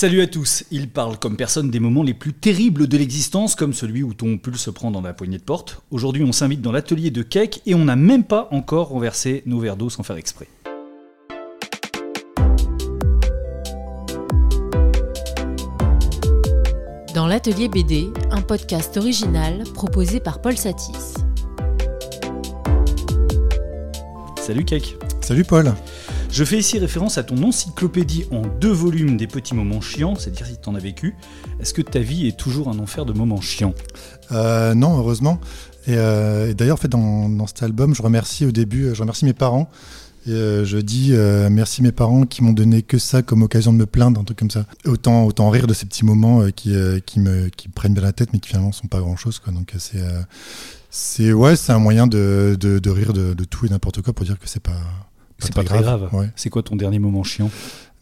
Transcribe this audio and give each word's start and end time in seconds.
Salut 0.00 0.20
à 0.20 0.28
tous. 0.28 0.62
Il 0.70 0.88
parle 0.88 1.18
comme 1.18 1.36
personne 1.36 1.72
des 1.72 1.80
moments 1.80 2.04
les 2.04 2.14
plus 2.14 2.32
terribles 2.32 2.86
de 2.86 2.96
l'existence, 2.96 3.56
comme 3.56 3.72
celui 3.72 4.04
où 4.04 4.14
ton 4.14 4.38
pulse 4.38 4.70
prend 4.72 4.92
dans 4.92 5.00
la 5.00 5.12
poignée 5.12 5.38
de 5.38 5.42
porte. 5.42 5.82
Aujourd'hui, 5.90 6.22
on 6.22 6.30
s'invite 6.30 6.62
dans 6.62 6.70
l'atelier 6.70 7.10
de 7.10 7.22
Cake 7.22 7.62
et 7.66 7.74
on 7.74 7.84
n'a 7.84 7.96
même 7.96 8.22
pas 8.22 8.46
encore 8.52 8.90
renversé 8.90 9.42
nos 9.44 9.58
verres 9.58 9.76
d'eau 9.76 9.90
sans 9.90 10.04
faire 10.04 10.14
exprès. 10.14 10.46
Dans 17.12 17.26
l'atelier 17.26 17.68
BD, 17.68 18.06
un 18.30 18.42
podcast 18.42 18.96
original 18.98 19.64
proposé 19.74 20.20
par 20.20 20.40
Paul 20.40 20.56
Satis. 20.56 21.14
Salut 24.40 24.64
Cake. 24.64 24.96
Salut 25.22 25.42
Paul. 25.42 25.74
Je 26.30 26.44
fais 26.44 26.58
ici 26.58 26.78
référence 26.78 27.18
à 27.18 27.24
ton 27.24 27.42
encyclopédie 27.42 28.26
en 28.30 28.42
deux 28.42 28.70
volumes 28.70 29.16
des 29.16 29.26
petits 29.26 29.54
moments 29.54 29.80
chiants, 29.80 30.14
c'est-à-dire 30.14 30.46
si 30.46 30.56
tu 30.62 30.68
en 30.68 30.74
as 30.74 30.80
vécu. 30.80 31.14
Est-ce 31.58 31.72
que 31.72 31.82
ta 31.82 32.00
vie 32.00 32.28
est 32.28 32.36
toujours 32.36 32.68
un 32.68 32.78
enfer 32.78 33.06
de 33.06 33.12
moments 33.12 33.40
chiants? 33.40 33.74
Euh, 34.30 34.74
Non, 34.74 34.98
heureusement. 34.98 35.40
Et, 35.86 35.96
euh, 35.96 36.50
et 36.50 36.54
d'ailleurs, 36.54 36.74
en 36.74 36.80
fait, 36.80 36.88
dans, 36.88 37.46
cet 37.46 37.62
album, 37.62 37.94
je 37.94 38.02
remercie 38.02 38.44
au 38.44 38.52
début, 38.52 38.94
je 38.94 39.00
remercie 39.00 39.24
mes 39.24 39.32
parents. 39.32 39.70
Et 40.26 40.32
euh, 40.32 40.64
je 40.66 40.76
dis 40.76 41.12
merci 41.50 41.82
mes 41.82 41.92
parents 41.92 42.26
qui 42.26 42.44
m'ont 42.44 42.52
donné 42.52 42.82
que 42.82 42.98
ça 42.98 43.22
comme 43.22 43.42
occasion 43.42 43.72
de 43.72 43.78
me 43.78 43.86
plaindre, 43.86 44.20
un 44.20 44.24
truc 44.24 44.38
comme 44.38 44.50
ça. 44.50 44.66
Autant, 44.84 45.24
autant 45.24 45.48
rire 45.48 45.66
de 45.66 45.74
ces 45.74 45.86
petits 45.86 46.04
moments 46.04 46.44
qui, 46.54 46.74
qui, 47.06 47.20
me, 47.20 47.48
qui 47.48 47.68
prennent 47.68 47.94
bien 47.94 48.02
la 48.02 48.12
tête, 48.12 48.28
mais 48.32 48.38
qui 48.38 48.48
finalement 48.48 48.72
sont 48.72 48.86
pas 48.86 49.00
grand-chose. 49.00 49.40
Donc 49.48 49.72
c'est 49.78 50.02
c'est 50.90 51.32
ouais, 51.32 51.56
c'est 51.56 51.72
un 51.72 51.78
moyen 51.78 52.06
de, 52.06 52.56
rire 52.86 53.12
de, 53.12 53.34
de, 53.34 53.44
tout 53.44 53.66
et 53.66 53.68
n'importe 53.68 54.02
quoi 54.02 54.12
pour 54.12 54.24
dire 54.24 54.38
que 54.38 54.48
c'est 54.48 54.62
pas 54.62 54.80
c'est 55.38 55.54
pas 55.54 55.64
très 55.64 55.80
grave. 55.82 56.00
grave. 56.08 56.14
Ouais. 56.14 56.30
C'est 56.36 56.50
quoi 56.50 56.62
ton 56.62 56.76
dernier 56.76 56.98
moment 56.98 57.22
chiant 57.22 57.50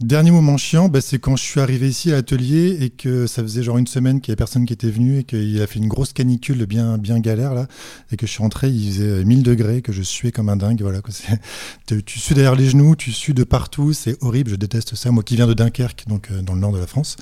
Dernier 0.00 0.30
moment 0.30 0.58
chiant, 0.58 0.90
bah, 0.90 1.00
c'est 1.00 1.18
quand 1.18 1.36
je 1.36 1.42
suis 1.42 1.58
arrivé 1.58 1.88
ici 1.88 2.12
à 2.12 2.16
l'atelier 2.16 2.76
et 2.82 2.90
que 2.90 3.26
ça 3.26 3.42
faisait 3.42 3.62
genre 3.62 3.78
une 3.78 3.86
semaine 3.86 4.20
qu'il 4.20 4.30
n'y 4.30 4.32
avait 4.32 4.38
personne 4.38 4.66
qui 4.66 4.74
était 4.74 4.90
venu 4.90 5.20
et 5.20 5.24
qu'il 5.24 5.60
a 5.62 5.66
fait 5.66 5.78
une 5.78 5.88
grosse 5.88 6.12
canicule 6.12 6.66
bien, 6.66 6.98
bien 6.98 7.18
galère 7.18 7.54
là. 7.54 7.66
Et 8.12 8.18
que 8.18 8.26
je 8.26 8.32
suis 8.32 8.42
rentré, 8.42 8.68
il 8.68 8.92
faisait 8.92 9.24
1000 9.24 9.42
degrés, 9.42 9.80
que 9.80 9.92
je 9.92 10.02
suais 10.02 10.32
comme 10.32 10.50
un 10.50 10.56
dingue. 10.56 10.82
Voilà, 10.82 11.00
quoi. 11.00 11.14
Tu 12.04 12.18
sues 12.18 12.34
derrière 12.34 12.56
les 12.56 12.68
genoux, 12.68 12.94
tu 12.94 13.10
sues 13.10 13.32
de 13.32 13.44
partout, 13.44 13.94
c'est 13.94 14.22
horrible, 14.22 14.50
je 14.50 14.56
déteste 14.56 14.96
ça. 14.96 15.10
Moi 15.10 15.22
qui 15.22 15.34
viens 15.36 15.46
de 15.46 15.54
Dunkerque, 15.54 16.04
donc 16.08 16.28
euh, 16.30 16.42
dans 16.42 16.52
le 16.52 16.60
nord 16.60 16.72
de 16.72 16.78
la 16.78 16.86
France, 16.86 17.16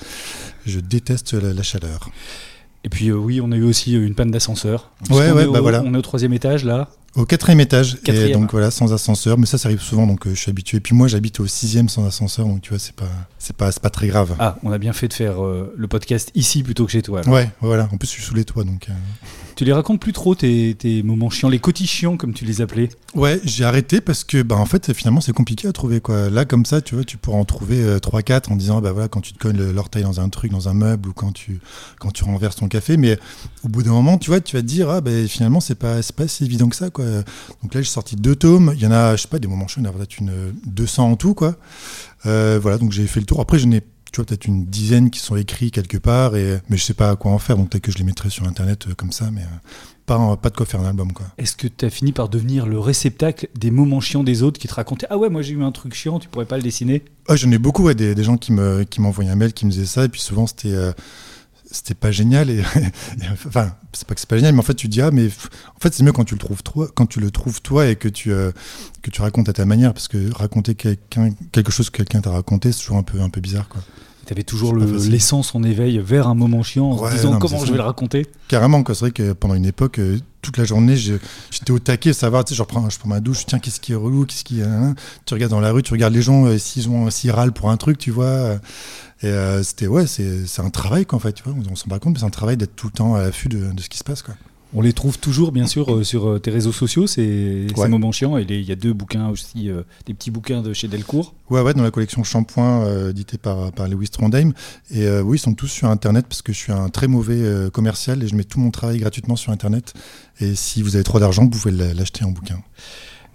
je 0.65 0.81
déteste 0.81 1.33
la, 1.33 1.53
la 1.53 1.63
chaleur. 1.63 2.09
Et 2.83 2.89
puis 2.89 3.07
euh, 3.07 3.15
oui, 3.15 3.39
on 3.41 3.53
a 3.53 3.55
eu 3.55 3.63
aussi 3.63 3.93
une 3.93 4.15
panne 4.15 4.31
d'ascenseur. 4.31 4.91
Ouais, 5.09 5.31
ouais, 5.31 5.47
bah 5.47 5.61
voilà. 5.61 5.81
On 5.85 5.93
est 5.93 5.97
au 5.97 6.01
troisième 6.01 6.33
étage 6.33 6.65
là. 6.65 6.89
Au 7.15 7.25
quatrième 7.25 7.61
étage, 7.61 8.01
quatrième. 8.01 8.29
et 8.29 8.33
donc 8.33 8.51
voilà, 8.51 8.71
sans 8.71 8.93
ascenseur. 8.93 9.37
Mais 9.37 9.45
ça, 9.45 9.57
ça 9.57 9.69
arrive 9.69 9.81
souvent, 9.81 10.05
donc 10.05 10.27
euh, 10.27 10.31
je 10.31 10.39
suis 10.39 10.49
habitué. 10.49 10.77
Et 10.77 10.81
puis 10.81 10.95
moi, 10.95 11.07
j'habite 11.07 11.39
au 11.39 11.47
sixième 11.47 11.87
sans 11.87 12.05
ascenseur, 12.05 12.45
donc 12.45 12.61
tu 12.61 12.69
vois, 12.69 12.79
c'est 12.79 12.95
pas, 12.95 13.09
c'est 13.39 13.55
pas, 13.55 13.71
c'est 13.71 13.81
pas 13.81 13.89
très 13.89 14.07
grave. 14.07 14.35
Ah, 14.39 14.57
on 14.63 14.71
a 14.71 14.77
bien 14.77 14.93
fait 14.93 15.07
de 15.07 15.13
faire 15.13 15.43
euh, 15.43 15.73
le 15.77 15.87
podcast 15.87 16.31
ici 16.35 16.61
plutôt 16.61 16.85
que 16.85 16.91
chez 16.91 17.01
toi. 17.01 17.21
Alors. 17.21 17.33
Ouais, 17.33 17.49
voilà. 17.61 17.87
En 17.93 17.97
plus, 17.97 18.07
je 18.07 18.13
suis 18.13 18.23
sous 18.23 18.35
les 18.35 18.45
toits, 18.45 18.63
donc. 18.63 18.87
Tu 19.55 19.63
les 19.63 19.71
racontes 19.71 20.01
plus 20.01 20.11
trop 20.11 20.35
tes, 20.35 20.75
tes 20.75 21.01
moments 21.01 21.29
chiants, 21.29 21.47
les 21.47 21.59
cotis 21.59 21.87
chiants 21.87 22.17
comme 22.17 22.33
tu 22.33 22.43
les 22.43 22.59
appelais. 22.59 22.89
Ouais, 23.13 23.39
j'ai 23.45 23.63
arrêté 23.63 24.01
parce 24.01 24.25
que 24.25 24.41
bah 24.41 24.57
en 24.57 24.65
fait 24.65 24.91
finalement 24.91 25.21
c'est 25.21 25.31
compliqué 25.31 25.67
à 25.67 25.71
trouver 25.71 26.01
quoi. 26.01 26.29
Là 26.29 26.43
comme 26.43 26.65
ça, 26.65 26.81
tu 26.81 26.95
vois, 26.95 27.05
tu 27.05 27.15
pourras 27.15 27.37
en 27.37 27.45
trouver 27.45 27.81
euh, 27.81 27.99
3 27.99 28.21
4 28.21 28.51
en 28.51 28.57
disant 28.57 28.81
bah 28.81 28.91
voilà 28.91 29.07
quand 29.07 29.21
tu 29.21 29.31
te 29.31 29.39
cognes 29.39 29.71
l'orteil 29.71 30.03
dans 30.03 30.19
un 30.19 30.27
truc, 30.27 30.51
dans 30.51 30.67
un 30.67 30.73
meuble 30.73 31.07
ou 31.07 31.13
quand 31.13 31.31
tu 31.31 31.61
quand 31.99 32.11
tu 32.11 32.25
renverses 32.25 32.57
ton 32.57 32.67
café 32.67 32.97
mais 32.97 33.17
au 33.63 33.69
bout 33.69 33.83
d'un 33.83 33.91
moment, 33.91 34.17
tu 34.17 34.29
vois, 34.29 34.41
tu 34.41 34.57
vas 34.57 34.61
te 34.61 34.67
dire 34.67 34.89
ah 34.89 34.99
bah 34.99 35.25
finalement 35.27 35.61
c'est 35.61 35.75
pas 35.75 36.01
pas 36.15 36.27
si 36.27 36.43
évident 36.43 36.67
que 36.67 36.75
ça 36.75 36.89
quoi. 36.89 37.05
Donc 37.63 37.73
là, 37.73 37.81
j'ai 37.81 37.89
sorti 37.89 38.17
deux 38.17 38.35
tomes, 38.35 38.73
il 38.75 38.81
y 38.81 38.87
en 38.87 38.91
a 38.91 39.15
je 39.15 39.21
sais 39.21 39.29
pas 39.29 39.39
des 39.39 39.47
moments 39.47 39.67
chiants, 39.67 39.81
il 39.83 39.85
y 39.85 39.87
en 39.87 39.91
a 39.91 39.93
peut-être 39.93 40.17
une 40.19 40.53
200 40.65 41.11
en 41.11 41.15
tout 41.15 41.33
quoi. 41.33 41.55
Euh, 42.25 42.59
voilà, 42.61 42.77
donc 42.77 42.91
j'ai 42.91 43.07
fait 43.07 43.21
le 43.21 43.25
tour. 43.25 43.39
Après 43.39 43.57
je 43.57 43.67
n'ai 43.67 43.81
tu 44.15 44.21
vois 44.21 44.25
peut-être 44.27 44.45
une 44.45 44.65
dizaine 44.65 45.09
qui 45.09 45.19
sont 45.19 45.35
écrits 45.35 45.71
quelque 45.71 45.97
part 45.97 46.37
et 46.37 46.61
mais 46.69 46.77
je 46.77 46.83
sais 46.83 46.93
pas 46.93 47.09
à 47.09 47.15
quoi 47.17 47.31
en 47.31 47.37
faire 47.37 47.57
donc 47.57 47.69
peut-être 47.69 47.83
que 47.83 47.91
je 47.91 47.97
les 47.97 48.05
mettrai 48.05 48.29
sur 48.29 48.47
internet 48.47 48.87
euh, 48.87 48.93
comme 48.93 49.11
ça 49.11 49.29
mais 49.29 49.41
euh, 49.41 49.57
pas, 50.05 50.37
pas 50.37 50.49
de 50.49 50.55
quoi 50.55 50.65
faire 50.65 50.79
un 50.79 50.85
album 50.85 51.11
quoi. 51.11 51.25
Est-ce 51.37 51.57
que 51.57 51.67
tu 51.67 51.83
as 51.83 51.89
fini 51.89 52.13
par 52.13 52.29
devenir 52.29 52.65
le 52.65 52.79
réceptacle 52.79 53.49
des 53.59 53.71
moments 53.71 53.99
chiants 53.99 54.23
des 54.23 54.41
autres 54.41 54.57
qui 54.57 54.69
te 54.69 54.73
racontaient 54.73 55.07
ah 55.09 55.17
ouais 55.17 55.27
moi 55.27 55.41
j'ai 55.41 55.51
eu 55.51 55.63
un 55.63 55.73
truc 55.73 55.93
chiant 55.93 56.19
tu 56.19 56.29
pourrais 56.29 56.45
pas 56.45 56.55
le 56.55 56.63
dessiner? 56.63 57.03
Ah, 57.27 57.35
j'en 57.35 57.51
ai 57.51 57.57
beaucoup 57.57 57.83
ouais, 57.83 57.93
des, 57.93 58.15
des, 58.15 58.23
gens 58.23 58.37
qui 58.37 58.53
me 58.53 58.83
qui 58.83 59.01
m'envoyaient 59.01 59.31
un 59.31 59.35
mail 59.35 59.51
qui 59.51 59.65
me 59.65 59.71
disaient 59.71 59.85
ça 59.85 60.05
et 60.05 60.07
puis 60.07 60.21
souvent 60.21 60.47
c'était 60.47 60.71
euh, 60.71 60.93
c'était 61.69 61.93
pas 61.93 62.11
génial 62.11 62.49
et, 62.49 62.59
et 63.21 63.27
enfin 63.33 63.75
c'est 63.91 64.07
pas 64.07 64.13
que 64.13 64.21
c'est 64.21 64.29
pas 64.29 64.37
génial 64.37 64.53
mais 64.53 64.59
en 64.59 64.63
fait 64.63 64.75
tu 64.75 64.87
dis 64.87 65.01
ah 65.01 65.11
mais 65.11 65.27
en 65.27 65.79
fait 65.81 65.93
c'est 65.93 66.03
mieux 66.03 66.13
quand 66.13 66.23
tu 66.23 66.35
le 66.35 66.39
trouves 66.39 66.63
toi 66.63 66.87
quand 66.95 67.05
tu 67.05 67.19
le 67.19 67.31
trouves 67.31 67.61
toi 67.61 67.87
et 67.87 67.97
que 67.97 68.07
tu 68.07 68.31
euh, 68.31 68.51
que 69.01 69.09
tu 69.09 69.21
racontes 69.21 69.49
à 69.49 69.53
ta 69.53 69.65
manière 69.65 69.93
parce 69.93 70.07
que 70.07 70.31
raconter 70.33 70.75
quelqu'un 70.75 71.31
quelque 71.51 71.71
chose 71.71 71.89
que 71.89 71.97
quelqu'un 71.97 72.21
t'a 72.21 72.31
raconté 72.31 72.71
c'est 72.71 72.79
toujours 72.79 72.97
un 72.97 73.03
peu 73.03 73.19
un 73.19 73.29
peu 73.29 73.41
bizarre 73.41 73.67
quoi. 73.67 73.81
Tu 74.25 74.33
avais 74.33 74.43
toujours 74.43 74.75
l'essence 74.75 75.53
en 75.55 75.63
éveil 75.63 75.99
vers 75.99 76.27
un 76.27 76.35
moment 76.35 76.63
chiant 76.63 76.91
en 76.91 76.99
ouais, 76.99 77.11
se 77.11 77.15
disant 77.17 77.33
non, 77.33 77.39
comment 77.39 77.63
je 77.63 77.71
vais 77.71 77.77
le 77.77 77.83
raconter. 77.83 78.27
Carrément, 78.47 78.83
c'est 78.87 78.99
vrai 78.99 79.11
que 79.11 79.33
pendant 79.33 79.55
une 79.55 79.65
époque, 79.65 79.99
euh, 79.99 80.17
toute 80.45 80.57
la 80.57 80.63
journée, 80.63 80.95
j'étais 80.95 81.71
au 81.71 81.79
taquet, 81.79 82.13
savoir, 82.13 82.45
tu 82.45 82.53
sais, 82.53 82.57
je 82.57 82.61
reprends, 82.61 82.89
je 82.89 82.99
prends 82.99 83.09
ma 83.09 83.19
douche, 83.19 83.45
tiens, 83.45 83.59
qu'est-ce 83.59 83.79
qui 83.79 83.93
est 83.93 83.95
relou, 83.95 84.25
qu'est-ce 84.25 84.43
qui. 84.43 84.61
Hein, 84.61 84.95
tu 85.25 85.33
regardes 85.33 85.51
dans 85.51 85.59
la 85.59 85.71
rue, 85.71 85.81
tu 85.81 85.91
regardes 85.91 86.13
les 86.13 86.21
gens, 86.21 86.45
euh, 86.45 86.57
s'ils 86.57 86.87
ont 86.89 87.09
s'ils 87.09 87.31
râlent 87.31 87.51
pour 87.51 87.69
un 87.69 87.77
truc, 87.77 87.97
tu 87.97 88.11
vois. 88.11 88.25
Euh, 88.25 88.57
et 89.21 89.27
euh, 89.27 89.63
c'était, 89.63 89.87
ouais, 89.87 90.05
c'est 90.07 90.59
un 90.59 90.69
travail, 90.69 91.05
quoi, 91.05 91.17
en 91.17 91.19
fait, 91.19 91.33
tu 91.33 91.43
vois. 91.43 91.53
On, 91.53 91.71
on 91.71 91.75
s'en 91.75 91.89
rend 91.89 91.99
compte, 91.99 92.13
mais 92.13 92.19
c'est 92.19 92.25
un 92.25 92.29
travail 92.29 92.57
d'être 92.57 92.75
tout 92.75 92.87
le 92.87 92.93
temps 92.93 93.15
à 93.15 93.21
l'affût 93.21 93.49
de, 93.49 93.71
de, 93.71 93.81
ce 93.81 93.89
qui 93.89 93.97
se 93.97 94.03
passe, 94.03 94.21
quoi. 94.21 94.35
On 94.75 94.81
les 94.81 94.93
trouve 94.93 95.17
toujours, 95.17 95.51
bien 95.53 95.67
sûr, 95.67 95.91
euh, 95.91 96.03
sur 96.03 96.39
tes 96.41 96.51
réseaux 96.51 96.73
sociaux, 96.73 97.07
ces, 97.07 97.67
ouais. 97.77 97.87
moments 97.87 98.11
chiants. 98.11 98.37
Et 98.37 98.43
il 98.43 98.61
y 98.61 98.71
a 98.71 98.75
deux 98.75 98.93
bouquins 98.93 99.29
aussi, 99.29 99.69
euh, 99.69 99.83
des 100.05 100.13
petits 100.13 100.31
bouquins 100.31 100.61
de 100.61 100.73
chez 100.73 100.87
Delcourt. 100.87 101.33
Ouais, 101.49 101.61
ouais, 101.61 101.75
dans 101.75 101.83
la 101.83 101.91
collection 101.91 102.23
Shampoing, 102.23 102.83
euh, 102.83 103.11
éditée 103.11 103.37
par, 103.37 103.71
par 103.71 103.87
Lewis 103.87 104.09
Trondheim. 104.09 104.51
Et 104.89 105.05
euh, 105.05 105.21
oui, 105.21 105.37
ils 105.37 105.39
sont 105.39 105.53
tous 105.53 105.67
sur 105.67 105.87
Internet 105.89 106.25
parce 106.27 106.41
que 106.41 106.51
je 106.51 106.57
suis 106.57 106.71
un 106.71 106.89
très 106.89 107.07
mauvais 107.07 107.39
euh, 107.39 107.69
commercial 107.69 108.23
et 108.23 108.27
je 108.27 108.35
mets 108.35 108.43
tout 108.43 108.59
mon 108.59 108.71
travail 108.71 108.97
gratuitement 108.97 109.35
sur 109.35 109.51
Internet. 109.51 109.93
Et 110.39 110.55
si 110.55 110.81
vous 110.81 110.95
avez 110.95 111.03
trop 111.03 111.19
d'argent, 111.19 111.43
vous 111.43 111.49
pouvez 111.49 111.71
l'acheter 111.71 112.25
en 112.25 112.31
bouquin. 112.31 112.59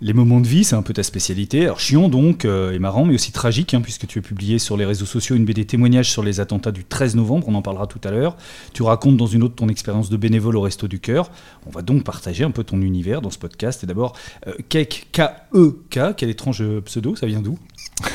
Les 0.02 0.14
moments 0.14 0.40
de 0.40 0.48
vie, 0.48 0.64
c'est 0.64 0.76
un 0.76 0.82
peu 0.82 0.94
ta 0.94 1.02
spécialité. 1.02 1.64
Alors 1.64 1.78
chiant 1.78 2.08
donc 2.08 2.46
euh, 2.46 2.72
et 2.72 2.78
marrant, 2.78 3.04
mais 3.04 3.14
aussi 3.14 3.32
tragique, 3.32 3.74
hein, 3.74 3.82
puisque 3.82 4.06
tu 4.06 4.18
as 4.18 4.22
publié 4.22 4.58
sur 4.58 4.78
les 4.78 4.86
réseaux 4.86 5.04
sociaux 5.04 5.36
une 5.36 5.44
BD 5.44 5.66
témoignage 5.66 6.10
sur 6.10 6.22
les 6.22 6.40
attentats 6.40 6.72
du 6.72 6.84
13 6.84 7.16
novembre, 7.16 7.48
on 7.48 7.54
en 7.54 7.60
parlera 7.60 7.86
tout 7.86 8.00
à 8.04 8.10
l'heure. 8.10 8.36
Tu 8.72 8.82
racontes 8.82 9.18
dans 9.18 9.26
une 9.26 9.42
autre 9.42 9.56
ton 9.56 9.68
expérience 9.68 10.08
de 10.08 10.16
bénévole 10.16 10.56
au 10.56 10.62
Resto 10.62 10.88
du 10.88 11.00
Cœur. 11.00 11.30
On 11.66 11.70
va 11.70 11.82
donc 11.82 12.02
partager 12.04 12.44
un 12.44 12.50
peu 12.50 12.64
ton 12.64 12.80
univers 12.80 13.20
dans 13.20 13.30
ce 13.30 13.38
podcast. 13.38 13.84
Et 13.84 13.86
d'abord, 13.86 14.16
euh, 14.46 14.54
Cake, 14.70 15.08
K-E-K, 15.12 16.14
quel 16.16 16.30
étrange 16.30 16.64
pseudo, 16.86 17.14
ça 17.14 17.26
vient 17.26 17.42
d'où? 17.42 17.58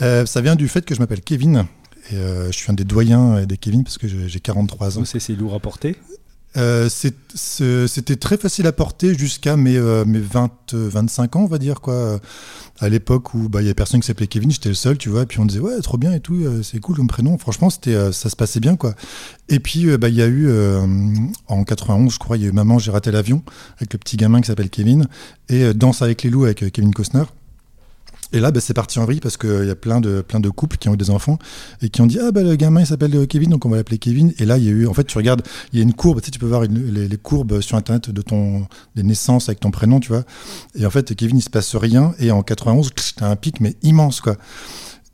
Euh, 0.00 0.26
Ça 0.26 0.40
vient 0.40 0.54
du 0.54 0.68
fait 0.68 0.84
que 0.84 0.94
je 0.94 1.00
m'appelle 1.00 1.20
Kevin. 1.20 1.66
Et 2.10 2.16
euh, 2.16 2.52
je 2.52 2.56
suis 2.56 2.70
un 2.70 2.74
des 2.74 2.84
doyens 2.84 3.44
des 3.46 3.56
Kevin 3.56 3.82
parce 3.82 3.98
que 3.98 4.06
j'ai 4.08 4.40
43 4.40 4.98
ans. 4.98 5.04
C'est 5.04 5.32
lourd 5.34 5.54
à 5.54 5.60
porter? 5.60 5.96
Euh, 6.56 6.88
C'était 6.88 8.16
très 8.16 8.36
facile 8.36 8.66
à 8.66 8.72
porter 8.72 9.16
jusqu'à 9.16 9.56
mes, 9.56 9.76
euh, 9.76 10.04
mes 10.04 10.20
20, 10.20 10.50
25 10.72 11.36
ans, 11.36 11.42
on 11.42 11.46
va 11.46 11.58
dire. 11.58 11.80
quoi. 11.80 12.20
À 12.80 12.88
l'époque 12.88 13.34
où 13.34 13.44
il 13.44 13.48
bah, 13.48 13.60
y 13.60 13.64
avait 13.64 13.74
personne 13.74 14.00
qui 14.00 14.06
s'appelait 14.06 14.28
Kevin, 14.28 14.50
j'étais 14.50 14.68
le 14.68 14.74
seul, 14.76 14.98
tu 14.98 15.08
vois. 15.08 15.22
Et 15.22 15.26
puis 15.26 15.40
on 15.40 15.44
disait, 15.44 15.60
ouais, 15.60 15.80
trop 15.80 15.98
bien 15.98 16.12
et 16.12 16.20
tout, 16.20 16.34
euh, 16.34 16.62
c'est 16.62 16.78
cool 16.78 16.96
comme 16.96 17.08
prénom. 17.08 17.36
Franchement, 17.36 17.68
euh, 17.88 18.12
ça 18.12 18.30
se 18.30 18.36
passait 18.36 18.60
bien, 18.60 18.76
quoi. 18.76 18.94
Et 19.48 19.58
puis, 19.58 19.80
il 19.80 19.96
bah, 19.96 20.08
y 20.08 20.22
a 20.22 20.26
eu, 20.26 20.46
euh, 20.48 20.86
en 21.48 21.64
91, 21.64 22.12
je 22.12 22.18
crois, 22.18 22.36
il 22.36 22.44
y 22.44 22.46
a 22.46 22.48
eu 22.48 22.52
Maman, 22.52 22.78
j'ai 22.78 22.92
raté 22.92 23.10
l'avion, 23.10 23.42
avec 23.78 23.92
le 23.92 23.98
petit 23.98 24.16
gamin 24.16 24.40
qui 24.40 24.46
s'appelle 24.46 24.70
Kevin, 24.70 25.08
et 25.48 25.74
Danse 25.74 26.02
avec 26.02 26.22
les 26.22 26.30
loups 26.30 26.44
avec 26.44 26.70
Kevin 26.72 26.94
Costner. 26.94 27.24
Et 28.32 28.40
là, 28.40 28.50
bah, 28.50 28.60
c'est 28.60 28.74
parti 28.74 28.98
en 28.98 29.04
vrille 29.04 29.20
parce 29.20 29.36
qu'il 29.36 29.64
y 29.64 29.70
a 29.70 29.74
plein 29.74 30.00
de, 30.00 30.20
plein 30.20 30.40
de 30.40 30.50
couples 30.50 30.76
qui 30.76 30.88
ont 30.88 30.94
eu 30.94 30.98
des 30.98 31.10
enfants 31.10 31.38
et 31.80 31.88
qui 31.88 32.02
ont 32.02 32.06
dit 32.06 32.18
Ah, 32.20 32.30
bah, 32.30 32.42
le 32.42 32.56
gamin 32.56 32.80
il 32.80 32.86
s'appelle 32.86 33.26
Kevin, 33.26 33.50
donc 33.50 33.64
on 33.64 33.70
va 33.70 33.76
l'appeler 33.76 33.98
Kevin. 33.98 34.32
Et 34.38 34.44
là, 34.44 34.58
il 34.58 34.64
y 34.64 34.68
a 34.68 34.72
eu, 34.72 34.86
en 34.86 34.94
fait, 34.94 35.04
tu 35.04 35.16
regardes, 35.16 35.42
il 35.72 35.78
y 35.78 35.80
a 35.80 35.82
une 35.82 35.94
courbe, 35.94 36.20
tu, 36.20 36.26
sais, 36.26 36.30
tu 36.30 36.38
peux 36.38 36.46
voir 36.46 36.62
les, 36.62 37.16
courbes 37.16 37.60
sur 37.60 37.76
internet 37.76 38.10
de 38.10 38.22
ton, 38.22 38.66
des 38.94 39.02
naissances 39.02 39.48
avec 39.48 39.60
ton 39.60 39.70
prénom, 39.70 39.98
tu 40.00 40.08
vois. 40.08 40.24
Et 40.74 40.84
en 40.86 40.90
fait, 40.90 41.14
Kevin, 41.14 41.38
il 41.38 41.42
se 41.42 41.50
passe 41.50 41.74
rien. 41.74 42.14
Et 42.18 42.30
en 42.30 42.42
91, 42.42 42.90
t'as 43.16 43.30
un 43.30 43.36
pic, 43.36 43.60
mais 43.60 43.76
immense, 43.82 44.20
quoi. 44.20 44.36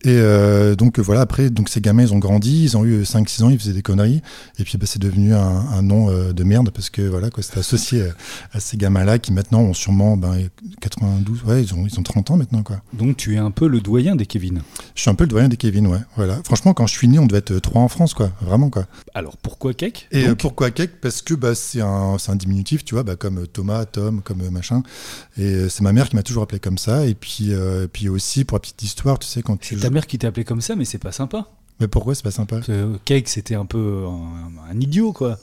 Et 0.04 0.18
euh, 0.18 0.76
donc 0.76 0.98
voilà, 0.98 1.22
après, 1.22 1.48
donc 1.48 1.70
ces 1.70 1.80
gamins, 1.80 2.02
ils 2.02 2.12
ont 2.12 2.18
grandi, 2.18 2.64
ils 2.64 2.76
ont 2.76 2.84
eu 2.84 3.02
5-6 3.02 3.42
ans, 3.42 3.48
ils 3.48 3.58
faisaient 3.58 3.72
des 3.72 3.82
conneries. 3.82 4.20
Et 4.58 4.64
puis 4.64 4.76
bah, 4.76 4.84
c'est 4.86 5.00
devenu 5.00 5.34
un, 5.34 5.38
un 5.40 5.82
nom 5.82 6.10
euh, 6.10 6.32
de 6.32 6.44
merde 6.44 6.70
parce 6.70 6.90
que 6.90 7.00
voilà, 7.02 7.30
quoi, 7.30 7.42
c'était 7.42 7.60
associé 7.60 8.02
à, 8.02 8.56
à, 8.56 8.60
ces 8.60 8.76
gamins-là 8.76 9.18
qui 9.18 9.32
maintenant 9.32 9.60
ont 9.60 9.74
sûrement 9.74 10.18
ben, 10.18 10.36
92, 10.82 11.44
ouais, 11.44 11.62
ils 11.62 11.74
ont, 11.74 11.86
ils 11.86 11.98
ont 11.98 12.02
30 12.02 12.32
ans 12.32 12.36
maintenant. 12.36 12.62
Quoi. 12.62 12.82
Donc 12.92 13.16
tu 13.16 13.34
es 13.34 13.38
un 13.38 13.50
peu 13.50 13.66
le 13.66 13.80
doyen 13.80 14.14
des 14.14 14.26
Kevin 14.26 14.60
Je 14.94 15.00
suis 15.00 15.10
un 15.10 15.14
peu 15.14 15.24
le 15.24 15.30
doyen 15.30 15.48
des 15.48 15.56
Kevin, 15.56 15.86
ouais. 15.86 16.00
Voilà. 16.16 16.38
Franchement, 16.44 16.74
quand 16.74 16.86
je 16.86 16.92
suis 16.92 17.08
né, 17.08 17.18
on 17.18 17.26
devait 17.26 17.38
être 17.38 17.58
3 17.58 17.80
en 17.80 17.88
France, 17.88 18.12
quoi. 18.12 18.30
Vraiment, 18.42 18.68
quoi. 18.68 18.86
Alors 19.14 19.38
pourquoi 19.38 19.72
Cake 19.72 20.08
Et 20.12 20.26
euh, 20.26 20.34
pourquoi 20.34 20.70
Cake 20.70 21.00
Parce 21.00 21.22
que 21.22 21.32
bah, 21.32 21.54
c'est 21.54 21.80
un, 21.80 22.16
un 22.28 22.36
diminutif, 22.36 22.84
tu 22.84 22.94
vois, 22.94 23.04
bah, 23.04 23.16
comme 23.16 23.46
Thomas, 23.46 23.86
Tom, 23.86 24.20
comme 24.22 24.42
machin. 24.50 24.82
Et 25.38 25.68
c'est 25.70 25.82
ma 25.82 25.92
mère 25.92 26.10
qui 26.10 26.16
m'a 26.16 26.22
toujours 26.22 26.42
appelé 26.42 26.60
comme 26.60 26.78
ça. 26.78 27.06
Et 27.06 27.14
puis, 27.14 27.54
euh, 27.54 27.86
puis 27.90 28.08
aussi, 28.10 28.44
pour 28.44 28.56
la 28.56 28.60
petite 28.60 28.82
histoire, 28.82 29.18
tu 29.18 29.26
sais, 29.26 29.42
quand 29.42 29.58
tu. 29.58 29.76
Mère 29.94 30.06
qui 30.06 30.18
t'a 30.18 30.28
appelé 30.28 30.44
comme 30.44 30.60
ça, 30.60 30.76
mais 30.76 30.84
c'est 30.84 30.98
pas 30.98 31.12
sympa. 31.12 31.48
Mais 31.80 31.88
pourquoi 31.88 32.14
c'est 32.14 32.22
pas 32.22 32.30
sympa 32.30 32.60
euh, 32.68 32.96
Cake, 33.04 33.28
c'était 33.28 33.54
un 33.54 33.66
peu 33.66 34.04
un, 34.06 34.70
un 34.70 34.80
idiot, 34.80 35.12
quoi. 35.12 35.38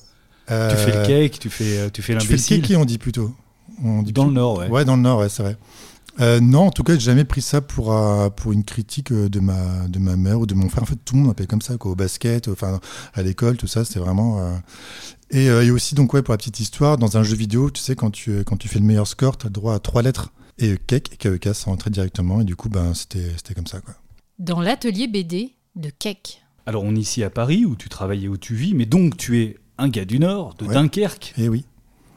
Euh, 0.50 0.69
tu 0.69 0.77
fais 0.77 0.98
le 0.98 1.06
cake, 1.06 1.39
tu 1.39 1.50
fais, 1.50 1.89
tu 1.92 2.01
fais 2.01 2.13
l'imbécile. 2.13 2.38
Tu 2.38 2.44
fais 2.44 2.56
le 2.56 2.62
kiki, 2.62 2.75
on 2.75 2.86
dit 2.86 2.98
plutôt. 2.98 3.33
On 3.83 4.01
dit 4.01 4.12
dans 4.12 4.24
plutôt. 4.24 4.27
le 4.27 4.33
Nord, 4.33 4.57
ouais. 4.57 4.68
Ouais, 4.69 4.86
dans 4.86 4.95
le 4.95 5.01
Nord, 5.01 5.19
ouais, 5.19 5.30
c'est 5.30 5.44
vrai. 5.44 5.57
Euh, 6.19 6.39
non, 6.42 6.68
en 6.68 6.71
tout 6.71 6.83
cas, 6.83 6.94
j'ai 6.94 7.00
jamais 7.00 7.24
pris 7.24 7.42
ça 7.42 7.62
pour, 7.62 7.94
euh, 7.94 8.30
pour 8.30 8.51
une 8.51 8.63
critique 8.63 9.12
euh, 9.12 9.30
de 9.30 9.39
ma, 9.39 9.88
de 9.88 9.98
ma 10.00 10.18
mère 10.18 10.39
ou 10.39 10.45
de 10.45 10.53
mon 10.53 10.69
frère. 10.69 10.83
En 10.83 10.86
fait, 10.86 11.00
tout 11.06 11.15
le 11.15 11.21
monde 11.21 11.31
appelle 11.31 11.48
comme 11.48 11.62
ça, 11.62 11.77
quoi, 11.77 11.92
au 11.92 11.95
basket, 11.95 12.48
enfin, 12.50 12.80
à 13.13 13.24
l'école, 13.24 13.57
tout 13.57 13.68
ça, 13.68 13.86
c'était 13.86 14.00
vraiment. 14.00 14.62
Et, 15.30 15.45
et, 15.45 15.71
aussi, 15.71 15.95
donc, 15.95 16.13
ouais, 16.13 16.21
pour 16.21 16.33
la 16.33 16.38
petite 16.38 16.59
histoire, 16.59 16.98
dans 16.98 17.18
un 17.18 17.24
jeu 17.24 17.36
vidéo, 17.36 17.71
tu 17.71 17.81
sais, 17.81 17.95
quand 17.95 18.12
tu, 18.12 18.44
quand 18.44 18.57
tu 18.57 18.68
fais 18.68 18.80
le 18.80 18.86
meilleur 18.86 19.07
score, 19.07 19.38
tu 19.38 19.45
as 19.45 19.50
le 19.50 19.53
droit 19.53 19.74
à 19.74 19.80
trois 19.80 20.01
lettres. 20.01 20.33
Et 20.57 20.77
Kek 20.86 21.13
et 21.13 21.18
KEK, 21.18 21.56
ça 21.56 21.65
rentrait 21.65 21.89
directement. 21.89 22.42
Et 22.42 22.44
du 22.44 22.56
coup, 22.56 22.69
ben, 22.69 22.94
c'était 22.94 23.53
comme 23.56 23.68
ça, 23.68 23.80
quoi. 23.80 23.95
Dans 24.41 24.59
l'atelier 24.59 25.07
BD 25.07 25.53
de 25.75 25.91
Kek. 25.91 26.41
Alors, 26.65 26.83
on 26.83 26.95
est 26.95 26.99
ici 26.99 27.23
à 27.23 27.29
Paris, 27.29 27.63
où 27.63 27.75
tu 27.75 27.89
travailles 27.89 28.25
et 28.25 28.27
où 28.27 28.38
tu 28.38 28.55
vis, 28.55 28.73
mais 28.73 28.88
donc 28.88 29.15
tu 29.15 29.39
es 29.39 29.59
un 29.77 29.88
gars 29.88 30.03
du 30.03 30.17
Nord, 30.17 30.55
de 30.55 30.65
Dunkerque. 30.65 31.35
Et 31.38 31.43
eh 31.43 31.49
oui. 31.49 31.63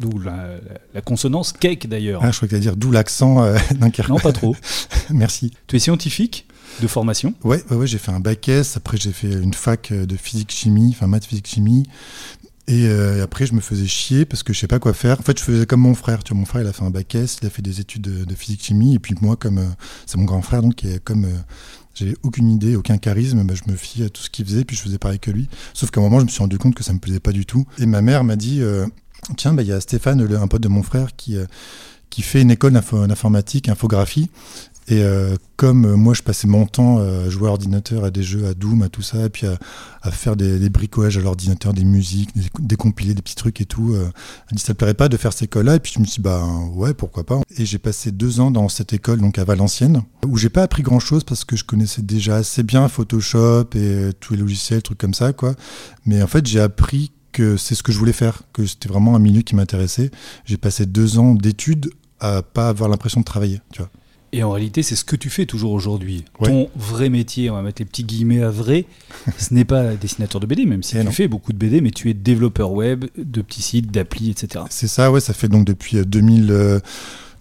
D'où 0.00 0.18
la, 0.18 1.02
consonance 1.02 1.52
cake 1.52 1.86
d'ailleurs. 1.86 2.22
Ah, 2.24 2.30
je 2.30 2.36
crois 2.38 2.48
que 2.48 2.56
dire 2.56 2.76
d'où 2.76 2.90
l'accent 2.90 3.44
euh, 3.44 3.58
Dunkerque. 3.74 4.08
Non, 4.08 4.18
pas 4.18 4.32
trop. 4.32 4.56
Merci. 5.10 5.52
Tu 5.66 5.76
es 5.76 5.78
scientifique 5.78 6.46
de 6.80 6.86
formation 6.86 7.34
Ouais, 7.44 7.62
ouais, 7.70 7.86
j'ai 7.86 7.98
fait 7.98 8.10
un 8.10 8.20
bac 8.20 8.48
S, 8.48 8.78
après 8.78 8.96
j'ai 8.96 9.12
fait 9.12 9.30
une 9.30 9.52
fac 9.52 9.92
euh, 9.92 10.06
de 10.06 10.16
physique-chimie, 10.16 10.94
enfin 10.96 11.06
maths 11.06 11.26
physique-chimie. 11.26 11.82
Euh, 12.70 13.18
et 13.18 13.20
après, 13.20 13.44
je 13.44 13.52
me 13.52 13.60
faisais 13.60 13.86
chier 13.86 14.24
parce 14.24 14.42
que 14.42 14.54
je 14.54 14.60
sais 14.60 14.66
pas 14.66 14.78
quoi 14.78 14.94
faire. 14.94 15.20
En 15.20 15.22
fait, 15.22 15.38
je 15.38 15.44
faisais 15.44 15.66
comme 15.66 15.80
mon 15.80 15.94
frère. 15.94 16.24
Tu 16.24 16.32
vois, 16.32 16.40
mon 16.40 16.46
frère, 16.46 16.62
il 16.62 16.68
a 16.68 16.72
fait 16.72 16.84
un 16.84 16.90
bac 16.90 17.14
S, 17.14 17.36
il 17.42 17.46
a 17.46 17.50
fait 17.50 17.60
des 17.60 17.80
études 17.80 18.24
de, 18.24 18.34
physique-chimie. 18.34 18.94
Et 18.94 18.98
puis 18.98 19.14
moi, 19.20 19.36
comme 19.36 19.74
c'est 20.06 20.16
mon 20.16 20.24
grand 20.24 20.40
frère, 20.40 20.62
donc 20.62 20.82
comme 21.04 21.26
j'avais 21.94 22.14
aucune 22.23 22.50
idée, 22.50 22.76
aucun 22.76 22.99
charisme, 22.99 23.46
je 23.55 23.70
me 23.70 23.76
fie 23.76 24.02
à 24.02 24.08
tout 24.08 24.23
ce 24.23 24.31
qu'il 24.31 24.44
faisait, 24.44 24.64
puis 24.64 24.76
je 24.76 24.82
faisais 24.82 24.99
pareil 24.99 25.19
que 25.19 25.31
lui. 25.31 25.49
Sauf 25.73 25.91
qu'à 25.91 26.00
un 26.00 26.05
moment, 26.05 26.20
je 26.20 26.25
me 26.25 26.31
suis 26.31 26.41
rendu 26.41 26.58
compte 26.58 26.75
que 26.75 26.85
ça 26.85 26.93
me 26.93 26.99
plaisait 26.99 27.20
pas 27.20 27.32
du 27.32 27.46
tout. 27.46 27.67
Et 27.79 27.87
ma 27.87 28.02
mère 28.02 28.25
m'a 28.25 28.37
dit, 28.37 28.62
tiens, 29.37 29.55
bah, 29.55 29.62
il 29.62 29.69
y 29.69 29.73
a 29.73 29.81
Stéphane, 29.81 30.20
un 30.20 30.49
pote 30.49 30.62
de 30.62 30.69
mon 30.69 30.82
frère, 30.82 31.17
qui, 31.17 31.37
euh, 31.37 31.46
qui 32.11 32.23
fait 32.23 32.43
une 32.43 32.50
école 32.50 32.73
d'informatique, 32.73 33.69
infographie. 33.69 34.31
Et 34.88 35.02
euh, 35.02 35.36
comme 35.56 35.86
euh, 35.86 35.96
moi, 35.96 36.14
je 36.14 36.22
passais 36.22 36.46
mon 36.46 36.66
temps 36.66 36.98
à 36.98 37.28
jouer 37.31 37.48
à 37.48 37.52
ordinateur, 37.52 38.04
à 38.04 38.10
des 38.10 38.22
jeux, 38.22 38.46
à 38.46 38.54
Doom, 38.54 38.82
à 38.82 38.88
tout 38.88 39.02
ça, 39.02 39.25
et 39.25 39.28
puis 39.31 39.46
à, 39.46 40.10
faire 40.10 40.36
des, 40.36 40.69
bricolages 40.69 41.16
à 41.16 41.20
l'ordinateur, 41.20 41.72
des 41.72 41.84
musiques, 41.84 42.31
des, 42.36 42.50
des 42.60 42.76
petits 43.22 43.34
trucs 43.34 43.60
et 43.60 43.64
tout, 43.64 43.94
elle 43.96 44.56
dit 44.56 44.62
ça 44.62 44.72
ne 44.72 44.76
plairait 44.76 44.94
pas 44.94 45.08
de 45.08 45.16
faire 45.16 45.32
cette 45.32 45.44
école-là. 45.44 45.76
Et 45.76 45.81
puis 45.81 45.92
je 45.94 46.00
me 46.00 46.04
suis 46.04 46.16
dit, 46.16 46.22
bah 46.22 46.44
ouais, 46.75 46.92
pourquoi 46.92 47.25
pas. 47.25 47.40
Et 47.56 47.64
j'ai 47.64 47.78
passé 47.78 48.12
deux 48.12 48.40
ans 48.40 48.50
dans 48.50 48.69
cette 48.69 48.92
école, 48.92 49.20
donc 49.20 49.38
à 49.38 49.44
Valenciennes, 49.44 50.02
où 50.26 50.36
j'ai 50.36 50.50
pas 50.50 50.62
appris 50.62 50.82
grand-chose 50.82 51.25
parce 51.25 51.44
que 51.44 51.56
je 51.56 51.64
connaissais 51.64 52.02
déjà 52.02 52.36
assez 52.36 52.62
bien 52.62 52.88
Photoshop 52.88 53.70
et 53.75 54.10
tous 54.20 54.34
les 54.34 54.40
logiciels, 54.40 54.82
trucs 54.82 54.98
comme 54.98 55.14
ça, 55.14 55.32
quoi. 55.32 55.54
Mais 56.04 56.22
en 56.22 56.26
fait, 56.26 56.46
j'ai 56.46 56.60
appris 56.60 57.12
que 57.34 57.56
c'est 57.56 57.75
ce 57.75 57.82
que 57.82 57.92
je 57.92 57.98
voulais 57.98 58.12
faire, 58.12 58.42
que 58.52 58.64
c'était 58.64 58.88
vraiment 58.88 59.14
un 59.16 59.19
milieu 59.19 59.42
qui 59.42 59.56
m'intéressait. 59.56 60.10
J'ai 60.46 60.56
passé 60.56 60.86
deux 60.86 61.19
ans 61.19 61.34
d'études 61.34 61.90
à 62.20 62.42
pas 62.42 62.69
avoir 62.69 62.88
l'impression 62.88 63.20
de 63.20 63.25
travailler, 63.25 63.60
tu 63.72 63.82
vois. 63.82 63.90
Et 64.34 64.42
en 64.42 64.50
réalité, 64.50 64.82
c'est 64.82 64.96
ce 64.96 65.04
que 65.04 65.14
tu 65.14 65.31
fais 65.31 65.46
toujours 65.46 65.70
aujourd'hui. 65.70 66.25
Ton 66.42 66.69
vrai 66.75 67.08
métier, 67.08 67.50
on 67.50 67.54
va 67.54 67.62
mettre 67.62 67.81
les 67.81 67.84
petits 67.84 68.02
guillemets 68.02 68.42
à 68.42 68.50
vrai, 68.50 68.84
ce 69.38 69.54
n'est 69.54 69.64
pas 69.64 69.94
dessinateur 69.94 70.40
de 70.40 70.46
BD, 70.46 70.66
même 70.66 70.82
si 70.82 70.98
eh 70.98 71.04
tu 71.04 71.12
fais 71.12 71.28
beaucoup 71.28 71.52
de 71.52 71.56
BD, 71.56 71.81
mais 71.81 71.92
tu 71.92 72.10
es 72.10 72.14
développeur 72.14 72.72
web, 72.72 73.04
de 73.16 73.42
petits 73.42 73.62
sites, 73.62 73.92
d'applis, 73.92 74.31
etc. 74.31 74.64
C'est 74.70 74.88
ça, 74.88 75.12
ouais, 75.12 75.20
ça 75.20 75.34
fait 75.34 75.46
donc 75.46 75.64
depuis 75.64 76.04
2000. 76.04 76.81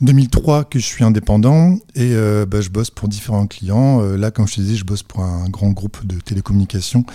2003 0.03 0.65
que 0.65 0.79
je 0.79 0.85
suis 0.85 1.03
indépendant 1.03 1.77
et 1.95 2.13
euh, 2.13 2.45
bah, 2.45 2.59
je 2.59 2.69
bosse 2.69 2.89
pour 2.89 3.07
différents 3.07 3.47
clients. 3.47 4.01
Euh, 4.01 4.17
là, 4.17 4.31
comme 4.31 4.47
je 4.47 4.55
te 4.55 4.61
disais, 4.61 4.75
je 4.75 4.83
bosse 4.83 5.01
pour 5.01 5.23
un 5.23 5.47
grand 5.49 5.69
groupe 5.69 6.05
de 6.05 6.19
télécommunications. 6.19 7.05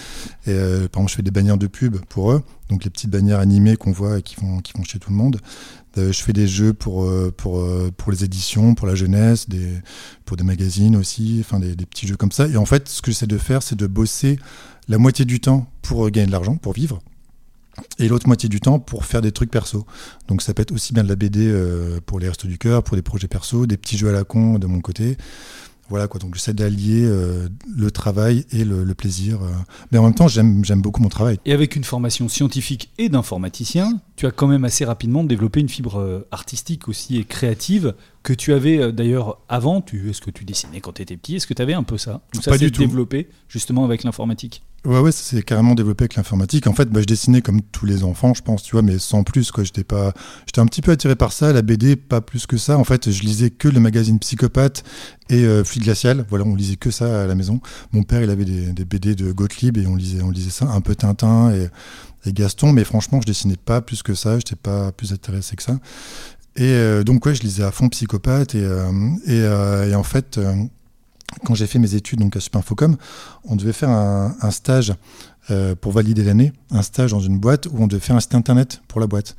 Euh, 0.48 0.88
par 0.88 1.00
exemple, 1.00 1.10
je 1.10 1.16
fais 1.16 1.22
des 1.22 1.30
bannières 1.30 1.58
de 1.58 1.66
pub 1.66 1.98
pour 2.08 2.32
eux, 2.32 2.42
donc 2.70 2.84
les 2.84 2.90
petites 2.90 3.10
bannières 3.10 3.40
animées 3.40 3.76
qu'on 3.76 3.92
voit 3.92 4.18
et 4.18 4.22
qui 4.22 4.36
font, 4.36 4.60
qui 4.60 4.72
font 4.72 4.84
chez 4.84 4.98
tout 4.98 5.10
le 5.10 5.16
monde. 5.16 5.38
je 5.96 6.12
fais 6.12 6.32
des 6.32 6.48
jeux 6.48 6.72
pour, 6.72 7.10
pour, 7.36 7.62
pour 7.96 8.12
les 8.12 8.24
éditions, 8.24 8.74
pour 8.74 8.86
la 8.86 8.94
jeunesse, 8.94 9.46
pour 10.24 10.36
des 10.36 10.44
magazines 10.44 10.96
aussi, 10.96 11.38
enfin 11.40 11.60
des 11.60 11.74
petits 11.84 12.06
jeux 12.06 12.16
comme 12.16 12.32
ça. 12.32 12.48
Et 12.48 12.56
en 12.56 12.66
fait, 12.66 12.88
ce 12.88 13.02
que 13.02 13.10
j'essaie 13.10 13.26
de 13.26 13.38
faire, 13.38 13.62
c'est 13.62 13.76
de 13.76 13.86
bosser 13.86 14.38
la 14.88 14.96
moitié 14.96 15.24
du 15.24 15.40
temps 15.40 15.66
pour 15.82 16.10
gagner 16.10 16.26
de 16.26 16.32
l'argent, 16.32 16.56
pour 16.56 16.72
vivre 16.72 17.00
et 17.98 18.08
l'autre 18.08 18.26
moitié 18.26 18.48
du 18.48 18.60
temps 18.60 18.78
pour 18.78 19.04
faire 19.04 19.20
des 19.20 19.32
trucs 19.32 19.50
perso. 19.50 19.86
Donc 20.28 20.42
ça 20.42 20.54
peut 20.54 20.62
être 20.62 20.72
aussi 20.72 20.92
bien 20.92 21.02
de 21.02 21.08
la 21.08 21.16
BD 21.16 21.46
euh, 21.48 22.00
pour 22.04 22.18
les 22.18 22.28
restos 22.28 22.48
du 22.48 22.58
cœur, 22.58 22.82
pour 22.82 22.96
des 22.96 23.02
projets 23.02 23.28
perso, 23.28 23.66
des 23.66 23.76
petits 23.76 23.98
jeux 23.98 24.08
à 24.08 24.12
la 24.12 24.24
con 24.24 24.58
de 24.58 24.66
mon 24.66 24.80
côté. 24.80 25.16
Voilà 25.90 26.06
quoi, 26.06 26.20
donc 26.20 26.34
j'essaie 26.34 26.52
d'allier 26.52 27.02
euh, 27.06 27.48
le 27.66 27.90
travail 27.90 28.44
et 28.52 28.62
le, 28.62 28.84
plaisir. 28.94 29.42
Euh. 29.42 29.48
Mais 29.90 29.96
en 29.96 30.02
même 30.02 30.14
temps, 30.14 30.28
j'aime 30.28 30.62
beaucoup 30.82 31.00
mon 31.00 31.08
travail. 31.08 31.38
Et 31.46 31.54
avec 31.54 31.76
une 31.76 31.84
formation 31.84 32.28
scientifique 32.28 32.90
et 32.98 33.08
d'informaticien, 33.08 33.98
tu 34.16 34.26
as 34.26 34.30
quand 34.30 34.48
même 34.48 34.66
assez 34.66 34.84
rapidement 34.84 35.24
développé 35.24 35.60
une 35.60 35.70
fibre 35.70 36.26
artistique 36.30 36.88
aussi 36.88 37.16
et 37.16 37.24
créative 37.24 37.94
que 38.22 38.34
tu 38.34 38.52
avais 38.52 38.92
d'ailleurs 38.92 39.38
avant. 39.48 39.82
Est-ce 40.06 40.20
que 40.20 40.30
tu 40.30 40.44
dessinais 40.44 40.82
quand 40.82 40.92
tu 40.92 41.00
étais 41.00 41.16
petit? 41.16 41.36
Est-ce 41.36 41.46
que 41.46 41.54
tu 41.54 41.62
avais 41.62 41.72
un 41.72 41.84
peu 41.84 41.96
ça? 41.96 42.20
Ou 42.36 42.42
ça 42.42 42.58
s'est 42.58 42.70
développé 42.70 43.30
justement 43.48 43.86
avec 43.86 44.04
l'informatique? 44.04 44.62
Ouais, 44.88 45.00
ouais, 45.00 45.12
ça 45.12 45.22
s'est 45.22 45.42
carrément 45.42 45.74
développé 45.74 46.04
avec 46.04 46.14
l'informatique. 46.14 46.66
En 46.66 46.72
fait, 46.72 46.88
bah, 46.88 47.02
je 47.02 47.04
dessinais 47.04 47.42
comme 47.42 47.60
tous 47.60 47.84
les 47.84 48.04
enfants, 48.04 48.32
je 48.32 48.40
pense, 48.40 48.62
tu 48.62 48.72
vois, 48.72 48.80
mais 48.80 48.98
sans 48.98 49.22
plus, 49.22 49.50
quoi. 49.50 49.62
J'étais 49.62 49.84
pas, 49.84 50.14
j'étais 50.46 50.62
un 50.62 50.64
petit 50.64 50.80
peu 50.80 50.92
attiré 50.92 51.14
par 51.14 51.32
ça, 51.32 51.52
la 51.52 51.60
BD, 51.60 51.94
pas 51.94 52.22
plus 52.22 52.46
que 52.46 52.56
ça. 52.56 52.78
En 52.78 52.84
fait, 52.84 53.10
je 53.10 53.22
lisais 53.22 53.50
que 53.50 53.68
le 53.68 53.80
magazine 53.80 54.18
Psychopathe 54.18 54.84
et 55.28 55.44
euh, 55.44 55.62
Fluide 55.62 55.84
Glacial. 55.84 56.24
Voilà, 56.30 56.46
on 56.46 56.54
lisait 56.54 56.76
que 56.76 56.90
ça 56.90 57.24
à 57.24 57.26
la 57.26 57.34
maison. 57.34 57.60
Mon 57.92 58.02
père, 58.02 58.22
il 58.22 58.30
avait 58.30 58.46
des, 58.46 58.84
BD 58.86 59.14
de 59.14 59.30
Gottlieb 59.30 59.76
et 59.76 59.86
on 59.86 59.94
lisait, 59.94 60.22
on 60.22 60.30
lisait 60.30 60.48
ça, 60.48 60.64
un 60.70 60.80
peu 60.80 60.94
Tintin 60.94 61.52
et, 61.52 61.68
Gaston, 62.32 62.72
mais 62.72 62.84
franchement, 62.84 63.20
je 63.20 63.26
dessinais 63.26 63.56
pas 63.56 63.82
plus 63.82 64.02
que 64.02 64.14
ça, 64.14 64.36
j'étais 64.38 64.56
pas 64.56 64.90
plus 64.92 65.12
intéressé 65.12 65.54
que 65.54 65.62
ça. 65.62 65.78
Et 66.56 66.62
euh, 66.64 67.04
donc, 67.04 67.30
je 67.30 67.42
lisais 67.42 67.62
à 67.62 67.70
fond 67.72 67.90
Psychopathe 67.90 68.54
et, 68.54 68.64
euh, 68.64 69.86
et 69.90 69.94
en 69.94 70.02
fait, 70.02 70.38
quand 71.44 71.54
j'ai 71.54 71.66
fait 71.66 71.78
mes 71.78 71.94
études 71.94 72.20
donc 72.20 72.36
à 72.36 72.40
Supinfocom, 72.40 72.96
on 73.44 73.56
devait 73.56 73.72
faire 73.72 73.90
un, 73.90 74.50
stage 74.50 74.94
euh, 75.50 75.74
pour 75.74 75.92
valider 75.92 76.24
l'année, 76.24 76.52
un 76.70 76.82
stage 76.82 77.10
dans 77.10 77.20
une 77.20 77.38
boîte 77.38 77.66
où 77.66 77.82
on 77.82 77.86
devait 77.86 78.00
faire 78.00 78.16
un 78.16 78.20
site 78.20 78.34
internet 78.34 78.82
pour 78.88 79.00
la 79.00 79.06
boîte. 79.06 79.36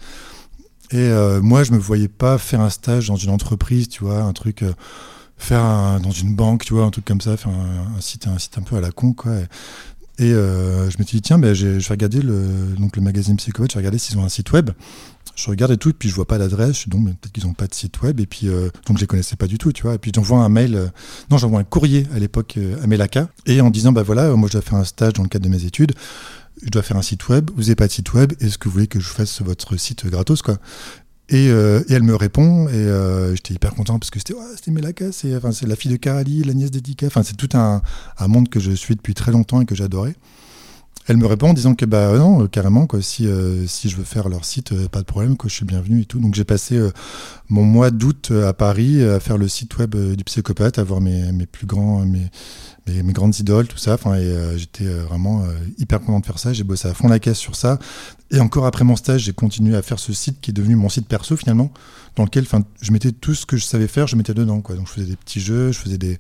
Et 0.92 0.98
euh, 0.98 1.42
moi, 1.42 1.64
je 1.64 1.72
me 1.72 1.78
voyais 1.78 2.08
pas 2.08 2.38
faire 2.38 2.62
un 2.62 2.70
stage 2.70 3.08
dans 3.08 3.16
une 3.16 3.30
entreprise, 3.30 3.90
tu 3.90 4.04
vois, 4.04 4.22
un 4.22 4.34
truc, 4.34 4.64
euh, 4.64 4.74
faire 5.38 6.00
dans 6.02 6.12
une 6.12 6.36
banque, 6.36 6.66
tu 6.66 6.74
vois, 6.74 6.84
un 6.84 6.90
truc 6.90 7.06
comme 7.06 7.22
ça, 7.22 7.38
faire 7.38 7.52
un, 7.52 8.02
site, 8.02 8.28
un 8.28 8.40
site 8.40 8.58
un 8.58 8.64
peu 8.64 8.76
à 8.76 8.82
la 8.82 8.92
con, 8.92 9.14
quoi. 9.14 9.34
Et, 10.20 10.32
je 10.32 10.98
me 10.98 11.04
suis 11.04 11.18
dit, 11.18 11.22
tiens, 11.22 11.40
ben, 11.40 11.54
je 11.54 11.68
vais 11.68 11.90
regarder 11.90 12.22
le, 12.22 12.76
donc 12.78 12.96
le 12.96 13.02
magazine 13.02 13.38
Psychopathe, 13.38 13.72
je 13.72 13.76
vais 13.76 13.80
regarder 13.80 13.98
s'ils 13.98 14.18
ont 14.18 14.24
un 14.24 14.30
site 14.30 14.52
web. 14.52 14.72
Je 15.36 15.50
regarde 15.50 15.72
et 15.72 15.78
tout, 15.78 15.90
et 15.90 15.94
puis 15.94 16.10
je 16.10 16.16
vois 16.16 16.28
pas 16.28 16.38
l'adresse, 16.38 16.90
donc 16.90 17.06
peut-être 17.06 17.32
qu'ils 17.32 17.46
n'ont 17.46 17.54
pas 17.54 17.68
de 17.68 17.74
site 17.74 18.02
web, 18.02 18.20
et 18.20 18.26
puis 18.26 18.50
euh, 18.50 18.70
donc 18.86 18.98
je 18.98 19.04
les 19.04 19.08
connaissais 19.08 19.38
pas 19.38 19.48
du 19.48 19.58
tout, 19.58 19.72
tu 19.72 19.84
vois. 19.84 19.94
Et 19.94 19.98
puis 19.98 20.12
j'envoie 20.14 20.40
un 20.40 20.50
mail, 20.50 20.76
euh, 20.76 20.88
non, 21.32 21.38
j'envoie 21.38 21.62
un 21.62 21.64
courrier 21.64 22.08
à 22.14 22.20
l'époque 22.20 22.56
euh, 22.58 22.84
à 22.84 22.88
Melaka, 22.88 23.30
et 23.46 23.62
en 23.62 23.70
disant, 23.70 23.94
bah 23.94 24.04
voilà, 24.04 24.36
moi 24.36 24.50
je 24.50 24.54
dois 24.54 24.62
faire 24.62 24.76
un 24.78 24.84
stage 24.84 25.14
dans 25.14 25.24
le 25.24 25.30
cadre 25.30 25.46
de 25.46 25.50
mes 25.50 25.64
études, 25.64 25.94
je 26.62 26.70
dois 26.70 26.82
faire 26.82 26.98
un 26.98 27.02
site 27.02 27.30
web, 27.30 27.50
vous 27.56 27.62
n'avez 27.64 27.76
pas 27.76 27.88
de 27.88 27.92
site 27.92 28.14
web, 28.14 28.34
est-ce 28.42 28.58
que 28.58 28.68
vous 28.68 28.74
voulez 28.74 28.88
que 28.88 29.00
je 29.00 29.08
fasse 29.08 29.42
votre 29.42 29.78
site 29.78 30.06
gratos, 30.08 30.42
quoi? 30.42 30.58
Et, 31.30 31.46
et, 31.48 31.94
elle 31.94 32.04
me 32.04 32.16
répond, 32.16 32.68
et 32.70 33.36
j'étais 33.36 33.54
hyper 33.54 33.74
content 33.76 34.00
parce 34.00 34.10
que 34.10 34.20
c'était 34.20 34.34
ouais, 34.34 34.46
Melaka, 34.68 35.12
c'est 35.12 35.36
enfin, 35.36 35.52
la 35.68 35.76
fille 35.76 35.92
de 35.92 35.98
Karali, 35.98 36.44
la 36.44 36.54
nièce 36.54 36.72
d'Edika, 36.72 37.08
enfin, 37.08 37.24
c'est 37.24 37.38
tout 37.38 37.50
un, 37.58 37.82
un, 38.18 38.28
monde 38.28 38.50
que 38.50 38.60
je 38.60 38.72
suis 38.72 38.96
depuis 38.96 39.14
très 39.14 39.32
longtemps 39.32 39.62
et 39.62 39.66
que 39.66 39.76
j'adorais. 39.76 40.16
Elle 41.10 41.18
me 41.18 41.26
répond 41.26 41.50
en 41.50 41.54
disant 41.56 41.74
que 41.74 41.86
bah 41.86 42.16
non, 42.20 42.44
euh, 42.44 42.48
carrément, 42.48 42.88
si, 43.02 43.26
euh, 43.26 43.66
si 43.66 43.90
je 43.90 43.98
veux 43.98 44.04
faire 44.04 44.30
leur 44.30 44.46
site, 44.46 44.74
euh, 44.74 44.88
pas 44.88 45.00
de 45.00 45.06
problème, 45.06 45.38
quoi, 45.38 45.50
je 45.50 45.56
suis 45.56 45.66
bienvenu 45.66 46.02
et 46.02 46.06
tout. 46.06 46.20
Donc 46.20 46.36
j'ai 46.36 46.44
passé 46.44 46.80
mon 47.50 47.64
mois 47.64 47.90
d'août 47.90 48.32
à 48.32 48.54
Paris 48.54 49.04
à 49.04 49.20
faire 49.20 49.40
le 49.40 49.48
site 49.48 49.76
web 49.80 49.96
du 49.96 50.24
psychopathe, 50.24 50.78
à 50.78 50.84
voir 50.84 51.02
mes, 51.02 51.48
plus 51.48 51.66
grands, 51.66 52.06
grandes 52.88 53.40
idoles, 53.40 53.68
tout 53.68 53.80
ça. 53.80 53.98
Et 54.20 54.58
j'étais 54.58 54.86
vraiment 54.86 55.44
hyper 55.80 56.00
content 56.00 56.20
de 56.20 56.26
faire 56.28 56.38
ça. 56.38 56.54
J'ai 56.54 56.64
bossé 56.64 56.88
à 56.88 56.94
fond 56.94 57.08
la 57.08 57.18
caisse 57.18 57.40
sur 57.40 57.56
ça. 57.56 57.80
Et 58.30 58.40
encore 58.40 58.68
après 58.68 58.84
mon 58.84 58.96
stage, 58.96 59.22
j'ai 59.22 59.34
continué 59.34 59.76
à 59.76 59.82
faire 59.82 59.98
ce 59.98 60.14
site 60.14 60.40
qui 60.42 60.52
est 60.52 60.54
devenu 60.54 60.76
mon 60.76 60.90
site 60.90 61.08
perso 61.08 61.36
finalement, 61.36 61.72
dans 62.18 62.24
lequel 62.24 62.46
je 62.82 62.92
mettais 62.92 63.14
tout 63.14 63.34
ce 63.34 63.48
que 63.48 63.58
je 63.58 63.66
savais 63.66 63.88
faire, 63.88 64.06
je 64.06 64.16
mettais 64.16 64.36
dedans. 64.36 64.62
Quoi. 64.62 64.76
Donc 64.76 64.88
je 64.88 64.94
faisais 64.94 65.08
des 65.08 65.16
petits 65.16 65.42
jeux, 65.42 65.72
je 65.72 65.80
faisais 65.80 65.98
des. 65.98 66.20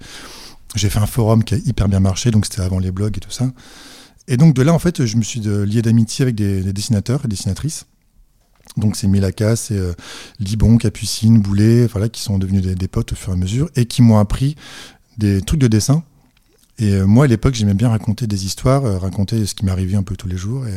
J'ai 0.75 0.89
fait 0.89 1.00
un 1.00 1.08
forum 1.08 1.43
qui 1.43 1.53
a 1.53 1.58
hyper 1.58 1.88
bien 1.89 2.00
marché, 2.00 2.31
donc 2.31 2.46
c'était 2.46 2.62
avant 2.62 2.79
les 2.79 2.91
blogs 2.91 3.15
et 3.17 3.19
tout 3.19 3.31
ça. 3.31 3.51
Et 4.29 4.38
donc 4.38 4.53
de 4.53 4.62
là, 4.62 4.74
en 4.74 4.79
fait, 4.79 5.05
je 5.05 5.17
me 5.17 5.24
suis 5.24 5.39
lié 5.41 5.81
d'amitié 5.81 6.21
avec 6.21 6.36
des, 6.36 6.62
dessinateurs 6.71 7.25
et 7.25 7.27
dessinatrices. 7.27 7.88
Donc 8.77 8.95
c'est 8.95 9.07
Milaka, 9.07 9.55
c'est 9.55 9.75
euh, 9.75 9.93
Libon, 10.39 10.77
Capucine, 10.77 11.39
Boulet, 11.41 11.88
voilà, 11.88 12.09
qui 12.09 12.21
sont 12.21 12.38
devenus 12.38 12.62
des, 12.62 12.88
potes 12.88 13.12
au 13.13 13.15
fur 13.15 13.31
et 13.31 13.33
à 13.33 13.36
mesure 13.36 13.69
et 13.75 13.88
qui 13.88 14.03
m'ont 14.03 14.19
appris 14.19 14.55
des 15.17 15.41
trucs 15.41 15.59
de 15.59 15.67
dessin. 15.67 16.03
Et 16.77 16.93
euh, 16.93 17.07
moi, 17.07 17.25
à 17.25 17.27
l'époque, 17.27 17.55
j'aimais 17.55 17.74
bien 17.74 17.89
raconter 17.89 18.27
des 18.27 18.45
histoires, 18.45 18.86
euh, 18.86 19.00
raconter 19.00 19.48
ce 19.48 19.55
qui 19.55 19.65
m'arrivait 19.65 19.98
un 19.98 20.03
peu 20.03 20.15
tous 20.15 20.27
les 20.27 20.38
jours. 20.38 20.65
Et, 20.67 20.75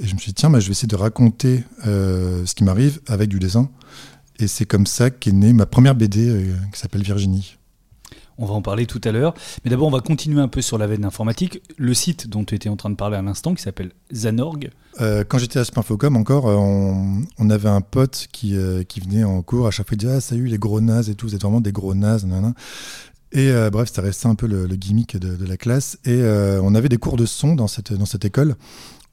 je 0.00 0.14
me 0.14 0.18
suis 0.20 0.28
dit, 0.28 0.34
tiens, 0.34 0.48
bah, 0.48 0.60
je 0.60 0.66
vais 0.66 0.72
essayer 0.72 0.86
de 0.86 0.94
raconter 0.94 1.64
ce 1.84 2.54
qui 2.54 2.62
m'arrive 2.62 3.00
avec 3.08 3.28
du 3.28 3.40
dessin. 3.40 3.68
Et 4.38 4.46
c'est 4.46 4.66
comme 4.66 4.86
ça 4.86 5.10
qu'est 5.10 5.32
née 5.32 5.52
ma 5.52 5.66
première 5.66 5.96
BD 5.96 6.52
qui 6.72 6.78
s'appelle 6.78 7.02
Virginie. 7.02 7.57
On 8.38 8.46
va 8.46 8.54
en 8.54 8.62
parler 8.62 8.86
tout 8.86 9.00
à 9.02 9.10
l'heure. 9.10 9.34
Mais 9.64 9.70
d'abord, 9.70 9.88
on 9.88 9.90
va 9.90 10.00
continuer 10.00 10.40
un 10.40 10.46
peu 10.46 10.62
sur 10.62 10.78
la 10.78 10.86
veine 10.86 11.04
informatique. 11.04 11.60
Le 11.76 11.92
site 11.92 12.28
dont 12.28 12.44
tu 12.44 12.54
étais 12.54 12.68
en 12.68 12.76
train 12.76 12.88
de 12.88 12.94
parler 12.94 13.16
à 13.16 13.22
l'instant, 13.22 13.52
qui 13.52 13.62
s'appelle 13.62 13.90
Zanorg. 14.12 14.70
Euh, 15.00 15.24
quand 15.26 15.38
j'étais 15.38 15.58
à 15.58 15.64
Spinfocom 15.64 16.16
encore, 16.16 16.46
euh, 16.46 16.56
on, 16.56 17.50
avait 17.50 17.68
un 17.68 17.80
pote 17.80 18.28
qui, 18.32 18.56
euh, 18.56 18.84
qui 18.84 19.00
venait 19.00 19.24
en 19.24 19.42
cours. 19.42 19.66
À 19.66 19.72
chaque 19.72 19.88
fois, 19.88 19.96
il 19.96 19.98
disait 19.98 20.14
Ah, 20.14 20.20
salut 20.20 20.46
les 20.46 20.58
gros 20.58 20.80
nazes 20.80 21.10
et 21.10 21.16
tout, 21.16 21.26
vous 21.26 21.34
êtes 21.34 21.42
vraiment 21.42 21.60
des 21.60 21.72
gros 21.72 21.94
nazes. 21.94 22.26
Et 23.32 23.52
bref, 23.70 23.90
ça 23.92 24.00
restait 24.02 24.28
un 24.28 24.36
peu 24.36 24.46
le, 24.46 24.66
gimmick 24.68 25.18
de, 25.18 25.44
la 25.44 25.56
classe. 25.56 25.98
Et 26.04 26.22
on 26.62 26.74
avait 26.74 26.88
des 26.88 26.96
cours 26.96 27.16
de 27.16 27.26
son 27.26 27.56
dans 27.56 27.68
cette, 27.68 27.92
dans 27.92 28.06
cette 28.06 28.24
école 28.24 28.54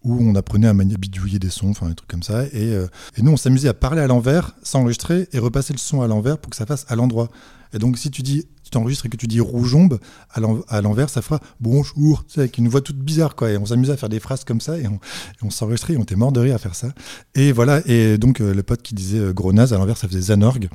où 0.03 0.19
on 0.21 0.35
apprenait 0.35 0.67
à 0.67 0.73
bidouiller 0.73 1.39
des 1.39 1.49
sons, 1.49 1.71
enfin 1.71 1.89
des 1.89 1.95
trucs 1.95 2.09
comme 2.09 2.23
ça. 2.23 2.45
Et, 2.53 2.69
et 3.17 3.21
nous, 3.21 3.31
on 3.31 3.37
s'amusait 3.37 3.69
à 3.69 3.73
parler 3.73 4.01
à 4.01 4.07
l'envers, 4.07 4.55
s'enregistrer 4.61 5.27
et 5.33 5.39
repasser 5.39 5.73
le 5.73 5.79
son 5.79 6.01
à 6.01 6.07
l'envers 6.07 6.37
pour 6.37 6.51
que 6.51 6.55
ça 6.55 6.65
fasse 6.65 6.85
à 6.87 6.95
l'endroit. 6.95 7.29
Et 7.73 7.79
donc, 7.79 7.97
si 7.97 8.09
tu 8.09 8.21
dis 8.21 8.45
tu 8.65 8.71
t'enregistres 8.71 9.05
et 9.05 9.09
que 9.09 9.15
tu 9.15 9.27
dis 9.27 9.39
rougeombe, 9.39 9.99
à 10.31 10.81
l'envers, 10.81 11.09
ça 11.09 11.21
fera 11.21 11.39
bonjour, 11.59 12.25
tu 12.25 12.33
sais, 12.33 12.39
avec 12.41 12.57
une 12.57 12.67
voix 12.67 12.81
toute 12.81 12.97
bizarre, 12.97 13.35
quoi. 13.35 13.51
Et 13.51 13.57
on 13.57 13.65
s'amusait 13.67 13.93
à 13.93 13.97
faire 13.97 14.09
des 14.09 14.19
phrases 14.19 14.43
comme 14.43 14.59
ça 14.59 14.77
et 14.79 14.85
on, 14.87 15.49
s'enregistrait 15.51 15.95
on 15.97 16.01
était 16.01 16.15
mort 16.15 16.31
de 16.31 16.39
rire 16.39 16.55
à 16.55 16.57
faire 16.57 16.73
ça. 16.73 16.89
Et 17.35 17.51
voilà, 17.51 17.81
et 17.85 18.17
donc 18.17 18.41
euh, 18.41 18.53
le 18.53 18.63
pote 18.63 18.81
qui 18.81 18.95
disait 18.95 19.19
euh, 19.19 19.33
gros 19.33 19.51
à 19.51 19.77
l'envers, 19.77 19.97
ça 19.97 20.07
faisait 20.07 20.21
Zanorg. 20.21 20.67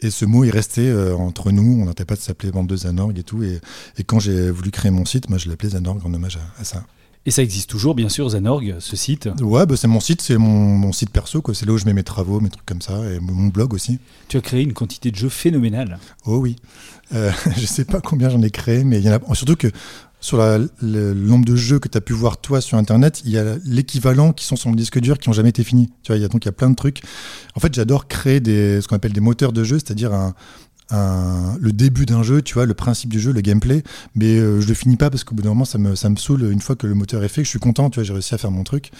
Et 0.00 0.10
ce 0.10 0.24
mot 0.24 0.44
est 0.44 0.50
resté 0.50 0.88
euh, 0.88 1.14
entre 1.14 1.52
nous, 1.52 1.78
on 1.80 1.84
n'arrêtait 1.84 2.04
pas 2.04 2.16
de 2.16 2.20
s'appeler 2.20 2.50
bande 2.50 2.66
de 2.66 2.76
Zanorg 2.76 3.16
et 3.16 3.22
tout. 3.22 3.44
Et, 3.44 3.60
et 3.96 4.02
quand 4.02 4.18
j'ai 4.18 4.50
voulu 4.50 4.72
créer 4.72 4.90
mon 4.90 5.04
site, 5.04 5.28
moi 5.28 5.38
je 5.38 5.48
l'appelais 5.48 5.70
Zanorg 5.70 6.04
en 6.04 6.12
hommage 6.12 6.38
à 6.58 6.64
ça. 6.64 6.84
Et 7.26 7.30
ça 7.30 7.42
existe 7.42 7.68
toujours, 7.68 7.94
bien 7.94 8.08
sûr, 8.08 8.30
Zanorg, 8.30 8.76
ce 8.78 8.96
site 8.96 9.28
Ouais, 9.42 9.66
bah 9.66 9.76
c'est 9.76 9.88
mon 9.88 10.00
site, 10.00 10.22
c'est 10.22 10.38
mon, 10.38 10.90
site 10.92 11.10
perso, 11.10 11.42
quoi. 11.42 11.54
c'est 11.54 11.66
là 11.66 11.72
où 11.72 11.78
je 11.78 11.84
mets 11.84 11.92
mes 11.92 12.02
travaux, 12.02 12.40
mes 12.40 12.48
trucs 12.48 12.64
comme 12.64 12.80
ça, 12.80 12.98
et 13.10 13.20
mon 13.20 13.48
blog 13.48 13.74
aussi. 13.74 13.98
Tu 14.28 14.38
as 14.38 14.40
créé 14.40 14.62
une 14.62 14.72
quantité 14.72 15.10
de 15.10 15.16
jeux 15.16 15.28
phénoménale. 15.28 15.98
Oh 16.24 16.38
oui. 16.38 16.56
Euh, 17.12 17.30
je 17.56 17.66
sais 17.66 17.84
pas 17.84 18.00
combien 18.00 18.30
j'en 18.30 18.40
ai 18.40 18.50
créé, 18.50 18.84
mais 18.84 18.98
il 18.98 19.04
y 19.04 19.10
en 19.10 19.14
a. 19.14 19.34
Surtout 19.34 19.56
que 19.56 19.68
sur 20.20 20.38
le, 20.38 21.14
nombre 21.14 21.44
de 21.44 21.56
jeux 21.56 21.78
que 21.78 21.88
tu 21.88 21.96
as 21.96 22.00
pu 22.00 22.12
voir 22.12 22.38
toi 22.38 22.60
sur 22.60 22.76
internet, 22.76 23.22
il 23.24 23.32
y 23.32 23.38
a 23.38 23.56
l'équivalent 23.64 24.32
qui 24.32 24.44
sont 24.44 24.56
sur 24.56 24.70
le 24.70 24.76
disque 24.76 24.98
dur 25.00 25.18
qui 25.18 25.28
n'ont 25.28 25.34
jamais 25.34 25.48
été 25.48 25.64
finis. 25.64 25.90
Tu 26.02 26.12
vois, 26.12 26.16
il 26.16 26.22
y 26.22 26.24
a 26.24 26.28
donc 26.28 26.44
il 26.44 26.48
y 26.48 26.50
a 26.50 26.52
plein 26.52 26.70
de 26.70 26.74
trucs. 26.74 27.02
En 27.54 27.60
fait, 27.60 27.74
j'adore 27.74 28.06
créer 28.06 28.40
des 28.40 28.80
ce 28.80 28.88
qu'on 28.88 28.96
appelle 28.96 29.12
des 29.12 29.20
moteurs 29.20 29.52
de 29.52 29.64
jeu, 29.64 29.78
c'est-à-dire 29.78 30.12
un, 30.12 30.34
le 30.90 31.70
début 31.70 32.06
d'un 32.06 32.22
jeu, 32.22 32.42
tu 32.42 32.54
vois, 32.54 32.66
le 32.66 32.74
principe 32.74 33.10
du 33.10 33.20
jeu, 33.20 33.32
le 33.32 33.40
gameplay, 33.40 33.82
mais 34.14 34.38
euh, 34.38 34.60
je 34.60 34.68
le 34.68 34.74
finis 34.74 34.96
pas 34.96 35.10
parce 35.10 35.24
qu'au 35.24 35.34
bout 35.34 35.42
d'un 35.42 35.50
moment, 35.50 35.64
ça 35.64 35.78
me, 35.78 35.94
ça 35.94 36.08
me 36.08 36.16
saoule 36.16 36.50
une 36.50 36.60
fois 36.60 36.76
que 36.76 36.86
le 36.86 36.94
moteur 36.94 37.22
est 37.22 37.28
fait, 37.28 37.42
que 37.42 37.46
je 37.46 37.50
suis 37.50 37.58
content, 37.58 37.90
tu 37.90 37.96
vois, 37.96 38.04
j'ai 38.04 38.12
réussi 38.12 38.34
à 38.34 38.38
faire 38.38 38.50
mon 38.50 38.64
truc, 38.64 38.90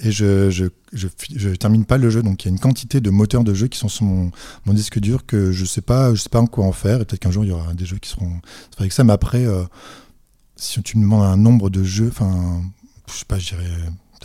et 0.00 0.10
je, 0.10 0.50
je, 0.50 0.66
je, 0.92 1.48
termine 1.50 1.84
pas 1.84 1.98
le 1.98 2.10
jeu, 2.10 2.22
donc 2.22 2.44
il 2.44 2.48
y 2.48 2.50
a 2.50 2.52
une 2.52 2.60
quantité 2.60 3.00
de 3.00 3.10
moteurs 3.10 3.44
de 3.44 3.54
jeu 3.54 3.68
qui 3.68 3.78
sont 3.78 3.88
sur 3.88 4.04
mon, 4.04 4.30
disque 4.66 4.98
dur 4.98 5.26
que 5.26 5.52
je 5.52 5.64
sais 5.64 5.80
pas, 5.80 6.14
je 6.14 6.22
sais 6.22 6.28
pas 6.28 6.40
en 6.40 6.46
quoi 6.46 6.64
en 6.64 6.72
faire, 6.72 7.00
et 7.00 7.04
peut-être 7.04 7.20
qu'un 7.20 7.30
jour 7.30 7.44
il 7.44 7.48
y 7.48 7.52
aura 7.52 7.74
des 7.74 7.86
jeux 7.86 7.98
qui 7.98 8.10
seront 8.10 8.40
avec 8.78 8.92
ça, 8.92 9.04
mais 9.04 9.12
après, 9.12 9.44
euh, 9.44 9.64
si 10.56 10.82
tu 10.82 10.98
me 10.98 11.02
demandes 11.02 11.24
un 11.24 11.36
nombre 11.36 11.70
de 11.70 11.82
jeux, 11.82 12.08
enfin, 12.08 12.62
je 13.08 13.18
sais 13.18 13.24
pas, 13.26 13.38
je 13.38 13.50
dirais 13.50 13.70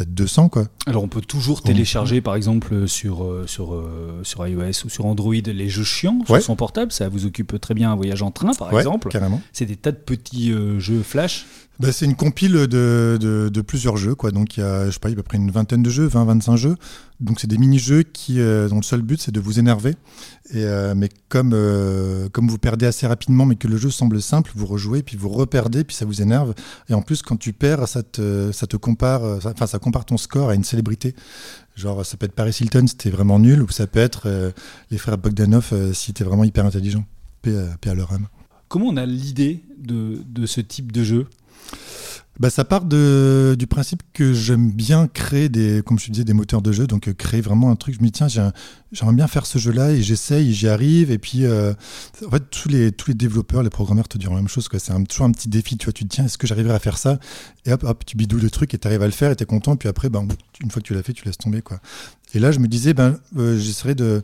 200 0.06 0.50
quoi. 0.50 0.68
Alors 0.86 1.04
on 1.04 1.08
peut 1.08 1.22
toujours 1.22 1.62
télécharger 1.62 2.22
par 2.22 2.36
exemple 2.36 2.88
sur, 2.88 3.24
euh, 3.24 3.46
sur, 3.48 3.74
euh, 3.74 4.22
sur 4.24 4.48
iOS 4.48 4.86
ou 4.86 4.90
sur 4.90 5.06
Android 5.06 5.34
les 5.34 5.70
jeux 5.70 5.84
chiants 5.84 6.20
sur 6.26 6.42
son 6.42 6.56
portable, 6.56 6.92
ça 6.92 7.10
vous 7.10 7.26
occupe 7.26 7.60
très 7.60 7.74
bien 7.74 7.92
un 7.92 7.96
voyage 7.96 8.22
en 8.22 8.32
train 8.32 8.54
par 8.54 8.78
exemple. 8.78 9.10
Carrément. 9.10 9.42
C'est 9.54 9.66
des 9.66 9.76
tas 9.76 9.92
de 9.92 9.98
petits 9.98 10.52
euh, 10.52 10.80
jeux 10.80 11.04
flash 11.04 11.46
bah, 11.80 11.94
c'est 11.94 12.04
une 12.04 12.16
compile 12.16 12.68
de, 12.68 13.62
plusieurs 13.66 13.96
jeux. 13.96 14.14
Quoi. 14.14 14.32
Donc 14.32 14.58
il 14.58 14.60
y 14.60 14.64
a, 14.64 14.82
à 14.82 14.90
peu 14.90 15.24
près 15.24 15.38
une 15.38 15.50
vingtaine 15.50 15.82
de 15.82 15.90
jeux, 15.90 16.10
20-25 16.10 16.58
jeux. 16.58 16.76
Donc 17.22 17.40
c'est 17.40 17.48
des 17.48 17.58
mini-jeux 17.58 18.04
euh, 18.32 18.68
dont 18.68 18.78
le 18.78 18.82
seul 18.82 19.02
but 19.02 19.22
c'est 19.22 19.32
de 19.32 19.40
vous 19.40 19.60
énerver. 19.60 19.96
Euh, 20.56 20.94
mais 20.94 21.08
comme, 21.30 21.52
euh, 21.54 22.28
comme 22.30 22.50
vous 22.50 22.58
perdez 22.58 22.86
assez 22.86 23.08
rapidement, 23.08 23.46
mais 23.46 23.56
que 23.56 23.70
le 23.70 23.78
jeu 23.78 23.90
semble 23.90 24.22
simple, 24.22 24.52
vous 24.56 24.66
rejouez, 24.66 25.04
puis 25.04 25.16
vous 25.16 25.30
reperdez, 25.30 25.86
puis 25.86 25.96
ça 25.96 26.04
vous 26.04 26.22
énerve. 26.22 26.54
Et 26.90 26.94
en 26.94 27.02
plus, 27.02 27.22
quand 27.22 27.38
tu 27.38 27.54
perds, 27.54 27.88
ça 27.88 28.04
te, 28.04 28.76
compare, 28.76 29.24
enfin 29.46 29.68
ça 29.68 29.80
compare 29.80 30.04
ton 30.04 30.18
score 30.18 30.50
à 30.50 30.56
une 30.56 30.66
célébrité. 30.66 31.16
Genre 31.78 32.06
ça 32.06 32.18
peut 32.18 32.26
être 32.26 32.36
Paris 32.36 32.58
Hilton 32.60 32.88
si 32.88 32.98
t'es 32.98 33.10
vraiment 33.10 33.40
nul, 33.40 33.62
ou 33.62 33.70
ça 33.70 33.88
peut 33.88 34.00
être 34.00 34.54
les 34.92 34.98
frères 34.98 35.18
Bogdanov 35.18 35.74
si 35.94 36.12
t'es 36.12 36.26
vraiment 36.26 36.44
hyper 36.44 36.66
intelligent. 36.66 37.06
Paix, 37.42 37.56
à 37.86 37.94
leur 37.94 38.12
âme. 38.12 38.28
Comment 38.68 38.88
on 38.88 38.98
a 38.98 39.06
l'idée 39.06 39.64
de 39.78 40.46
ce 40.46 40.60
type 40.60 40.92
de 40.92 41.06
jeu? 41.06 41.28
Bah, 42.40 42.50
ça 42.50 42.64
part 42.64 42.86
du 42.86 43.68
principe 43.68 44.02
que 44.14 44.34
j'aime 44.34 44.72
bien 44.72 45.08
créer 45.08 45.50
des, 45.50 45.82
comme 45.86 45.98
des 45.98 46.34
moteurs 46.34 46.62
de 46.62 46.72
jeu, 46.72 46.88
donc 46.88 47.10
euh, 47.10 47.14
créer 47.14 47.42
vraiment 47.42 47.70
un 47.70 47.76
truc. 47.76 47.96
Je 47.96 48.00
me 48.00 48.06
dis 48.06 48.14
tiens, 48.14 48.30
j'aimerais 48.30 49.14
bien 49.14 49.28
faire 49.28 49.46
ce 49.46 49.60
jeu-là 49.60 49.92
et 49.92 50.02
j'essaye, 50.02 50.54
j'y 50.54 50.70
arrive. 50.70 51.12
Et 51.12 51.18
puis, 51.18 51.46
euh, 51.46 51.74
en 52.26 52.32
fait, 52.32 52.44
tous 52.50 52.70
les, 52.70 52.92
développeurs, 53.10 53.62
les 53.62 53.70
programmeurs 53.70 54.08
te 54.08 54.18
diront 54.18 54.36
la 54.36 54.42
même 54.42 54.48
chose. 54.48 54.70
C'est 54.72 55.08
toujours 55.10 55.26
un 55.26 55.32
petit 55.32 55.50
défi. 55.50 55.78
Tu 55.78 55.86
vois, 55.86 55.94
tu 55.94 56.06
te 56.06 56.16
tiens, 56.16 56.26
est-ce 56.26 56.38
que 56.38 56.48
j'arriverai 56.48 56.74
à 56.74 56.80
faire 56.80 56.98
ça? 56.98 57.20
Et 57.66 57.74
hop, 57.74 57.84
hop, 57.84 58.06
tu 58.06 58.16
bidouilles 58.16 58.42
le 58.42 58.50
truc 58.50 58.74
et 58.74 58.78
tu 58.78 58.88
arrives 58.88 59.02
à 59.02 59.08
le 59.08 59.12
faire 59.12 59.32
et 59.32 59.36
tu 59.36 59.44
es 59.44 59.46
content. 59.46 59.76
Puis 59.76 59.90
après, 59.90 60.08
ben, 60.08 60.26
une 60.64 60.72
fois 60.72 60.82
que 60.82 60.88
tu 60.88 60.94
l'as 60.94 61.04
fait, 61.04 61.12
tu 61.12 61.26
laisses 61.26 61.38
tomber. 61.38 61.62
Et 62.34 62.40
là, 62.40 62.54
je 62.54 62.60
me 62.60 62.70
disais, 62.70 62.94
ben, 62.94 63.20
euh, 63.38 63.60
j'essaierai 63.60 63.96
de 63.96 64.24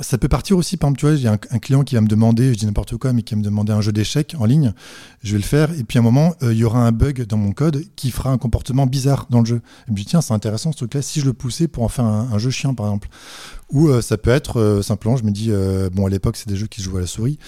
ça 0.00 0.18
peut 0.18 0.26
partir 0.26 0.56
aussi, 0.56 0.76
par 0.76 0.88
exemple, 0.88 0.98
tu 0.98 1.06
vois, 1.06 1.14
j'ai 1.14 1.28
un, 1.28 1.58
client 1.58 1.84
qui 1.84 1.94
va 1.94 2.00
me 2.00 2.08
demander, 2.08 2.52
je 2.52 2.58
dis 2.58 2.66
n'importe 2.66 2.96
quoi, 2.96 3.12
mais 3.12 3.22
qui 3.22 3.34
va 3.34 3.38
me 3.38 3.44
demander 3.44 3.72
un 3.72 3.80
jeu 3.80 3.92
d'échecs 3.92 4.34
en 4.40 4.44
ligne, 4.44 4.72
je 5.22 5.32
vais 5.32 5.38
le 5.38 5.44
faire, 5.44 5.70
et 5.78 5.84
puis 5.84 5.98
à 5.98 6.00
un 6.00 6.04
moment, 6.04 6.34
euh, 6.42 6.52
il 6.52 6.58
y 6.58 6.64
aura 6.64 6.80
un 6.80 6.90
bug 6.90 7.24
dans 7.26 7.36
mon 7.36 7.52
code 7.52 7.84
qui 7.94 8.10
fera 8.10 8.30
un 8.30 8.38
comportement 8.38 8.86
bizarre 8.86 9.26
dans 9.30 9.38
le 9.38 9.46
jeu. 9.46 9.62
Et 9.88 9.92
dis, 9.92 10.04
tiens, 10.04 10.20
c'est 10.20 10.34
intéressant 10.34 10.72
ce 10.72 10.78
truc-là, 10.78 11.00
si 11.00 11.20
je 11.20 11.26
le 11.26 11.32
poussais 11.32 11.68
pour 11.68 11.84
en 11.84 11.88
faire 11.88 12.06
un, 12.06 12.38
jeu 12.38 12.50
chiant, 12.50 12.74
par 12.74 12.86
exemple. 12.86 13.08
Ou 13.70 13.88
euh, 13.88 14.02
ça 14.02 14.16
peut 14.18 14.30
être 14.30 14.58
euh, 14.58 14.82
simplement, 14.82 15.16
je 15.16 15.22
me 15.22 15.30
dis, 15.30 15.52
bon, 15.92 16.06
à 16.06 16.10
l'époque, 16.10 16.36
c'est 16.36 16.48
des 16.48 16.56
jeux 16.56 16.66
qui 16.66 16.80
se 16.80 16.86
jouent 16.86 16.96
à 16.96 17.00
la 17.00 17.06
souris, 17.06 17.38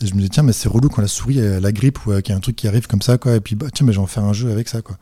et 0.00 0.06
je 0.06 0.14
me 0.14 0.20
dis, 0.20 0.30
tiens, 0.30 0.44
mais 0.44 0.52
c'est 0.52 0.68
relou 0.68 0.88
quand 0.88 1.02
la 1.02 1.08
souris, 1.08 1.40
a 1.40 1.58
la 1.58 1.72
grippe, 1.72 2.06
ou 2.06 2.12
qu'il 2.20 2.30
y 2.30 2.32
a 2.32 2.36
un 2.36 2.40
truc 2.40 2.54
qui 2.54 2.68
arrive 2.68 2.86
comme 2.86 3.02
ça, 3.02 3.18
quoi, 3.18 3.34
et 3.34 3.40
puis, 3.40 3.56
bah, 3.56 3.66
tiens, 3.74 3.84
mais 3.84 3.92
je 3.92 3.98
vais 3.98 4.04
en 4.04 4.06
faire 4.06 4.24
un 4.24 4.32
jeu 4.32 4.52
avec 4.52 4.68
ça, 4.68 4.80
quoi. 4.80 4.96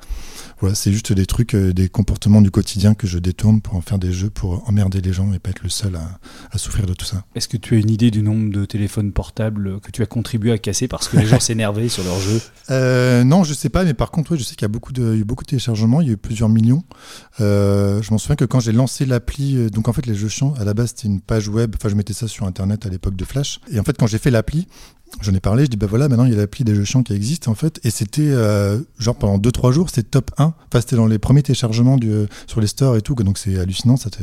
Voilà, 0.60 0.74
c'est 0.74 0.92
juste 0.92 1.12
des 1.12 1.26
trucs, 1.26 1.54
euh, 1.54 1.72
des 1.72 1.88
comportements 1.88 2.40
du 2.40 2.50
quotidien 2.50 2.94
que 2.94 3.06
je 3.06 3.18
détourne 3.18 3.60
pour 3.60 3.74
en 3.74 3.80
faire 3.80 3.98
des 3.98 4.12
jeux, 4.12 4.30
pour 4.30 4.68
emmerder 4.68 5.00
les 5.00 5.12
gens 5.12 5.32
et 5.32 5.38
pas 5.38 5.50
être 5.50 5.62
le 5.62 5.68
seul 5.68 5.96
à, 5.96 6.58
souffrir 6.58 6.86
de 6.86 6.94
tout 6.94 7.04
ça. 7.04 7.24
Est-ce 7.34 7.48
que 7.48 7.56
tu 7.56 7.74
as 7.74 7.78
une 7.78 7.90
idée 7.90 8.10
du 8.10 8.22
nombre 8.22 8.52
de 8.52 8.64
téléphones 8.64 9.12
portables 9.12 9.80
que 9.80 9.90
tu 9.90 10.02
as 10.02 10.06
contribué 10.06 10.52
à 10.52 10.58
casser 10.58 10.88
parce 10.88 11.08
que 11.08 11.16
les 11.16 11.26
gens 11.26 11.40
s'énervaient 11.40 11.88
sur 11.88 12.04
leurs 12.04 12.20
jeux? 12.20 12.40
Euh, 12.70 13.24
Non, 13.24 13.44
je 13.44 13.54
sais 13.54 13.68
pas, 13.68 13.84
mais 13.84 13.94
par 13.94 14.10
contre, 14.10 14.36
je 14.36 14.42
sais 14.42 14.54
qu'il 14.54 14.62
y 14.62 14.66
a 14.66 14.68
beaucoup 14.68 14.92
de, 14.92 15.14
eu 15.14 15.24
beaucoup 15.24 15.44
de 15.44 15.48
téléchargements, 15.48 16.00
il 16.00 16.06
y 16.06 16.10
a 16.10 16.14
eu 16.14 16.16
plusieurs 16.16 16.48
millions. 16.48 16.84
Euh, 17.40 18.00
je 18.02 18.10
m'en 18.10 18.18
souviens 18.18 18.36
que 18.36 18.44
quand 18.44 18.60
j'ai 18.60 18.72
lancé 18.72 19.06
l'appli, 19.06 19.70
donc 19.70 19.88
en 19.88 19.92
fait, 19.92 20.06
les 20.06 20.14
jeux 20.14 20.28
chiants, 20.28 20.54
à 20.58 20.64
la 20.64 20.74
base, 20.74 20.90
c'était 20.90 21.08
une 21.08 21.20
page 21.20 21.48
web, 21.48 21.74
enfin, 21.76 21.88
je 21.88 21.94
mettais 21.94 22.14
ça 22.14 22.28
sur 22.28 22.46
Internet 22.46 22.86
à 22.86 22.88
l'époque 22.88 23.16
de 23.16 23.24
Flash. 23.24 23.60
Et 23.70 23.78
en 23.78 23.84
fait, 23.84 23.96
quand 23.98 24.06
j'ai 24.06 24.18
fait 24.18 24.30
l'appli, 24.30 24.66
J'en 25.20 25.32
ai 25.32 25.40
parlé, 25.40 25.64
je 25.64 25.70
dis 25.70 25.76
bah 25.76 25.86
voilà, 25.88 26.08
maintenant 26.08 26.24
il 26.24 26.32
y 26.32 26.34
a 26.34 26.38
l'appli 26.38 26.64
des 26.64 26.74
jeux 26.74 26.84
chiants 26.84 27.02
qui 27.02 27.12
existe 27.12 27.48
en 27.48 27.54
fait, 27.54 27.80
et 27.84 27.90
c'était 27.90 28.22
euh, 28.22 28.80
genre 28.98 29.16
pendant 29.16 29.38
2-3 29.38 29.72
jours, 29.72 29.88
c'était 29.88 30.02
top 30.02 30.30
1. 30.38 30.44
Enfin, 30.44 30.80
c'était 30.80 30.96
dans 30.96 31.06
les 31.06 31.18
premiers 31.18 31.42
téléchargements 31.42 31.96
du, 31.96 32.26
sur 32.46 32.60
les 32.60 32.66
stores 32.66 32.96
et 32.96 33.02
tout, 33.02 33.14
donc 33.14 33.38
c'est 33.38 33.58
hallucinant, 33.58 33.96
ça 33.96 34.10
te, 34.10 34.22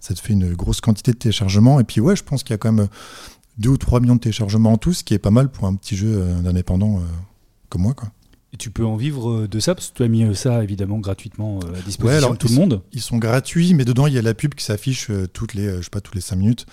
ça 0.00 0.14
te 0.14 0.20
fait 0.20 0.32
une 0.32 0.54
grosse 0.54 0.80
quantité 0.80 1.12
de 1.12 1.18
téléchargements. 1.18 1.80
Et 1.80 1.84
puis 1.84 2.00
ouais, 2.00 2.16
je 2.16 2.24
pense 2.24 2.42
qu'il 2.42 2.52
y 2.52 2.54
a 2.54 2.58
quand 2.58 2.72
même 2.72 2.88
2 3.58 3.70
ou 3.70 3.76
3 3.76 4.00
millions 4.00 4.16
de 4.16 4.20
téléchargements 4.20 4.72
en 4.72 4.78
tout, 4.78 4.92
ce 4.92 5.04
qui 5.04 5.14
est 5.14 5.18
pas 5.18 5.30
mal 5.30 5.50
pour 5.50 5.66
un 5.66 5.74
petit 5.74 5.96
jeu 5.96 6.12
euh, 6.12 6.40
d'indépendant 6.40 6.98
euh, 6.98 7.02
comme 7.68 7.82
moi. 7.82 7.94
Quoi. 7.94 8.08
Et 8.54 8.58
tu 8.58 8.70
peux 8.70 8.84
en 8.84 8.96
vivre 8.96 9.46
de 9.46 9.60
ça 9.60 9.74
parce 9.74 9.88
que 9.88 9.96
tu 9.96 10.02
as 10.02 10.08
mis 10.08 10.34
ça 10.36 10.62
évidemment 10.62 10.98
gratuitement 10.98 11.60
à 11.60 11.80
disposition 11.80 12.32
de 12.32 12.36
tout 12.36 12.48
le 12.48 12.54
monde. 12.54 12.82
Ils 12.92 13.00
sont 13.00 13.16
gratuits, 13.16 13.72
mais 13.72 13.84
dedans 13.84 14.06
il 14.06 14.12
y 14.12 14.18
a 14.18 14.22
la 14.22 14.34
pub 14.34 14.54
qui 14.54 14.64
s'affiche 14.64 15.10
toutes 15.32 15.54
les, 15.54 15.76
je 15.78 15.82
sais 15.82 15.90
pas, 15.90 16.02
tous 16.02 16.14
les 16.14 16.20
5 16.20 16.36
minutes 16.36 16.66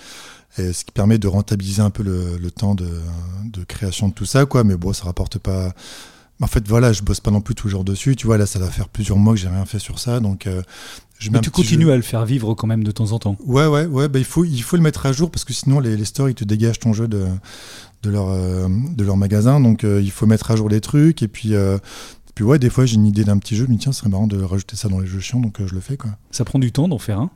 ce 0.57 0.83
qui 0.83 0.91
permet 0.91 1.17
de 1.17 1.27
rentabiliser 1.27 1.81
un 1.81 1.89
peu 1.89 2.03
le, 2.03 2.51
temps 2.51 2.75
de, 2.75 3.63
création 3.67 4.09
de 4.09 4.13
tout 4.13 4.25
ça, 4.25 4.45
quoi. 4.45 4.63
Mais 4.63 4.75
bon, 4.75 4.93
ça 4.93 5.05
rapporte 5.05 5.37
pas. 5.37 5.73
En 6.41 6.47
fait, 6.47 6.65
voilà, 6.67 6.93
je 6.93 7.01
bosse 7.03 7.19
pas 7.19 7.31
non 7.31 7.41
plus 7.41 7.55
toujours 7.55 7.83
dessus. 7.83 8.15
Tu 8.15 8.25
vois, 8.25 8.37
là, 8.37 8.45
ça 8.45 8.59
va 8.59 8.67
faire 8.67 8.87
plusieurs 8.87 9.17
mois 9.17 9.33
que 9.33 9.39
j'ai 9.39 9.49
rien 9.49 9.65
fait 9.65 9.79
sur 9.79 9.99
ça, 9.99 10.19
donc. 10.19 10.47
Euh, 10.47 10.61
je 11.19 11.31
Mais 11.31 11.41
tu 11.41 11.51
continues 11.51 11.91
à 11.91 11.97
le 11.97 12.01
faire 12.01 12.25
vivre 12.25 12.53
quand 12.53 12.65
même 12.65 12.85
de 12.85 12.91
temps 12.91 13.11
en 13.11 13.19
temps. 13.19 13.35
Ouais, 13.45 13.67
ouais, 13.67 13.85
ouais. 13.85 14.07
Bah, 14.07 14.19
il 14.19 14.25
faut, 14.25 14.45
il 14.45 14.61
faut 14.61 14.77
le 14.77 14.81
mettre 14.81 15.05
à 15.05 15.11
jour 15.11 15.29
parce 15.29 15.43
que 15.43 15.51
sinon 15.51 15.81
les, 15.81 15.97
les 15.97 16.05
stores 16.05 16.29
ils 16.29 16.35
te 16.35 16.45
dégagent 16.45 16.79
ton 16.79 16.93
jeu 16.93 17.09
de, 17.09 17.27
de 18.03 18.09
leur, 18.09 18.29
euh, 18.29 18.67
de 18.69 19.03
leur 19.03 19.17
magasin. 19.17 19.59
Donc 19.59 19.83
euh, 19.83 20.01
il 20.01 20.11
faut 20.11 20.25
mettre 20.25 20.51
à 20.51 20.55
jour 20.55 20.69
les 20.69 20.81
trucs 20.81 21.21
et 21.23 21.27
puis. 21.27 21.53
puis 22.35 22.43
ouais, 22.45 22.59
des 22.59 22.69
fois 22.69 22.85
j'ai 22.85 22.95
une 22.95 23.05
idée 23.05 23.23
d'un 23.23 23.37
petit 23.37 23.55
jeu, 23.55 23.67
dis 23.67 23.77
tiens, 23.77 23.91
ce 23.91 23.99
serait 23.99 24.09
marrant 24.09 24.27
de 24.27 24.41
rajouter 24.41 24.75
ça 24.75 24.87
dans 24.87 24.99
les 24.99 25.07
jeux 25.07 25.19
chiants, 25.19 25.39
donc 25.39 25.57
je 25.65 25.73
le 25.73 25.81
fais 25.81 25.97
quoi. 25.97 26.11
Ça 26.31 26.45
prend 26.45 26.59
du 26.59 26.71
temps 26.71 26.87
d'en 26.87 26.99
faire 26.99 27.19
un? 27.19 27.29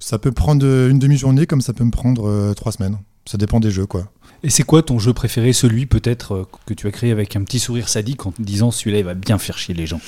Ça 0.00 0.18
peut 0.18 0.32
prendre 0.32 0.64
une 0.64 0.98
demi-journée 0.98 1.46
comme 1.46 1.60
ça 1.60 1.74
peut 1.74 1.84
me 1.84 1.90
prendre 1.90 2.26
euh, 2.26 2.54
trois 2.54 2.72
semaines. 2.72 2.96
Ça 3.26 3.36
dépend 3.36 3.60
des 3.60 3.70
jeux, 3.70 3.84
quoi. 3.84 4.10
Et 4.42 4.48
c'est 4.48 4.62
quoi 4.62 4.82
ton 4.82 4.98
jeu 4.98 5.12
préféré, 5.12 5.52
celui 5.52 5.84
peut-être 5.84 6.32
euh, 6.32 6.44
que 6.64 6.72
tu 6.72 6.86
as 6.86 6.90
créé 6.90 7.10
avec 7.10 7.36
un 7.36 7.44
petit 7.44 7.58
sourire 7.58 7.90
sadique 7.90 8.24
en 8.24 8.32
disant 8.38 8.70
celui-là 8.70 8.98
il 8.98 9.04
va 9.04 9.12
bien 9.12 9.36
faire 9.36 9.58
chier 9.58 9.74
les 9.74 9.86
gens? 9.86 10.00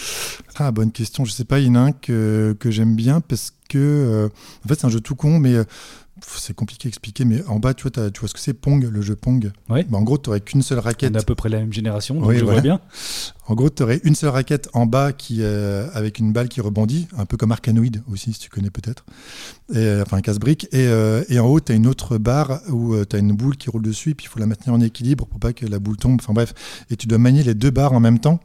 Ah 0.57 0.71
bonne 0.73 0.91
question, 0.91 1.27
je 1.27 1.33
sais 1.33 1.45
pas, 1.45 1.61
il 1.61 1.67
y 1.67 1.69
en 1.69 1.75
a 1.75 1.81
un 1.81 1.93
que, 1.93 2.57
que 2.59 2.71
j'aime 2.71 2.97
bien 2.97 3.21
parce 3.21 3.53
que 3.69 3.79
euh, 3.79 4.29
en 4.65 4.69
fait 4.69 4.81
c'est 4.81 4.87
un 4.87 4.91
jeu 4.91 5.01
tout 5.01 5.15
con 5.15 5.39
mais 5.39 5.55
c'est 6.27 6.55
compliqué 6.55 6.87
à 6.87 6.91
expliquer, 6.91 7.25
mais 7.25 7.45
en 7.47 7.59
bas, 7.59 7.75
tu 7.75 7.83
vois, 7.89 8.11
tu 8.11 8.21
vois 8.21 8.29
ce 8.29 8.35
que 8.35 8.41
c'est 8.41 8.55
Pong, 8.55 8.89
le 8.91 9.03
jeu 9.03 9.17
Pong. 9.17 9.51
Ouais. 9.69 9.85
Bah, 9.89 9.99
en 9.99 10.03
gros, 10.03 10.19
tu 10.19 10.29
n'aurais 10.31 10.41
qu'une 10.41 10.63
seule 10.63 10.79
On 10.79 10.83
raquette. 10.83 11.15
est 11.15 11.19
à 11.19 11.23
peu 11.23 11.35
près 11.35 11.49
la 11.49 11.59
même 11.59 11.73
génération, 11.73 12.15
donc 12.17 12.27
Oui, 12.29 12.37
je 12.39 12.45
voilà. 12.45 12.61
vois 12.61 12.63
bien. 12.63 12.81
En 13.49 13.55
gros, 13.55 13.71
tu 13.71 13.83
aurais 13.83 14.01
une 14.05 14.15
seule 14.15 14.31
raquette 14.31 14.69
en 14.73 14.87
bas 14.87 15.13
qui, 15.13 15.39
euh, 15.41 15.89
avec 15.95 16.19
une 16.19 16.33
balle 16.33 16.49
qui 16.49 16.61
rebondit, 16.61 17.09
un 17.17 17.27
peu 17.27 17.37
comme 17.37 17.53
Arkanoid 17.53 18.03
aussi, 18.11 18.33
si 18.33 18.39
tu 18.41 18.49
connais 18.51 18.71
peut-être. 18.71 19.05
Euh, 19.75 20.03
Enfin, 20.03 20.17
un 20.19 20.21
casse-brique. 20.23 20.65
Et, 20.73 20.87
euh, 20.87 21.25
et 21.29 21.39
en 21.41 21.47
haut, 21.47 21.61
tu 21.61 21.73
as 21.73 21.75
une 21.75 21.87
autre 21.87 22.19
barre 22.19 22.61
où 22.69 22.95
tu 23.05 23.17
as 23.17 23.19
une 23.19 23.33
boule 23.33 23.57
qui 23.57 23.69
roule 23.71 23.83
dessus, 23.83 24.11
et 24.11 24.15
puis 24.15 24.27
il 24.27 24.29
faut 24.29 24.39
la 24.39 24.47
maintenir 24.47 24.75
en 24.75 24.81
équilibre 24.81 25.27
pour 25.27 25.41
pas 25.41 25.53
que 25.53 25.67
la 25.67 25.79
boule 25.79 25.97
tombe. 25.97 26.19
Enfin 26.23 26.33
bref. 26.33 26.55
Et 26.91 26.97
tu 26.97 27.07
dois 27.07 27.19
manier 27.19 27.43
les 27.43 27.55
deux 27.55 27.71
barres 27.71 27.93
en 27.93 28.01
même 28.01 28.19
temps. 28.19 28.41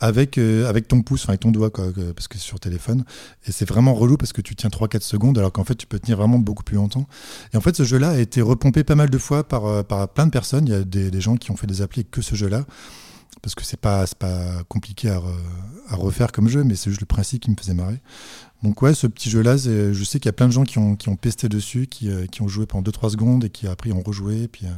Avec, 0.00 0.38
euh, 0.38 0.68
avec 0.68 0.86
ton 0.86 1.02
pouce, 1.02 1.22
enfin 1.24 1.30
avec 1.32 1.40
ton 1.40 1.50
doigt, 1.50 1.70
quoi, 1.70 1.92
que- 1.92 2.12
parce 2.12 2.28
que 2.28 2.38
c'est 2.38 2.44
sur 2.44 2.60
téléphone. 2.60 3.04
Et 3.46 3.52
c'est 3.52 3.68
vraiment 3.68 3.94
relou 3.94 4.16
parce 4.16 4.32
que 4.32 4.40
tu 4.40 4.54
tiens 4.54 4.70
3-4 4.70 5.02
secondes, 5.02 5.36
alors 5.38 5.52
qu'en 5.52 5.64
fait, 5.64 5.74
tu 5.74 5.86
peux 5.88 5.98
tenir 5.98 6.16
vraiment 6.18 6.38
beaucoup 6.38 6.62
plus 6.62 6.76
longtemps. 6.76 7.08
Et 7.52 7.56
en 7.56 7.60
fait, 7.60 7.74
ce 7.76 7.82
jeu-là 7.82 8.10
a 8.10 8.18
été 8.18 8.40
repompé 8.40 8.84
pas 8.84 8.94
mal 8.94 9.10
de 9.10 9.18
fois 9.18 9.42
par, 9.46 9.66
euh, 9.66 9.82
par 9.82 10.08
plein 10.08 10.26
de 10.26 10.30
personnes. 10.30 10.66
Il 10.68 10.72
y 10.72 10.76
a 10.76 10.84
des, 10.84 11.10
des 11.10 11.20
gens 11.20 11.36
qui 11.36 11.50
ont 11.50 11.56
fait 11.56 11.66
des 11.66 11.82
applis 11.82 12.04
que 12.04 12.22
ce 12.22 12.34
jeu-là 12.36 12.64
parce 13.42 13.54
que 13.54 13.62
c'est 13.64 13.78
pas 13.78 14.04
pas 14.18 14.64
compliqué 14.68 15.10
à, 15.10 15.18
re- 15.18 15.32
à 15.90 15.94
refaire 15.94 16.32
comme 16.32 16.48
jeu 16.48 16.64
mais 16.64 16.74
c'est 16.74 16.90
juste 16.90 17.02
le 17.02 17.06
principe 17.06 17.42
qui 17.42 17.50
me 17.52 17.56
faisait 17.56 17.74
marrer 17.74 18.00
donc 18.64 18.82
ouais 18.82 18.94
ce 18.94 19.06
petit 19.06 19.30
jeu 19.30 19.42
là 19.42 19.56
c'est- 19.56 19.92
je 19.94 20.02
sais 20.04 20.18
qu'il 20.18 20.26
y 20.26 20.30
a 20.30 20.32
plein 20.32 20.48
de 20.48 20.52
gens 20.52 20.64
qui 20.64 20.78
ont, 20.78 20.96
qui 20.96 21.08
ont 21.08 21.14
pesté 21.14 21.48
dessus 21.48 21.86
qui, 21.86 22.10
euh, 22.10 22.26
qui 22.26 22.42
ont 22.42 22.48
joué 22.48 22.66
pendant 22.66 22.82
2-3 22.82 23.10
secondes 23.10 23.44
et 23.44 23.50
qui 23.50 23.68
après 23.68 23.92
ont 23.92 24.02
rejoué 24.02 24.42
et 24.44 24.48
puis 24.48 24.66
euh, 24.66 24.70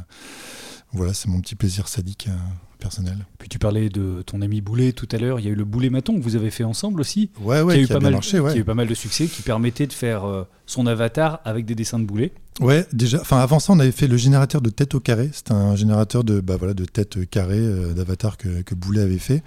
voilà 0.93 1.13
c'est 1.13 1.27
mon 1.29 1.39
petit 1.41 1.55
plaisir 1.55 1.87
sadique 1.87 2.27
euh, 2.29 2.35
personnel 2.79 3.17
Puis 3.37 3.47
tu 3.47 3.59
parlais 3.59 3.89
de 3.89 4.23
ton 4.25 4.41
ami 4.41 4.59
Boulet 4.61 4.91
tout 4.91 5.07
à 5.11 5.17
l'heure. 5.17 5.39
Il 5.39 5.45
y 5.45 5.49
a 5.49 5.51
eu 5.51 5.55
le 5.55 5.63
Boulet 5.65 5.89
Maton 5.89 6.17
que 6.17 6.23
vous 6.23 6.35
avez 6.35 6.49
fait 6.49 6.63
ensemble 6.63 6.99
aussi. 6.99 7.29
ouais 7.39 7.61
ouais 7.61 7.73
qui 7.75 7.79
a 7.79 7.83
eu 7.83 7.85
qui 7.87 7.93
a 7.93 7.95
pas 7.95 8.01
mal, 8.01 8.13
marché 8.13 8.39
qui 8.39 8.45
a 8.47 8.55
eu 8.57 8.63
pas 8.63 8.73
mal 8.73 8.87
de 8.87 8.93
succès, 8.95 9.27
qui 9.27 9.41
permettait 9.43 9.87
de 9.87 9.93
faire 9.93 10.25
euh, 10.25 10.43
son 10.65 10.87
avatar 10.87 11.41
avec 11.45 11.65
des 11.65 11.75
dessins 11.75 11.99
de 11.99 12.05
Boulet. 12.05 12.33
ouais 12.59 12.85
déjà 12.91 13.21
enfin 13.21 13.39
avant 13.39 13.59
ça 13.59 13.71
on 13.73 13.79
avait 13.79 13.91
fait 13.91 14.07
le 14.07 14.17
générateur 14.17 14.61
de 14.61 14.69
tête 14.69 14.95
au 14.95 14.99
carré 14.99 15.29
c'était 15.33 15.51
un 15.53 15.75
générateur 15.75 16.23
de 16.23 16.39
bah 16.41 16.55
voilà 16.57 16.73
de 16.73 16.85
tête 16.85 17.29
carrée 17.29 17.57
euh, 17.59 17.93
d'avatar 17.93 18.37
que, 18.37 18.61
que 18.61 18.73
Boulet 18.75 19.01
avait 19.01 19.17
fait 19.19 19.43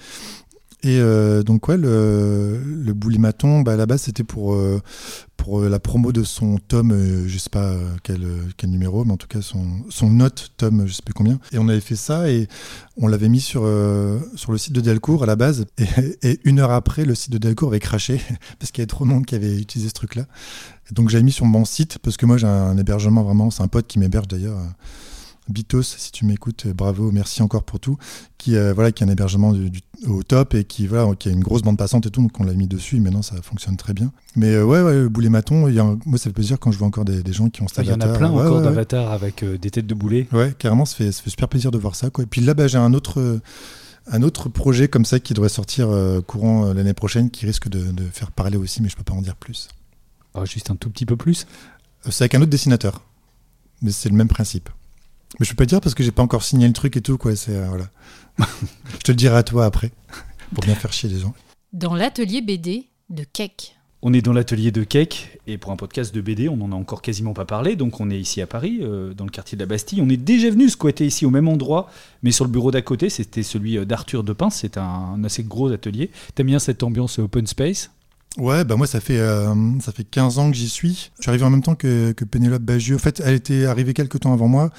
Et 0.84 0.98
euh, 1.00 1.42
donc 1.42 1.68
ouais, 1.68 1.78
le, 1.78 2.92
Boulimaton, 2.94 3.62
bah, 3.62 3.72
à 3.72 3.76
la 3.76 3.86
base 3.86 4.02
c'était 4.02 4.22
pour, 4.22 4.52
euh, 4.52 4.82
euh, 5.48 5.68
la 5.70 5.78
promo 5.78 6.12
de 6.12 6.22
son 6.22 6.58
tome, 6.58 7.26
je 7.26 7.38
sais 7.38 7.48
pas 7.48 7.74
quel, 8.02 8.20
numéro, 8.64 9.02
mais 9.06 9.12
en 9.12 9.16
tout 9.16 9.26
cas 9.26 9.40
son, 9.40 9.64
son 9.88 10.10
note 10.10 10.52
tome, 10.58 10.86
je 10.86 10.92
sais 10.92 11.02
plus 11.02 11.14
combien. 11.14 11.38
Et 11.52 11.58
on 11.58 11.68
avait 11.68 11.80
fait 11.80 11.96
ça 11.96 12.30
et 12.30 12.48
on 12.98 13.08
l'avait 13.08 13.30
mis 13.30 13.40
sur, 13.40 13.64
le 13.64 14.20
site 14.58 14.74
de 14.74 14.82
Delcourt 14.82 15.22
à 15.22 15.26
la 15.26 15.36
base. 15.36 15.64
Et, 16.22 16.38
une 16.44 16.60
heure 16.60 16.70
après, 16.70 17.06
le 17.06 17.14
site 17.14 17.32
de 17.32 17.38
Delcourt 17.38 17.68
avait 17.68 17.80
craché 17.80 18.20
parce 18.58 18.70
qu'il 18.70 18.80
y 18.80 18.82
avait 18.82 18.86
trop 18.86 19.06
de 19.06 19.10
monde 19.10 19.24
qui 19.24 19.34
avait 19.34 19.58
utilisé 19.58 19.88
ce 19.88 19.94
truc-là. 19.94 20.26
Donc 20.92 21.08
j'avais 21.08 21.24
mis 21.24 21.32
sur 21.32 21.46
mon 21.46 21.64
site 21.64 21.96
parce 21.98 22.18
que 22.18 22.26
moi 22.26 22.36
j'ai 22.36 22.46
un 22.46 22.76
hébergement 22.76 23.22
vraiment, 23.22 23.50
c'est 23.50 23.62
un 23.62 23.68
pote 23.68 23.86
qui 23.86 23.98
m'héberge 23.98 24.28
d'ailleurs. 24.28 24.58
Bitos, 25.48 25.82
si 25.82 26.10
tu 26.10 26.24
m'écoutes, 26.24 26.64
euh, 26.66 26.72
bravo, 26.72 27.10
merci 27.12 27.42
encore 27.42 27.64
pour 27.64 27.78
tout. 27.78 27.98
Qui, 28.38 28.56
euh, 28.56 28.72
voilà, 28.72 28.92
qui 28.92 29.04
a 29.04 29.06
un 29.06 29.10
hébergement 29.10 29.52
du- 29.52 29.68
du- 29.70 29.80
au 30.06 30.22
top 30.22 30.54
et 30.54 30.64
qui, 30.64 30.86
voilà, 30.86 31.14
qui 31.16 31.28
a 31.28 31.32
une 31.32 31.42
grosse 31.42 31.60
bande 31.60 31.76
passante 31.76 32.06
et 32.06 32.10
tout, 32.10 32.22
donc 32.22 32.38
on 32.40 32.44
l'a 32.44 32.54
mis 32.54 32.66
dessus 32.66 32.96
et 32.96 33.00
maintenant 33.00 33.20
ça 33.22 33.40
fonctionne 33.42 33.76
très 33.76 33.92
bien. 33.92 34.10
Mais 34.36 34.54
euh, 34.54 34.64
ouais, 34.64 34.80
ouais, 34.82 34.94
le 34.94 35.08
boulet 35.10 35.28
maton, 35.28 35.68
il 35.68 35.74
y 35.74 35.78
a 35.78 35.84
un- 35.84 35.98
moi 36.06 36.16
ça 36.16 36.24
fait 36.24 36.32
plaisir 36.32 36.58
quand 36.58 36.72
je 36.72 36.78
vois 36.78 36.86
encore 36.88 37.04
des, 37.04 37.22
des 37.22 37.32
gens 37.34 37.50
qui 37.50 37.60
ont 37.62 37.68
cet 37.68 37.78
Ah, 37.78 37.82
Il 37.82 37.88
y 37.88 37.90
en 37.90 38.00
a 38.00 38.04
avatar. 38.04 38.18
plein 38.18 38.32
Ouais, 38.32 38.42
encore 38.42 38.56
ouais, 38.58 38.64
d'avatars 38.64 39.12
avec 39.12 39.42
euh, 39.42 39.58
des 39.58 39.70
têtes 39.70 39.86
de 39.86 39.94
boulet. 39.94 40.28
Ouais, 40.32 40.54
carrément, 40.58 40.86
ça 40.86 40.96
fait, 40.96 41.12
ça 41.12 41.22
fait 41.22 41.30
super 41.30 41.48
plaisir 41.48 41.70
de 41.70 41.78
voir 41.78 41.94
ça. 41.94 42.08
Quoi. 42.08 42.24
Et 42.24 42.26
puis 42.26 42.40
là, 42.40 42.54
bah, 42.54 42.66
j'ai 42.66 42.78
un 42.78 42.94
autre, 42.94 43.40
un 44.06 44.22
autre 44.22 44.48
projet 44.48 44.88
comme 44.88 45.04
ça 45.04 45.20
qui 45.20 45.34
devrait 45.34 45.48
sortir 45.50 45.90
euh, 45.90 46.22
courant 46.22 46.66
euh, 46.68 46.74
l'année 46.74 46.94
prochaine 46.94 47.30
qui 47.30 47.44
risque 47.44 47.68
de, 47.68 47.92
de 47.92 48.04
faire 48.12 48.30
parler 48.32 48.56
aussi, 48.56 48.80
mais 48.82 48.88
je 48.88 48.96
peux 48.96 49.04
pas 49.04 49.14
en 49.14 49.20
dire 49.22 49.36
plus. 49.36 49.68
Ah, 50.34 50.46
juste 50.46 50.70
un 50.70 50.76
tout 50.76 50.88
petit 50.90 51.04
peu 51.06 51.16
plus? 51.16 51.46
C'est 52.08 52.22
avec 52.24 52.34
un 52.34 52.40
autre 52.40 52.50
dessinateur, 52.50 53.02
mais 53.82 53.92
c'est 53.92 54.08
le 54.08 54.14
même 54.16 54.28
principe. 54.28 54.68
Mais 55.38 55.46
je 55.46 55.50
peux 55.50 55.56
pas 55.56 55.66
dire 55.66 55.80
parce 55.80 55.94
que 55.94 56.02
j'ai 56.02 56.12
pas 56.12 56.22
encore 56.22 56.42
signé 56.42 56.66
le 56.66 56.72
truc 56.72 56.96
et 56.96 57.00
tout, 57.00 57.18
quoi. 57.18 57.34
C'est 57.36 57.56
euh, 57.56 57.66
voilà. 57.68 57.90
je 58.92 58.98
te 58.98 59.12
le 59.12 59.16
dirai 59.16 59.36
à 59.36 59.42
toi 59.42 59.64
après 59.64 59.92
pour 60.54 60.64
bien 60.64 60.74
faire 60.74 60.92
chier 60.92 61.08
les 61.08 61.20
gens. 61.20 61.34
Dans 61.72 61.94
l'atelier 61.94 62.40
BD 62.40 62.88
de 63.10 63.24
Keck. 63.24 63.76
On 64.06 64.12
est 64.12 64.20
dans 64.20 64.34
l'atelier 64.34 64.70
de 64.70 64.84
Cake 64.84 65.38
et 65.46 65.56
pour 65.56 65.72
un 65.72 65.76
podcast 65.76 66.14
de 66.14 66.20
BD, 66.20 66.50
on 66.50 66.58
n'en 66.58 66.72
a 66.72 66.74
encore 66.74 67.00
quasiment 67.00 67.32
pas 67.32 67.46
parlé. 67.46 67.74
Donc 67.74 68.00
on 68.00 68.10
est 68.10 68.20
ici 68.20 68.42
à 68.42 68.46
Paris, 68.46 68.80
euh, 68.82 69.14
dans 69.14 69.24
le 69.24 69.30
quartier 69.30 69.56
de 69.56 69.62
la 69.62 69.66
Bastille. 69.66 70.02
On 70.02 70.10
est 70.10 70.18
déjà 70.18 70.50
venu 70.50 70.68
squatter 70.68 71.06
ici 71.06 71.24
au 71.24 71.30
même 71.30 71.48
endroit, 71.48 71.88
mais 72.22 72.30
sur 72.30 72.44
le 72.44 72.50
bureau 72.50 72.70
d'à 72.70 72.82
côté, 72.82 73.08
c'était 73.08 73.42
celui 73.42 73.78
euh, 73.78 73.86
d'Arthur 73.86 74.22
de 74.22 74.34
Pince. 74.34 74.56
C'est 74.56 74.76
un, 74.76 75.24
assez 75.24 75.42
gros 75.42 75.72
atelier. 75.72 76.10
T'aimes 76.34 76.48
bien 76.48 76.58
cette 76.58 76.82
ambiance 76.82 77.18
open 77.18 77.46
space? 77.46 77.92
Ouais, 78.36 78.64
bah 78.64 78.74
moi 78.74 78.88
ça 78.88 78.98
fait 78.98 79.18
euh, 79.18 79.54
ça 79.80 79.92
fait 79.92 80.02
15 80.02 80.38
ans 80.40 80.50
que 80.50 80.56
j'y 80.56 80.68
suis. 80.68 81.12
Je 81.18 81.22
suis 81.22 81.28
arrivé 81.30 81.44
en 81.44 81.50
même 81.50 81.62
temps 81.62 81.76
que, 81.76 82.10
que 82.10 82.24
Pénélope 82.24 82.62
Bagieux. 82.62 82.96
En 82.96 82.98
fait, 82.98 83.22
elle 83.24 83.34
était 83.34 83.64
arrivée 83.66 83.94
quelques 83.94 84.18
temps 84.20 84.32
avant 84.32 84.48
moi 84.48 84.70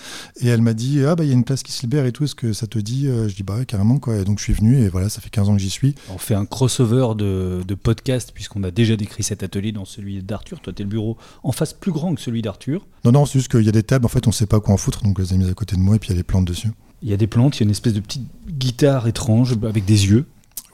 et 0.42 0.48
elle 0.48 0.62
m'a 0.62 0.74
dit 0.74 1.06
ah 1.06 1.16
bah 1.16 1.24
il 1.24 1.28
y 1.28 1.32
a 1.32 1.34
une 1.34 1.46
place 1.46 1.64
qui 1.64 1.72
se 1.72 1.82
libère 1.84 2.06
et 2.06 2.12
tout. 2.12 2.26
Est-ce 2.26 2.36
que 2.36 2.52
ça 2.52 2.68
te 2.68 2.78
dit 2.80 3.08
Euh, 3.08 3.30
Je 3.30 3.36
dis 3.36 3.44
bah 3.44 3.56
ouais, 3.56 3.66
carrément 3.66 3.98
quoi. 3.98 4.18
Et 4.18 4.26
donc 4.26 4.40
je 4.40 4.44
suis 4.44 4.54
venu 4.54 4.82
et 4.82 4.90
voilà, 4.90 5.08
ça 5.08 5.22
fait 5.22 5.30
15 5.30 5.48
ans 5.50 5.54
que 5.54 5.62
j'y 5.62 5.70
suis. 5.70 5.96
On 6.14 6.18
fait 6.18 6.36
un 6.36 6.46
crossover 6.46 7.16
de, 7.16 7.62
de 7.66 7.76
podcast 7.76 8.32
puisqu'on 8.34 8.64
a 8.64 8.72
déjà 8.72 8.98
décrit 8.98 9.24
cet 9.24 9.42
atelier 9.42 9.72
dans 9.72 9.86
celui 9.86 10.22
d'Arthur. 10.22 10.60
Toi, 10.60 10.74
t'es 10.74 10.84
le 10.84 10.90
bureau 10.90 11.18
en 11.44 11.54
face 11.54 11.72
plus 11.72 11.94
grand 11.94 12.14
que 12.14 12.20
celui 12.22 12.42
d'Arthur. 12.42 12.86
Non 13.06 13.14
non, 13.14 13.26
c'est 13.26 13.40
juste 13.40 13.52
qu'il 13.52 13.64
y 13.64 13.70
a 13.70 13.72
des 13.72 13.84
tables. 13.84 14.06
En 14.06 14.10
fait, 14.10 14.28
on 14.28 14.34
sait 14.34 14.48
pas 14.48 14.60
quoi 14.60 14.74
en 14.74 14.78
foutre, 14.78 15.02
donc 15.04 15.18
on 15.18 15.22
les 15.22 15.32
a 15.32 15.38
mises 15.38 15.50
à 15.50 15.54
côté 15.54 15.78
de 15.78 15.82
moi 15.82 15.96
et 15.96 16.00
puis 16.00 16.10
il 16.10 16.12
y 16.12 16.16
a 16.16 16.18
des 16.18 16.24
plantes 16.24 16.46
dessus. 16.46 16.72
Il 17.02 17.10
y 17.10 17.14
a 17.14 17.18
des 17.18 17.28
plantes, 17.28 17.56
il 17.58 17.60
y 17.62 17.64
a 17.64 17.66
une 17.66 17.72
espèce 17.72 17.94
de 17.94 18.00
petite 18.00 18.28
guitare 18.50 19.08
étrange 19.08 19.54
avec 19.64 19.86
des 19.86 20.08
yeux. 20.08 20.26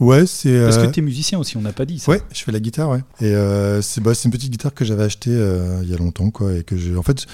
Ouais, 0.01 0.25
c'est. 0.25 0.59
Parce 0.63 0.77
euh, 0.77 0.87
que 0.87 0.91
t'es 0.91 1.01
musicien 1.01 1.37
aussi, 1.37 1.57
on 1.57 1.61
n'a 1.61 1.73
pas 1.73 1.85
dit 1.85 1.99
ça. 1.99 2.11
Ouais, 2.11 2.21
je 2.33 2.41
fais 2.43 2.51
la 2.51 2.59
guitare, 2.59 2.89
ouais. 2.89 3.03
Et 3.21 3.35
euh, 3.35 3.81
c'est 3.83 4.01
bah, 4.01 4.13
une 4.25 4.31
petite 4.31 4.49
guitare 4.51 4.73
que 4.73 4.83
j'avais 4.83 5.03
achetée 5.03 5.29
euh, 5.31 5.79
il 5.83 5.89
y 5.89 5.93
a 5.93 5.97
longtemps, 5.97 6.31
quoi. 6.31 6.53
Et 6.53 6.63
que 6.63 6.75
j'ai. 6.75 6.95
En 6.97 7.03
fait, 7.03 7.27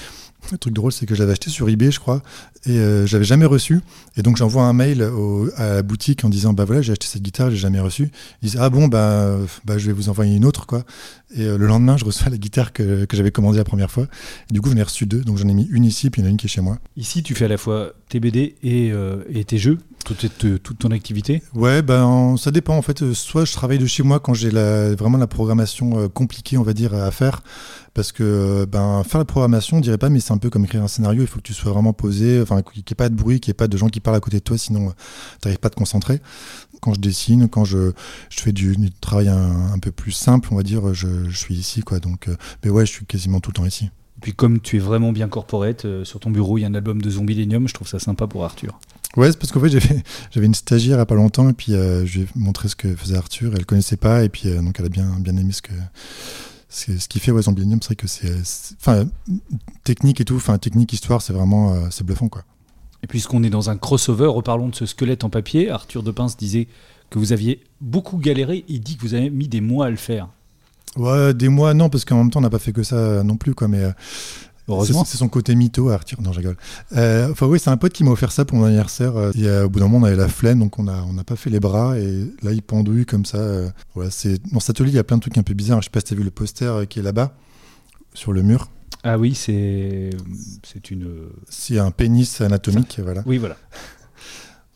le 0.52 0.58
truc 0.58 0.74
drôle, 0.74 0.92
c'est 0.92 1.06
que 1.06 1.16
je 1.16 1.20
l'avais 1.22 1.32
achetée 1.32 1.50
sur 1.50 1.70
eBay, 1.70 1.92
je 1.92 2.00
crois, 2.02 2.22
et 2.66 2.72
euh, 2.78 3.08
j'avais 3.08 3.24
jamais 3.24 3.46
reçu. 3.46 3.80
Et 4.18 4.22
donc 4.22 4.36
j'envoie 4.36 4.64
un 4.64 4.74
mail 4.74 5.02
au- 5.02 5.50
à 5.56 5.76
la 5.76 5.82
boutique 5.82 6.26
en 6.26 6.30
disant 6.30 6.52
bah 6.54 6.66
voilà, 6.66 6.82
j'ai 6.82 6.92
acheté 6.92 7.08
cette 7.08 7.22
guitare, 7.24 7.52
j'ai 7.52 7.58
jamais 7.58 7.80
reçu. 7.80 8.12
Ils 8.42 8.50
disent 8.50 8.58
ah 8.60 8.70
bon 8.70 8.88
bah, 8.90 9.38
bah 9.66 9.78
je 9.78 9.88
vais 9.88 9.94
vous 9.94 10.10
envoyer 10.10 10.36
une 10.36 10.46
autre, 10.46 10.66
quoi. 10.66 10.84
Et 11.36 11.44
euh, 11.44 11.58
le 11.58 11.68
lendemain, 11.68 11.98
je 11.98 12.06
reçois 12.06 12.30
la 12.30 12.38
guitare 12.38 12.72
que, 12.74 13.06
que 13.06 13.18
j'avais 13.18 13.32
commandée 13.32 13.58
la 13.58 13.64
première 13.66 13.92
fois. 13.92 14.08
Et 14.50 14.54
du 14.54 14.62
coup, 14.62 14.70
j'en 14.70 14.78
ai 14.78 14.84
reçu 14.84 15.06
deux. 15.06 15.22
Donc 15.22 15.38
j'en 15.38 15.48
ai 15.48 15.54
mis 15.54 15.68
une 15.72 15.84
ici, 15.86 16.10
puis 16.10 16.22
il 16.22 16.26
y 16.26 16.28
en 16.28 16.30
a 16.30 16.32
une 16.32 16.38
qui 16.38 16.46
est 16.46 16.50
chez 16.50 16.62
moi. 16.62 16.78
Ici, 16.96 17.22
tu 17.24 17.36
fais 17.36 17.46
à 17.46 17.50
la 17.50 17.58
fois 17.58 17.92
tes 18.10 18.20
BD 18.20 18.56
et, 18.64 18.92
euh, 18.92 19.24
et 19.30 19.44
tes 19.44 19.58
jeux, 19.58 19.78
toute, 20.06 20.26
toute- 20.38 20.64
toute 20.64 20.80
ton 20.80 20.92
activité? 20.92 21.44
Ouais, 21.54 21.82
ben 21.82 22.36
ça 22.38 22.52
dépend 22.52 22.78
en 22.78 22.82
fait. 22.82 23.02
Euh, 23.02 23.14
Soit 23.14 23.44
je 23.44 23.52
travaille 23.52 23.78
de 23.80 23.86
chez 23.86 24.04
moi 24.04 24.20
quand 24.22 24.34
j'ai 24.34 24.52
la, 24.52 24.96
vraiment 24.96 25.18
la 25.18 25.28
programmation 25.28 26.00
euh, 26.00 26.08
compliquée, 26.08 26.58
on 26.58 26.64
va 26.64 26.74
dire, 26.74 26.94
à 26.94 27.12
faire, 27.12 27.42
parce 27.94 28.14
que 28.14 28.24
euh, 28.24 28.66
ben 28.66 29.04
faire 29.04 29.18
la 29.20 29.26
programmation, 29.26 29.78
on 29.78 29.80
dirait 29.82 29.98
pas, 29.98 30.08
mais 30.10 30.22
c'est 30.22 30.32
un 30.32 30.38
peu 30.38 30.50
comme 30.50 30.64
écrire 30.64 30.82
un 30.84 30.88
scénario. 30.88 31.22
Il 31.24 31.28
faut 31.28 31.40
que 31.40 31.44
tu 31.44 31.54
sois 31.54 31.74
vraiment 31.74 31.92
posé, 31.92 32.40
enfin 32.42 32.62
qu'il 32.62 32.78
n'y 32.84 32.86
ait 32.90 32.96
pas 32.96 33.10
de 33.10 33.16
bruit, 33.16 33.42
qu'il 33.42 33.50
n'y 33.52 33.56
ait 33.56 33.56
pas 33.56 33.68
de 33.68 33.76
gens 33.76 33.90
qui 33.90 34.00
parlent 34.00 34.16
à 34.16 34.22
côté 34.22 34.38
de 34.38 34.44
toi, 34.44 34.58
sinon 34.58 34.94
tu 35.42 35.48
n'arrives 35.48 35.60
pas 35.60 35.68
à 35.68 35.72
te 35.72 35.76
concentrer. 35.76 36.22
Quand 36.82 36.94
je 36.94 37.00
dessine, 37.00 37.48
quand 37.48 37.66
je, 37.66 37.92
je 38.30 38.40
fais 38.40 38.52
du, 38.52 38.76
du 38.76 38.92
travail 38.92 39.30
un, 39.30 39.74
un 39.74 39.80
peu 39.80 39.92
plus 39.92 40.12
simple, 40.12 40.50
on 40.52 40.56
va 40.56 40.64
dire, 40.64 40.94
je, 40.94 41.30
je 41.30 41.38
suis 41.38 41.56
ici, 41.56 41.82
quoi. 41.82 42.00
Donc, 42.00 42.28
euh, 42.28 42.36
mais 42.64 42.70
ouais, 42.70 42.86
je 42.86 42.92
suis 42.92 43.06
quasiment 43.06 43.40
tout 43.40 43.52
le 43.52 43.56
temps 43.56 43.66
ici. 43.66 43.86
Et 43.86 44.22
puis 44.22 44.34
comme 44.34 44.60
tu 44.60 44.78
es 44.78 44.80
vraiment 44.80 45.12
bien 45.12 45.28
corporate, 45.28 45.86
euh, 45.86 46.04
sur 46.04 46.20
ton 46.20 46.32
bureau, 46.32 46.58
il 46.58 46.62
y 46.62 46.64
a 46.66 46.68
un 46.68 46.74
album 46.74 47.02
de 47.02 47.10
Zombilenium, 47.10 47.68
je 47.68 47.74
trouve 47.74 47.88
ça 47.88 48.00
sympa 48.00 48.26
pour 48.28 48.44
Arthur. 48.44 48.80
Ouais, 49.16 49.32
c'est 49.32 49.38
parce 49.38 49.52
qu'en 49.52 49.60
fait, 49.60 49.70
j'avais, 50.32 50.46
une 50.46 50.56
stagiaire 50.56 50.96
il 50.96 50.98
n'y 50.98 51.02
a 51.02 51.06
pas 51.06 51.16
longtemps, 51.16 51.50
et 51.50 51.54
puis 51.54 51.74
euh, 51.74 52.06
je 52.06 52.20
lui 52.20 52.26
ai 52.26 52.28
montré 52.36 52.68
ce 52.68 52.76
que 52.76 52.96
faisait 52.96 53.18
Arthur, 53.18 53.54
elle 53.56 53.66
connaissait 53.66 53.98
pas, 53.98 54.24
et 54.24 54.30
puis 54.30 54.50
donc 54.56 54.76
elle 54.80 54.86
a 54.86 54.90
bien, 54.90 55.20
bien 55.20 55.36
aimé 55.38 55.52
ce 55.52 55.62
que. 55.62 55.74
Ce 56.70 57.08
qu'il 57.08 57.22
fait, 57.22 57.32
ouais, 57.32 57.44
Zombienium, 57.44 57.80
c'est 57.82 57.88
vrai 57.88 57.96
que 57.96 58.08
c'est. 58.08 58.30
Enfin, 58.80 59.06
technique 59.86 60.20
et 60.20 60.26
tout, 60.26 60.36
enfin, 60.36 60.58
technique, 60.58 60.92
histoire, 60.92 61.22
c'est 61.22 61.32
vraiment. 61.32 61.90
c'est 61.92 62.04
bluffant, 62.04 62.28
quoi. 62.28 62.44
Et 63.04 63.08
puisqu'on 63.08 63.44
est 63.44 63.50
dans 63.50 63.70
un 63.70 63.78
crossover, 63.78 64.28
reparlons 64.28 64.70
de 64.70 64.76
ce 64.76 64.86
squelette 64.86 65.24
en 65.24 65.30
papier. 65.30 65.70
Arthur 65.70 66.04
de 66.04 66.12
Pince 66.12 66.36
disait 66.38 66.68
que 67.10 67.20
vous 67.20 67.32
aviez 67.32 67.62
beaucoup 67.80 68.18
galéré, 68.18 68.66
il 68.68 68.82
dit 68.82 68.98
que 68.98 69.02
vous 69.04 69.14
avez 69.14 69.30
mis 69.30 69.48
des 69.48 69.62
mois 69.62 69.86
à 69.86 69.90
le 69.90 69.96
faire. 69.98 70.28
Ouais, 70.96 71.34
des 71.34 71.48
mois, 71.50 71.74
non, 71.74 71.90
parce 71.90 72.06
qu'en 72.06 72.18
même 72.18 72.32
temps, 72.32 72.40
on 72.40 72.42
n'a 72.44 72.50
pas 72.50 72.60
fait 72.60 72.72
que 72.74 72.82
ça 72.84 72.96
euh, 72.96 73.24
non 73.24 73.38
plus, 73.38 73.54
quoi, 73.54 73.68
mais. 73.68 73.84
euh, 73.84 73.92
Heureusement. 74.70 75.06
C'est 75.06 75.18
son 75.18 75.30
côté 75.30 75.56
mytho, 75.56 75.90
Arthur. 75.90 76.22
Non, 76.22 76.34
je 76.34 76.40
rigole. 76.40 76.58
Euh, 76.98 77.32
Enfin, 77.32 77.46
oui, 77.46 77.58
c'est 77.60 77.70
un 77.70 77.78
pote 77.78 77.94
qui 77.94 78.04
m'a 78.04 78.12
offert 78.12 78.34
ça 78.34 78.44
pour 78.44 78.58
mon 78.58 78.66
anniversaire. 78.66 79.14
Et 79.36 79.48
euh, 79.48 79.66
au 79.66 79.70
bout 79.70 79.80
d'un 79.80 79.88
moment, 79.88 80.06
on 80.06 80.08
avait 80.10 80.18
la 80.18 80.28
flemme, 80.28 80.60
donc 80.60 80.78
on 80.80 80.84
n'a 80.84 81.06
on 81.10 81.14
pas 81.24 81.38
fait 81.38 81.50
les 81.50 81.62
bras. 81.62 81.98
Et 81.98 82.26
là, 82.44 82.52
il 82.52 82.62
pendouille 82.62 83.06
comme 83.06 83.24
ça. 83.24 83.40
voilà, 83.96 84.10
c'est 84.12 84.42
dans 84.52 84.60
cet 84.60 84.72
atelier, 84.72 84.90
il 84.90 84.96
y 84.96 85.00
a 85.00 85.06
plein 85.06 85.16
de 85.18 85.22
trucs 85.22 85.38
un 85.38 85.44
peu 85.44 85.54
bizarres. 85.54 85.82
Je 85.82 85.86
sais 85.86 85.90
pas 85.92 86.00
si 86.02 86.08
tu 86.08 86.14
as 86.16 86.18
vu 86.18 86.24
le 86.24 86.32
poster 86.32 86.86
qui 86.90 87.00
est 87.00 87.04
là-bas, 87.04 87.34
sur 88.14 88.34
le 88.34 88.42
mur. 88.42 88.70
Ah 89.10 89.18
oui, 89.18 89.34
c'est 89.36 90.10
c'est 90.64 90.92
une... 90.92 91.30
C'est 91.50 91.80
un 91.80 91.92
pénis 91.92 92.42
anatomique, 92.42 93.00
voilà. 93.02 93.24
Oui, 93.26 93.38
voilà. 93.38 93.56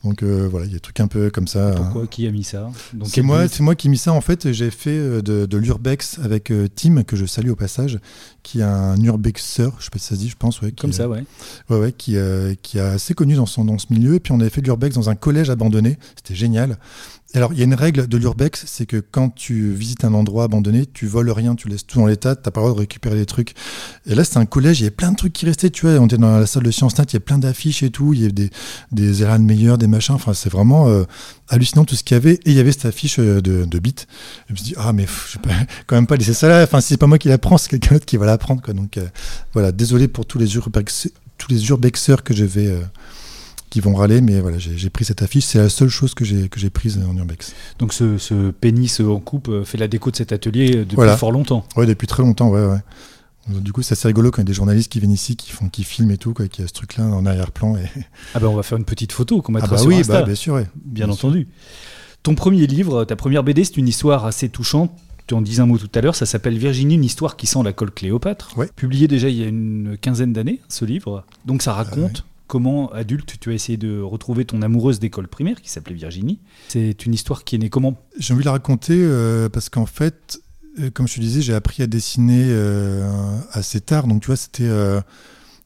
Donc 0.06 0.24
euh, 0.24 0.48
voilà, 0.50 0.65
il 0.65 0.70
y 0.70 0.72
a 0.72 0.78
des 0.78 0.80
trucs 0.80 1.00
un 1.00 1.08
peu 1.08 1.30
comme 1.30 1.48
ça. 1.48 1.74
Pourquoi 1.76 2.08
Qui 2.08 2.26
a 2.26 2.32
mis 2.32 2.44
ça? 2.44 2.70
C'est 3.04 3.22
moi, 3.22 3.48
c'est 3.48 3.62
moi 3.62 3.76
qui 3.76 3.88
ai 3.88 3.89
mis 3.91 3.98
ça 3.98 4.13
en 4.13 4.22
fait. 4.22 4.52
J'ai 4.52 4.72
fait 4.72 4.98
euh, 4.98 5.22
de, 5.22 5.46
de 5.46 5.58
l'urbex 5.58 6.17
avec 6.24 6.50
euh, 6.50 6.67
Tim 6.74 7.04
que 7.04 7.15
je 7.15 7.26
salue 7.26 7.50
au 7.50 7.56
passage, 7.56 8.00
qui 8.41 8.62
est 8.62 8.63
un 8.63 9.00
urbexeur, 9.04 9.76
je 9.80 9.84
sais 9.84 9.89
pas 9.91 10.00
si 10.00 10.06
ça 10.06 10.15
se 10.15 10.22
dit, 10.22 10.30
je 10.30 10.38
pense, 10.38 10.62
ouais. 10.62 10.72
qui 10.72 10.82
Comme 10.82 10.94
ça, 10.94 11.08
ouais. 11.08 11.24
Ouais, 11.70 11.78
ouais, 11.78 11.91
qui, 11.91 12.15
qui 12.63 12.78
est 12.78 12.82
assez 12.82 13.13
connu 13.13 13.36
dans, 13.36 13.46
son, 13.46 13.65
dans 13.65 13.78
ce 13.78 13.88
milieu. 13.91 14.15
Et 14.15 14.20
puis 14.20 14.32
on 14.32 14.39
avait 14.39 14.50
fait 14.50 14.62
de 14.62 14.65
l'urbex 14.65 14.96
dans 14.96 15.10
un 15.10 15.15
collège 15.15 15.50
abandonné. 15.50 15.98
C'était 16.15 16.36
génial. 16.36 16.80
Alors, 17.34 17.54
il 17.54 17.60
y 17.60 17.62
a 17.62 17.65
une 17.65 17.76
règle 17.76 18.08
de 18.08 18.17
l'urbex, 18.17 18.65
c'est 18.67 18.86
que 18.86 18.98
quand 18.98 19.30
tu 19.30 19.72
visites 19.72 20.04
un 20.04 20.13
endroit 20.13 20.44
abandonné, 20.44 20.86
tu 20.86 21.08
voles 21.08 21.30
rien, 21.30 21.56
tu 21.56 21.70
laisses 21.70 21.88
tout 21.88 21.98
dans 22.00 22.06
l'état, 22.06 22.36
t'as 22.36 22.52
pas 22.52 22.60
le 22.60 22.65
droit 22.65 22.76
de 22.76 22.80
récupérer 22.80 23.15
des 23.15 23.26
trucs. 23.26 23.54
Et 24.06 24.15
là, 24.15 24.26
c'était 24.26 24.39
un 24.39 24.46
collège, 24.46 24.82
il 24.82 24.84
y 24.84 24.86
avait 24.88 24.96
plein 24.96 25.12
de 25.12 25.15
trucs 25.15 25.32
qui 25.32 25.46
restaient, 25.46 25.70
tu 25.70 25.86
vois. 25.86 25.98
On 26.02 26.08
était 26.08 26.17
dans 26.17 26.38
la 26.38 26.46
salle 26.46 26.63
de 26.63 26.72
sciences 26.72 26.98
nat, 26.98 27.06
il 27.08 27.13
y 27.13 27.17
a 27.17 27.22
plein 27.22 27.38
d'affiches 27.38 27.84
et 27.84 27.89
tout, 27.89 28.13
il 28.13 28.20
y 28.20 28.24
avait 28.24 28.34
des, 28.34 28.50
des 28.91 29.24
Eran 29.24 29.39
meilleurs, 29.39 29.78
des 29.78 29.88
machins. 29.88 30.15
Enfin, 30.15 30.34
c'est 30.34 30.52
vraiment 30.52 30.89
euh, 30.89 31.06
hallucinant 31.48 31.86
tout 31.86 31.96
ce 31.96 32.04
qu'il 32.04 32.15
y 32.15 32.17
avait. 32.17 32.34
Et 32.34 32.52
il 32.52 32.54
y 32.54 32.60
avait 32.60 32.74
cette 32.74 32.86
affiche 32.86 33.17
euh, 33.20 33.39
de, 33.39 33.63
de 33.63 33.80
bits. 33.80 33.96
Je 34.48 34.54
me 34.54 34.58
suis 34.58 34.65
dit, 34.65 34.74
ah, 34.76 34.91
mais 34.91 35.06
je 35.06 35.38
vais 35.38 35.56
quand 35.88 35.96
même 35.96 36.08
pas 36.08 36.17
laisser 36.17 36.34
ça 36.34 36.50
là. 36.50 36.63
Enfin, 36.63 36.82
si 36.82 36.89
c'est 36.89 36.98
pas 36.98 37.08
moi 37.08 37.17
qui 37.17 37.30
l'apprends, 37.30 37.58
c'est 37.58 37.70
quelqu'un 37.70 37.96
d'autre 37.96 38.06
qui 38.06 38.17
va 38.17 38.26
l'apprendre, 38.26 38.62
quoi. 38.62 38.74
Donc, 38.74 38.98
euh, 38.98 39.08
voilà, 39.54 39.72
désolé 39.72 40.10
pour 40.10 40.26
tous 40.26 40.38
les, 40.38 40.54
urbex, 40.56 41.08
tous 41.38 41.50
les 41.50 41.70
urbexeurs 41.70 42.24
que 42.24 42.34
je 42.34 42.44
vais 42.44 42.78
qui 43.72 43.80
vont 43.80 43.96
râler, 43.96 44.20
mais 44.22 44.42
voilà, 44.42 44.58
j'ai 44.60 44.90
pris 44.90 45.06
cette 45.06 45.24
affiche. 45.24 45.46
C'est 45.46 45.58
la 45.58 45.70
seule 45.70 45.90
chose 45.90 46.14
que 46.14 46.26
j'ai 46.26 46.70
prise 46.70 47.00
en 47.00 47.18
urbex. 47.18 47.56
Donc 47.80 47.94
ce, 47.94 48.18
ce, 48.20 48.52
pénis 48.52 49.00
en 49.00 49.20
coupe 49.20 49.48
euh, 49.48 49.64
fait 49.64 49.78
la 49.78 49.88
déco 49.88 50.12
de 50.12 50.18
cet 50.18 50.34
atelier 50.34 50.86
depuis 50.86 51.08
fort 51.18 51.32
longtemps. 51.32 51.66
Oui, 51.78 51.88
depuis 51.88 52.06
très 52.06 52.22
longtemps, 52.22 52.50
ouais, 52.50 52.66
ouais. 52.66 52.80
Du 53.48 53.72
coup, 53.72 53.82
c'est 53.82 53.94
assez 53.94 54.08
rigolo 54.08 54.30
quand 54.30 54.42
il 54.42 54.46
y 54.46 54.48
a 54.48 54.52
des 54.52 54.54
journalistes 54.54 54.92
qui 54.92 55.00
viennent 55.00 55.12
ici, 55.12 55.36
qui 55.36 55.52
font, 55.52 55.70
qui 55.70 55.84
filment 55.84 56.12
et 56.12 56.18
tout, 56.18 56.34
quoi, 56.34 56.48
qui 56.48 56.62
a 56.62 56.68
ce 56.68 56.74
truc-là 56.74 57.06
en 57.06 57.26
arrière-plan. 57.26 57.78
Et... 57.78 57.86
Ah 58.36 58.40
ben, 58.40 58.48
on 58.48 58.56
va 58.56 58.62
faire 58.62 58.78
une 58.78 58.86
petite 58.86 59.14
photo 59.14 59.42
qu'on 59.42 59.54
mettra 59.54 59.70
ah 59.72 59.76
bah 59.76 59.78
sur 59.78 59.88
oui, 59.88 59.96
Insta. 59.96 60.20
Bah, 60.20 60.26
bien 60.26 60.36
sûr, 60.36 60.62
bien, 60.76 61.10
entendu. 61.10 61.48
Ton 62.24 62.36
premier 62.36 62.68
livre, 62.68 63.06
ta 63.06 63.16
première 63.16 63.44
BD, 63.44 63.64
c'est 63.64 63.78
une 63.78 63.88
histoire 63.88 64.26
assez 64.26 64.50
touchante. 64.50 64.92
Tu 65.28 65.34
en 65.34 65.42
dis 65.42 65.62
un 65.62 65.66
mot 65.66 65.78
tout 65.78 65.90
à 65.96 66.02
l'heure, 66.02 66.16
ça 66.16 66.26
s'appelle 66.26 66.58
Virginie, 66.58 66.96
une 66.96 67.06
histoire 67.06 67.38
qui 67.38 67.48
sent 67.48 67.64
la 67.64 67.72
colle 67.72 67.92
Cléopâtre. 67.92 68.58
Ouais. 68.58 68.70
Publié 68.76 69.08
déjà 69.08 69.30
il 69.30 69.38
y 69.38 69.44
a 69.44 69.48
une 69.48 69.98
quinzaine 70.00 70.34
d'années, 70.34 70.60
ce 70.68 70.84
livre. 70.84 71.24
Donc 71.46 71.62
ça 71.62 71.74
raconte 71.74 72.26
comment, 72.52 72.92
adulte, 72.92 73.40
tu 73.40 73.50
as 73.50 73.54
essayé 73.54 73.78
de 73.78 74.02
retrouver 74.02 74.44
ton 74.44 74.62
amoureuse 74.62 75.00
d'école 75.00 75.30
primaire 75.30 75.62
qui 75.62 75.70
s'appelait 75.70 75.96
Virginie. 75.96 76.42
C'est 76.68 77.06
une 77.06 77.14
histoire 77.14 77.46
qui 77.46 77.56
est 77.56 77.60
née 77.60 77.70
comment? 77.70 77.98
J'ai 78.20 78.34
envie 78.34 78.42
de 78.42 78.46
la 78.48 78.52
raconter 78.52 78.98
euh, 78.98 79.48
parce 79.48 79.70
qu'en 79.70 79.86
fait, 79.86 80.42
euh, 80.78 80.90
comme 80.90 81.08
je 81.08 81.16
te 81.16 81.22
disais, 81.22 81.42
j'ai 81.42 81.54
appris 81.54 81.82
à 81.82 81.88
dessiner 81.88 82.48
euh, 82.50 83.10
assez 83.54 83.80
tard. 83.80 84.06
Donc, 84.06 84.24
tu 84.24 84.28
vois, 84.28 84.36
c'était 84.36 84.68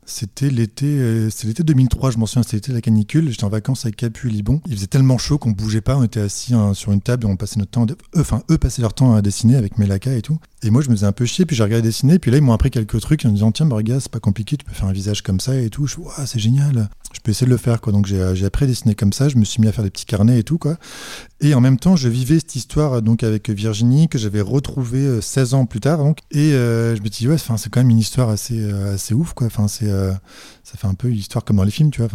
c'était 0.06 0.50
l'été, 0.50 0.86
euh, 0.86 1.30
c'est 1.30 1.48
l'été 1.48 1.64
2003, 1.64 2.12
je 2.12 2.18
m'en 2.18 2.26
souviens, 2.26 2.44
c'était 2.44 2.58
l'été 2.58 2.72
de 2.72 2.78
la 2.78 2.82
canicule. 2.82 3.30
J'étais 3.30 3.44
en 3.44 3.50
vacances 3.50 3.86
avec 3.86 3.96
Capu 3.96 4.28
et 4.28 4.32
Libon. 4.32 4.62
Il 4.68 4.76
faisait 4.76 4.88
tellement 4.88 5.18
chaud 5.18 5.38
qu'on 5.38 5.52
bougeait 5.52 5.82
pas, 5.82 5.98
on 5.98 6.04
était 6.04 6.20
assis 6.20 6.54
hein, 6.54 6.74
sur 6.74 6.92
une 6.92 7.02
table 7.02 7.26
et 7.26 7.28
on 7.28 7.36
passait 7.36 7.58
notre 7.58 7.72
temps, 7.72 7.86
eux, 7.86 7.98
enfin 8.20 8.44
eux 8.52 8.58
passaient 8.58 8.82
leur 8.82 8.94
temps 8.94 9.16
à 9.16 9.22
dessiner 9.22 9.56
avec 9.56 9.78
Melaka 9.78 10.14
et 10.14 10.22
tout. 10.22 10.38
Et 10.64 10.70
moi 10.70 10.82
je 10.82 10.90
me 10.90 10.96
faisais 10.96 11.06
un 11.06 11.12
peu 11.12 11.26
chier, 11.26 11.46
puis 11.46 11.56
j'ai 11.56 11.64
regardé 11.64 11.88
dessiner, 11.88 12.20
puis 12.20 12.32
là 12.32 12.38
ils 12.38 12.44
m'ont 12.44 12.54
appris 12.54 12.72
quelques 12.72 13.00
trucs 13.00 13.26
en 13.26 13.30
me 13.30 13.34
disant 13.34 13.52
tiens, 13.52 13.66
bah, 13.66 13.78
c'est 14.00 14.12
pas 14.12 14.20
compliqué, 14.20 14.58
tu 14.58 14.66
peux 14.66 14.74
faire 14.74 14.88
un 14.88 14.94
visage 14.94 15.22
comme 15.22 15.40
ça 15.40 15.60
et 15.60 15.70
tout. 15.70 15.86
Je 15.88 15.94
suis 15.94 16.02
c'est 16.26 16.40
génial, 16.40 16.90
je 17.14 17.20
peux 17.20 17.32
essayer 17.32 17.46
de 17.46 17.52
le 17.52 17.58
faire 17.58 17.82
quoi. 17.82 17.94
Donc 17.94 18.06
j'ai, 18.06 18.36
j'ai 18.36 18.46
appris 18.46 18.66
à 18.66 18.68
dessiner 18.68 18.96
comme 18.96 19.14
ça, 19.14 19.30
je 19.30 19.38
me 19.38 19.46
suis 19.46 19.62
mis 19.62 19.68
à 19.68 19.72
faire 19.72 19.84
des 19.84 19.92
petits 19.92 20.06
carnets 20.06 20.40
et 20.40 20.44
tout 20.44 20.58
quoi. 20.58 20.78
Et 21.42 21.54
en 21.54 21.62
même 21.62 21.78
temps, 21.78 21.96
je 21.96 22.08
vivais 22.08 22.40
cette 22.40 22.56
histoire 22.56 23.02
donc 23.02 23.24
avec 23.24 23.50
Virginie 23.50 24.08
que 24.08 24.18
j'avais 24.18 24.42
retrouvée 24.42 25.22
16 25.22 25.54
ans 25.54 25.66
plus 25.66 25.82
tard 25.82 25.98
donc. 25.98 26.20
Et 26.32 26.54
euh, 26.54 26.96
je 26.96 27.02
me 27.02 27.10
dis 27.10 27.28
ouais, 27.28 27.38
c'est 27.38 27.70
quand 27.70 27.82
même 27.82 27.90
une 27.90 28.00
histoire 28.00 28.30
assez, 28.30 28.60
euh, 28.60 28.96
assez 28.96 29.14
ouf 29.14 29.34
quoi. 29.34 29.48
Enfin 29.48 29.68
c'est 29.68 29.90
ça 30.66 30.80
fait 30.80 30.88
un 30.88 30.96
peu 30.96 31.10
une 31.10 31.18
histoire 31.18 31.46
comme 31.46 31.58
dans 31.58 31.64
les 31.64 31.72
films, 31.72 31.92
tu 31.92 32.02
vois. 32.02 32.10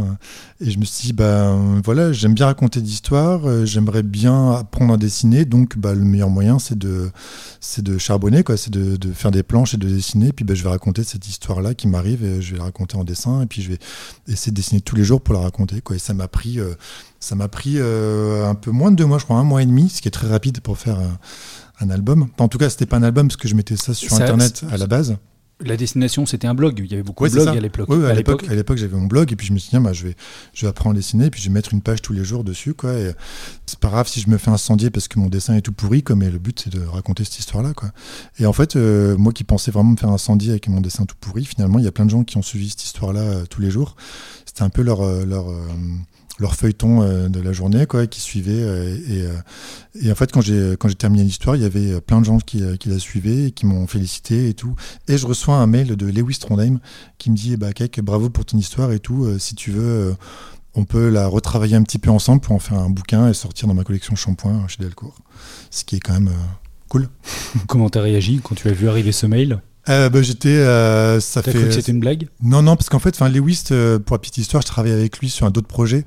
Et 0.61 0.73
je 0.73 0.79
me 0.81 0.85
suis 0.85 1.07
dit, 1.07 1.13
bah 1.13 1.57
voilà, 1.85 2.13
j'aime 2.13 2.35
bien 2.35 2.47
raconter 2.47 2.81
des 2.81 2.91
histoires, 2.91 3.49
euh, 3.49 3.65
j'aimerais 3.65 4.03
bien 4.03 4.51
apprendre 4.51 4.95
à 4.95 4.97
dessiner, 4.97 5.45
donc 5.45 5.79
bah, 5.79 5.95
le 5.95 6.01
meilleur 6.01 6.31
moyen, 6.31 6.59
c'est 6.59 6.77
de, 6.77 7.13
c'est 7.61 7.83
de 7.83 7.97
charbonner, 7.97 8.43
quoi, 8.43 8.57
c'est 8.57 8.73
de, 8.73 8.97
de, 8.97 9.13
faire 9.13 9.31
des 9.31 9.45
planches 9.45 9.75
et 9.75 9.77
de 9.77 9.89
dessiner. 9.89 10.33
Puis 10.33 10.45
bah, 10.45 10.55
je 10.55 10.65
vais 10.65 10.69
raconter 10.69 11.05
cette 11.05 11.29
histoire-là 11.29 11.75
qui 11.75 11.87
m'arrive, 11.87 12.25
et 12.25 12.43
je 12.43 12.53
vais 12.53 12.59
la 12.59 12.65
raconter 12.65 12.97
en 12.97 13.05
dessin, 13.05 13.43
et 13.43 13.47
puis 13.47 13.63
je 13.63 13.71
vais 13.71 13.79
essayer 14.27 14.51
de 14.51 14.57
dessiner 14.57 14.81
tous 14.81 14.97
les 14.97 15.05
jours 15.05 15.21
pour 15.21 15.35
la 15.35 15.41
raconter, 15.41 15.81
quoi. 15.81 15.95
Et 15.95 16.01
ça 16.01 16.13
m'a 16.13 16.27
pris, 16.27 16.59
euh, 16.59 16.75
ça 17.21 17.37
m'a 17.37 17.47
pris 17.47 17.75
euh, 17.77 18.49
un 18.49 18.57
peu 18.57 18.73
moins 18.73 18.91
de 18.91 18.97
deux 18.97 19.07
mois, 19.07 19.19
je 19.19 19.25
crois, 19.25 19.37
un 19.37 19.45
mois 19.45 19.63
et 19.63 19.67
demi, 19.67 19.89
ce 19.91 20.03
qui 20.03 20.09
est 20.09 20.13
très 20.13 20.29
rapide 20.29 20.61
pour 20.61 20.77
faire 20.77 20.99
un 21.79 21.89
album. 21.89 22.29
en 22.39 22.49
tout 22.49 22.59
cas, 22.59 22.69
c'était 22.69 22.87
pas 22.87 22.97
un 22.97 23.05
album 23.05 23.29
parce 23.29 23.37
que 23.37 23.47
je 23.47 23.55
mettais 23.55 23.77
ça 23.77 23.95
sur 23.95 24.13
Internet 24.15 24.65
à 24.73 24.77
la 24.77 24.89
base. 24.89 25.17
La 25.63 25.77
destination, 25.77 26.27
c'était 26.27 26.47
un 26.47 26.55
blog. 26.55 26.79
Il 26.79 26.91
y 26.91 26.95
avait 26.95 27.03
beaucoup 27.03 27.27
de 27.27 27.33
blogs 27.33 27.49
à 27.49 27.61
l'époque. 27.61 27.89
Oui, 27.91 28.05
à 28.07 28.15
l'époque, 28.15 28.45
à 28.49 28.55
l'époque, 28.55 28.79
j'avais 28.79 28.97
mon 28.97 29.07
blog 29.07 29.33
et 29.33 29.37
puis 29.37 29.47
je 29.47 29.53
me 29.53 29.59
suis 29.59 29.71
dit, 29.71 29.83
bah, 29.83 29.93
je 29.93 30.07
vais, 30.07 30.17
je 30.55 30.63
vais 30.63 30.69
apprendre 30.69 30.95
à 30.95 30.97
dessiner 30.97 31.27
et 31.27 31.31
puis 31.31 31.41
je 31.41 31.49
vais 31.49 31.53
mettre 31.53 31.75
une 31.75 31.83
page 31.83 32.03
tous 32.03 32.13
les 32.13 32.25
jours 32.25 32.45
dessus, 32.45 32.75
quoi. 32.75 32.93
c'est 33.67 33.79
pas 33.79 33.89
grave 33.89 34.09
si 34.09 34.21
je 34.21 34.31
me 34.31 34.39
fais 34.39 34.51
incendier 34.51 34.91
parce 34.91 35.09
que 35.09 35.19
mon 35.19 35.29
dessin 35.29 35.57
est 35.57 35.61
tout 35.61 35.73
pourri, 35.73 36.03
quoi. 36.03 36.17
Mais 36.17 36.31
le 36.31 36.39
but, 36.39 36.61
c'est 36.65 36.73
de 36.73 36.85
raconter 36.85 37.25
cette 37.25 37.39
histoire-là, 37.39 37.75
quoi. 37.75 37.91
Et 38.39 38.47
en 38.47 38.53
fait, 38.53 38.77
euh, 38.77 39.17
moi 39.17 39.33
qui 39.33 39.45
pensais 39.45 39.71
vraiment 39.71 39.91
me 39.91 39.97
faire 39.97 40.11
incendier 40.11 40.51
avec 40.51 40.69
mon 40.69 40.81
dessin 40.81 41.05
tout 41.05 41.17
pourri, 41.21 41.45
finalement, 41.45 41.79
il 41.79 41.85
y 41.85 41.89
a 41.89 41.93
plein 41.93 42.07
de 42.07 42.11
gens 42.11 42.25
qui 42.25 42.37
ont 42.37 42.43
suivi 42.43 42.71
cette 42.71 42.85
histoire-là 42.85 43.21
euh, 43.21 43.45
tous 43.49 43.61
les 43.61 43.71
jours. 43.71 43.97
C'était 44.61 44.67
un 44.67 44.69
peu 44.69 44.83
leur, 44.83 45.01
euh, 45.01 45.25
leur 45.25 45.47
leur 46.41 46.55
feuilleton 46.55 47.03
euh, 47.03 47.29
de 47.29 47.41
la 47.41 47.53
journée 47.53 47.87
quoi, 47.87 48.07
qui 48.07 48.21
suivait. 48.21 48.53
Euh, 48.53 48.97
euh, 49.11 49.41
et, 50.03 50.11
en 50.11 50.15
fait, 50.15 50.33
quand 50.33 50.41
j'ai 50.41 50.77
terminé 50.99 51.23
l'histoire, 51.23 51.57
il 51.57 51.63
y 51.63 51.65
avait 51.65 52.01
plein 52.01 52.21
de 52.21 52.25
gens 52.25 52.39
qui, 52.39 52.63
qui 52.79 52.89
la 52.89 52.99
suivaient 52.99 53.47
et 53.47 53.51
qui 53.53 53.67
m'ont 53.67 53.87
félicité 53.87 54.49
et 54.49 54.55
tout. 54.55 54.75
Et 55.07 55.19
je 55.19 55.27
reçois 55.27 55.57
un 55.57 55.67
mail 55.67 55.97
de 55.97 56.07
Lewis 56.07 56.39
Trondheim 56.39 56.81
qui 57.19 57.31
me 57.31 57.37
dit 57.37 57.57
bah, 57.57 57.73
Kek, 57.73 58.01
bravo 58.01 58.31
pour 58.31 58.45
ton 58.45 58.59
histoire 58.59 58.93
et 58.93 58.99
tout. 58.99 59.39
si 59.39 59.55
tu 59.55 59.71
veux, 59.71 60.17
on 60.75 60.85
peut 60.85 61.09
la 61.09 61.27
retravailler 61.27 61.77
un 61.77 61.83
petit 61.83 61.99
peu 61.99 62.11
ensemble 62.11 62.41
pour 62.41 62.55
en 62.55 62.59
faire 62.59 62.79
un 62.79 62.91
bouquin 62.91 63.29
et 63.29 63.35
sortir 63.35 63.69
dans 63.69 63.75
ma 63.75 63.85
collection 63.85 64.17
Shampoing 64.17 64.67
chez 64.69 64.83
Delcourt. 64.83 65.19
Ce 65.71 65.85
qui 65.85 65.97
est 65.97 66.01
quand 66.01 66.15
même 66.15 66.33
cool. 66.89 67.09
Comment 67.69 67.91
t'as 67.91 68.03
réagi 68.03 68.41
quand 68.43 68.55
tu 68.55 68.69
as 68.69 68.73
vu 68.73 68.89
arriver 68.89 69.13
ce 69.13 69.27
mail? 69.27 69.61
Euh, 69.89 70.11
bah, 70.11 70.23
j'étais. 70.23 70.49
Euh, 70.49 71.21
ça 71.21 71.43
fait. 71.43 71.53
cru 71.53 71.65
que 71.65 71.71
c'était 71.71 71.93
une 71.93 72.01
blague? 72.01 72.29
Non, 72.43 72.63
non, 72.63 72.77
parce 72.77 72.89
qu'en 72.89 72.99
fait, 72.99 73.19
Lewis, 73.21 73.65
euh, 73.71 73.99
pour 73.99 74.15
la 74.15 74.19
petite 74.19 74.39
histoire, 74.39 74.63
je 74.63 74.67
travaillais 74.67 74.95
avec 74.95 75.19
lui 75.19 75.31
sur 75.31 75.47
un 75.47 75.51
autre 75.51 75.63
projet. 75.63 76.05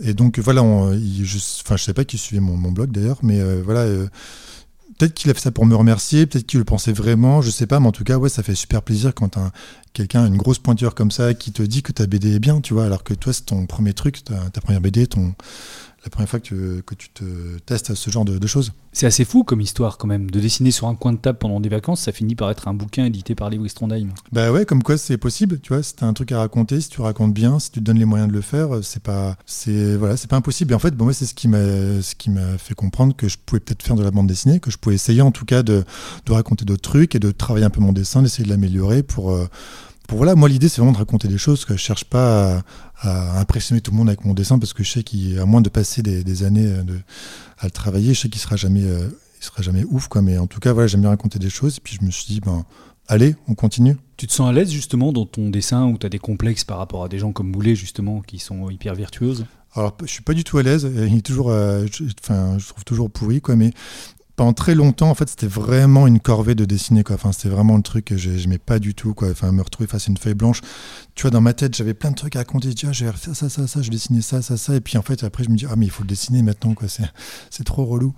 Et 0.00 0.14
donc, 0.14 0.38
voilà, 0.38 0.62
on, 0.62 0.92
je, 0.92 1.36
ne 1.72 1.76
sais 1.76 1.94
pas 1.94 2.04
qui 2.04 2.18
suivait 2.18 2.40
mon, 2.40 2.56
mon 2.56 2.70
blog 2.70 2.92
d'ailleurs, 2.92 3.18
mais 3.22 3.42
voilà. 3.62 3.84
Peut-être 4.96 5.14
qu'il 5.14 5.30
a 5.30 5.34
fait 5.34 5.40
ça 5.40 5.52
pour 5.52 5.64
me 5.64 5.76
remercier, 5.76 6.26
peut-être 6.26 6.44
qu'il 6.44 6.58
le 6.58 6.64
pensait 6.64 6.92
vraiment, 6.92 7.40
je 7.40 7.50
sais 7.50 7.68
pas, 7.68 7.78
mais 7.78 7.86
en 7.86 7.92
tout 7.92 8.02
cas, 8.02 8.16
ouais, 8.16 8.28
ça 8.28 8.42
fait 8.42 8.56
super 8.56 8.82
plaisir 8.82 9.14
quand 9.14 9.38
quelqu'un, 9.92 10.26
une 10.26 10.36
grosse 10.36 10.58
pointure 10.58 10.96
comme 10.96 11.12
ça, 11.12 11.34
qui 11.34 11.52
te 11.52 11.62
dit 11.62 11.82
que 11.82 11.92
ta 11.92 12.06
BD 12.08 12.34
est 12.34 12.38
bien, 12.40 12.60
tu 12.60 12.74
vois, 12.74 12.84
alors 12.84 13.04
que 13.04 13.14
toi, 13.14 13.32
c'est 13.32 13.46
ton 13.46 13.66
premier 13.66 13.92
truc, 13.92 14.24
ta, 14.24 14.34
ta 14.50 14.60
première 14.60 14.80
BD, 14.80 15.06
ton, 15.06 15.34
la 16.08 16.10
première 16.10 16.28
fois 16.30 16.40
que, 16.40 16.80
que 16.80 16.94
tu 16.94 17.10
te 17.10 17.24
testes 17.66 17.94
ce 17.94 18.10
genre 18.10 18.24
de, 18.24 18.46
choses. 18.46 18.72
C'est 18.92 19.06
assez 19.06 19.26
fou 19.26 19.44
comme 19.44 19.60
histoire 19.60 19.98
quand 19.98 20.08
même, 20.08 20.30
de 20.30 20.40
dessiner 20.40 20.70
sur 20.70 20.86
un 20.86 20.94
coin 20.94 21.12
de 21.12 21.18
table 21.18 21.38
pendant 21.38 21.60
des 21.60 21.68
vacances, 21.68 22.00
ça 22.00 22.12
finit 22.12 22.34
par 22.34 22.50
être 22.50 22.66
un 22.66 22.72
bouquin 22.72 23.04
édité 23.04 23.34
par 23.34 23.50
Lewis 23.50 23.72
Trondheim. 23.74 24.08
Bah 24.32 24.50
ouais, 24.50 24.64
comme 24.64 24.82
quoi 24.82 24.96
c'est 24.96 25.18
possible, 25.18 25.60
tu 25.60 25.74
vois, 25.74 25.82
si 25.82 25.94
t'as 25.94 26.06
un 26.06 26.14
truc 26.14 26.32
à 26.32 26.38
raconter, 26.38 26.80
si 26.80 26.88
tu 26.88 27.02
racontes 27.02 27.34
bien, 27.34 27.58
si 27.58 27.70
tu 27.70 27.80
te 27.80 27.84
donnes 27.84 27.98
les 27.98 28.06
moyens 28.06 28.30
de 28.30 28.34
le 28.34 28.40
faire, 28.40 28.68
c'est 28.82 29.02
pas, 29.02 29.36
c'est 29.44 29.96
voilà, 29.96 30.16
c'est 30.16 30.30
pas 30.30 30.36
impossible. 30.36 30.72
Et 30.72 30.74
en 30.74 30.78
fait, 30.78 30.96
bon, 30.96 31.04
moi 31.04 31.12
c'est 31.12 31.26
ce 31.26 31.34
qui 31.34 31.46
m'a, 31.46 31.58
ce 32.00 32.14
qui 32.14 32.30
m'a 32.30 32.56
fait 32.56 32.74
comprendre 32.74 33.14
que 33.14 33.28
je 33.28 33.36
pouvais 33.44 33.60
peut-être 33.60 33.82
faire 33.82 33.96
de 33.96 34.02
la 34.02 34.10
bande 34.10 34.26
dessinée, 34.26 34.60
que 34.60 34.70
je 34.70 34.78
pouvais 34.78 34.94
essayer 34.94 35.20
en 35.20 35.30
tout 35.30 35.44
cas 35.44 35.62
de, 35.62 35.84
de 36.24 36.32
raconter 36.32 36.64
d'autres 36.64 36.88
trucs 36.88 37.14
et 37.14 37.18
de 37.18 37.30
travailler 37.32 37.66
un 37.66 37.70
peu 37.70 37.80
mon 37.80 37.92
dessin, 37.92 38.22
d'essayer 38.22 38.44
de 38.44 38.50
l'améliorer 38.50 39.02
pour 39.02 39.32
euh, 39.32 39.46
voilà, 40.16 40.34
moi 40.34 40.48
l'idée 40.48 40.68
c'est 40.68 40.80
vraiment 40.80 40.92
de 40.92 40.98
raconter 40.98 41.28
des 41.28 41.38
choses 41.38 41.64
que 41.64 41.74
je 41.74 41.78
cherche 41.78 42.04
pas 42.04 42.62
à, 43.00 43.40
impressionner 43.40 43.80
tout 43.80 43.90
le 43.90 43.96
monde 43.96 44.08
avec 44.08 44.24
mon 44.24 44.34
dessin 44.34 44.58
parce 44.58 44.72
que 44.72 44.82
je 44.82 44.90
sais 44.90 45.02
qu'à 45.02 45.44
moins 45.44 45.60
de 45.60 45.68
passer 45.68 46.02
des, 46.02 46.42
années 46.44 46.66
euh, 46.66 46.82
de, 46.82 46.98
à 47.58 47.66
le 47.66 47.70
travailler, 47.70 48.14
je 48.14 48.20
sais 48.20 48.28
qu'il 48.28 48.40
sera 48.40 48.56
jamais, 48.56 48.84
euh, 48.84 49.08
il 49.40 49.44
sera 49.44 49.62
jamais 49.62 49.84
ouf 49.84 50.08
quoi. 50.08 50.22
Mais 50.22 50.38
en 50.38 50.46
tout 50.46 50.60
cas 50.60 50.72
voilà, 50.72 50.86
j'aime 50.86 51.02
bien 51.02 51.10
raconter 51.10 51.38
des 51.38 51.50
choses 51.50 51.76
et 51.76 51.80
puis 51.80 51.98
je 52.00 52.04
me 52.04 52.10
suis 52.10 52.26
dit 52.26 52.40
ben 52.40 52.64
allez, 53.06 53.36
on 53.48 53.54
continue. 53.54 53.96
Tu 54.16 54.26
te 54.26 54.32
sens 54.32 54.48
à 54.48 54.52
l'aise 54.52 54.70
justement 54.70 55.12
dans 55.12 55.26
ton 55.26 55.50
dessin 55.50 55.86
où 55.86 55.98
tu 55.98 56.06
as 56.06 56.10
des 56.10 56.18
complexes 56.18 56.64
par 56.64 56.78
rapport 56.78 57.04
à 57.04 57.08
des 57.08 57.18
gens 57.18 57.32
comme 57.32 57.52
Boulet 57.52 57.74
justement 57.74 58.20
qui 58.20 58.38
sont 58.38 58.70
hyper 58.70 58.94
virtuoses? 58.94 59.44
Alors, 59.74 59.96
je 60.02 60.10
suis 60.10 60.22
pas 60.22 60.32
du 60.32 60.44
tout 60.44 60.58
à 60.58 60.62
l'aise. 60.62 60.90
Il 60.96 61.18
est 61.18 61.22
toujours, 61.22 61.50
euh, 61.50 61.86
enfin, 62.22 62.56
je 62.58 62.66
trouve 62.66 62.84
toujours 62.84 63.10
pourri, 63.10 63.40
quoi. 63.40 63.54
Mais 63.54 63.72
pendant 64.38 64.52
très 64.52 64.76
longtemps, 64.76 65.10
en 65.10 65.14
fait, 65.16 65.28
c'était 65.28 65.48
vraiment 65.48 66.06
une 66.06 66.20
corvée 66.20 66.54
de 66.54 66.64
dessiner, 66.64 67.02
quoi. 67.02 67.16
Enfin, 67.16 67.32
c'était 67.32 67.48
vraiment 67.48 67.76
le 67.76 67.82
truc 67.82 68.04
que 68.04 68.16
j'aimais 68.16 68.58
pas 68.58 68.78
du 68.78 68.94
tout, 68.94 69.12
quoi. 69.12 69.30
Enfin, 69.30 69.50
me 69.50 69.60
retrouver 69.60 69.88
face 69.88 70.06
à 70.06 70.10
une 70.12 70.16
feuille 70.16 70.34
blanche. 70.34 70.60
Tu 71.16 71.22
vois, 71.22 71.32
dans 71.32 71.40
ma 71.40 71.54
tête, 71.54 71.76
j'avais 71.76 71.92
plein 71.92 72.12
de 72.12 72.14
trucs 72.14 72.36
à 72.36 72.38
raconter. 72.38 72.70
Je 72.70 72.76
dis, 72.76 72.86
ah, 72.88 72.92
je 72.92 73.04
vais 73.04 73.10
faire 73.10 73.34
ça, 73.34 73.48
ça, 73.48 73.66
ça, 73.66 73.82
je 73.82 73.90
dessiner 73.90 74.22
ça, 74.22 74.40
ça, 74.40 74.56
ça. 74.56 74.76
Et 74.76 74.80
puis, 74.80 74.96
en 74.96 75.02
fait, 75.02 75.24
après, 75.24 75.42
je 75.42 75.50
me 75.50 75.56
dis, 75.56 75.66
ah, 75.68 75.74
mais 75.76 75.86
il 75.86 75.90
faut 75.90 76.04
le 76.04 76.08
dessiner 76.08 76.42
maintenant, 76.42 76.74
quoi. 76.74 76.86
C'est 77.50 77.64
trop 77.64 77.84
relou. 77.84 78.14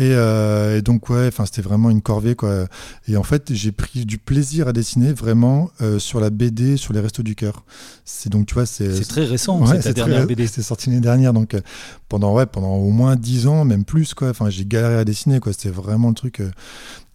Euh, 0.00 0.78
et, 0.78 0.82
donc 0.82 1.08
ouais, 1.08 1.28
enfin 1.28 1.46
c'était 1.46 1.62
vraiment 1.62 1.90
une 1.90 2.02
corvée 2.02 2.34
quoi. 2.34 2.66
Et 3.06 3.16
en 3.16 3.22
fait 3.22 3.52
j'ai 3.52 3.70
pris 3.70 4.04
du 4.04 4.18
plaisir 4.18 4.66
à 4.66 4.72
dessiner 4.72 5.12
vraiment 5.12 5.70
euh, 5.80 5.98
sur 5.98 6.18
la 6.18 6.30
BD, 6.30 6.76
sur 6.76 6.92
les 6.92 7.00
restos 7.00 7.22
du 7.22 7.36
cœur. 7.36 7.64
C'est 8.04 8.30
donc 8.30 8.46
tu 8.46 8.54
vois 8.54 8.66
c'est 8.66 9.00
très 9.02 9.24
récent. 9.24 9.64
c'est 9.66 9.82
ta 9.82 9.92
dernière 9.92 10.26
BD. 10.26 10.46
C'est 10.46 10.62
sorti 10.62 10.90
l'année 10.90 11.00
dernière 11.00 11.32
donc 11.32 11.54
euh, 11.54 11.60
pendant 12.08 12.34
ouais 12.34 12.46
pendant 12.46 12.74
au 12.74 12.90
moins 12.90 13.14
dix 13.14 13.46
ans 13.46 13.64
même 13.64 13.84
plus 13.84 14.14
quoi. 14.14 14.30
Enfin 14.30 14.50
j'ai 14.50 14.64
galéré 14.64 14.96
à 14.96 15.04
dessiner 15.04 15.38
C'était 15.52 15.70
vraiment 15.70 16.08
le 16.08 16.14
truc. 16.14 16.42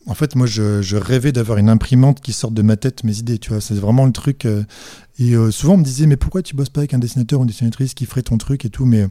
En 0.06 0.14
fait, 0.14 0.36
moi, 0.36 0.48
je, 0.48 0.96
rêvais 0.96 1.32
d'avoir 1.32 1.58
une 1.58 1.70
imprimante 1.70 2.22
qui 2.22 2.34
sorte 2.34 2.54
de 2.54 2.62
ma 2.62 2.78
tête 2.78 3.04
mes 3.04 3.18
idées, 3.20 3.38
tu 3.38 3.50
vois. 3.50 3.62
C'est 3.62 3.76
vraiment 3.76 4.06
le 4.06 4.12
truc. 4.12 4.46
et 5.18 5.34
souvent, 5.52 5.74
on 5.74 5.78
me 5.78 5.84
disait, 5.84 6.06
mais 6.06 6.18
pourquoi 6.18 6.42
tu 6.42 6.56
bosses 6.56 6.70
pas 6.70 6.82
avec 6.82 6.94
un 6.94 7.00
dessinateur 7.00 7.40
ou 7.40 7.44
une 7.44 7.48
dessinatrice 7.48 7.94
qui 7.94 8.06
ferait 8.06 8.24
ton 8.24 8.38
truc 8.38 8.66
et 8.66 8.70
tout 8.70 8.86
Mais 8.86 9.08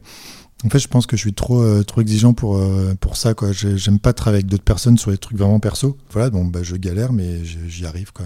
en 0.65 0.69
fait, 0.69 0.79
je 0.79 0.89
pense 0.89 1.05
que 1.05 1.15
je 1.15 1.21
suis 1.21 1.33
trop, 1.33 1.61
euh, 1.61 1.83
trop 1.83 2.01
exigeant 2.01 2.33
pour, 2.33 2.57
euh, 2.57 2.93
pour 2.99 3.15
ça. 3.15 3.33
Quoi. 3.33 3.53
J'aime 3.53 3.97
pas 3.97 4.11
travailler 4.11 4.39
avec 4.39 4.47
d'autres 4.47 4.63
personnes 4.63 4.97
sur 4.97 5.09
les 5.09 5.17
trucs 5.17 5.37
vraiment 5.37 5.59
perso. 5.61 5.97
Voilà, 6.11 6.29
donc 6.29 6.51
bah, 6.51 6.63
je 6.63 6.75
galère, 6.75 7.13
mais 7.13 7.45
j'y 7.45 7.85
arrive. 7.85 8.11
Quoi. 8.11 8.25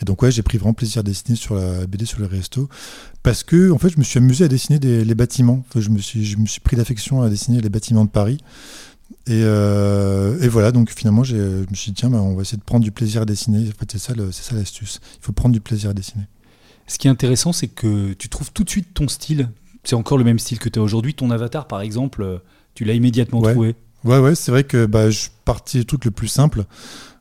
Et 0.00 0.06
donc, 0.06 0.22
ouais, 0.22 0.30
j'ai 0.30 0.42
pris 0.42 0.56
vraiment 0.56 0.72
plaisir 0.72 1.00
à 1.00 1.02
dessiner 1.02 1.36
sur 1.36 1.56
la 1.56 1.86
BD 1.86 2.06
sur 2.06 2.20
le 2.20 2.26
resto. 2.26 2.70
Parce 3.22 3.42
que, 3.42 3.70
en 3.70 3.76
fait, 3.76 3.90
je 3.90 3.98
me 3.98 4.02
suis 4.02 4.16
amusé 4.16 4.46
à 4.46 4.48
dessiner 4.48 4.78
des, 4.78 5.04
les 5.04 5.14
bâtiments. 5.14 5.62
je, 5.76 5.90
me 5.90 5.98
suis, 5.98 6.24
je 6.24 6.38
me 6.38 6.46
suis 6.46 6.60
pris 6.60 6.76
d'affection 6.76 7.20
à 7.20 7.28
dessiner 7.28 7.60
les 7.60 7.68
bâtiments 7.68 8.06
de 8.06 8.10
Paris. 8.10 8.38
Et, 9.26 9.42
euh, 9.42 10.38
et, 10.40 10.48
voilà, 10.48 10.72
donc 10.72 10.90
finalement, 10.90 11.24
je 11.24 11.36
me 11.36 11.74
suis 11.74 11.92
dit, 11.92 12.00
tiens, 12.00 12.10
bah, 12.10 12.20
on 12.20 12.34
va 12.34 12.42
essayer 12.42 12.58
de 12.58 12.62
prendre 12.62 12.84
du 12.84 12.92
plaisir 12.92 13.22
à 13.22 13.24
dessiner. 13.24 13.68
En 13.68 13.78
fait, 13.78 13.92
c'est 13.92 13.98
ça, 13.98 14.14
ça 14.30 14.54
l'astuce. 14.54 15.00
Il 15.20 15.24
faut 15.24 15.32
prendre 15.32 15.52
du 15.52 15.60
plaisir 15.60 15.90
à 15.90 15.94
dessiner. 15.94 16.24
Ce 16.86 16.98
qui 16.98 17.06
est 17.06 17.10
intéressant, 17.10 17.52
c'est 17.52 17.68
que 17.68 18.12
tu 18.14 18.28
trouves 18.28 18.52
tout 18.52 18.64
de 18.64 18.70
suite 18.70 18.92
ton 18.94 19.08
style. 19.08 19.48
C'est 19.84 19.96
encore 19.96 20.18
le 20.18 20.24
même 20.24 20.38
style 20.38 20.58
que 20.58 20.68
tu 20.68 20.78
as 20.78 20.82
aujourd'hui. 20.82 21.14
Ton 21.14 21.30
avatar, 21.30 21.66
par 21.66 21.80
exemple, 21.80 22.42
tu 22.74 22.84
l'as 22.84 22.94
immédiatement 22.94 23.40
trouvé. 23.40 23.74
Ouais, 24.04 24.18
ouais, 24.18 24.34
c'est 24.34 24.50
vrai 24.50 24.64
que 24.64 24.84
bah, 24.84 25.10
je 25.10 25.28
partis 25.44 25.78
du 25.78 25.86
truc 25.86 26.04
le 26.04 26.10
plus 26.10 26.28
simple. 26.28 26.64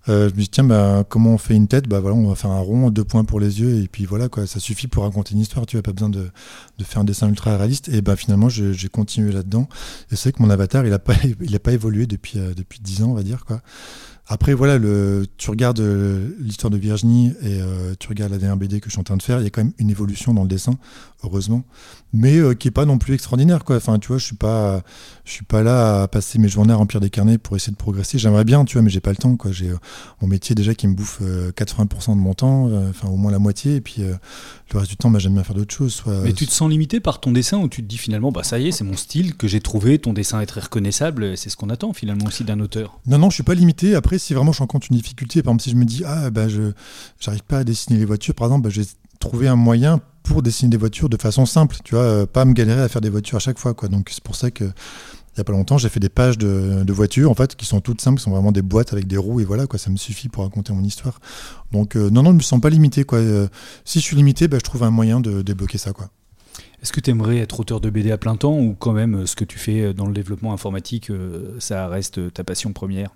Euh, 0.10 0.30
je 0.30 0.36
me 0.36 0.40
dis 0.42 0.50
tiens 0.50 0.66
bah, 0.66 1.06
comment 1.08 1.32
on 1.36 1.38
fait 1.38 1.56
une 1.56 1.68
tête? 1.68 1.88
Bah 1.88 2.00
voilà 2.00 2.18
on 2.18 2.28
va 2.28 2.36
faire 2.36 2.52
un 2.52 2.60
rond 2.60 2.90
deux 2.90 3.06
points 3.06 3.24
pour 3.24 3.40
les 3.40 3.62
yeux 3.62 3.82
et 3.82 3.88
puis 3.88 4.06
voilà 4.06 4.28
quoi. 4.30 4.46
Ça 4.48 4.60
suffit 4.60 4.88
pour 4.88 5.04
raconter 5.04 5.34
une 5.34 5.40
histoire 5.40 5.66
tu 5.66 5.78
n'as 5.78 5.82
pas 5.82 5.94
besoin 5.94 6.10
de, 6.10 6.30
de, 6.78 6.84
faire 6.84 7.02
un 7.02 7.06
dessin 7.06 7.30
ultra 7.30 7.58
réaliste. 7.58 7.90
Et 7.90 8.02
bah 8.02 8.16
finalement 8.16 8.50
j'ai 8.50 8.90
continué 8.90 9.32
là-dedans. 9.32 9.68
Et 10.12 10.16
c'est 10.16 10.30
vrai 10.30 10.32
que 10.34 10.44
mon 10.44 10.50
avatar 10.50 10.86
il 10.86 10.94
a 10.94 11.00
pas 11.00 11.16
il 11.42 11.60
pas 11.60 11.72
évolué 11.72 12.06
depuis 12.06 12.40
euh, 12.40 12.54
depuis 12.54 12.80
dix 12.82 13.02
ans 13.04 13.12
on 13.12 13.14
va 13.16 13.24
dire 13.24 13.46
quoi. 13.46 13.62
Après, 14.28 14.54
voilà, 14.54 14.78
le, 14.78 15.26
tu 15.38 15.50
regardes 15.50 15.82
euh, 15.82 16.30
l'histoire 16.40 16.72
de 16.72 16.78
Virginie 16.78 17.34
et 17.42 17.60
euh, 17.62 17.94
tu 18.00 18.08
regardes 18.08 18.32
la 18.32 18.38
dernière 18.38 18.56
BD 18.56 18.80
que 18.80 18.88
je 18.88 18.92
suis 18.92 19.00
en 19.02 19.04
train 19.04 19.18
de 19.18 19.22
faire, 19.22 19.40
il 19.40 19.44
y 19.44 19.48
a 19.48 19.50
quand 19.50 19.64
même 19.64 19.74
une 19.80 19.90
évolution 19.90 20.34
dans 20.34 20.44
le 20.44 20.48
dessin, 20.48 20.76
heureusement, 21.24 21.64
mais 22.14 22.38
euh, 22.38 22.54
qui 22.54 22.68
est 22.68 22.72
pas 22.72 22.86
non 22.86 22.98
plus 22.98 23.14
extraordinaire, 23.14 23.64
quoi. 23.64 23.78
Enfin, 23.78 24.00
tu 24.00 24.08
vois, 24.08 24.18
je 24.18 24.26
suis 24.26 24.36
pas, 24.36 24.84
je 25.26 25.32
suis 25.32 25.46
pas 25.46 25.64
là 25.64 26.04
à 26.04 26.08
passer 26.08 26.40
mes 26.40 26.48
journées 26.48 26.74
à 26.74 26.76
remplir 26.78 27.02
des 27.02 27.10
carnets 27.10 27.38
pour 27.38 27.56
essayer 27.56 27.72
de 27.72 27.78
progresser. 27.78 28.18
J'aimerais 28.18 28.46
bien, 28.46 28.66
tu 28.66 28.74
vois, 28.74 28.84
mais 28.84 28.90
j'ai 28.90 29.02
pas 29.02 29.12
le 29.12 29.18
temps, 29.18 29.36
quoi. 29.36 29.52
J'ai 29.52 29.72
mon 30.22 30.28
métier 30.28 30.56
déjà 30.56 30.74
qui 30.76 30.88
me 30.88 30.94
bouffe 30.94 31.22
80% 31.22 32.12
de 32.12 32.16
mon 32.16 32.34
temps, 32.34 32.70
enfin 32.90 33.08
au 33.08 33.18
moins 33.18 33.32
la 33.32 33.40
moitié, 33.40 33.76
et 33.76 33.82
puis 33.82 34.04
le 34.74 34.80
reste 34.80 34.92
du 34.92 34.98
temps, 34.98 35.10
bah, 35.10 35.20
j'aime 35.20 35.34
bien 35.34 35.44
faire 35.44 35.56
d'autres 35.56 35.74
choses. 35.74 35.94
Soit... 35.94 36.22
Mais 36.22 36.34
tu 36.34 36.46
te 36.46 36.52
sens 36.52 36.70
limité 36.70 37.00
par 37.00 37.20
ton 37.20 37.32
dessin 37.32 37.60
ou 37.60 37.68
tu 37.68 37.82
te 37.84 37.88
dis 37.88 37.98
finalement, 37.98 38.32
bah 38.32 38.44
ça 38.44 38.60
y 38.60 38.68
est, 38.68 38.72
c'est 38.72 38.84
mon 38.84 38.98
style 38.98 39.36
que 39.36 39.48
j'ai 39.48 39.62
trouvé, 39.62 40.00
ton 40.00 40.14
dessin 40.14 40.42
est 40.42 40.46
très 40.46 40.62
reconnaissable, 40.62 41.38
c'est 41.38 41.50
ce 41.50 41.58
qu'on 41.58 41.70
attend 41.70 41.94
finalement 41.94 42.26
aussi 42.26 42.44
d'un 42.44 42.60
auteur? 42.60 43.00
Non, 43.06 43.18
non, 43.18 43.30
je 43.30 43.36
suis 43.36 43.44
pas 43.44 43.56
limité. 43.56 43.96
Après, 43.96 44.18
si 44.18 44.34
vraiment 44.34 44.52
je 44.52 44.60
rencontre 44.60 44.88
une 44.90 44.98
difficulté, 44.98 45.42
par 45.44 45.52
exemple, 45.52 45.64
si 45.64 45.72
je 45.72 45.76
me 45.76 45.86
dis, 45.86 46.04
ah, 46.06 46.30
bah, 46.30 46.48
je 46.50 46.72
j'arrive 47.20 47.44
pas 47.44 47.60
à 47.60 47.64
dessiner 47.64 48.00
les 48.00 48.06
voitures, 48.06 48.36
par 48.36 48.48
exemple, 48.48 48.64
bah, 48.64 48.70
j'ai 48.70 48.84
trouvé 49.24 49.48
un 49.48 49.56
moyen 49.56 50.02
pour 50.24 50.42
dessiner 50.42 50.70
des 50.70 50.78
voitures 50.78 51.10
de 51.10 51.18
façon 51.18 51.46
simple, 51.46 51.78
tu 51.84 51.96
vois, 51.96 52.04
euh, 52.04 52.26
pas 52.26 52.46
me 52.46 52.54
galérer 52.54 52.82
à 52.82 52.90
faire 52.90 53.02
des 53.02 53.10
voitures 53.10 53.38
à 53.38 53.40
chaque 53.40 53.60
fois, 53.60 53.74
quoi. 53.74 53.90
Donc, 53.90 54.10
c'est 54.10 54.24
pour 54.24 54.36
ça 54.36 54.52
que 54.52 54.66
il 54.66 55.40
n'y 55.40 55.42
a 55.42 55.46
pas 55.46 55.54
longtemps, 55.54 55.80
j'ai 55.80 55.90
fait 55.90 56.00
des 56.00 56.10
pages 56.10 56.38
de, 56.38 56.94
voitures, 56.94 57.32
en 57.32 57.34
fait, 57.34 57.56
qui 57.56 57.66
sont 57.66 57.82
toutes 57.82 58.02
simples, 58.02 58.20
qui 58.20 58.24
sont 58.24 58.30
vraiment 58.32 58.52
des 58.52 58.62
boîtes 58.62 58.94
avec 58.94 59.08
des 59.08 59.18
roues, 59.18 59.40
et 59.40 59.46
voilà, 59.46 59.66
quoi, 59.66 59.80
ça 59.80 59.90
me 59.90 59.98
suffit 59.98 60.30
pour 60.30 60.44
raconter 60.44 60.74
mon 60.74 60.84
histoire. 60.84 61.20
Donc, 61.72 61.96
euh, 61.96 62.12
non, 62.12 62.22
non, 62.22 62.30
je 62.30 62.34
ne 62.34 62.38
me 62.38 62.44
sens 62.44 62.62
pas 62.62 62.70
limité, 62.70 63.04
quoi. 63.04 63.18
Euh, 63.18 63.48
si 63.84 64.00
je 64.00 64.04
suis 64.04 64.16
limité, 64.16 64.48
bah, 64.48 64.58
je 64.60 64.64
trouve 64.64 64.84
un 64.84 64.92
moyen 64.92 65.20
de 65.20 65.42
débloquer 65.42 65.80
ça, 65.80 65.92
quoi. 65.92 66.10
Est-ce 66.84 66.92
que 66.92 67.00
tu 67.00 67.10
aimerais 67.10 67.38
être 67.38 67.60
auteur 67.60 67.82
de 67.82 67.90
BD 67.90 68.12
à 68.12 68.18
plein 68.18 68.36
temps, 68.36 68.60
ou 68.60 68.76
quand 68.78 68.94
même, 68.94 69.26
ce 69.26 69.36
que 69.36 69.46
tu 69.46 69.58
fais 69.58 69.94
dans 69.94 70.06
le 70.06 70.14
développement 70.14 70.54
informatique, 70.54 71.12
ça 71.58 71.88
reste 71.88 72.32
ta 72.34 72.44
passion 72.44 72.72
première? 72.72 73.10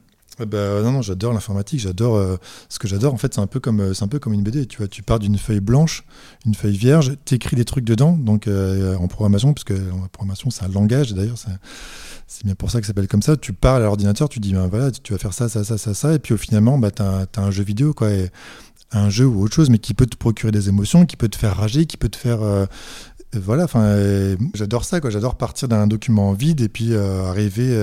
Bah, 0.45 0.82
non, 0.84 0.91
non, 0.91 1.02
j'adore 1.02 1.34
l'informatique, 1.34 1.80
j'adore. 1.80 2.15
Euh, 2.15 2.38
ce 2.69 2.78
que 2.78 2.88
j'adore, 2.88 3.13
en 3.13 3.17
fait, 3.17 3.34
c'est 3.34 3.41
un 3.41 3.47
peu 3.47 3.60
comme 3.60 3.80
euh, 3.80 3.93
c'est 3.93 4.04
un 4.04 4.08
peu 4.08 4.19
comme 4.19 4.34
une 4.34 4.43
BD. 4.43 4.67
Tu 4.67 4.78
vois, 4.78 4.88
tu 4.88 5.02
pars 5.02 5.19
d'une 5.19 5.38
feuille 5.38 5.60
blanche, 5.60 6.04
une 6.45 6.54
feuille 6.54 6.78
vierge, 6.78 7.13
tu 7.26 7.36
écris 7.36 7.56
des 7.56 7.65
trucs 7.65 7.86
dedans. 7.86 8.15
Donc 8.15 8.47
euh, 8.47 8.95
en 8.97 9.08
programmation, 9.08 9.54
parce 9.54 9.63
que 9.63 9.73
en 9.73 10.08
programmation, 10.12 10.50
c'est 10.50 10.63
un 10.63 10.67
langage. 10.67 11.13
D'ailleurs, 11.13 11.38
c'est 12.28 12.45
bien 12.45 12.56
pour 12.56 12.69
ça 12.69 12.80
que 12.80 12.86
ça 12.86 12.91
s'appelle 12.91 13.08
comme 13.08 13.23
ça. 13.23 13.36
Tu 13.36 13.54
parles 13.54 13.82
à 13.82 13.86
l'ordinateur, 13.86 14.30
tu 14.30 14.39
dis, 14.39 14.54
ben, 14.54 14.67
voilà, 14.67 14.91
tu 14.91 15.13
vas 15.13 15.19
faire 15.19 15.34
ça, 15.34 15.50
ça, 15.50 15.63
ça, 15.63 15.78
ça, 15.78 15.93
ça, 15.93 16.13
et 16.13 16.19
puis 16.19 16.34
au 16.34 16.38
finalement, 16.38 16.78
bah, 16.78 16.91
tu 16.91 17.02
as, 17.02 17.28
un 17.38 17.52
jeu 17.52 17.63
vidéo, 17.63 17.93
quoi. 17.93 18.10
Un 18.91 19.10
jeu 19.10 19.26
ou 19.26 19.43
autre 19.43 19.54
chose, 19.54 19.69
mais 19.69 19.80
qui 19.80 19.93
peut 19.93 20.06
te 20.06 20.15
procurer 20.15 20.52
des 20.52 20.69
émotions, 20.69 21.06
qui 21.06 21.17
peut 21.17 21.28
te 21.28 21.36
faire 21.36 21.58
rager, 21.58 21.86
qui 21.86 21.97
peut 21.97 22.08
te 22.08 22.15
faire 22.15 22.39
voilà, 23.36 23.65
enfin, 23.65 23.97
j'adore 24.54 24.86
ça, 24.86 25.02
quoi. 25.02 25.10
J'adore 25.10 25.36
partir 25.36 25.67
d'un 25.67 25.88
document 25.88 26.32
vide 26.32 26.62
et 26.62 26.69
puis 26.69 26.95
arriver 26.95 27.76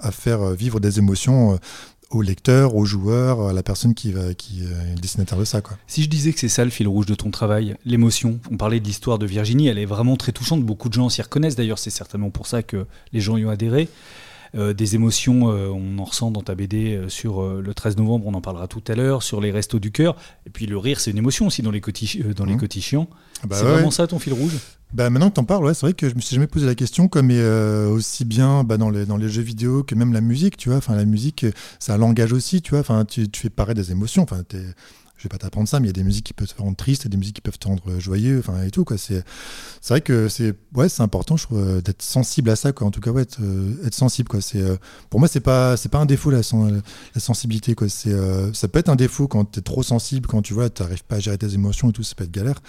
à 0.00 0.12
faire 0.12 0.50
vivre 0.50 0.78
des 0.78 0.98
émotions 0.98 1.58
au 2.14 2.22
lecteur, 2.22 2.76
au 2.76 2.84
joueur, 2.84 3.48
à 3.48 3.52
la 3.52 3.62
personne 3.62 3.94
qui, 3.94 4.12
va, 4.12 4.34
qui 4.34 4.62
est 4.62 4.94
le 4.94 5.00
dessinateur 5.00 5.38
de 5.38 5.44
ça. 5.44 5.60
Quoi. 5.60 5.76
Si 5.86 6.02
je 6.02 6.08
disais 6.08 6.32
que 6.32 6.38
c'est 6.38 6.48
ça 6.48 6.64
le 6.64 6.70
fil 6.70 6.86
rouge 6.88 7.06
de 7.06 7.14
ton 7.14 7.30
travail, 7.30 7.76
l'émotion, 7.84 8.38
on 8.50 8.56
parlait 8.56 8.80
de 8.80 8.84
l'histoire 8.84 9.18
de 9.18 9.26
Virginie, 9.26 9.68
elle 9.68 9.78
est 9.78 9.84
vraiment 9.84 10.16
très 10.16 10.32
touchante, 10.32 10.62
beaucoup 10.62 10.88
de 10.88 10.94
gens 10.94 11.08
s'y 11.08 11.22
reconnaissent 11.22 11.56
d'ailleurs, 11.56 11.78
c'est 11.78 11.90
certainement 11.90 12.30
pour 12.30 12.46
ça 12.46 12.62
que 12.62 12.86
les 13.12 13.20
gens 13.20 13.36
y 13.36 13.44
ont 13.44 13.50
adhéré. 13.50 13.88
Euh, 14.54 14.72
des 14.72 14.94
émotions, 14.94 15.50
euh, 15.50 15.68
on 15.68 15.98
en 15.98 16.04
ressent 16.04 16.30
dans 16.30 16.42
ta 16.42 16.54
BD 16.54 16.94
euh, 16.94 17.08
sur 17.08 17.42
le 17.42 17.74
13 17.74 17.96
novembre, 17.96 18.26
on 18.26 18.34
en 18.34 18.40
parlera 18.40 18.68
tout 18.68 18.82
à 18.88 18.94
l'heure, 18.94 19.22
sur 19.22 19.40
les 19.40 19.50
restos 19.50 19.78
du 19.78 19.90
cœur. 19.90 20.16
Et 20.46 20.50
puis 20.50 20.66
le 20.66 20.78
rire, 20.78 21.00
c'est 21.00 21.10
une 21.10 21.18
émotion 21.18 21.46
aussi 21.46 21.62
dans 21.62 21.70
les, 21.70 21.82
dans 22.36 22.44
les 22.44 22.56
cotichions. 22.56 23.02
Mmh. 23.02 23.38
Ah 23.42 23.46
bah 23.46 23.56
c'est 23.58 23.64
vraiment 23.64 23.90
ça 23.90 24.06
ton 24.06 24.18
fil 24.18 24.32
rouge? 24.32 24.54
Bah 24.92 25.10
maintenant 25.10 25.28
que 25.28 25.34
t'en 25.34 25.44
parles, 25.44 25.64
ouais, 25.64 25.74
c'est 25.74 25.86
vrai 25.86 25.92
que 25.92 26.08
je 26.08 26.14
me 26.14 26.20
suis 26.20 26.36
jamais 26.36 26.46
posé 26.46 26.66
la 26.66 26.76
question, 26.76 27.08
comme 27.08 27.30
aussi 27.90 28.24
bien 28.24 28.62
bah, 28.62 28.76
dans, 28.76 28.90
les, 28.90 29.06
dans 29.06 29.16
les 29.16 29.28
jeux 29.28 29.42
vidéo 29.42 29.82
que 29.82 29.96
même 29.96 30.12
la 30.12 30.20
musique, 30.20 30.56
tu 30.56 30.68
vois. 30.68 30.78
Enfin, 30.78 30.94
la 30.94 31.04
musique, 31.04 31.44
c'est 31.80 31.90
un 31.90 31.98
langage 31.98 32.32
aussi, 32.32 32.62
tu 32.62 32.70
vois. 32.70 32.80
Enfin, 32.80 33.04
tu, 33.04 33.28
tu 33.28 33.40
fais 33.40 33.50
paraître 33.50 33.80
des 33.80 33.90
émotions. 33.90 34.22
Enfin, 34.22 34.42
je 35.24 35.28
vais 35.30 35.32
pas 35.32 35.38
t'apprendre 35.38 35.66
ça, 35.66 35.80
mais 35.80 35.86
il 35.86 35.88
y 35.88 35.90
a 35.90 35.94
des 35.94 36.04
musiques 36.04 36.26
qui 36.26 36.34
peuvent 36.34 36.52
te 36.52 36.60
rendre 36.60 36.76
triste, 36.76 37.06
et 37.06 37.08
des 37.08 37.16
musiques 37.16 37.36
qui 37.36 37.40
peuvent 37.40 37.58
te 37.58 37.66
rendre 37.66 37.98
joyeux, 37.98 38.40
enfin 38.40 38.62
et 38.62 38.70
tout 38.70 38.84
quoi. 38.84 38.98
C'est 38.98 39.24
vrai 39.88 40.02
que 40.02 40.28
c'est 40.28 40.54
important, 40.98 41.38
je 41.38 41.44
trouve, 41.44 41.58
euh, 41.58 41.80
d'être 41.80 42.02
sensible 42.02 42.50
à 42.50 42.56
ça 42.56 42.72
quoi. 42.72 42.86
En 42.86 42.90
tout 42.90 43.00
cas 43.00 43.10
ouais, 43.10 43.22
être, 43.22 43.38
euh, 43.40 43.90
sensible 43.90 44.28
quoi. 44.28 44.42
C'est 44.42 44.60
euh, 44.60 44.76
pour 45.08 45.18
moi 45.20 45.28
c'est 45.28 45.40
pas 45.40 45.78
c'est 45.78 45.88
pas 45.88 45.98
un 45.98 46.04
défaut 46.04 46.30
la, 46.30 46.40
la 46.40 47.20
sensibilité 47.20 47.74
quoi. 47.74 47.88
C'est 47.88 48.14
ça 48.52 48.68
peut 48.68 48.78
être 48.78 48.90
un 48.90 48.96
défaut 48.96 49.28
quand 49.28 49.50
tu 49.50 49.60
es 49.60 49.62
trop 49.62 49.82
sensible, 49.82 50.26
quand 50.26 50.42
tu 50.42 50.52
vois 50.52 50.68
t'arrives 50.68 51.04
pas 51.04 51.16
à 51.16 51.20
gérer 51.20 51.38
tes 51.38 51.54
émotions 51.54 51.88
et 51.88 51.92
tout, 51.92 52.02
ça 52.02 52.14
peut 52.14 52.24
être 52.24 52.30
galère 52.30 52.60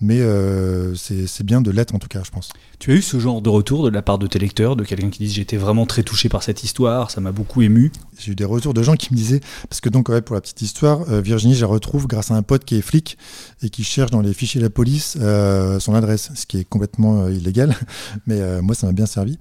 mais 0.00 0.20
euh, 0.20 0.94
c'est 0.94 1.42
bien 1.44 1.60
de 1.60 1.70
l'être 1.70 1.94
en 1.94 1.98
tout 1.98 2.08
cas, 2.08 2.22
je 2.24 2.30
pense. 2.30 2.50
Tu 2.78 2.92
as 2.92 2.94
eu 2.94 3.02
ce 3.02 3.18
genre 3.18 3.42
de 3.42 3.48
retour 3.48 3.84
de 3.84 3.90
la 3.90 4.02
part 4.02 4.18
de 4.18 4.26
tes 4.26 4.38
lecteurs, 4.38 4.76
de 4.76 4.84
quelqu'un 4.84 5.10
qui 5.10 5.24
dit 5.24 5.30
j'étais 5.30 5.56
vraiment 5.56 5.86
très 5.86 6.02
touché 6.02 6.28
par 6.28 6.42
cette 6.42 6.62
histoire, 6.62 7.10
ça 7.10 7.20
m'a 7.20 7.32
beaucoup 7.32 7.62
ému? 7.62 7.90
J'ai 8.18 8.32
eu 8.32 8.34
des 8.34 8.44
retours 8.44 8.74
de 8.74 8.82
gens 8.82 8.94
qui 8.94 9.12
me 9.12 9.16
disaient, 9.16 9.40
parce 9.68 9.80
que 9.80 9.88
donc 9.88 10.06
pour 10.20 10.34
la 10.34 10.40
petite 10.40 10.62
histoire, 10.62 11.00
euh, 11.10 11.20
Virginie, 11.20 11.54
je 11.54 11.62
la 11.62 11.66
retrouve 11.66 12.06
grâce 12.06 12.30
à 12.30 12.34
un 12.34 12.42
pote 12.42 12.64
qui 12.64 12.76
est 12.76 12.82
flic 12.82 13.18
et 13.62 13.70
qui 13.70 13.84
cherche 13.84 14.10
dans 14.10 14.20
les 14.20 14.34
fichiers 14.34 14.60
de 14.60 14.66
la 14.66 14.70
police 14.70 15.16
euh, 15.20 15.80
son 15.80 15.94
adresse, 15.94 16.30
ce 16.34 16.46
qui 16.46 16.58
est 16.58 16.64
complètement 16.64 17.28
illégal, 17.28 17.74
mais 18.26 18.62
moi 18.62 18.74
ça 18.74 18.86
m'a 18.86 18.92
bien 18.92 19.06
servi. 19.06 19.38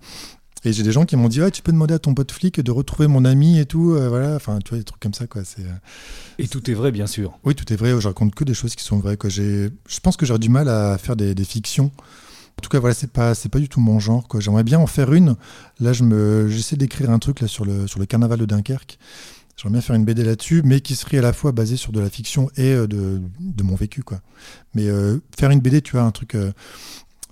Et 0.67 0.73
j'ai 0.73 0.83
des 0.83 0.91
gens 0.91 1.05
qui 1.05 1.15
m'ont 1.15 1.29
dit, 1.29 1.41
ouais, 1.41 1.49
tu 1.49 1.61
peux 1.61 1.71
demander 1.71 1.93
à 1.93 1.99
ton 1.99 2.13
pote 2.13 2.29
flic 2.29 2.59
de 2.59 2.71
retrouver 2.71 3.07
mon 3.07 3.23
ami 3.23 3.57
et 3.57 3.65
tout, 3.65 3.91
euh, 3.91 4.09
voilà, 4.09 4.35
enfin, 4.35 4.59
tu 4.59 4.71
vois, 4.71 4.77
des 4.77 4.83
trucs 4.83 4.99
comme 4.99 5.13
ça, 5.13 5.25
quoi. 5.25 5.45
C'est, 5.45 5.61
euh, 5.61 5.71
Et 6.39 6.49
tout 6.49 6.69
est 6.69 6.73
vrai, 6.73 6.91
bien 6.91 7.07
sûr. 7.07 7.39
Oui, 7.45 7.55
tout 7.55 7.71
est 7.71 7.77
vrai. 7.77 7.91
Je 8.01 8.05
raconte 8.05 8.35
que 8.35 8.43
des 8.43 8.53
choses 8.53 8.75
qui 8.75 8.83
sont 8.83 8.99
vraies, 8.99 9.15
quoi. 9.15 9.29
J'ai, 9.29 9.69
je 9.87 9.99
pense 10.01 10.17
que 10.17 10.25
j'aurais 10.25 10.39
du 10.39 10.49
mal 10.49 10.67
à 10.67 10.97
faire 10.97 11.15
des, 11.15 11.33
fictions. 11.45 11.85
En 11.85 12.61
tout 12.61 12.69
cas, 12.69 12.79
voilà, 12.79 12.93
c'est 12.93 13.09
pas, 13.09 13.33
c'est 13.33 13.47
pas 13.47 13.59
du 13.59 13.69
tout 13.69 13.79
mon 13.79 13.97
genre, 13.99 14.27
quoi. 14.27 14.41
J'aimerais 14.41 14.65
bien 14.65 14.77
en 14.77 14.87
faire 14.87 15.13
une. 15.13 15.37
Là, 15.79 15.93
je 15.93 16.03
me, 16.03 16.49
j'essaie 16.49 16.75
d'écrire 16.75 17.11
un 17.11 17.19
truc 17.19 17.39
là 17.39 17.47
sur 17.47 17.63
le, 17.63 17.87
sur 17.87 18.01
le 18.01 18.05
carnaval 18.05 18.37
de 18.37 18.45
Dunkerque. 18.45 18.99
J'aimerais 19.55 19.71
bien 19.71 19.81
faire 19.81 19.95
une 19.95 20.03
BD 20.03 20.25
là-dessus, 20.25 20.63
mais 20.65 20.81
qui 20.81 20.95
serait 20.95 21.19
à 21.19 21.21
la 21.21 21.31
fois 21.31 21.53
basée 21.53 21.77
sur 21.77 21.93
de 21.93 22.01
la 22.01 22.09
fiction 22.09 22.49
et 22.57 22.73
euh, 22.73 22.87
de, 22.87 23.21
de 23.39 23.63
mon 23.63 23.75
vécu, 23.75 24.03
quoi. 24.03 24.19
Mais 24.73 24.89
faire 25.39 25.49
une 25.49 25.61
BD, 25.61 25.81
tu 25.81 25.93
vois, 25.93 26.01
un 26.01 26.11
truc 26.11 26.35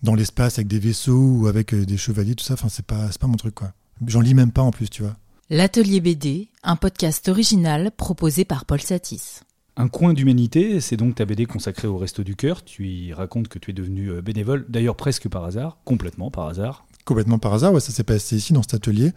dans 0.05 0.15
l'espace 0.15 0.57
avec 0.57 0.67
des 0.67 0.79
vaisseaux 0.79 1.39
ou 1.39 1.47
avec 1.47 1.73
euh, 1.73 1.85
des 1.85 1.97
chevaliers, 1.97 2.35
tout 2.35 2.45
ça. 2.45 2.53
Enfin, 2.53 2.69
c'est 2.69 2.85
pas, 2.85 3.09
pas 3.19 3.27
mon 3.27 3.35
truc, 3.35 3.55
quoi. 3.55 3.73
J'en 4.07 4.21
lis 4.21 4.33
même 4.33 4.51
pas 4.51 4.61
en 4.61 4.71
plus, 4.71 4.89
tu 4.89 5.01
vois. 5.01 5.17
L'Atelier 5.49 5.99
BD, 5.99 6.47
un 6.63 6.75
podcast 6.75 7.27
original 7.27 7.91
proposé 7.91 8.45
par 8.45 8.65
Paul 8.65 8.81
Satis. 8.81 9.41
Un 9.77 9.89
coin 9.89 10.13
d'humanité, 10.13 10.79
c'est 10.79 10.95
donc 10.95 11.15
ta 11.15 11.25
BD 11.25 11.45
consacrée 11.45 11.87
au 11.87 11.97
Resto 11.97 12.23
du 12.23 12.35
Cœur. 12.35 12.63
Tu 12.63 12.87
y 12.87 13.13
racontes 13.13 13.49
que 13.49 13.59
tu 13.59 13.71
es 13.71 13.73
devenu 13.73 14.09
euh, 14.09 14.21
bénévole, 14.21 14.65
d'ailleurs 14.69 14.95
presque 14.95 15.27
par 15.27 15.43
hasard, 15.43 15.79
complètement 15.83 16.31
par 16.31 16.47
hasard. 16.47 16.84
Complètement 17.05 17.37
par 17.37 17.53
hasard, 17.53 17.71
ouais, 17.71 17.79
ça 17.79 17.91
s'est 17.91 18.03
passé 18.03 18.35
ici 18.35 18.51
dans 18.51 18.63
cet 18.63 18.73
atelier. 18.73 19.11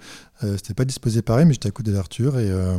Euh, 0.45 0.57
C'était 0.59 0.75
pas 0.75 0.85
disposé 0.85 1.23
pareil, 1.23 1.47
mais 1.47 1.55
j'étais 1.55 1.69
à 1.69 1.71
côté 1.71 1.91
d'Arthur 1.91 2.39
et 2.39 2.51
euh, 2.51 2.79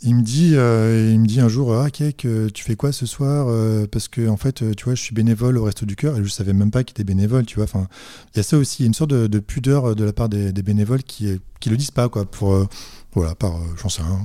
il 0.00 0.14
me 0.14 0.22
dit, 0.22 0.52
euh, 0.54 1.10
il 1.12 1.20
me 1.20 1.26
dit 1.26 1.40
un 1.40 1.48
jour, 1.48 1.74
ah 1.74 1.90
Kek, 1.90 2.26
tu 2.54 2.64
fais 2.64 2.74
quoi 2.74 2.90
ce 2.92 3.04
soir 3.04 3.46
Parce 3.88 4.08
que 4.08 4.26
en 4.26 4.38
fait, 4.38 4.74
tu 4.74 4.84
vois, 4.84 4.94
je 4.94 5.02
suis 5.02 5.14
bénévole 5.14 5.58
au 5.58 5.64
Resto 5.64 5.84
du 5.84 5.94
Cœur 5.94 6.16
et 6.16 6.24
je 6.24 6.28
savais 6.30 6.54
même 6.54 6.70
pas 6.70 6.84
qu'il 6.84 6.94
était 6.94 7.04
bénévole, 7.04 7.44
tu 7.44 7.56
vois. 7.56 7.64
Enfin, 7.64 7.86
il 8.32 8.38
y 8.38 8.40
a 8.40 8.42
ça 8.42 8.56
aussi, 8.56 8.86
une 8.86 8.94
sorte 8.94 9.10
de, 9.10 9.38
pudeur 9.40 9.94
de 9.94 10.04
la 10.04 10.14
part 10.14 10.30
des, 10.30 10.52
bénévoles 10.52 11.02
qui 11.02 11.38
qui 11.60 11.68
le 11.68 11.76
disent 11.76 11.90
pas, 11.90 12.08
quoi. 12.08 12.24
Pour 12.24 12.66
voilà, 13.12 13.34
par, 13.34 13.60
j'en 13.76 13.90
sais 13.90 14.02
rien. 14.02 14.20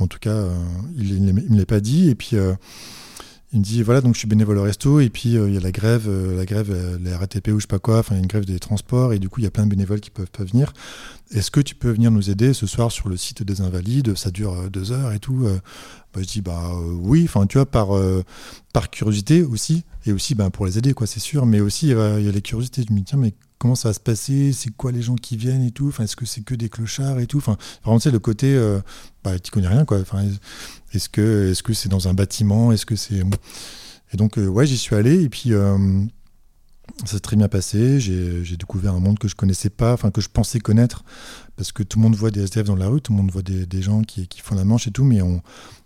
En 0.00 0.08
tout 0.08 0.18
cas, 0.18 0.44
il, 0.96 1.24
ne 1.24 1.30
me 1.30 1.56
l'a 1.56 1.66
pas 1.66 1.78
dit 1.78 2.10
et 2.10 2.16
puis. 2.16 2.36
Il 3.52 3.60
me 3.60 3.64
dit 3.64 3.82
voilà 3.82 4.00
donc 4.00 4.14
je 4.14 4.18
suis 4.18 4.28
bénévole 4.28 4.58
au 4.58 4.62
resto 4.62 5.00
et 5.00 5.08
puis 5.08 5.30
il 5.30 5.54
y 5.54 5.56
a 5.56 5.60
la 5.60 5.70
grève, 5.70 6.10
la 6.36 6.44
grève, 6.44 6.98
la 7.02 7.16
RATP 7.16 7.48
ou 7.48 7.60
je 7.60 7.62
sais 7.62 7.68
pas 7.68 7.78
quoi, 7.78 8.00
enfin 8.00 8.16
une 8.16 8.26
grève 8.26 8.44
des 8.44 8.58
transports 8.58 9.12
et 9.12 9.18
du 9.18 9.28
coup 9.28 9.40
il 9.40 9.44
y 9.44 9.46
a 9.46 9.50
plein 9.50 9.64
de 9.64 9.70
bénévoles 9.70 10.00
qui 10.00 10.10
peuvent 10.10 10.30
pas 10.30 10.44
venir. 10.44 10.72
Est-ce 11.32 11.50
que 11.50 11.60
tu 11.60 11.74
peux 11.74 11.90
venir 11.90 12.12
nous 12.12 12.30
aider 12.30 12.52
ce 12.52 12.66
soir 12.66 12.92
sur 12.92 13.08
le 13.08 13.16
site 13.16 13.42
des 13.42 13.60
Invalides? 13.60 14.16
Ça 14.16 14.30
dure 14.30 14.52
euh, 14.52 14.68
deux 14.68 14.92
heures 14.92 15.12
et 15.12 15.18
tout. 15.18 15.44
Euh. 15.44 15.58
Bah, 16.14 16.20
je 16.22 16.26
dis 16.26 16.40
bah 16.40 16.70
euh, 16.72 16.92
oui, 17.00 17.24
enfin 17.24 17.46
tu 17.46 17.58
vois 17.58 17.66
par 17.66 17.88
par 18.72 18.90
curiosité 18.90 19.42
aussi 19.42 19.84
et 20.06 20.12
aussi 20.12 20.34
ben 20.34 20.50
pour 20.50 20.66
les 20.66 20.78
aider 20.78 20.94
quoi, 20.94 21.06
c'est 21.06 21.20
sûr. 21.20 21.46
Mais 21.46 21.60
aussi 21.60 21.88
il 21.88 21.96
y 21.96 22.28
a 22.28 22.32
les 22.32 22.42
curiosités. 22.42 22.84
Je 22.88 22.92
me 22.92 22.98
dis 22.98 23.04
tiens 23.04 23.18
mais 23.18 23.34
comment 23.58 23.74
ça 23.74 23.88
va 23.88 23.94
se 23.94 24.00
passer 24.00 24.52
C'est 24.52 24.70
quoi 24.70 24.92
les 24.92 25.02
gens 25.02 25.16
qui 25.16 25.36
viennent 25.36 25.62
et 25.64 25.70
tout 25.70 25.92
est-ce 26.00 26.16
que 26.16 26.26
c'est 26.26 26.42
que 26.42 26.54
des 26.54 26.68
clochards 26.68 27.18
et 27.20 27.26
tout 27.26 27.38
Enfin 27.38 27.56
vraiment 27.82 27.98
c'est 27.98 28.10
le 28.10 28.18
côté 28.18 28.58
bah 29.24 29.38
tu 29.38 29.50
connais 29.50 29.68
rien 29.68 29.84
quoi. 29.84 29.98
Est-ce 30.92 31.08
que 31.08 31.72
c'est 31.74 31.88
dans 31.88 32.08
un 32.08 32.14
bâtiment 32.14 32.72
Est-ce 32.72 32.86
que 32.86 32.96
c'est 32.96 33.22
et 34.12 34.16
donc 34.16 34.36
ouais 34.36 34.66
j'y 34.66 34.78
suis 34.78 34.94
allé 34.94 35.22
et 35.22 35.28
puis 35.28 35.52
Ça 37.04 37.12
s'est 37.14 37.20
très 37.20 37.36
bien 37.36 37.48
passé. 37.48 38.00
J'ai 38.00 38.56
découvert 38.56 38.94
un 38.94 39.00
monde 39.00 39.18
que 39.18 39.28
je 39.28 39.34
connaissais 39.34 39.70
pas, 39.70 39.92
enfin 39.92 40.10
que 40.10 40.20
je 40.20 40.28
pensais 40.28 40.58
connaître, 40.60 41.04
parce 41.56 41.72
que 41.72 41.82
tout 41.82 41.98
le 41.98 42.04
monde 42.04 42.14
voit 42.14 42.30
des 42.30 42.42
SDF 42.44 42.66
dans 42.66 42.76
la 42.76 42.88
rue, 42.88 43.00
tout 43.00 43.12
le 43.12 43.18
monde 43.18 43.30
voit 43.30 43.42
des, 43.42 43.66
des 43.66 43.82
gens 43.82 44.02
qui, 44.02 44.26
qui, 44.28 44.40
font 44.40 44.54
la 44.54 44.64
manche 44.64 44.86
et 44.86 44.90
tout, 44.92 45.04
mais 45.04 45.20
on, 45.20 45.42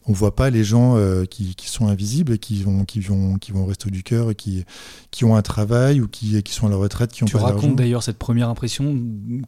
on 0.07 0.13
voit 0.13 0.37
pas 0.37 0.51
les 0.51 0.63
gens 0.63 0.97
euh, 0.97 1.25
qui, 1.25 1.55
qui, 1.57 1.69
sont 1.69 1.89
invisibles, 1.89 2.39
qui 2.39 2.63
vont, 2.63 2.85
qui 2.85 3.01
vont, 3.01 3.39
qui 3.39 3.51
vont 3.53 3.63
au 3.65 3.67
resto 3.67 3.91
du 3.91 4.03
cœur, 4.03 4.35
qui, 4.37 4.65
qui 5.11 5.25
ont 5.25 5.35
un 5.37 5.43
travail 5.43 6.01
ou 6.01 6.07
qui, 6.07 6.41
qui 6.43 6.53
sont 6.55 6.67
à 6.67 6.71
la 6.71 6.77
retraite, 6.77 7.13
qui 7.13 7.25
ont 7.25 7.27
tu 7.27 7.37
pas 7.37 7.43
racontes 7.43 7.77
d'ailleurs 7.77 8.03
cette 8.03 8.19
première 8.19 8.49
impression 8.49 8.97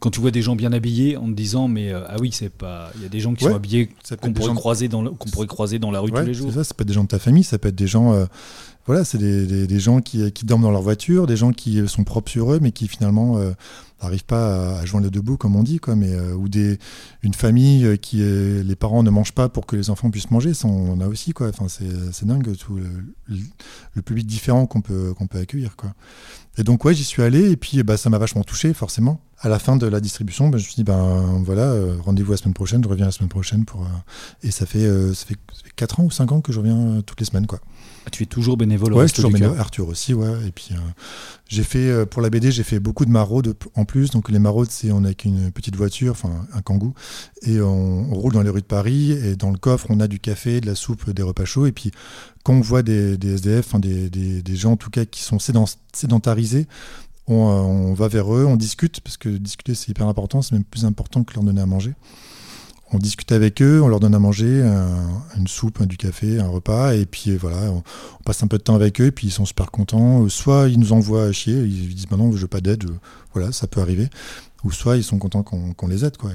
quand 0.01 0.09
tu 0.09 0.19
vois 0.19 0.31
des 0.31 0.41
gens 0.41 0.55
bien 0.55 0.73
habillés 0.73 1.17
en 1.17 1.27
te 1.27 1.33
disant 1.33 1.67
mais 1.67 1.91
euh, 1.93 2.03
ah 2.07 2.15
oui 2.19 2.31
c'est 2.33 2.49
pas 2.49 2.91
il 2.97 3.03
y 3.03 3.05
a 3.05 3.09
des 3.09 3.19
gens 3.19 3.33
qui 3.35 3.45
Ouais, 3.45 3.51
sont 3.51 3.55
habillés 3.55 3.89
qu'on 4.21 4.33
pourrait 4.33 4.47
gens- 4.49 4.55
croiser 4.55 4.87
dans 4.89 5.01
le- 5.01 5.11
qu'on 5.11 5.29
pourrait 5.29 5.47
croiser 5.47 5.79
dans 5.79 5.91
la 5.91 5.99
rue 5.99 6.11
Ouais, 6.11 6.21
tous 6.21 6.27
les 6.27 6.33
c'est 6.33 6.39
jours. 6.39 6.53
ça, 6.53 6.63
ça 6.63 6.73
être 6.77 6.87
des 6.87 6.93
gens 6.93 7.03
de 7.03 7.07
ta 7.09 7.19
famille, 7.19 7.43
ça 7.43 7.57
peut 7.57 7.69
être 7.69 7.75
des 7.75 7.87
gens, 7.87 8.13
euh, 8.13 8.25
voilà, 8.85 9.05
c'est 9.05 9.17
des, 9.17 9.65
des, 9.67 9.79
gens 9.79 10.01
qui, 10.01 10.31
qui 10.33 10.45
dorment 10.45 10.63
dans 10.63 10.71
leur 10.71 10.81
voiture, 10.81 11.25
des 11.25 11.37
gens 11.37 11.53
qui 11.53 11.87
sont 11.87 12.03
propres 12.03 12.29
sur 12.29 12.51
eux, 12.53 12.59
mais 12.61 12.71
qui 12.71 12.87
finalement 12.87 13.37
euh, 13.37 13.51
n'arrivent 14.01 14.25
pas 14.25 14.79
à, 14.79 14.85
joindre 14.85 15.05
les 15.05 15.11
deux 15.11 15.21
bouts, 15.21 15.37
comme 15.37 15.55
on 15.55 15.63
dit, 15.63 15.79
quoi. 15.79 15.95
Mais 15.95 16.13
euh, 16.13 16.33
ou 16.33 16.49
des, 16.49 16.77
une 17.21 17.33
famille 17.33 17.85
euh, 17.85 17.95
qui, 17.95 18.17
euh, 18.21 18.61
les 18.61 18.75
parents 18.75 19.01
ne 19.03 19.09
mangent 19.09 19.31
pas 19.31 19.47
pour 19.47 19.65
que 19.65 19.75
les 19.77 19.89
enfants 19.89 20.09
puissent 20.11 20.31
manger, 20.31 20.53
ça 20.53 20.67
on 20.67 20.99
a 20.99 21.07
aussi, 21.07 21.31
quoi. 21.31 21.47
Enfin, 21.47 21.67
c'est, 21.69 22.25
dingue 22.25 22.55
tout 22.57 22.75
le, 22.75 22.83
le- 23.27 23.37
le 23.93 24.01
public 24.01 24.27
différent 24.27 24.65
qu'on 24.65 24.81
peut, 24.81 25.13
qu'on 25.17 25.27
peut 25.27 25.39
accueillir, 25.39 25.75
quoi. 25.77 25.93
Et 26.57 26.63
donc 26.63 26.83
ouais, 26.85 26.93
j'y 26.93 27.03
suis 27.03 27.23
allé 27.23 27.51
et 27.51 27.57
puis 27.57 27.81
bah, 27.83 27.97
ça 27.97 28.09
m'a 28.09 28.17
vachement 28.17 28.43
touché, 28.43 28.73
forcément. 28.73 29.21
À 29.45 29.49
la 29.49 29.59
fin 29.59 29.75
de 29.75 29.85
la 29.85 29.99
distribution, 29.99 30.47
bah, 30.47 30.57
je 30.57 30.63
me 30.63 30.67
suis 30.67 30.75
dit 30.75 30.83
ben 30.85 31.41
voilà, 31.43 31.63
euh, 31.63 31.97
rendez-vous 32.05 32.31
la 32.31 32.37
semaine 32.37 32.53
prochaine, 32.53 32.81
je 32.81 32.87
reviens 32.87 33.05
la 33.07 33.11
semaine 33.11 33.27
prochaine 33.27 33.65
pour. 33.65 33.81
euh, 33.81 33.85
et 34.41 34.51
ça 34.51 34.65
fait, 34.65 34.85
euh, 34.85 35.13
ça 35.13 35.25
fait 35.25 35.35
ça 35.51 35.63
fait 35.65 35.71
4 35.75 35.99
ans 35.99 36.03
ou 36.05 36.11
5 36.11 36.31
ans 36.31 36.39
que 36.39 36.53
je 36.53 36.59
reviens 36.59 37.01
toutes 37.05 37.19
les 37.19 37.25
semaines, 37.25 37.45
quoi. 37.45 37.59
Ah, 38.05 38.09
Tu 38.09 38.23
es 38.23 38.25
toujours 38.25 38.55
bénévole 38.55 38.93
au 38.93 38.97
Ouais, 38.97 39.09
toujours 39.09 39.31
bénévole. 39.31 39.59
Arthur 39.59 39.87
aussi, 39.89 40.13
ouais. 40.13 40.47
Et 40.47 40.51
puis, 40.51 40.69
euh, 40.71 40.77
j'ai 41.49 41.63
fait, 41.63 41.89
euh, 41.89 42.05
pour 42.05 42.21
la 42.21 42.29
BD, 42.29 42.51
j'ai 42.51 42.63
fait 42.63 42.79
beaucoup 42.79 43.03
de 43.05 43.09
maraudes 43.11 43.53
en 43.75 43.83
plus. 43.83 44.11
Donc, 44.11 44.29
les 44.29 44.39
maraudes, 44.39 44.71
c'est 44.71 44.91
on 44.93 45.03
a 45.03 45.13
qu'une 45.13 45.51
petite 45.51 45.75
voiture, 45.75 46.11
enfin, 46.13 46.45
un 46.53 46.61
kangou, 46.61 46.93
et 47.41 47.59
on, 47.59 48.11
on 48.11 48.15
roule 48.15 48.31
dans 48.33 48.41
les 48.43 48.49
rues 48.49 48.61
de 48.61 48.65
Paris. 48.65 49.11
Et 49.11 49.35
dans 49.35 49.51
le 49.51 49.57
coffre, 49.57 49.87
on 49.89 49.99
a 49.99 50.07
du 50.07 50.19
café, 50.19 50.61
de 50.61 50.67
la 50.67 50.75
soupe, 50.75 51.09
des 51.09 51.21
repas 51.23 51.43
chauds. 51.45 51.65
Et 51.65 51.73
puis, 51.73 51.91
quand 52.45 52.53
on 52.53 52.61
voit 52.61 52.81
des, 52.83 53.17
des 53.17 53.33
SDF, 53.35 53.75
des, 53.79 54.09
des, 54.09 54.41
des 54.41 54.55
gens, 54.55 54.71
en 54.73 54.77
tout 54.77 54.89
cas, 54.89 55.03
qui 55.05 55.21
sont 55.21 55.37
sédent- 55.37 55.75
sédentarisés, 55.93 56.67
on, 57.27 57.49
euh, 57.49 57.61
on 57.61 57.93
va 57.93 58.07
vers 58.07 58.33
eux, 58.33 58.45
on 58.45 58.55
discute, 58.55 58.99
parce 59.01 59.17
que 59.17 59.29
discuter, 59.29 59.75
c'est 59.75 59.89
hyper 59.89 60.07
important. 60.07 60.41
C'est 60.41 60.53
même 60.53 60.63
plus 60.63 60.85
important 60.85 61.23
que 61.23 61.33
leur 61.33 61.43
donner 61.43 61.61
à 61.61 61.65
manger. 61.65 61.93
On 62.95 62.99
discute 62.99 63.31
avec 63.31 63.59
eux, 63.61 63.81
on 63.81 63.87
leur 63.87 63.99
donne 63.99 64.13
à 64.13 64.19
manger, 64.19 64.61
un- 64.61 65.23
une 65.37 65.47
soupe, 65.47 65.81
du 65.83 65.97
café, 65.97 66.39
un 66.39 66.47
repas, 66.47 66.93
et 66.93 67.07
puis 67.07 67.31
euh, 67.31 67.37
voilà, 67.41 67.71
on, 67.71 67.81
passe 68.23 68.43
un 68.43 68.47
peu 68.47 68.59
de 68.59 68.63
temps 68.63 68.75
avec 68.75 69.01
eux, 69.01 69.05
et 69.05 69.11
puis 69.11 69.27
ils 69.27 69.31
sont 69.31 69.45
super 69.45 69.71
contents. 69.71 70.23
Euh, 70.25 70.29
Soit 70.29 70.69
ils 70.69 70.79
nous 70.79 70.93
envoient 70.93 71.31
chier, 71.31 71.55
ils 71.63 71.95
disent 71.95 72.05
bah 72.05 72.17
non, 72.17 72.31
je 72.31 72.37
veux 72.37 72.47
pas 72.47 72.61
d'aide, 72.61 72.83
euh, 72.83 72.93
voilà, 73.33 73.51
ça 73.51 73.65
peut 73.65 73.81
arriver. 73.81 74.09
Ou 74.63 74.71
soit 74.71 74.95
ils 74.97 75.03
sont 75.03 75.17
contents 75.17 75.41
qu'on 75.43 75.87
les 75.87 76.05
aide, 76.05 76.17
quoi. 76.17 76.29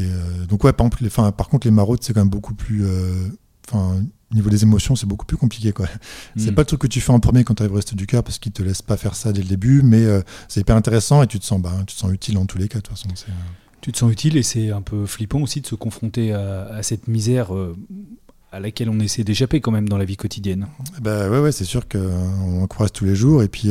Euh, 0.00 0.46
donc 0.46 0.64
ouais, 0.64 0.72
par, 0.72 0.88
les, 1.00 1.08
par 1.08 1.48
contre, 1.48 1.66
les 1.66 1.70
maraudes, 1.70 2.02
c'est 2.02 2.12
quand 2.12 2.20
même 2.20 2.28
beaucoup 2.28 2.54
plus, 2.54 2.84
euh, 2.84 3.28
enfin, 3.70 4.02
au 4.32 4.34
niveau 4.34 4.50
des 4.50 4.62
émotions, 4.62 4.96
c'est 4.96 5.06
beaucoup 5.06 5.26
plus 5.26 5.36
compliqué, 5.36 5.72
quoi. 5.72 5.86
C'est 6.36 6.50
Mm. 6.50 6.54
pas 6.54 6.62
le 6.62 6.66
truc 6.66 6.80
que 6.80 6.86
tu 6.86 7.00
fais 7.00 7.12
en 7.12 7.20
premier 7.20 7.44
quand 7.44 7.54
tu 7.54 7.62
arrives 7.62 7.72
au 7.72 7.76
Resto 7.76 7.94
du 7.96 8.06
Cœur, 8.06 8.22
parce 8.24 8.38
qu'ils 8.38 8.52
te 8.52 8.62
laissent 8.62 8.82
pas 8.82 8.96
faire 8.96 9.14
ça 9.14 9.32
dès 9.32 9.42
le 9.42 9.48
début, 9.48 9.82
mais 9.82 10.04
euh, 10.04 10.22
c'est 10.48 10.60
hyper 10.60 10.76
intéressant 10.76 11.22
et 11.22 11.26
tu 11.26 11.38
te 11.38 11.44
sens, 11.44 11.60
bah, 11.60 11.72
tu 11.86 11.94
te 11.94 12.00
sens 12.00 12.12
utile 12.12 12.36
en 12.38 12.46
tous 12.46 12.58
les 12.58 12.68
cas, 12.68 12.78
de 12.78 12.82
toute 12.82 12.96
façon. 12.96 13.08
c'est, 13.14 13.28
euh, 13.28 13.34
Tu 13.80 13.92
te 13.92 13.98
sens 13.98 14.10
utile 14.12 14.36
et 14.36 14.42
c'est 14.42 14.70
un 14.70 14.82
peu 14.82 15.06
flippant 15.06 15.40
aussi 15.40 15.60
de 15.60 15.66
se 15.66 15.74
confronter 15.74 16.32
à, 16.32 16.64
à 16.66 16.82
cette 16.82 17.06
misère 17.06 17.54
euh, 17.54 17.76
à 18.50 18.58
laquelle 18.60 18.88
on 18.88 18.98
essaie 19.00 19.24
d'échapper 19.24 19.60
quand 19.60 19.70
même 19.72 19.88
dans 19.88 19.98
la 19.98 20.04
vie 20.04 20.16
quotidienne. 20.16 20.66
Bah 21.02 21.28
ouais, 21.28 21.40
ouais, 21.40 21.52
c'est 21.52 21.64
sûr 21.64 21.86
qu'on 21.88 22.62
en 22.62 22.66
croise 22.66 22.92
tous 22.92 23.04
les 23.04 23.14
jours. 23.16 23.42
Et 23.42 23.48
puis, 23.48 23.68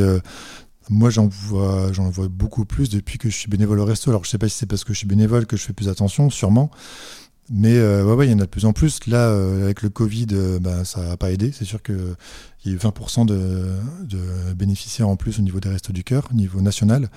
moi, 0.89 1.10
j'en 1.10 1.27
vois, 1.27 1.91
j'en 1.93 2.10
vois 2.10 2.27
beaucoup 2.27 2.65
plus 2.65 2.89
depuis 2.89 3.17
que 3.17 3.29
je 3.29 3.36
suis 3.38 3.47
bénévole 3.49 3.79
au 3.79 3.86
resto. 3.86 4.10
Alors, 4.12 4.25
je 4.25 4.29
sais 4.29 4.38
pas 4.38 4.49
si 4.49 4.58
c'est 4.58 4.65
parce 4.65 4.84
que 4.84 4.91
je 4.93 4.97
suis 4.99 5.08
bénévole 5.08 5.45
que 5.45 5.56
je 5.56 5.63
fais 5.63 5.71
plus 5.73 5.88
attention, 5.88 6.29
sûrement. 6.29 6.69
Mais 7.49 7.77
euh, 7.77 8.03
ouais, 8.03 8.27
il 8.27 8.32
y 8.32 8.34
en 8.34 8.39
a 8.39 8.43
de 8.43 8.49
plus 8.49 8.65
en 8.65 8.73
plus. 8.73 9.06
Là, 9.08 9.27
euh, 9.29 9.65
avec 9.65 9.82
le 9.82 9.89
Covid, 9.89 10.27
euh, 10.32 10.60
bah, 10.60 10.86
ça 10.86 11.03
n'a 11.03 11.17
pas 11.17 11.32
aidé. 11.32 11.51
C'est 11.51 11.65
sûr 11.65 11.82
qu'il 11.84 12.15
y 12.65 12.69
a 12.69 12.73
eu 12.73 12.77
20% 12.77 13.25
de, 13.25 14.53
bénéficiaires 14.56 15.10
en 15.10 15.15
plus 15.15 15.39
au 15.39 15.41
niveau 15.41 15.60
des 15.60 15.69
restos 15.69 15.93
du 15.93 16.03
cœur, 16.03 16.27
au 16.32 16.36
niveau 16.36 16.62
national. 16.62 17.10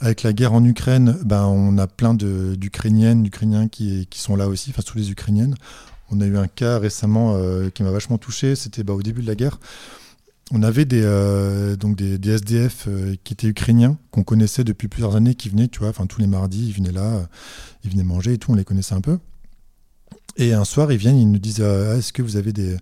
Avec 0.00 0.22
la 0.22 0.32
guerre 0.32 0.52
en 0.52 0.64
Ukraine, 0.64 1.16
ben, 1.24 1.44
on 1.44 1.76
a 1.76 1.86
plein 1.86 2.14
d'Ukrainiennes, 2.14 3.22
d'Ukrainiens 3.22 3.68
qui, 3.68 4.06
sont 4.14 4.36
là 4.36 4.48
aussi, 4.48 4.70
enfin, 4.70 4.82
tous 4.82 4.96
les 4.96 5.10
Ukrainiennes. 5.10 5.56
On 6.10 6.20
a 6.20 6.26
eu 6.26 6.38
un 6.38 6.46
cas 6.46 6.78
récemment 6.78 7.36
qui 7.74 7.82
m'a 7.82 7.90
vachement 7.90 8.16
touché, 8.16 8.54
c'était 8.54 8.84
bah, 8.84 8.92
au 8.92 9.02
début 9.02 9.22
de 9.22 9.26
la 9.26 9.34
guerre. 9.34 9.58
On 10.50 10.62
avait 10.62 10.86
des, 10.86 11.02
euh, 11.04 11.76
donc 11.76 11.96
des, 11.96 12.30
SDF 12.30 12.86
euh, 12.88 13.14
qui 13.22 13.34
étaient 13.34 13.48
ukrainiens, 13.48 13.98
qu'on 14.10 14.22
connaissait 14.22 14.64
depuis 14.64 14.88
plusieurs 14.88 15.14
années, 15.14 15.34
qui 15.34 15.50
venaient, 15.50 15.68
tu 15.68 15.80
vois, 15.80 15.90
enfin 15.90 16.06
tous 16.06 16.20
les 16.20 16.26
mardis, 16.26 16.68
ils 16.68 16.72
venaient 16.72 16.92
là, 16.92 17.16
euh, 17.16 17.26
ils 17.84 17.90
venaient 17.90 18.04
manger 18.04 18.34
et 18.34 18.38
tout, 18.38 18.52
on 18.52 18.54
les 18.54 18.64
connaissait 18.64 18.94
un 18.94 19.02
peu. 19.02 19.18
Et 20.36 20.54
un 20.54 20.64
soir, 20.64 20.90
ils 20.90 20.98
viennent, 20.98 21.18
ils 21.18 21.30
nous 21.30 21.38
disent 21.38 21.60
Est-ce 21.60 22.12
que 22.12 22.22
vous 22.22 22.36
avez 22.36 22.52
des, 22.52 22.78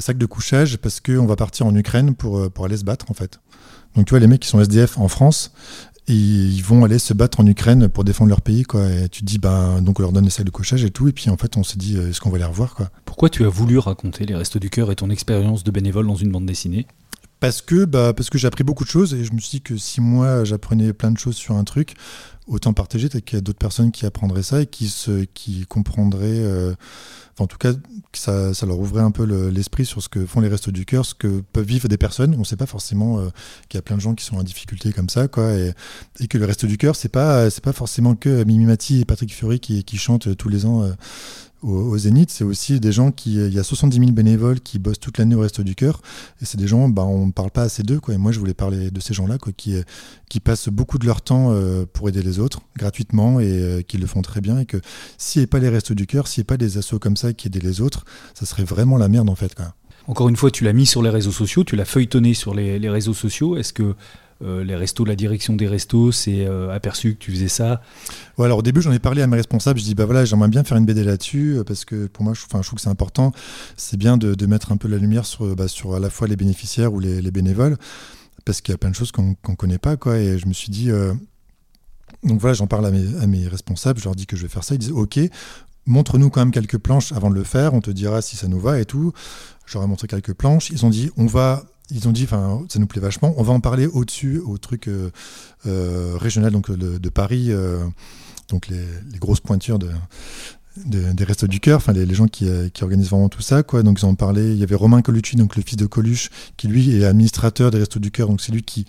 sacs 0.00 0.18
de 0.18 0.26
couchage 0.26 0.78
Parce 0.78 1.00
qu'on 1.00 1.26
va 1.26 1.36
partir 1.36 1.66
en 1.66 1.76
Ukraine 1.76 2.14
pour 2.14 2.64
aller 2.64 2.78
se 2.78 2.84
battre, 2.84 3.10
en 3.10 3.14
fait. 3.14 3.40
Donc, 3.96 4.06
tu 4.06 4.10
vois, 4.10 4.20
les 4.20 4.26
mecs 4.26 4.40
qui 4.40 4.48
sont 4.48 4.60
SDF 4.60 4.98
en 4.98 5.08
France, 5.08 5.52
et 6.10 6.14
ils 6.14 6.62
vont 6.62 6.84
aller 6.84 6.98
se 6.98 7.14
battre 7.14 7.40
en 7.40 7.46
Ukraine 7.46 7.88
pour 7.88 8.04
défendre 8.04 8.30
leur 8.30 8.40
pays, 8.40 8.64
quoi. 8.64 8.88
Et 8.90 9.08
tu 9.08 9.20
te 9.20 9.26
dis, 9.26 9.38
ben, 9.38 9.80
donc 9.80 10.00
on 10.00 10.02
leur 10.02 10.12
donne 10.12 10.24
des 10.24 10.30
sacs 10.30 10.44
de 10.44 10.50
couchage 10.50 10.84
et 10.84 10.90
tout, 10.90 11.08
et 11.08 11.12
puis 11.12 11.30
en 11.30 11.36
fait, 11.36 11.56
on 11.56 11.62
s'est 11.62 11.78
dit, 11.78 11.96
euh, 11.96 12.10
est-ce 12.10 12.20
qu'on 12.20 12.30
va 12.30 12.38
les 12.38 12.44
revoir, 12.44 12.74
quoi? 12.74 12.90
Pourquoi 13.04 13.28
tu 13.28 13.44
as 13.44 13.48
voulu 13.48 13.78
raconter 13.78 14.26
les 14.26 14.34
Restos 14.34 14.58
du 14.58 14.70
Cœur 14.70 14.90
et 14.90 14.96
ton 14.96 15.08
expérience 15.10 15.62
de 15.62 15.70
bénévole 15.70 16.06
dans 16.06 16.16
une 16.16 16.32
bande 16.32 16.46
dessinée? 16.46 16.86
Parce 17.38 17.62
que, 17.62 17.84
bah, 17.86 18.12
parce 18.12 18.28
que 18.28 18.36
j'ai 18.36 18.46
appris 18.46 18.64
beaucoup 18.64 18.84
de 18.84 18.90
choses 18.90 19.14
et 19.14 19.24
je 19.24 19.32
me 19.32 19.38
suis 19.38 19.58
dit 19.58 19.60
que 19.62 19.76
si 19.78 20.00
moi 20.00 20.44
j'apprenais 20.44 20.92
plein 20.92 21.10
de 21.10 21.18
choses 21.18 21.36
sur 21.36 21.56
un 21.56 21.64
truc, 21.64 21.94
autant 22.46 22.72
partager, 22.72 23.08
peut-être 23.08 23.24
qu'il 23.24 23.36
y 23.36 23.38
a 23.38 23.42
d'autres 23.42 23.58
personnes 23.58 23.92
qui 23.92 24.06
apprendraient 24.06 24.42
ça 24.42 24.62
et 24.62 24.66
qui, 24.66 24.88
se, 24.88 25.24
qui 25.24 25.66
comprendraient, 25.66 26.40
euh, 26.40 26.74
en 27.38 27.46
tout 27.46 27.58
cas, 27.58 27.72
que 27.74 28.18
ça, 28.18 28.52
leur 28.66 28.78
ouvrait 28.78 29.02
un 29.02 29.10
peu 29.12 29.24
le- 29.24 29.50
l'esprit 29.50 29.86
sur 29.86 30.02
ce 30.02 30.08
que 30.08 30.26
font 30.26 30.40
les 30.40 30.48
Restos 30.48 30.72
du 30.72 30.84
Cœur, 30.84 31.06
ce 31.06 31.14
que 31.14 31.40
peuvent 31.52 31.64
vivre 31.64 31.88
des 31.88 31.96
personnes. 31.96 32.34
On 32.34 32.40
ne 32.40 32.44
sait 32.44 32.56
pas 32.56 32.66
forcément 32.66 33.18
euh, 33.18 33.28
qu'il 33.68 33.78
y 33.78 33.80
a 33.80 33.82
plein 33.82 33.96
de 33.96 34.00
gens 34.02 34.14
qui 34.14 34.24
sont 34.24 34.36
en 34.36 34.42
difficulté 34.42 34.92
comme 34.92 35.08
ça, 35.08 35.28
quoi, 35.28 35.52
et, 35.52 35.74
que 36.28 36.38
le 36.38 36.44
Resto 36.44 36.66
du 36.66 36.76
Cœur, 36.76 36.96
c'est 36.96 37.08
pas, 37.08 37.50
c'est 37.50 37.64
pas 37.64 37.72
forcément 37.72 38.14
que 38.14 38.44
Mimi 38.44 38.66
Mati 38.66 39.00
et 39.00 39.04
Patrick 39.04 39.32
Fiori 39.32 39.60
qui, 39.60 39.84
qui 39.84 39.96
chantent 39.96 40.36
tous 40.36 40.48
les 40.48 40.66
ans. 40.66 40.90
Au, 41.62 41.98
Zénith, 41.98 42.30
c'est 42.30 42.44
aussi 42.44 42.80
des 42.80 42.92
gens 42.92 43.10
qui. 43.10 43.34
Il 43.34 43.52
y 43.52 43.58
a 43.58 43.62
70 43.62 43.98
000 43.98 44.12
bénévoles 44.12 44.60
qui 44.60 44.78
bossent 44.78 45.00
toute 45.00 45.18
l'année 45.18 45.34
au 45.34 45.40
Resto 45.40 45.62
du 45.62 45.74
Cœur. 45.74 46.00
Et 46.40 46.44
c'est 46.44 46.58
des 46.58 46.66
gens, 46.66 46.88
bah, 46.88 47.04
on 47.04 47.26
ne 47.26 47.32
parle 47.32 47.50
pas 47.50 47.62
assez 47.62 47.82
d'eux. 47.82 48.00
Quoi. 48.00 48.14
Et 48.14 48.16
moi, 48.16 48.32
je 48.32 48.38
voulais 48.38 48.54
parler 48.54 48.90
de 48.90 49.00
ces 49.00 49.14
gens-là 49.14 49.38
quoi, 49.38 49.52
qui, 49.54 49.74
qui 50.28 50.40
passent 50.40 50.68
beaucoup 50.68 50.98
de 50.98 51.06
leur 51.06 51.22
temps 51.22 51.52
euh, 51.52 51.84
pour 51.92 52.08
aider 52.08 52.22
les 52.22 52.38
autres, 52.38 52.60
gratuitement, 52.76 53.40
et 53.40 53.50
euh, 53.50 53.82
qui 53.82 53.98
le 53.98 54.06
font 54.06 54.22
très 54.22 54.40
bien. 54.40 54.58
Et 54.58 54.66
que 54.66 54.78
s'il 55.18 55.40
n'y 55.40 55.42
avait 55.44 55.48
pas 55.48 55.58
les 55.58 55.68
Restos 55.68 55.94
du 55.94 56.06
Cœur, 56.06 56.28
s'il 56.28 56.40
n'y 56.40 56.42
avait 56.42 56.56
pas 56.56 56.64
des 56.64 56.78
assos 56.78 56.98
comme 56.98 57.16
ça 57.16 57.32
qui 57.32 57.48
aidaient 57.48 57.60
les 57.60 57.80
autres, 57.80 58.04
ça 58.34 58.46
serait 58.46 58.64
vraiment 58.64 58.96
la 58.96 59.08
merde, 59.08 59.28
en 59.28 59.34
fait. 59.34 59.54
Quoi. 59.54 59.74
Encore 60.06 60.28
une 60.28 60.36
fois, 60.36 60.50
tu 60.50 60.64
l'as 60.64 60.72
mis 60.72 60.86
sur 60.86 61.02
les 61.02 61.10
réseaux 61.10 61.32
sociaux, 61.32 61.64
tu 61.64 61.76
l'as 61.76 61.84
feuilletonné 61.84 62.34
sur 62.34 62.54
les, 62.54 62.78
les 62.78 62.88
réseaux 62.88 63.14
sociaux. 63.14 63.56
Est-ce 63.56 63.72
que 63.72 63.94
euh, 64.42 64.64
les 64.64 64.74
restos, 64.74 65.04
la 65.04 65.16
direction 65.16 65.54
des 65.54 65.68
restos 65.68 66.12
s'est 66.12 66.46
euh, 66.46 66.74
aperçu 66.74 67.14
que 67.14 67.18
tu 67.18 67.30
faisais 67.30 67.48
ça 67.48 67.82
Ouais, 68.38 68.46
alors 68.46 68.58
au 68.58 68.62
début, 68.62 68.80
j'en 68.80 68.92
ai 68.92 68.98
parlé 68.98 69.22
à 69.22 69.26
mes 69.26 69.36
responsables. 69.36 69.78
Je 69.78 69.84
dis, 69.84 69.94
bah 69.94 70.06
voilà, 70.06 70.24
j'aimerais 70.24 70.48
bien 70.48 70.64
faire 70.64 70.76
une 70.76 70.86
BD 70.86 71.04
là-dessus, 71.04 71.58
euh, 71.58 71.64
parce 71.64 71.84
que 71.84 72.06
pour 72.06 72.24
moi, 72.24 72.32
je, 72.34 72.46
trouve 72.46 72.76
que 72.76 72.80
c'est 72.80 72.88
important. 72.88 73.32
C'est 73.76 73.96
bien 73.96 74.16
de, 74.16 74.46
mettre 74.46 74.72
un 74.72 74.76
peu 74.76 74.88
la 74.88 74.98
lumière 74.98 75.26
sur, 75.26 75.54
bah, 75.54 75.68
sur 75.68 75.94
à 75.94 76.00
la 76.00 76.10
fois 76.10 76.26
les 76.26 76.36
bénéficiaires 76.36 76.92
ou 76.92 77.00
les, 77.00 77.20
les 77.20 77.30
bénévoles, 77.30 77.76
parce 78.44 78.60
qu'il 78.60 78.72
y 78.72 78.74
a 78.74 78.78
plein 78.78 78.90
de 78.90 78.96
choses 78.96 79.12
qu'on 79.12 79.36
ne 79.48 79.54
connaît 79.54 79.78
pas. 79.78 79.96
Quoi, 79.96 80.18
et 80.18 80.38
je 80.38 80.46
me 80.46 80.52
suis 80.52 80.70
dit, 80.70 80.90
donc 82.24 82.40
voilà, 82.40 82.54
j'en 82.54 82.66
parle 82.66 82.86
à 82.86 82.90
mes, 82.90 83.22
à 83.22 83.26
mes 83.26 83.46
responsables, 83.46 84.00
je 84.00 84.04
leur 84.04 84.14
dis 84.14 84.26
que 84.26 84.36
je 84.36 84.42
vais 84.42 84.48
faire 84.48 84.64
ça. 84.64 84.74
Ils 84.74 84.78
disent, 84.78 84.92
ok, 84.92 85.20
montre-nous 85.86 86.30
quand 86.30 86.40
même 86.40 86.50
quelques 86.50 86.78
planches 86.78 87.12
avant 87.12 87.30
de 87.30 87.34
le 87.34 87.44
faire, 87.44 87.74
on 87.74 87.80
te 87.80 87.90
dira 87.90 88.22
si 88.22 88.36
ça 88.36 88.48
nous 88.48 88.60
va 88.60 88.80
et 88.80 88.84
tout. 88.84 89.12
J'aurais 89.66 89.86
montré 89.86 90.08
quelques 90.08 90.34
planches. 90.34 90.70
Ils 90.70 90.84
ont 90.84 90.90
dit, 90.90 91.10
on 91.16 91.26
va. 91.26 91.64
Ils 91.90 92.06
ont 92.08 92.12
dit, 92.12 92.24
enfin, 92.24 92.62
ça 92.68 92.78
nous 92.78 92.86
plaît 92.86 93.00
vachement. 93.00 93.34
On 93.36 93.42
va 93.42 93.52
en 93.52 93.60
parler 93.60 93.86
au-dessus, 93.86 94.38
au 94.38 94.58
truc 94.58 94.88
euh, 94.88 95.10
euh, 95.66 96.14
régional, 96.16 96.52
donc 96.52 96.68
le- 96.68 96.98
de 96.98 97.08
Paris, 97.08 97.46
euh, 97.50 97.84
donc 98.48 98.68
les, 98.68 98.84
grosses 99.18 99.40
pointures 99.40 99.78
de, 99.78 99.90
de- 100.86 101.12
des 101.12 101.24
Restos 101.24 101.46
du 101.48 101.58
Cœur, 101.60 101.78
enfin 101.78 101.92
les, 101.92 102.14
gens 102.14 102.26
qui, 102.28 102.48
euh, 102.48 102.68
qui 102.68 102.84
organisent 102.84 103.10
vraiment 103.10 103.28
tout 103.28 103.42
ça, 103.42 103.62
quoi. 103.62 103.82
Donc 103.82 104.00
ils 104.00 104.06
en 104.06 104.14
parlé. 104.14 104.52
Il 104.52 104.58
y 104.58 104.62
avait 104.62 104.74
Romain 104.76 105.02
Colucci, 105.02 105.36
donc 105.36 105.56
le 105.56 105.62
fils 105.62 105.76
de 105.76 105.86
Coluche, 105.86 106.30
qui 106.56 106.68
lui 106.68 106.94
est 106.96 107.04
administrateur 107.04 107.70
des 107.70 107.78
Restos 107.78 107.98
du 108.00 108.10
Cœur, 108.10 108.28
donc 108.28 108.40
c'est 108.40 108.52
lui 108.52 108.62
qui, 108.62 108.86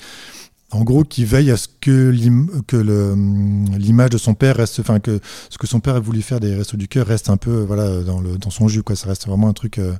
en 0.69 0.83
gros, 0.83 1.03
qui 1.03 1.25
veille 1.25 1.51
à 1.51 1.57
ce 1.57 1.67
que 1.81 2.09
hum, 2.27 3.69
l'image 3.77 4.11
de 4.11 4.17
son 4.17 4.35
père 4.35 4.57
reste, 4.57 4.79
enfin 4.79 4.99
que 4.99 5.19
ce 5.49 5.57
que 5.57 5.67
son 5.67 5.79
père 5.79 5.95
a 5.95 5.99
voulu 5.99 6.21
faire 6.21 6.39
des 6.39 6.55
Restos 6.55 6.77
du 6.77 6.87
Cœur 6.87 7.07
reste 7.07 7.29
un 7.29 7.37
peu, 7.37 7.61
voilà, 7.63 8.01
dans 8.03 8.21
le 8.21 8.37
dans 8.37 8.51
son 8.51 8.67
jus, 8.67 8.83
quoi. 8.83 8.95
Ça 8.95 9.07
reste 9.07 9.27
vraiment 9.27 9.49
un 9.49 9.53
truc 9.53 9.79
euh, 9.79 9.93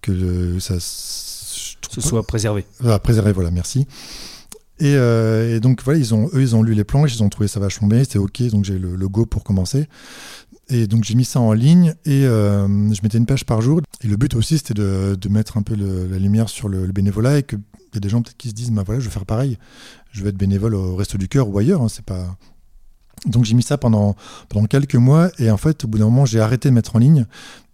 que 0.00 0.58
ça. 0.60 0.74
Ce 1.90 2.00
soit 2.00 2.22
préservé. 2.22 2.64
voilà, 2.80 2.98
préserver, 2.98 3.32
voilà, 3.32 3.50
merci. 3.50 3.86
Et, 4.80 4.94
euh, 4.94 5.56
et 5.56 5.60
donc 5.60 5.82
voilà, 5.84 5.98
ils 5.98 6.14
ont, 6.14 6.30
eux, 6.32 6.40
ils 6.40 6.56
ont 6.56 6.62
lu 6.62 6.74
les 6.74 6.84
planches, 6.84 7.14
ils 7.14 7.22
ont 7.22 7.28
trouvé 7.28 7.48
ça 7.48 7.60
vachement 7.60 7.86
bien, 7.86 8.02
c'était 8.02 8.18
ok, 8.18 8.42
donc 8.48 8.64
j'ai 8.64 8.78
le, 8.78 8.96
le 8.96 9.08
pour 9.08 9.44
commencer. 9.44 9.88
Et 10.70 10.86
donc 10.86 11.04
j'ai 11.04 11.14
mis 11.14 11.24
ça 11.24 11.40
en 11.40 11.52
ligne 11.52 11.94
et 12.04 12.24
euh, 12.24 12.66
je 12.66 13.00
mettais 13.02 13.18
une 13.18 13.26
page 13.26 13.44
par 13.44 13.60
jour. 13.60 13.80
Et 14.02 14.06
le 14.08 14.16
but 14.16 14.34
aussi, 14.34 14.56
c'était 14.56 14.74
de, 14.74 15.16
de 15.20 15.28
mettre 15.28 15.58
un 15.58 15.62
peu 15.62 15.74
la 15.74 16.18
lumière 16.18 16.48
sur 16.48 16.68
le, 16.68 16.86
bénévolat 16.86 17.38
et 17.38 17.42
que 17.42 17.56
il 17.56 17.96
y 17.96 17.98
a 17.98 18.00
des 18.00 18.08
gens 18.08 18.22
peut-être 18.22 18.36
qui 18.36 18.50
se 18.50 18.54
disent, 18.54 18.70
bah 18.70 18.84
voilà, 18.86 19.00
je 19.00 19.06
vais 19.06 19.10
faire 19.10 19.26
pareil, 19.26 19.58
je 20.12 20.22
vais 20.22 20.28
être 20.28 20.36
bénévole 20.36 20.76
au 20.76 20.94
Resto 20.94 21.18
du 21.18 21.28
Cœur 21.28 21.48
ou 21.48 21.58
ailleurs, 21.58 21.82
hein, 21.82 21.88
c'est 21.88 22.04
pas. 22.04 22.36
Donc 23.26 23.44
j'ai 23.44 23.54
mis 23.54 23.64
ça 23.64 23.76
pendant, 23.78 24.14
pendant 24.48 24.66
quelques 24.66 24.94
mois 24.94 25.30
et 25.38 25.50
en 25.50 25.58
fait 25.58 25.84
au 25.84 25.88
bout 25.88 25.98
d'un 25.98 26.06
moment 26.06 26.24
j'ai 26.24 26.40
arrêté 26.40 26.70
de 26.70 26.74
mettre 26.74 26.96
en 26.96 27.00
ligne 27.00 27.26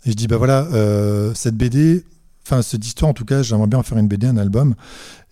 et 0.04 0.10
je 0.10 0.16
dis 0.16 0.26
bah 0.26 0.38
voilà 0.38 0.66
euh, 0.72 1.32
cette 1.34 1.54
BD, 1.54 2.04
enfin 2.46 2.62
cette 2.62 2.86
histoire 2.86 3.10
en 3.10 3.14
tout 3.14 3.24
cas 3.24 3.42
j'aimerais 3.42 3.66
bien 3.66 3.80
en 3.80 3.82
faire 3.82 3.98
une 3.98 4.08
BD, 4.08 4.26
un 4.26 4.36
album 4.36 4.74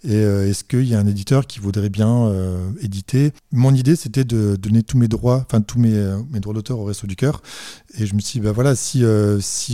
et 0.06 0.16
euh, 0.16 0.48
est-ce 0.48 0.64
qu'il 0.64 0.84
y 0.84 0.94
a 0.94 0.98
un 0.98 1.06
éditeur 1.06 1.46
qui 1.46 1.60
voudrait 1.60 1.88
bien 1.88 2.26
euh, 2.26 2.70
éditer? 2.82 3.32
Mon 3.52 3.74
idée, 3.74 3.96
c'était 3.96 4.24
de 4.24 4.54
donner 4.54 4.82
tous 4.82 4.98
mes 4.98 5.08
droits, 5.08 5.46
enfin 5.46 5.62
tous 5.62 5.78
mes, 5.78 5.94
euh, 5.94 6.18
mes 6.30 6.40
droits 6.40 6.52
d'auteur 6.52 6.78
au 6.78 6.84
Resto 6.84 7.06
du 7.06 7.16
Cœur. 7.16 7.42
Et 7.98 8.04
je 8.04 8.14
me 8.14 8.20
suis 8.20 8.38
dit, 8.38 8.44
bah 8.44 8.52
voilà, 8.52 8.76
si, 8.76 9.02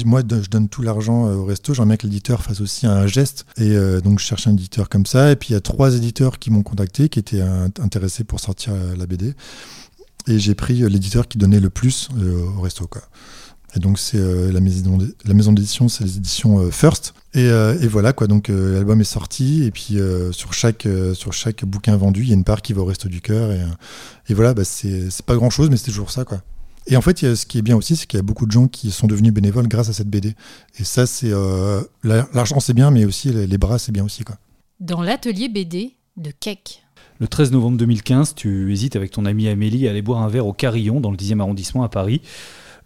moi 0.04 0.20
je 0.20 0.48
donne 0.48 0.68
tout 0.68 0.82
l'argent 0.82 1.26
au 1.32 1.44
Resto, 1.44 1.74
j'aimerais 1.74 1.88
bien 1.88 1.96
que 1.96 2.06
l'éditeur 2.06 2.42
fasse 2.42 2.60
aussi 2.60 2.86
un 2.86 3.08
geste. 3.08 3.44
Et 3.56 3.74
donc 4.02 4.20
je 4.20 4.24
cherche 4.24 4.46
un 4.46 4.52
éditeur 4.52 4.88
comme 4.88 5.06
ça. 5.06 5.32
Et 5.32 5.36
puis 5.36 5.48
il 5.50 5.52
y 5.52 5.56
a 5.56 5.60
trois 5.60 5.96
éditeurs 5.96 6.38
qui 6.38 6.50
m'ont 6.50 6.62
contacté, 6.62 7.08
qui 7.08 7.18
étaient 7.18 7.42
intéressés 7.80 8.22
pour 8.22 8.38
sortir 8.38 8.72
la 8.96 9.06
BD. 9.06 9.34
Et 10.28 10.38
j'ai 10.38 10.54
pris 10.54 10.74
l'éditeur 10.88 11.26
qui 11.26 11.38
donnait 11.38 11.60
le 11.60 11.70
plus 11.70 12.08
au 12.56 12.60
Resto. 12.60 12.86
Quoi. 12.86 13.02
Et 13.74 13.80
donc 13.80 13.98
c'est 13.98 14.20
la 14.52 14.60
maison 14.60 15.52
d'édition, 15.52 15.88
c'est 15.88 16.04
les 16.04 16.18
éditions 16.18 16.70
First. 16.70 17.14
Et, 17.32 17.48
euh, 17.48 17.78
et, 17.80 17.86
voilà 17.86 18.12
quoi. 18.12 18.26
Donc 18.26 18.48
l'album 18.48 19.00
est 19.00 19.04
sorti 19.04 19.64
et 19.64 19.70
puis 19.70 19.98
sur 20.32 20.52
chaque 20.52 20.86
sur 21.14 21.32
chaque 21.32 21.64
bouquin 21.64 21.96
vendu, 21.96 22.22
il 22.22 22.28
y 22.28 22.32
a 22.32 22.34
une 22.34 22.44
part 22.44 22.62
qui 22.62 22.72
va 22.72 22.82
au 22.82 22.84
resto 22.84 23.08
du 23.08 23.20
cœur 23.20 23.52
et, 23.52 23.60
et 24.28 24.34
voilà, 24.34 24.54
bah, 24.54 24.64
c'est 24.64 25.22
pas 25.24 25.36
grand 25.36 25.50
chose, 25.50 25.70
mais 25.70 25.76
c'est 25.76 25.90
toujours 25.90 26.10
ça 26.10 26.24
quoi. 26.24 26.42
Et 26.86 26.96
en 26.96 27.02
fait, 27.02 27.34
ce 27.34 27.46
qui 27.46 27.58
est 27.58 27.62
bien 27.62 27.76
aussi, 27.76 27.94
c'est 27.94 28.06
qu'il 28.06 28.16
y 28.16 28.20
a 28.20 28.24
beaucoup 28.24 28.46
de 28.46 28.50
gens 28.50 28.66
qui 28.66 28.90
sont 28.90 29.06
devenus 29.06 29.32
bénévoles 29.32 29.68
grâce 29.68 29.88
à 29.90 29.92
cette 29.92 30.08
BD. 30.08 30.34
Et 30.78 30.84
ça, 30.84 31.06
c'est 31.06 31.30
l'argent, 32.02 32.58
c'est 32.58 32.74
bien, 32.74 32.90
mais 32.90 33.04
aussi 33.04 33.30
les, 33.30 33.58
bras, 33.58 33.78
c'est 33.78 33.92
bien 33.92 34.04
aussi 34.04 34.24
quoi. 34.24 34.36
Dans 34.80 35.02
l'atelier 35.02 35.48
BD 35.48 35.94
de 36.16 36.30
Keck. 36.30 36.82
Le 37.20 37.28
13 37.28 37.52
novembre 37.52 37.76
2015, 37.76 38.34
tu 38.34 38.72
hésites 38.72 38.96
avec 38.96 39.10
ton 39.10 39.26
amie 39.26 39.46
Amélie 39.46 39.86
à 39.86 39.90
aller 39.90 40.00
boire 40.00 40.22
un 40.22 40.28
verre 40.28 40.46
au 40.46 40.54
Carillon, 40.54 41.00
dans 41.00 41.10
le 41.10 41.18
10e 41.18 41.40
arrondissement 41.40 41.82
à 41.82 41.90
Paris 41.90 42.22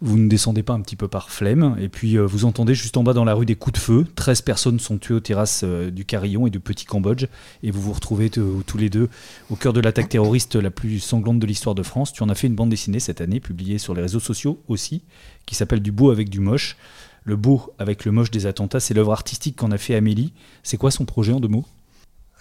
vous 0.01 0.17
ne 0.17 0.27
descendez 0.27 0.63
pas 0.63 0.73
un 0.73 0.81
petit 0.81 0.95
peu 0.95 1.07
par 1.07 1.31
flemme, 1.31 1.75
et 1.79 1.89
puis 1.89 2.17
euh, 2.17 2.25
vous 2.25 2.45
entendez 2.45 2.75
juste 2.75 2.97
en 2.97 3.03
bas 3.03 3.13
dans 3.13 3.23
la 3.23 3.33
rue 3.33 3.45
des 3.45 3.55
coups 3.55 3.73
de 3.73 3.79
feu, 3.79 4.05
13 4.15 4.41
personnes 4.41 4.79
sont 4.79 4.97
tuées 4.97 5.15
aux 5.15 5.19
terrasses 5.19 5.61
euh, 5.63 5.91
du 5.91 6.05
Carillon 6.05 6.47
et 6.47 6.49
du 6.49 6.59
Petit 6.59 6.85
Cambodge, 6.85 7.25
et 7.63 7.71
vous 7.71 7.81
vous 7.81 7.93
retrouvez 7.93 8.29
tous 8.29 8.77
les 8.77 8.89
deux 8.89 9.09
au 9.49 9.55
cœur 9.55 9.73
de 9.73 9.79
l'attaque 9.79 10.09
terroriste 10.09 10.55
la 10.55 10.71
plus 10.71 10.99
sanglante 10.99 11.39
de 11.39 11.45
l'histoire 11.45 11.75
de 11.75 11.83
France. 11.83 12.13
Tu 12.13 12.23
en 12.23 12.29
as 12.29 12.35
fait 12.35 12.47
une 12.47 12.55
bande 12.55 12.69
dessinée 12.69 12.99
cette 12.99 13.21
année, 13.21 13.39
publiée 13.39 13.77
sur 13.77 13.93
les 13.93 14.01
réseaux 14.01 14.19
sociaux 14.19 14.59
aussi, 14.67 15.03
qui 15.45 15.55
s'appelle 15.55 15.81
Du 15.81 15.91
beau 15.91 16.11
avec 16.11 16.29
du 16.29 16.39
moche. 16.39 16.77
Le 17.23 17.35
beau 17.35 17.73
avec 17.79 18.05
le 18.05 18.11
moche 18.11 18.29
des 18.31 18.45
attentats, 18.45 18.79
c'est 18.79 18.93
l'œuvre 18.93 19.11
artistique 19.11 19.55
qu'en 19.55 19.71
a 19.71 19.77
fait 19.77 19.95
Amélie. 19.95 20.33
C'est 20.61 20.77
quoi 20.77 20.91
son 20.91 21.05
projet 21.05 21.33
en 21.33 21.39
deux 21.39 21.47
mots? 21.47 21.65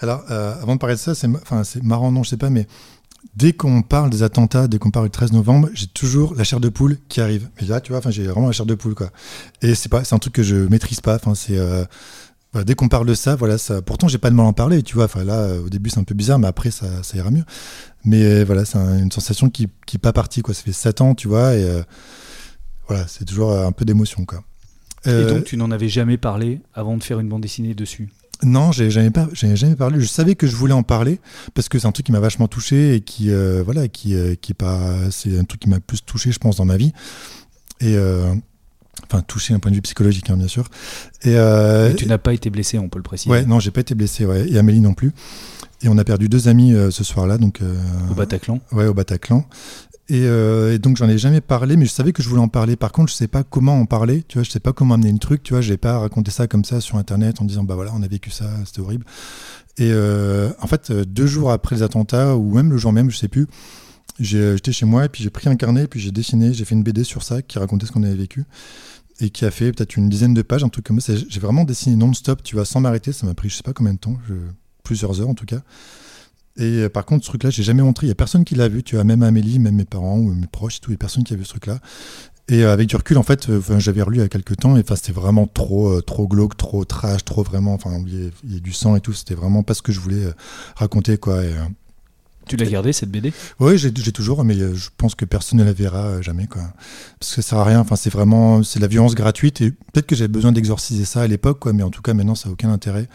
Alors, 0.00 0.24
euh, 0.30 0.60
avant 0.60 0.74
de 0.74 0.80
parler 0.80 0.96
de 0.96 1.00
ça, 1.00 1.14
c'est 1.14 1.82
marrant, 1.82 2.10
non, 2.10 2.22
je 2.22 2.30
sais 2.30 2.36
pas, 2.36 2.50
mais 2.50 2.66
dès 3.36 3.52
qu'on 3.52 3.82
parle 3.82 4.10
des 4.10 4.22
attentats, 4.22 4.68
dès 4.68 4.78
qu'on 4.78 4.90
parle 4.90 5.06
du 5.06 5.10
13 5.10 5.32
novembre, 5.32 5.68
j'ai 5.74 5.86
toujours 5.86 6.34
la 6.34 6.44
chair 6.44 6.60
de 6.60 6.68
poule 6.68 6.98
qui 7.08 7.20
arrive. 7.20 7.48
Mais 7.60 7.66
là, 7.66 7.80
tu 7.80 7.92
vois, 7.92 7.98
enfin, 7.98 8.10
j'ai 8.10 8.24
vraiment 8.24 8.46
la 8.46 8.52
chair 8.52 8.66
de 8.66 8.74
poule, 8.74 8.94
quoi. 8.94 9.10
Et 9.62 9.74
c'est 9.74 9.88
pas, 9.88 10.04
c'est 10.04 10.14
un 10.14 10.18
truc 10.18 10.34
que 10.34 10.42
je 10.42 10.56
maîtrise 10.56 11.00
pas. 11.00 11.16
Enfin, 11.16 11.34
c'est 11.34 11.58
euh, 11.58 11.84
dès 12.64 12.74
qu'on 12.74 12.88
parle 12.88 13.06
de 13.06 13.14
ça, 13.14 13.34
voilà, 13.36 13.58
ça. 13.58 13.82
Pourtant, 13.82 14.08
j'ai 14.08 14.18
pas 14.18 14.30
de 14.30 14.34
mal 14.34 14.46
à 14.46 14.48
en 14.48 14.52
parler, 14.52 14.82
tu 14.82 14.94
vois. 14.94 15.04
Enfin, 15.04 15.24
là, 15.24 15.54
au 15.56 15.68
début, 15.68 15.90
c'est 15.90 15.98
un 15.98 16.04
peu 16.04 16.14
bizarre, 16.14 16.38
mais 16.38 16.46
après, 16.46 16.70
ça, 16.70 17.02
ça 17.02 17.16
ira 17.16 17.30
mieux. 17.30 17.44
Mais 18.04 18.22
euh, 18.22 18.44
voilà, 18.44 18.64
c'est 18.64 18.78
une 18.78 19.10
sensation 19.10 19.50
qui, 19.50 19.68
qui 19.86 19.98
pas 19.98 20.12
partie, 20.12 20.42
quoi. 20.42 20.54
Ça 20.54 20.62
fait 20.62 20.72
7 20.72 21.00
ans, 21.00 21.14
tu 21.14 21.28
vois, 21.28 21.54
et 21.54 21.64
euh, 21.64 21.82
voilà, 22.88 23.06
c'est 23.08 23.24
toujours 23.24 23.52
un 23.52 23.72
peu 23.72 23.84
d'émotion, 23.84 24.24
quoi. 24.24 24.42
Et 25.06 25.26
donc, 25.26 25.44
tu 25.44 25.56
n'en 25.58 25.70
avais 25.70 25.88
jamais 25.88 26.16
parlé 26.16 26.60
avant 26.72 26.96
de 26.96 27.02
faire 27.02 27.20
une 27.20 27.28
bande 27.28 27.42
dessinée 27.42 27.74
dessus? 27.74 28.10
Non, 28.42 28.72
j'ai 28.72 28.90
jamais, 28.90 29.10
jamais 29.54 29.76
parlé. 29.76 30.00
Je 30.00 30.06
savais 30.06 30.34
que 30.34 30.46
je 30.46 30.56
voulais 30.56 30.72
en 30.72 30.82
parler 30.82 31.20
parce 31.54 31.68
que 31.68 31.78
c'est 31.78 31.86
un 31.86 31.92
truc 31.92 32.06
qui 32.06 32.12
m'a 32.12 32.20
vachement 32.20 32.48
touché 32.48 32.96
et 32.96 33.00
qui, 33.00 33.30
euh, 33.30 33.62
voilà, 33.64 33.88
qui, 33.88 34.14
euh, 34.14 34.34
qui 34.34 34.52
est 34.52 34.54
pas, 34.54 35.10
c'est 35.10 35.38
un 35.38 35.44
truc 35.44 35.60
qui 35.60 35.68
m'a 35.68 35.80
plus 35.80 36.04
touché, 36.04 36.32
je 36.32 36.38
pense, 36.38 36.56
dans 36.56 36.64
ma 36.64 36.76
vie. 36.76 36.92
Et 37.80 37.96
euh, 37.96 38.34
enfin, 39.08 39.22
touché 39.22 39.52
d'un 39.54 39.60
point 39.60 39.70
de 39.70 39.76
vue 39.76 39.82
psychologique, 39.82 40.30
hein, 40.30 40.36
bien 40.36 40.48
sûr. 40.48 40.68
Et, 41.22 41.36
tu 41.96 42.06
n'as 42.06 42.18
pas 42.18 42.34
été 42.34 42.50
blessé, 42.50 42.78
on 42.78 42.88
peut 42.88 42.98
le 42.98 43.04
préciser. 43.04 43.30
Ouais, 43.30 43.44
non, 43.44 43.60
j'ai 43.60 43.70
pas 43.70 43.80
été 43.80 43.94
blessé, 43.94 44.26
ouais, 44.26 44.48
et 44.48 44.58
Amélie 44.58 44.80
non 44.80 44.94
plus. 44.94 45.12
Et 45.82 45.88
on 45.88 45.98
a 45.98 46.04
perdu 46.04 46.28
deux 46.28 46.48
amis 46.48 46.74
ce 46.90 47.04
soir-là, 47.04 47.36
donc. 47.38 47.60
au 48.10 48.14
Bataclan. 48.14 48.60
Ouais, 48.72 48.86
au 48.86 48.94
Bataclan. 48.94 49.44
Euh, 50.10 50.74
et, 50.74 50.78
donc 50.78 50.96
j'en 50.96 51.08
ai 51.08 51.18
jamais 51.18 51.40
parlé, 51.40 51.76
mais 51.76 51.86
je 51.86 51.90
savais 51.90 52.12
que 52.12 52.22
je 52.22 52.28
voulais 52.28 52.42
en 52.42 52.48
parler. 52.48 52.76
Par 52.76 52.92
contre, 52.92 53.10
je 53.10 53.16
sais 53.16 53.28
pas 53.28 53.42
comment 53.42 53.78
en 53.78 53.86
parler. 53.86 54.24
Tu 54.28 54.38
vois, 54.38 54.44
je 54.44 54.50
sais 54.50 54.60
pas 54.60 54.72
comment 54.72 54.94
amener 54.94 55.08
une 55.08 55.18
truc. 55.18 55.42
Tu 55.42 55.54
vois, 55.54 55.60
j'ai 55.60 55.76
pas 55.76 55.98
raconté 55.98 56.30
ça 56.30 56.46
comme 56.46 56.64
ça 56.64 56.80
sur 56.80 56.96
internet 56.96 57.40
en 57.40 57.44
disant 57.44 57.64
bah 57.64 57.74
voilà, 57.74 57.92
on 57.94 58.02
a 58.02 58.08
vécu 58.08 58.30
ça, 58.30 58.50
c'était 58.66 58.80
horrible. 58.80 59.06
Et 59.78 59.90
euh, 59.92 60.50
en 60.60 60.66
fait, 60.66 60.92
deux 60.92 61.26
jours 61.26 61.50
après 61.50 61.76
les 61.76 61.82
attentats 61.82 62.36
ou 62.36 62.54
même 62.54 62.70
le 62.70 62.78
jour 62.78 62.92
même, 62.92 63.10
je 63.10 63.16
sais 63.16 63.28
plus, 63.28 63.46
j'étais 64.20 64.72
chez 64.72 64.86
moi 64.86 65.06
et 65.06 65.08
puis 65.08 65.22
j'ai 65.24 65.30
pris 65.30 65.48
un 65.48 65.56
carnet, 65.56 65.88
puis 65.88 66.00
j'ai 66.00 66.12
dessiné, 66.12 66.52
j'ai 66.52 66.64
fait 66.64 66.74
une 66.74 66.84
BD 66.84 67.02
sur 67.02 67.22
ça 67.22 67.42
qui 67.42 67.58
racontait 67.58 67.86
ce 67.86 67.92
qu'on 67.92 68.04
avait 68.04 68.14
vécu 68.14 68.44
et 69.20 69.30
qui 69.30 69.44
a 69.44 69.50
fait 69.50 69.72
peut-être 69.72 69.96
une 69.96 70.08
dizaine 70.08 70.34
de 70.34 70.42
pages, 70.42 70.64
un 70.64 70.68
truc 70.68 70.84
comme 70.84 71.00
ça. 71.00 71.14
J'ai 71.16 71.40
vraiment 71.40 71.64
dessiné 71.64 71.96
non-stop, 71.96 72.42
tu 72.42 72.54
vois, 72.54 72.64
sans 72.64 72.80
m'arrêter. 72.80 73.12
Ça 73.12 73.26
m'a 73.26 73.34
pris 73.34 73.48
je 73.48 73.56
sais 73.56 73.62
pas 73.62 73.72
combien 73.72 73.94
de 73.94 73.98
temps, 73.98 74.16
plusieurs 74.84 75.20
heures 75.20 75.28
en 75.28 75.34
tout 75.34 75.46
cas. 75.46 75.62
Et 76.56 76.82
euh, 76.82 76.88
par 76.88 77.04
contre, 77.04 77.24
ce 77.24 77.30
truc-là, 77.30 77.50
j'ai 77.50 77.62
jamais 77.62 77.82
montré. 77.82 78.06
Il 78.06 78.10
y 78.10 78.12
a 78.12 78.16
personne 78.16 78.44
qui 78.44 78.54
l'a 78.54 78.68
vu. 78.68 78.82
Tu 78.82 78.94
vois, 78.94 79.04
même 79.04 79.22
Amélie, 79.22 79.58
même 79.58 79.74
mes 79.74 79.84
parents 79.84 80.18
ou 80.18 80.32
mes 80.32 80.46
proches, 80.46 80.80
tout, 80.80 80.90
il 80.90 80.94
y 80.94 80.96
a 80.96 80.98
personne 80.98 81.24
qui 81.24 81.34
a 81.34 81.36
vu 81.36 81.44
ce 81.44 81.50
truc-là. 81.50 81.78
Et 82.48 82.62
euh, 82.62 82.72
avec 82.72 82.88
du 82.88 82.96
recul, 82.96 83.16
en 83.16 83.22
fait, 83.22 83.48
euh, 83.48 83.60
j'avais 83.78 84.02
relu 84.02 84.18
il 84.18 84.20
y 84.20 84.24
a 84.24 84.28
quelques 84.28 84.56
temps, 84.56 84.76
et 84.76 84.80
enfin, 84.80 84.96
c'était 84.96 85.12
vraiment 85.12 85.46
trop, 85.46 86.00
trop 86.02 86.28
glauque, 86.28 86.56
trop 86.56 86.84
trash, 86.84 87.24
trop 87.24 87.42
vraiment. 87.42 87.74
Enfin, 87.74 88.02
il 88.06 88.32
y, 88.52 88.56
a, 88.56 88.60
du 88.60 88.72
sang 88.72 88.96
et 88.96 89.00
tout. 89.00 89.12
C'était 89.12 89.34
vraiment 89.34 89.62
pas 89.62 89.74
ce 89.74 89.82
que 89.82 89.92
je 89.92 89.98
voulais 89.98 90.26
raconter, 90.76 91.16
quoi. 91.16 91.40
tu 92.46 92.56
l'as 92.56 92.66
gardé 92.66 92.92
cette 92.92 93.10
BD 93.10 93.32
Oui, 93.58 93.78
j'ai 93.78 93.92
toujours, 93.92 94.44
mais 94.44 94.54
je 94.54 94.90
pense 94.96 95.14
que 95.14 95.24
personne 95.24 95.58
ne 95.58 95.64
la 95.64 95.72
verra 95.72 96.20
jamais, 96.22 96.46
quoi. 96.46 96.62
Parce 97.18 97.34
que 97.34 97.42
ça 97.42 97.48
sert 97.48 97.58
à 97.58 97.64
rien. 97.64 97.80
Enfin, 97.80 97.96
c'est 97.96 98.10
vraiment, 98.10 98.62
c'est 98.62 98.78
la 98.78 98.88
violence 98.88 99.14
gratuite, 99.16 99.60
et 99.60 99.70
peut-être 99.70 100.06
que 100.06 100.14
j'avais 100.14 100.28
besoin 100.28 100.52
d'exorciser 100.52 101.06
ça 101.06 101.22
à 101.22 101.26
l'époque, 101.26 101.58
quoi. 101.58 101.72
Mais 101.72 101.82
en 101.82 101.90
tout 101.90 102.02
cas, 102.02 102.14
maintenant, 102.14 102.36
ça 102.36 102.48
n'a 102.48 102.52
aucun 102.52 102.70
intérêt. 102.70 103.08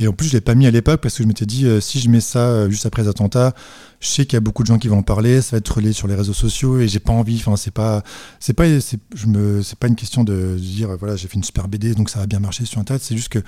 Et 0.00 0.06
en 0.06 0.12
plus, 0.12 0.28
je 0.28 0.34
l'ai 0.34 0.40
pas 0.40 0.54
mis 0.54 0.66
à 0.66 0.70
l'époque 0.70 1.00
parce 1.00 1.16
que 1.16 1.24
je 1.24 1.28
m'étais 1.28 1.46
dit, 1.46 1.66
euh, 1.66 1.80
si 1.80 1.98
je 1.98 2.08
mets 2.08 2.20
ça 2.20 2.38
euh, 2.38 2.70
juste 2.70 2.86
après 2.86 3.02
les 3.02 3.08
attentats, 3.08 3.52
je 3.98 4.06
sais 4.06 4.26
qu'il 4.26 4.34
y 4.34 4.36
a 4.36 4.40
beaucoup 4.40 4.62
de 4.62 4.68
gens 4.68 4.78
qui 4.78 4.86
vont 4.86 4.98
en 4.98 5.02
parler, 5.02 5.42
ça 5.42 5.56
va 5.56 5.58
être 5.58 5.74
relayé 5.74 5.92
sur 5.92 6.06
les 6.06 6.14
réseaux 6.14 6.32
sociaux 6.32 6.78
et 6.78 6.86
j'ai 6.86 7.00
pas 7.00 7.12
envie. 7.12 7.36
Enfin, 7.36 7.56
c'est 7.56 7.72
pas, 7.72 8.04
c'est 8.38 8.52
pas, 8.52 8.64
je 8.68 9.26
me, 9.26 9.60
c'est 9.62 9.76
pas 9.76 9.88
une 9.88 9.96
question 9.96 10.22
de 10.22 10.56
dire, 10.56 10.96
voilà, 10.96 11.16
j'ai 11.16 11.26
fait 11.26 11.34
une 11.34 11.42
super 11.42 11.66
BD, 11.66 11.94
donc 11.94 12.10
ça 12.10 12.20
va 12.20 12.26
bien 12.26 12.38
marcher 12.38 12.64
sur 12.64 12.80
Internet. 12.80 13.02
C'est 13.02 13.16
juste 13.16 13.30
que 13.30 13.40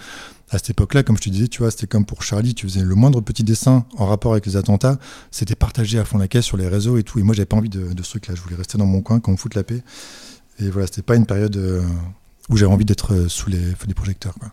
à 0.51 0.59
cette 0.59 0.71
époque-là, 0.71 1.05
comme 1.05 1.17
je 1.17 1.23
te 1.23 1.31
disais, 1.31 1.47
tu 1.47 1.61
vois, 1.63 1.71
c'était 1.71 1.87
comme 1.87 2.05
pour 2.05 2.25
Charlie, 2.25 2.55
tu 2.55 2.67
faisais 2.67 2.83
le 2.83 2.97
moindre 2.97 3.21
petit 3.21 3.45
dessin 3.45 3.87
en 3.97 4.07
rapport 4.07 4.33
avec 4.33 4.45
les 4.47 4.57
attentats, 4.57 4.99
c'était 5.31 5.55
partagé 5.55 6.01
à 6.01 6.05
fond 6.05 6.19
la 6.19 6.27
caisse 6.27 6.47
sur 6.47 6.57
les 6.57 6.67
réseaux 6.67 6.99
et 6.99 7.05
tout. 7.05 7.21
Et 7.21 7.23
moi, 7.23 7.33
j'avais 7.33 7.47
pas 7.47 7.57
envie 7.57 7.69
de, 7.69 7.91
ce 8.03 8.11
truc-là. 8.11 8.35
Je 8.35 8.41
voulais 8.41 8.57
rester 8.57 8.77
dans 8.77 8.87
mon 8.87 9.03
coin, 9.03 9.21
qu'on 9.21 9.33
me 9.33 9.37
foute 9.37 9.55
la 9.55 9.63
paix. 9.63 9.85
Et 10.59 10.69
voilà, 10.69 10.89
c'était 10.89 11.03
pas 11.03 11.15
une 11.15 11.27
période 11.27 11.57
euh, 11.57 11.81
où 12.49 12.57
j'avais 12.57 12.73
envie 12.73 12.85
d'être 12.85 13.29
sous 13.29 13.49
les 13.51 13.61
feux 13.61 13.87
des 13.87 13.95
projecteurs, 13.95 14.35
quoi. 14.35 14.53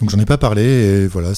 Donc 0.00 0.10
j'en 0.10 0.18
ai 0.18 0.24
pas 0.24 0.38
parlé 0.38 0.62
et 0.62 1.06
voilà, 1.06 1.32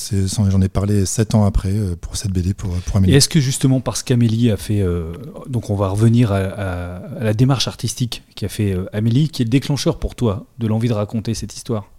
j'en 0.50 0.60
ai 0.60 0.68
parlé 0.68 1.04
sept 1.06 1.34
ans 1.34 1.44
après 1.44 1.72
euh, 1.72 1.96
pour 2.00 2.16
cette 2.16 2.30
BD 2.30 2.54
pour, 2.54 2.74
Amélie. 2.94 3.12
Et 3.12 3.16
est-ce 3.16 3.28
que 3.28 3.40
justement 3.40 3.80
parce 3.80 4.02
qu'Amélie 4.02 4.50
a 4.50 4.56
fait, 4.56 4.80
euh, 4.80 5.12
donc 5.48 5.70
on 5.70 5.74
va 5.74 5.88
revenir 5.88 6.32
à, 6.32 7.02
la 7.20 7.34
démarche 7.34 7.68
artistique 7.68 8.22
qui 8.34 8.44
a 8.44 8.48
fait 8.48 8.72
euh, 8.72 8.86
Amélie, 8.92 9.28
qui 9.28 9.42
est 9.42 9.44
le 9.44 9.50
déclencheur 9.50 9.98
pour 9.98 10.14
toi 10.14 10.46
de 10.58 10.66
l'envie 10.66 10.88
de 10.88 10.94
raconter 10.94 11.34
cette 11.34 11.54
histoire? 11.54 11.90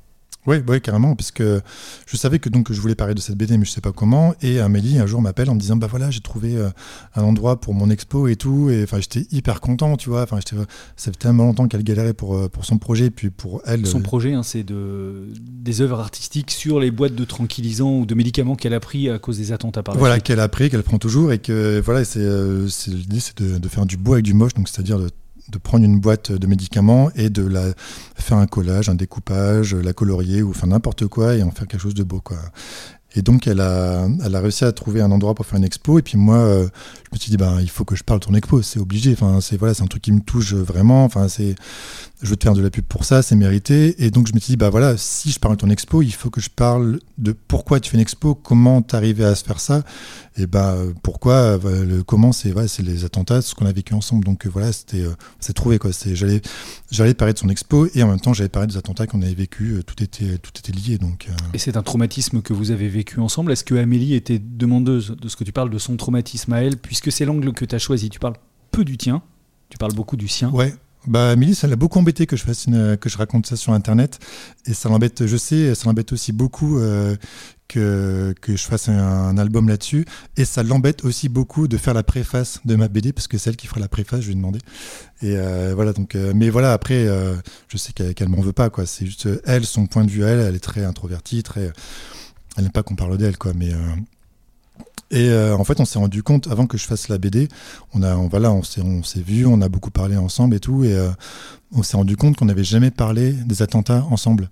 Oui, 0.48 0.58
ouais, 0.68 0.80
carrément, 0.80 1.16
puisque 1.16 1.42
je 1.42 2.18
savais 2.18 2.40
que 2.40 2.50
donc 2.50 2.72
je 2.72 2.80
voulais 2.80 2.96
parler 2.96 3.16
de 3.16 3.20
cette 3.20 3.36
BD, 3.36 3.58
mais 3.58 3.66
je 3.66 3.72
sais 3.72 3.82
pas 3.82 3.92
comment. 3.92 4.36
Et 4.42 4.60
Amélie 4.60 5.00
un 5.00 5.08
jour 5.08 5.22
m'appelle 5.22 5.50
en 5.50 5.56
me 5.56 5.60
disant 5.60 5.76
bah 5.76 5.88
voilà, 5.90 6.12
j'ai 6.12 6.20
trouvé 6.20 6.56
euh, 6.56 6.70
un 7.16 7.24
endroit 7.24 7.60
pour 7.60 7.74
mon 7.74 7.90
expo 7.90 8.28
et 8.28 8.36
tout. 8.36 8.70
Et 8.70 8.84
enfin, 8.84 9.00
j'étais 9.00 9.26
hyper 9.32 9.60
content, 9.60 9.98
tu 9.98 10.10
vois. 10.10 10.24
Enfin, 10.24 10.40
ça 10.42 11.12
fait 11.12 11.18
tellement 11.18 11.46
longtemps 11.46 11.68
qu'elle 11.68 11.84
galérait 11.84 12.14
pour 12.14 12.36
euh, 12.36 12.48
pour 12.48 12.66
son 12.66 12.78
projet, 12.78 13.10
puis 13.10 13.30
pour 13.32 13.62
elle. 13.66 13.86
Son 13.88 14.00
euh, 14.00 14.04
projet, 14.04 14.34
hein, 14.34 14.44
c'est 14.44 14.64
de 14.64 15.28
des 15.40 15.82
œuvres 15.82 16.00
artistiques 16.00 16.52
sur 16.52 16.80
les 16.80 16.92
boîtes 16.92 17.16
de 17.16 17.26
tranquillisants 17.26 18.00
ou 18.00 18.06
de 18.06 18.14
médicaments 18.14 18.56
qu'elle 18.56 18.74
a 18.74 18.80
pris 18.80 19.10
à 19.10 19.18
cause 19.18 19.38
des 19.38 19.52
attentats 19.52 19.84
par 19.84 19.98
Voilà, 19.98 20.20
qu'elle 20.20 20.40
a 20.40 20.48
pris, 20.48 20.70
qu'elle 20.70 20.84
prend 20.84 21.00
toujours, 21.00 21.32
et 21.32 21.40
que 21.40 21.82
voilà, 21.84 22.06
c'est 22.06 22.20
l'idée, 22.20 23.20
c'est 23.20 23.42
de, 23.42 23.58
de, 23.58 23.68
faire 23.68 23.86
du 23.86 23.98
beau 23.98 24.14
avec 24.14 24.26
du 24.26 24.34
moche, 24.34 24.54
donc 24.54 24.70
c'est-à-dire 24.70 25.00
de 25.00 25.10
de 25.50 25.58
prendre 25.58 25.86
une 25.86 26.00
boîte 26.00 26.32
de 26.32 26.48
médicaments 26.48 27.10
et 27.16 27.30
de 27.30 27.46
la 27.46 27.74
faire 28.16 28.38
un 28.38 28.48
collage, 28.48 28.90
un 28.90 28.96
découpage, 28.96 29.76
la 29.76 29.94
colorier 29.94 30.42
ou 30.42 30.54
faire 30.54 30.68
n'importe 30.68 31.08
quoi 31.08 31.36
et 31.36 31.44
en 31.44 31.52
faire 31.52 31.68
quelque 31.68 31.82
chose 31.82 31.94
de 31.94 32.04
beau 32.04 32.22
quoi. 32.22 32.38
Et 33.16 33.22
donc 33.22 33.48
elle 33.48 33.62
a, 33.62 34.08
réussi 34.24 34.66
à 34.66 34.72
trouver 34.72 35.02
un 35.02 35.12
endroit 35.12 35.34
pour 35.36 35.46
faire 35.46 35.58
une 35.58 35.64
expo 35.64 35.98
et 36.00 36.02
puis 36.02 36.18
moi 36.18 36.36
euh, 36.36 36.68
je 37.06 37.16
me 37.16 37.20
suis 37.20 37.32
dit 37.32 37.38
ben 37.38 37.60
il 37.62 37.70
faut 37.70 37.86
que 37.86 37.96
je 37.96 38.04
parle 38.04 38.20
de 38.20 38.26
ton 38.26 38.34
expo, 38.34 38.62
c'est 38.62 38.80
obligé. 38.80 39.14
Enfin 39.14 39.40
c'est 39.42 39.58
voilà 39.58 39.74
c'est 39.74 39.84
un 39.84 39.88
truc 39.88 40.02
qui 40.02 40.12
me 40.12 40.22
touche 40.22 40.54
vraiment. 40.54 41.06
Enfin 41.06 41.28
c'est 41.28 41.56
je 42.22 42.30
veux 42.30 42.36
te 42.36 42.44
faire 42.44 42.54
de 42.54 42.62
la 42.62 42.70
pub 42.70 42.86
pour 42.86 43.06
ça, 43.06 43.22
c'est 43.22 43.36
mérité. 43.36 44.04
Et 44.04 44.10
donc 44.10 44.28
je 44.28 44.34
me 44.34 44.40
suis 44.40 44.54
dit, 44.54 44.58
bah 44.58 44.70
voilà, 44.70 44.98
si 44.98 45.32
je 45.32 45.40
parle 45.40 45.56
de 45.56 45.62
ton 45.62 45.70
expo, 45.70 46.02
il 46.02 46.14
faut 46.14 46.30
que 46.30 46.42
je 46.42 46.50
parle 46.50 47.00
de 47.18 47.34
pourquoi 47.34 47.80
tu 47.80 47.92
fais 47.92 47.98
une 47.98 48.02
expo, 48.02 48.36
comment 48.36 48.82
tu 48.82 48.96
arrivé 48.96 49.24
à 49.24 49.36
se 49.36 49.44
faire 49.44 49.60
ça, 49.60 49.84
et 50.38 50.48
bah 50.48 50.76
pourquoi, 51.04 51.34
euh, 51.34 51.86
le 51.86 52.04
comment, 52.04 52.32
c'est 52.32 52.52
voilà, 52.52 52.68
les 52.80 53.06
attentats, 53.06 53.42
ce 53.42 53.54
qu'on 53.54 53.66
a 53.66 53.72
vécu 53.72 53.94
ensemble. 53.94 54.26
Donc 54.26 54.46
euh, 54.46 54.50
voilà, 54.50 54.72
c'était 54.72 55.04
c'est 55.40 55.54
trouvé 55.54 55.78
quoi. 55.78 55.92
J'allais 56.14 56.42
j'allais 56.90 57.14
parler 57.14 57.34
de 57.34 57.40
son 57.40 57.50
expo 57.50 57.88
et 57.94 58.04
en 58.04 58.08
même 58.08 58.20
temps 58.20 58.34
j'allais 58.34 58.50
parler 58.50 58.68
des 58.68 58.78
attentats 58.78 59.08
qu'on 59.08 59.22
avait 59.22 59.34
vécu, 59.34 59.82
tout 59.86 60.02
était 60.02 60.38
tout 60.38 60.52
était 60.58 60.72
lié. 60.72 60.98
Donc 60.98 61.28
et 61.54 61.58
c'est 61.58 61.78
un 61.78 61.84
traumatisme 61.84 62.42
que 62.42 62.54
vous 62.54 62.72
avez 62.72 62.88
vécu 62.88 63.05
ensemble. 63.18 63.52
Est-ce 63.52 63.64
que 63.64 63.76
Amélie 63.76 64.14
était 64.14 64.40
demandeuse 64.40 65.16
de 65.20 65.28
ce 65.28 65.36
que 65.36 65.44
tu 65.44 65.52
parles 65.52 65.70
de 65.70 65.78
son 65.78 65.98
traumatisme 65.98 66.54
à 66.54 66.62
elle, 66.62 66.78
puisque 66.78 67.12
c'est 67.12 67.26
l'angle 67.26 67.54
que 67.54 67.66
tu 67.66 67.76
as 67.76 67.80
choisi 67.80 68.10
Tu 68.10 68.20
parles 68.20 68.36
peu 68.72 68.84
du 68.84 68.98
tien, 68.98 69.22
tu 69.70 69.78
parles 69.78 69.94
beaucoup 69.94 70.18
du 70.18 70.28
sien. 70.28 70.50
Ouais, 70.52 70.74
bah, 71.08 71.30
Amélie, 71.30 71.56
ça 71.56 71.68
l'a 71.68 71.76
beaucoup 71.76 72.00
embêté 72.00 72.26
que 72.26 72.36
je 72.36 72.44
fasse 72.44 72.66
que 72.66 73.10
je 73.10 73.18
raconte 73.18 73.46
ça 73.46 73.56
sur 73.56 73.74
Internet. 73.74 74.20
Et 74.66 74.74
ça 74.74 74.90
l'embête, 74.90 75.26
je 75.26 75.38
sais, 75.38 75.76
ça 75.76 75.86
l'embête 75.86 76.12
aussi 76.14 76.32
beaucoup 76.32 76.80
euh, 76.80 77.16
que, 77.68 78.34
que 78.42 78.56
je 78.56 78.64
fasse 78.64 78.90
un, 78.90 79.38
album 79.38 79.70
là-dessus. 79.70 80.06
Et 80.38 80.46
ça 80.46 80.64
l'embête 80.64 81.06
aussi 81.06 81.30
beaucoup 81.30 81.68
de 81.68 81.78
faire 81.78 81.94
la 81.94 82.04
préface 82.04 82.60
de 82.66 82.76
ma 82.76 82.88
BD, 82.88 83.14
parce 83.14 83.28
que 83.28 83.38
c'est 83.38 83.52
elle 83.52 83.56
qui 83.56 83.68
fera 83.68 83.80
la 83.80 83.88
préface, 83.88 84.22
je 84.22 84.28
lui 84.28 84.34
ai 84.34 84.36
demandé. 84.36 84.60
Et 85.22 85.38
euh, 85.38 85.74
voilà, 85.76 85.94
donc, 85.94 86.16
euh, 86.16 86.34
mais 86.36 86.50
voilà, 86.50 86.74
après, 86.74 87.08
je 87.68 87.78
sais 87.78 87.94
qu'elle 87.94 88.30
m'en 88.30 88.42
veut 88.42 88.54
pas. 88.54 88.70
C'est 88.86 89.06
juste 89.06 89.30
elle, 89.46 89.66
son 89.66 89.88
point 89.88 90.06
de 90.06 90.12
vue, 90.12 90.24
elle, 90.24 90.40
elle 90.40 90.56
est 90.56 90.60
très 90.60 90.84
introvertie, 90.84 91.44
très. 91.44 91.72
Elle 92.58 92.64
n'aime 92.64 92.72
pas 92.72 92.84
qu'on 92.84 92.96
parle 92.96 93.18
d'elle, 93.18 93.38
quoi. 93.38 93.54
Mais 93.54 93.72
et 95.12 95.30
euh, 95.30 95.56
en 95.56 95.64
fait, 95.64 95.80
on 95.80 95.86
s'est 95.86 96.00
rendu 96.00 96.24
compte, 96.24 96.48
avant 96.48 96.66
que 96.66 96.78
je 96.78 96.86
fasse 96.86 97.10
la 97.10 97.18
BD, 97.18 97.48
on, 97.94 98.02
a, 98.02 98.16
on, 98.16 98.28
voilà, 98.28 98.52
on 98.52 98.64
s'est 98.64 99.22
vu, 99.22 99.46
on 99.46 99.62
a 99.62 99.70
beaucoup 99.70 99.92
parlé 99.92 100.18
ensemble 100.18 100.56
et 100.56 100.60
tout, 100.60 100.84
et 100.84 100.94
euh, 100.94 101.10
on 101.72 101.84
s'est 101.84 101.98
rendu 101.98 102.18
compte 102.18 102.38
qu'on 102.38 102.46
n'avait 102.46 102.64
jamais 102.64 102.92
parlé 102.92 103.34
des 103.34 103.62
attentats 103.62 104.06
ensemble. 104.10 104.50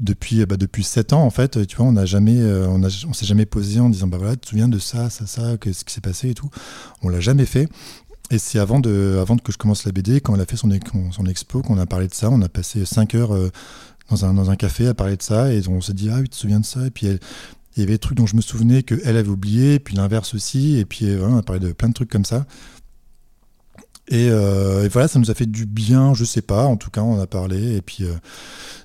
Depuis, 0.00 0.44
bah, 0.46 0.56
depuis 0.56 0.82
7 0.82 1.12
ans, 1.12 1.22
en 1.22 1.30
fait, 1.30 1.66
tu 1.66 1.76
vois, 1.76 1.86
on 1.86 1.92
n'a 1.92 2.04
jamais, 2.04 2.40
euh, 2.40 2.66
on, 2.68 2.82
on 2.82 3.12
s'est 3.12 3.26
jamais 3.26 3.46
posé 3.46 3.78
en 3.78 3.90
disant, 3.90 4.08
bah 4.08 4.18
voilà, 4.18 4.34
tu 4.34 4.40
te 4.40 4.48
souviens 4.48 4.68
de 4.68 4.78
ça, 4.78 5.08
ça, 5.08 5.26
ça, 5.26 5.52
ce 5.52 5.84
qui 5.84 5.92
s'est 5.92 6.00
passé 6.00 6.30
et 6.30 6.34
tout. 6.34 6.50
On 7.02 7.08
l'a 7.08 7.20
jamais 7.20 7.46
fait. 7.46 7.68
Et 8.30 8.38
c'est 8.38 8.58
avant, 8.58 8.80
de, 8.80 9.18
avant 9.20 9.36
que 9.36 9.52
je 9.52 9.58
commence 9.58 9.84
la 9.84 9.92
BD, 9.92 10.20
quand 10.20 10.34
elle 10.34 10.40
a 10.40 10.46
fait 10.46 10.56
son, 10.56 10.70
son 11.12 11.26
expo, 11.26 11.62
qu'on 11.62 11.78
a 11.78 11.86
parlé 11.86 12.08
de 12.08 12.14
ça. 12.14 12.30
On 12.30 12.40
a 12.42 12.48
passé 12.48 12.84
5 12.84 13.14
heures 13.14 13.32
dans, 14.10 14.24
un, 14.24 14.34
dans 14.34 14.50
un 14.50 14.56
café 14.56 14.86
à 14.86 14.94
parler 14.94 15.16
de 15.16 15.22
ça, 15.22 15.52
et 15.52 15.62
on 15.68 15.80
s'est 15.80 15.94
dit, 15.94 16.08
ah 16.10 16.16
oui, 16.16 16.24
tu 16.24 16.30
te 16.30 16.36
souviens 16.36 16.60
de 16.60 16.64
ça 16.64 16.86
Et 16.86 16.90
puis 16.90 17.06
elle, 17.06 17.20
il 17.76 17.80
y 17.80 17.82
avait 17.82 17.94
des 17.94 17.98
trucs 17.98 18.16
dont 18.16 18.26
je 18.26 18.36
me 18.36 18.40
souvenais 18.40 18.82
qu'elle 18.82 19.16
avait 19.16 19.28
oublié, 19.28 19.78
puis 19.78 19.96
l'inverse 19.96 20.34
aussi, 20.34 20.78
et 20.78 20.84
puis 20.84 21.14
voilà, 21.16 21.34
on 21.34 21.38
a 21.38 21.42
parlé 21.42 21.60
de 21.60 21.72
plein 21.72 21.88
de 21.88 21.94
trucs 21.94 22.10
comme 22.10 22.24
ça. 22.24 22.46
Euh, 24.12 24.84
et, 24.84 24.88
voilà, 24.88 25.08
ça 25.08 25.18
nous 25.18 25.30
a 25.30 25.34
fait 25.34 25.46
du 25.46 25.66
bien, 25.66 26.14
je 26.14 26.24
sais 26.24 26.42
pas, 26.42 26.66
en 26.66 26.76
tout 26.76 26.90
cas 26.90 27.00
on 27.00 27.18
a 27.18 27.26
parlé, 27.26 27.76
et 27.76 27.82
puis, 27.82 28.04
euh, 28.04 28.14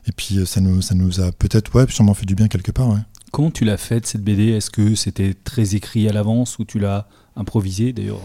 et 0.07 0.11
puis 0.11 0.45
ça, 0.45 0.61
nous, 0.61 0.82
ça 0.82 0.95
nous 0.95 1.20
a 1.20 1.32
peut-être, 1.32 1.74
ouais, 1.76 1.86
sûrement 1.89 2.13
fait 2.13 2.26
du 2.26 2.36
bien 2.36 2.47
quelque 2.47 2.72
part. 2.72 2.89
Ouais. 2.89 2.99
Comment 3.32 3.51
tu 3.51 3.65
l'as 3.65 3.78
faite 3.78 4.07
cette 4.07 4.24
BD 4.24 4.49
Est-ce 4.49 4.72
que 4.72 4.95
c'était 4.95 5.34
très 5.34 5.76
écrit 5.76 6.07
à 6.09 6.13
l'avance 6.13 6.57
ou 6.57 6.65
tu 6.65 6.80
l'as 6.80 7.07
improvisé 7.40 7.94
d'ailleurs, 7.94 8.22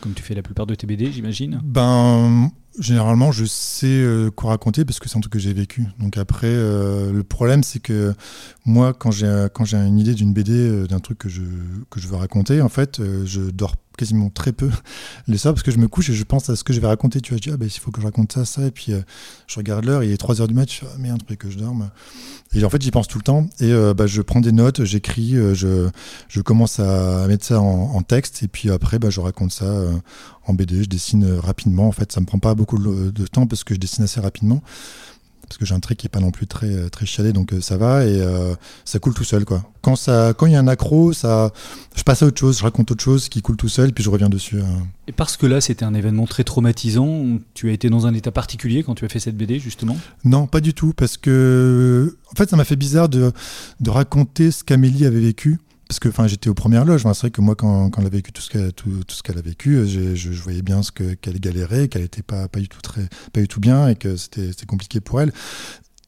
comme 0.00 0.12
tu 0.14 0.22
fais 0.22 0.34
la 0.34 0.42
plupart 0.42 0.66
de 0.66 0.74
tes 0.74 0.86
BD, 0.86 1.10
j'imagine 1.10 1.60
Ben, 1.64 2.50
généralement, 2.78 3.32
je 3.32 3.44
sais 3.44 3.86
euh, 3.86 4.30
quoi 4.30 4.50
raconter 4.50 4.84
parce 4.84 5.00
que 5.00 5.08
c'est 5.08 5.16
un 5.16 5.20
truc 5.20 5.32
que 5.32 5.38
j'ai 5.38 5.52
vécu. 5.52 5.86
Donc 5.98 6.16
après, 6.16 6.46
euh, 6.48 7.12
le 7.12 7.24
problème, 7.24 7.62
c'est 7.62 7.80
que 7.80 8.14
moi, 8.64 8.92
quand 8.94 9.10
j'ai 9.10 9.46
quand 9.52 9.64
j'ai 9.64 9.76
une 9.78 9.98
idée 9.98 10.14
d'une 10.14 10.32
BD, 10.32 10.52
euh, 10.52 10.86
d'un 10.86 11.00
truc 11.00 11.18
que 11.18 11.28
je 11.28 11.42
que 11.90 12.00
je 12.00 12.08
veux 12.08 12.16
raconter, 12.16 12.60
en 12.60 12.68
fait, 12.68 13.00
je 13.24 13.40
dors 13.50 13.76
quasiment 13.98 14.30
très 14.30 14.52
peu 14.52 14.70
les 15.28 15.36
soirs 15.36 15.54
parce 15.54 15.62
que 15.62 15.70
je 15.70 15.78
me 15.78 15.88
couche 15.88 16.08
et 16.10 16.14
je 16.14 16.24
pense 16.24 16.48
à 16.48 16.56
ce 16.56 16.64
que 16.64 16.72
je 16.72 16.80
vais 16.80 16.86
raconter. 16.86 17.20
Tu 17.20 17.32
vois, 17.32 17.38
je 17.38 17.42
dis 17.42 17.50
ah 17.52 17.56
ben 17.56 17.66
il 17.66 17.78
faut 17.78 17.90
que 17.90 18.00
je 18.00 18.06
raconte 18.06 18.32
ça, 18.32 18.44
ça, 18.44 18.66
et 18.66 18.70
puis 18.70 18.92
je 19.46 19.56
regarde 19.56 19.84
l'heure, 19.84 20.02
il 20.02 20.10
est 20.10 20.16
3 20.16 20.40
heures 20.40 20.48
du 20.48 20.54
match, 20.54 20.82
ah, 20.84 20.98
merde, 20.98 21.20
après 21.22 21.36
que 21.36 21.50
je 21.50 21.58
dorme. 21.58 21.90
Et 22.54 22.64
en 22.64 22.70
fait, 22.70 22.80
j'y 22.80 22.90
pense 22.90 23.08
tout 23.08 23.18
le 23.18 23.24
temps 23.24 23.46
et 23.60 23.72
bah, 23.94 24.06
je 24.06 24.22
prends 24.22 24.40
des 24.40 24.52
notes, 24.52 24.84
j'écris, 24.84 25.34
je 25.54 25.88
je 26.28 26.40
commence 26.40 26.80
à 26.80 27.26
mettre 27.26 27.44
ça 27.44 27.60
en, 27.60 28.02
texte 28.02 28.42
et 28.42 28.48
puis 28.48 28.70
après, 28.70 28.98
bah, 28.98 29.10
je 29.10 29.20
raconte 29.20 29.52
ça 29.52 29.66
en 30.48 30.54
BD. 30.54 30.82
Je 30.82 30.88
dessine 30.88 31.24
euh, 31.24 31.40
rapidement. 31.40 31.86
En 31.86 31.92
fait, 31.92 32.10
ça 32.10 32.20
me 32.20 32.26
prend 32.26 32.38
pas 32.38 32.54
beaucoup 32.54 32.78
de 32.78 33.26
temps 33.26 33.46
parce 33.46 33.64
que 33.64 33.74
je 33.74 33.80
dessine 33.80 34.04
assez 34.04 34.20
rapidement. 34.20 34.62
Parce 35.48 35.58
que 35.58 35.64
j'ai 35.64 35.74
un 35.74 35.80
trait 35.80 35.96
qui 35.96 36.06
est 36.06 36.10
pas 36.10 36.20
non 36.20 36.30
plus 36.30 36.46
très 36.46 36.66
euh, 36.66 36.88
très 36.88 37.06
chialé, 37.06 37.32
donc 37.32 37.52
euh, 37.52 37.60
ça 37.60 37.76
va 37.76 38.04
et 38.04 38.20
ça 38.84 38.98
coule 38.98 39.14
tout 39.14 39.24
seul 39.24 39.44
quoi. 39.44 39.62
Quand 39.80 39.96
ça, 39.96 40.34
quand 40.36 40.46
il 40.46 40.52
y 40.52 40.56
a 40.56 40.60
un 40.60 40.68
accro, 40.68 41.12
ça, 41.12 41.52
je 41.96 42.02
passe 42.02 42.22
à 42.22 42.26
autre 42.26 42.38
chose, 42.38 42.58
je 42.58 42.62
raconte 42.62 42.90
autre 42.90 43.02
chose 43.02 43.28
qui 43.28 43.42
coule 43.42 43.56
tout 43.56 43.68
seul, 43.68 43.92
puis 43.92 44.04
je 44.04 44.10
reviens 44.10 44.28
dessus. 44.28 44.60
Et 45.06 45.12
parce 45.12 45.36
que 45.36 45.46
là, 45.46 45.60
c'était 45.60 45.84
un 45.84 45.94
événement 45.94 46.26
très 46.26 46.44
traumatisant, 46.44 47.38
tu 47.54 47.70
as 47.70 47.72
été 47.72 47.88
dans 47.88 48.06
un 48.06 48.12
état 48.12 48.32
particulier 48.32 48.82
quand 48.82 48.94
tu 48.94 49.04
as 49.04 49.08
fait 49.08 49.20
cette 49.20 49.36
BD 49.36 49.58
justement? 49.58 49.96
Non, 50.24 50.46
pas 50.46 50.60
du 50.60 50.74
tout, 50.74 50.92
parce 50.94 51.16
que 51.16 52.16
en 52.32 52.36
fait, 52.36 52.50
ça 52.50 52.56
m'a 52.56 52.64
fait 52.64 52.76
bizarre 52.76 53.08
de 53.08 53.32
de 53.80 53.90
raconter 53.90 54.50
ce 54.50 54.64
qu'Amélie 54.64 55.06
avait 55.06 55.20
vécu 55.20 55.58
parce 55.88 55.98
que 55.98 56.08
enfin 56.08 56.26
j'étais 56.26 56.48
aux 56.50 56.54
premières 56.54 56.84
loges 56.84 57.02
c'est 57.02 57.20
vrai 57.20 57.30
que 57.30 57.40
moi 57.40 57.54
quand, 57.54 57.90
elle 57.98 58.06
a 58.06 58.08
vécu 58.08 58.32
tout 58.32 58.42
ce 58.42 58.50
qu'elle 58.50 59.38
a 59.38 59.42
vécu 59.42 59.86
je, 59.86 60.42
voyais 60.42 60.62
bien 60.62 60.82
ce 60.82 60.92
que 60.92 61.14
qu'elle 61.14 61.40
galérait 61.40 61.88
qu'elle 61.88 62.02
était 62.02 62.22
pas 62.22 62.48
pas 62.48 62.60
du 62.60 62.68
tout 62.68 62.80
très 62.80 63.08
pas 63.32 63.40
du 63.40 63.48
tout 63.48 63.60
bien 63.60 63.88
et 63.88 63.96
que 63.96 64.16
c'était 64.16 64.66
compliqué 64.66 65.00
pour 65.00 65.20
elle 65.20 65.32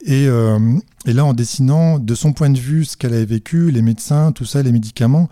et, 0.02 0.28
euh, 0.28 0.58
et, 1.04 1.12
là 1.12 1.26
en 1.26 1.34
dessinant 1.34 1.98
de 1.98 2.14
son 2.14 2.32
point 2.32 2.48
de 2.48 2.58
vue 2.58 2.84
ce 2.84 2.96
qu'elle 2.96 3.12
avait 3.12 3.26
vécu 3.26 3.70
les 3.70 3.82
médecins 3.82 4.32
tout 4.32 4.46
ça 4.46 4.62
les 4.62 4.72
médicaments 4.72 5.28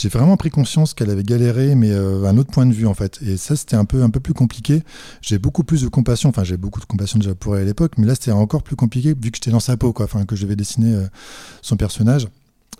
j'ai 0.00 0.08
vraiment 0.08 0.36
pris 0.36 0.50
conscience 0.50 0.94
qu'elle 0.94 1.10
avait 1.10 1.24
galéré, 1.24 1.74
mais 1.74 1.90
euh, 1.90 2.24
un 2.24 2.38
autre 2.38 2.52
point 2.52 2.66
de 2.66 2.72
vue 2.72 2.86
en 2.86 2.94
fait. 2.94 3.18
Et 3.20 3.36
ça, 3.36 3.56
c'était 3.56 3.74
un 3.74 3.84
peu, 3.84 4.04
un 4.04 4.10
peu 4.10 4.20
plus 4.20 4.32
compliqué. 4.32 4.84
J'ai 5.22 5.38
beaucoup 5.38 5.64
plus 5.64 5.82
de 5.82 5.88
compassion, 5.88 6.28
enfin 6.28 6.44
j'ai 6.44 6.56
beaucoup 6.56 6.78
de 6.78 6.84
compassion 6.84 7.18
déjà 7.18 7.34
pour 7.34 7.56
elle 7.56 7.62
à 7.62 7.66
l'époque, 7.66 7.92
mais 7.98 8.06
là 8.06 8.14
c'était 8.14 8.30
encore 8.30 8.62
plus 8.62 8.76
compliqué 8.76 9.08
vu 9.08 9.32
que 9.32 9.36
j'étais 9.36 9.50
dans 9.50 9.58
sa 9.58 9.76
peau, 9.76 9.92
quoi, 9.92 10.06
que 10.06 10.36
je 10.36 10.44
devais 10.44 10.54
dessiner 10.54 10.94
euh, 10.94 11.06
son 11.62 11.76
personnage. 11.76 12.28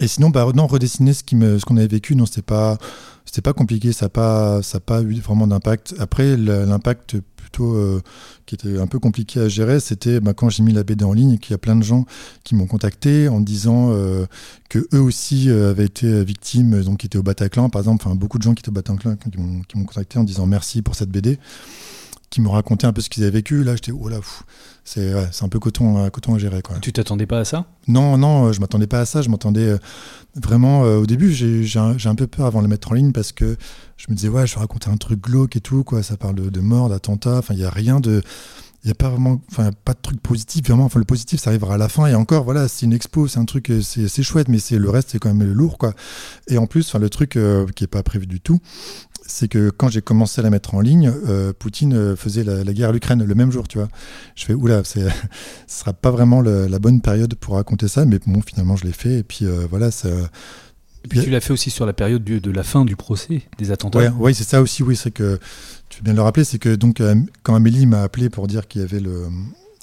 Et 0.00 0.08
sinon, 0.08 0.30
bah, 0.30 0.46
non, 0.54 0.66
redessiner 0.66 1.12
ce 1.12 1.64
qu'on 1.64 1.76
avait 1.76 1.86
vécu, 1.86 2.14
non, 2.14 2.26
c'était 2.26 2.42
pas, 2.42 2.78
c'était 3.24 3.42
pas 3.42 3.52
compliqué, 3.52 3.92
ça 3.92 4.06
n'a 4.06 4.10
pas, 4.10 4.62
ça 4.62 4.80
pas 4.80 5.02
eu 5.02 5.14
vraiment 5.20 5.46
d'impact. 5.46 5.94
Après, 5.98 6.36
l'impact 6.36 7.16
plutôt 7.36 7.74
euh, 7.74 8.02
qui 8.46 8.54
était 8.54 8.78
un 8.78 8.86
peu 8.86 8.98
compliqué 8.98 9.40
à 9.40 9.48
gérer, 9.48 9.80
c'était 9.80 10.20
bah, 10.20 10.34
quand 10.34 10.50
j'ai 10.50 10.62
mis 10.62 10.72
la 10.72 10.84
BD 10.84 11.04
en 11.04 11.12
ligne 11.12 11.38
qu'il 11.38 11.52
y 11.52 11.54
a 11.54 11.58
plein 11.58 11.76
de 11.76 11.82
gens 11.82 12.04
qui 12.44 12.54
m'ont 12.54 12.66
contacté 12.66 13.28
en 13.28 13.40
disant 13.40 13.90
euh, 13.90 14.26
que 14.68 14.86
eux 14.94 15.00
aussi 15.00 15.50
euh, 15.50 15.70
avaient 15.70 15.86
été 15.86 16.24
victimes, 16.24 16.82
donc 16.82 16.98
qui 16.98 17.06
étaient 17.06 17.18
au 17.18 17.22
Bataclan, 17.22 17.70
par 17.70 17.80
exemple, 17.80 18.04
enfin 18.06 18.14
beaucoup 18.14 18.38
de 18.38 18.42
gens 18.42 18.54
qui 18.54 18.60
étaient 18.60 18.68
au 18.68 18.72
Bataclan 18.72 19.16
qui 19.16 19.38
m'ont 19.78 19.84
contacté 19.84 20.18
en 20.18 20.24
disant 20.24 20.46
merci 20.46 20.82
pour 20.82 20.94
cette 20.94 21.10
BD 21.10 21.38
qui 22.30 22.40
me 22.40 22.48
racontaient 22.48 22.86
un 22.86 22.92
peu 22.92 23.00
ce 23.00 23.08
qu'ils 23.08 23.22
avaient 23.22 23.32
vécu. 23.32 23.64
Là, 23.64 23.74
j'étais, 23.74 23.92
oh 23.92 24.08
là, 24.08 24.18
c'est 24.84 25.14
un 25.42 25.48
peu 25.48 25.58
coton, 25.58 25.98
euh, 25.98 26.10
coton 26.10 26.34
à 26.34 26.38
gérer. 26.38 26.62
Quoi. 26.62 26.76
Tu 26.80 26.92
t'attendais 26.92 27.26
pas 27.26 27.40
à 27.40 27.44
ça? 27.44 27.66
Non, 27.86 28.18
non, 28.18 28.46
euh, 28.46 28.52
je 28.52 28.60
m'attendais 28.60 28.86
pas 28.86 29.00
à 29.00 29.06
ça. 29.06 29.22
Je 29.22 29.28
m'attendais 29.28 29.68
euh, 29.68 29.78
vraiment. 30.36 30.82
au 30.82 31.06
début, 31.06 31.32
j'ai 31.32 31.78
un, 31.78 31.96
un, 32.02 32.14
peu 32.14 32.26
peur 32.26 32.46
avant 32.46 32.60
de 32.60 32.64
le 32.64 32.70
mettre 32.70 32.92
en 32.92 32.94
ligne 32.94 33.12
parce 33.12 33.32
que 33.32 33.56
je 33.96 34.06
me 34.08 34.14
disais, 34.14 34.28
ouais, 34.28 34.46
je 34.46 34.54
vais 34.54 34.60
raconter 34.60 34.90
un 34.90 34.96
truc 34.96 35.20
glauque 35.20 35.56
et 35.56 35.60
tout. 35.60 35.84
Quoi. 35.84 36.02
Ça 36.02 36.16
parle 36.16 36.34
de, 36.34 36.60
mort, 36.60 36.88
d'attentat. 36.88 37.38
Enfin, 37.38 37.54
il 37.54 37.60
n'y 37.60 37.64
a 37.64 37.70
rien 37.70 38.00
de. 38.00 38.22
Il 38.84 38.86
n'y 38.86 38.92
a 38.92 38.94
pas 38.94 39.08
vraiment, 39.08 39.40
enfin, 39.50 39.70
pas 39.84 39.92
de 39.92 39.98
truc 40.00 40.20
positif, 40.20 40.66
vraiment. 40.68 40.84
Enfin, 40.84 41.00
le 41.00 41.04
positif, 41.04 41.40
ça 41.40 41.50
arrivera 41.50 41.74
à 41.74 41.78
la 41.78 41.88
fin. 41.88 42.06
Et 42.06 42.14
encore, 42.14 42.44
voilà, 42.44 42.68
c'est 42.68 42.86
une 42.86 42.92
expo, 42.92 43.26
c'est 43.26 43.40
un 43.40 43.44
truc, 43.44 43.72
c'est 43.82 44.22
chouette, 44.22 44.48
mais 44.48 44.60
c'est 44.60 44.78
le 44.78 44.88
reste, 44.88 45.10
c'est 45.10 45.18
quand 45.18 45.34
même 45.34 45.52
lourd, 45.52 45.78
quoi. 45.78 45.94
Et 46.46 46.58
en 46.58 46.66
plus, 46.66 46.88
enfin, 46.88 47.00
le 47.00 47.10
truc 47.10 47.38
qui 47.74 47.84
est 47.84 47.88
pas 47.88 48.04
prévu 48.04 48.26
du 48.26 48.40
tout, 48.40 48.60
c'est 49.28 49.46
que 49.46 49.70
quand 49.70 49.88
j'ai 49.88 50.00
commencé 50.00 50.40
à 50.40 50.42
la 50.42 50.50
mettre 50.50 50.74
en 50.74 50.80
ligne, 50.80 51.12
euh, 51.28 51.52
Poutine 51.52 51.94
euh, 51.94 52.16
faisait 52.16 52.42
la, 52.42 52.64
guerre 52.72 52.88
à 52.88 52.92
l'Ukraine 52.92 53.22
le 53.22 53.34
même 53.34 53.52
jour, 53.52 53.68
tu 53.68 53.78
vois. 53.78 53.88
Je 54.34 54.44
fais, 54.44 54.54
oula, 54.54 54.82
ce 54.84 55.00
sera 55.66 55.92
pas 55.92 56.10
vraiment 56.10 56.40
la 56.40 56.78
bonne 56.78 57.00
période 57.00 57.34
pour 57.34 57.54
raconter 57.54 57.86
ça, 57.86 58.04
mais 58.06 58.18
bon, 58.26 58.40
finalement, 58.42 58.74
je 58.74 58.84
l'ai 58.84 58.92
fait, 58.92 59.18
et 59.18 59.22
puis 59.22 59.44
euh, 59.44 59.66
voilà, 59.70 59.90
ça. 59.90 60.08
Et 61.04 61.08
puis 61.08 61.22
tu 61.22 61.30
l'as 61.30 61.40
fait 61.40 61.52
aussi 61.52 61.70
sur 61.70 61.86
la 61.86 61.92
période 61.92 62.24
de 62.24 62.50
la 62.50 62.62
fin 62.64 62.84
du 62.84 62.96
procès, 62.96 63.42
des 63.58 63.70
attentats. 63.70 64.12
Oui, 64.18 64.34
c'est 64.34 64.44
ça 64.44 64.60
aussi, 64.60 64.82
oui, 64.82 64.96
c'est 64.96 65.12
que, 65.12 65.38
tu 65.88 65.98
veux 65.98 66.04
bien 66.04 66.14
le 66.14 66.22
rappeler, 66.22 66.44
c'est 66.44 66.58
que 66.58 66.74
donc, 66.74 67.02
quand 67.42 67.54
Amélie 67.54 67.86
m'a 67.86 68.02
appelé 68.02 68.28
pour 68.30 68.46
dire 68.46 68.68
qu'il 68.68 68.80
y 68.82 68.84
avait 68.84 69.00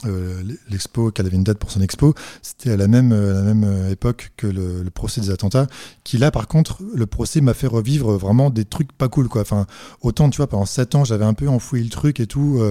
euh, 0.06 0.43
l'expo, 0.70 1.10
qu'elle 1.10 1.26
avait 1.26 1.38
une 1.38 1.43
date 1.43 1.58
pour 1.58 1.72
son 1.72 1.82
expo, 1.82 2.14
c'était 2.41 2.72
à 2.72 2.78
la 2.78 2.88
même, 2.88 3.12
euh, 3.12 3.53
euh, 3.53 3.89
époque 3.89 4.34
que 4.38 4.45
le, 4.45 4.88
procès 4.91 5.22
des 5.22 5.32
attentats. 5.32 5.68
Qui 6.03 6.18
là, 6.18 6.32
par 6.32 6.47
contre, 6.47 6.84
le 6.93 7.06
procès 7.06 7.41
m'a 7.41 7.53
fait 7.53 7.68
revivre 7.68 8.14
vraiment 8.18 8.49
des 8.49 8.66
trucs 8.66 8.91
pas 8.91 9.08
cool, 9.08 9.30
quoi. 9.30 9.41
Enfin, 9.41 9.66
autant, 10.01 10.30
tu 10.30 10.38
vois, 10.38 10.47
pendant 10.47 10.66
7 10.66 10.95
ans, 10.95 11.06
j'avais 11.06 11.26
un 11.26 11.34
peu 11.34 11.47
enfoui 11.47 11.84
le 11.84 11.89
truc 11.89 12.20
et 12.20 12.28
tout, 12.28 12.62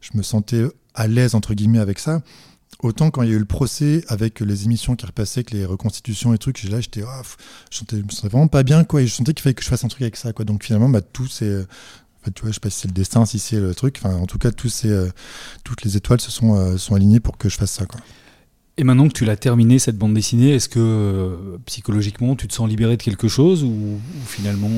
je 0.00 0.10
me 0.14 0.22
sentais 0.22 0.64
à 0.94 1.06
l'aise, 1.06 1.34
entre 1.34 1.54
guillemets, 1.54 1.78
avec 1.78 1.98
ça. 1.98 2.22
Autant 2.82 3.10
quand 3.10 3.22
il 3.22 3.28
y 3.28 3.32
a 3.32 3.36
eu 3.36 3.38
le 3.38 3.44
procès 3.44 4.02
avec 4.08 4.40
les 4.40 4.64
émissions 4.64 4.96
qui 4.96 5.06
repassaient, 5.06 5.40
avec 5.40 5.52
les 5.52 5.64
reconstitutions 5.64 6.34
et 6.34 6.38
trucs, 6.38 6.64
là 6.64 6.80
j'étais, 6.80 7.02
oh, 7.04 7.22
je, 7.70 7.82
me 7.96 8.08
sentais 8.10 8.28
vraiment 8.28 8.48
pas 8.48 8.64
bien 8.64 8.82
quoi, 8.82 9.02
et 9.02 9.06
je 9.06 9.14
sentais 9.14 9.34
qu'il 9.34 9.42
fallait 9.42 9.54
que 9.54 9.62
je 9.62 9.68
fasse 9.68 9.84
un 9.84 9.88
truc 9.88 10.02
avec 10.02 10.16
ça 10.16 10.32
quoi. 10.32 10.44
Donc 10.44 10.64
finalement, 10.64 10.88
bah, 10.88 11.00
tout 11.00 11.28
c'est 12.24 12.34
tu 12.34 12.42
vois, 12.42 12.50
je 12.50 12.54
sais 12.54 12.60
pas 12.60 12.70
si 12.70 12.80
c'est 12.80 12.88
le 12.88 12.94
destin, 12.94 13.26
si 13.26 13.38
c'est 13.38 13.58
le 13.58 13.74
truc. 13.74 14.00
Enfin, 14.02 14.14
en 14.16 14.26
tout 14.26 14.38
cas, 14.38 14.50
ces, 14.68 14.88
euh, 14.88 15.08
toutes 15.64 15.82
les 15.82 15.96
étoiles 15.96 16.20
se 16.20 16.30
sont, 16.30 16.54
euh, 16.54 16.76
sont 16.76 16.94
alignées 16.94 17.20
pour 17.20 17.36
que 17.36 17.48
je 17.48 17.56
fasse 17.56 17.72
ça. 17.72 17.86
Quoi. 17.86 18.00
Et 18.76 18.84
maintenant 18.84 19.08
que 19.08 19.12
tu 19.12 19.24
l'as 19.24 19.36
terminé, 19.36 19.78
cette 19.78 19.98
bande 19.98 20.14
dessinée, 20.14 20.54
est-ce 20.54 20.68
que 20.68 20.78
euh, 20.80 21.58
psychologiquement, 21.66 22.36
tu 22.36 22.48
te 22.48 22.54
sens 22.54 22.68
libéré 22.68 22.96
de 22.96 23.02
quelque 23.02 23.28
chose 23.28 23.64
ou, 23.64 24.00
finalement 24.26 24.70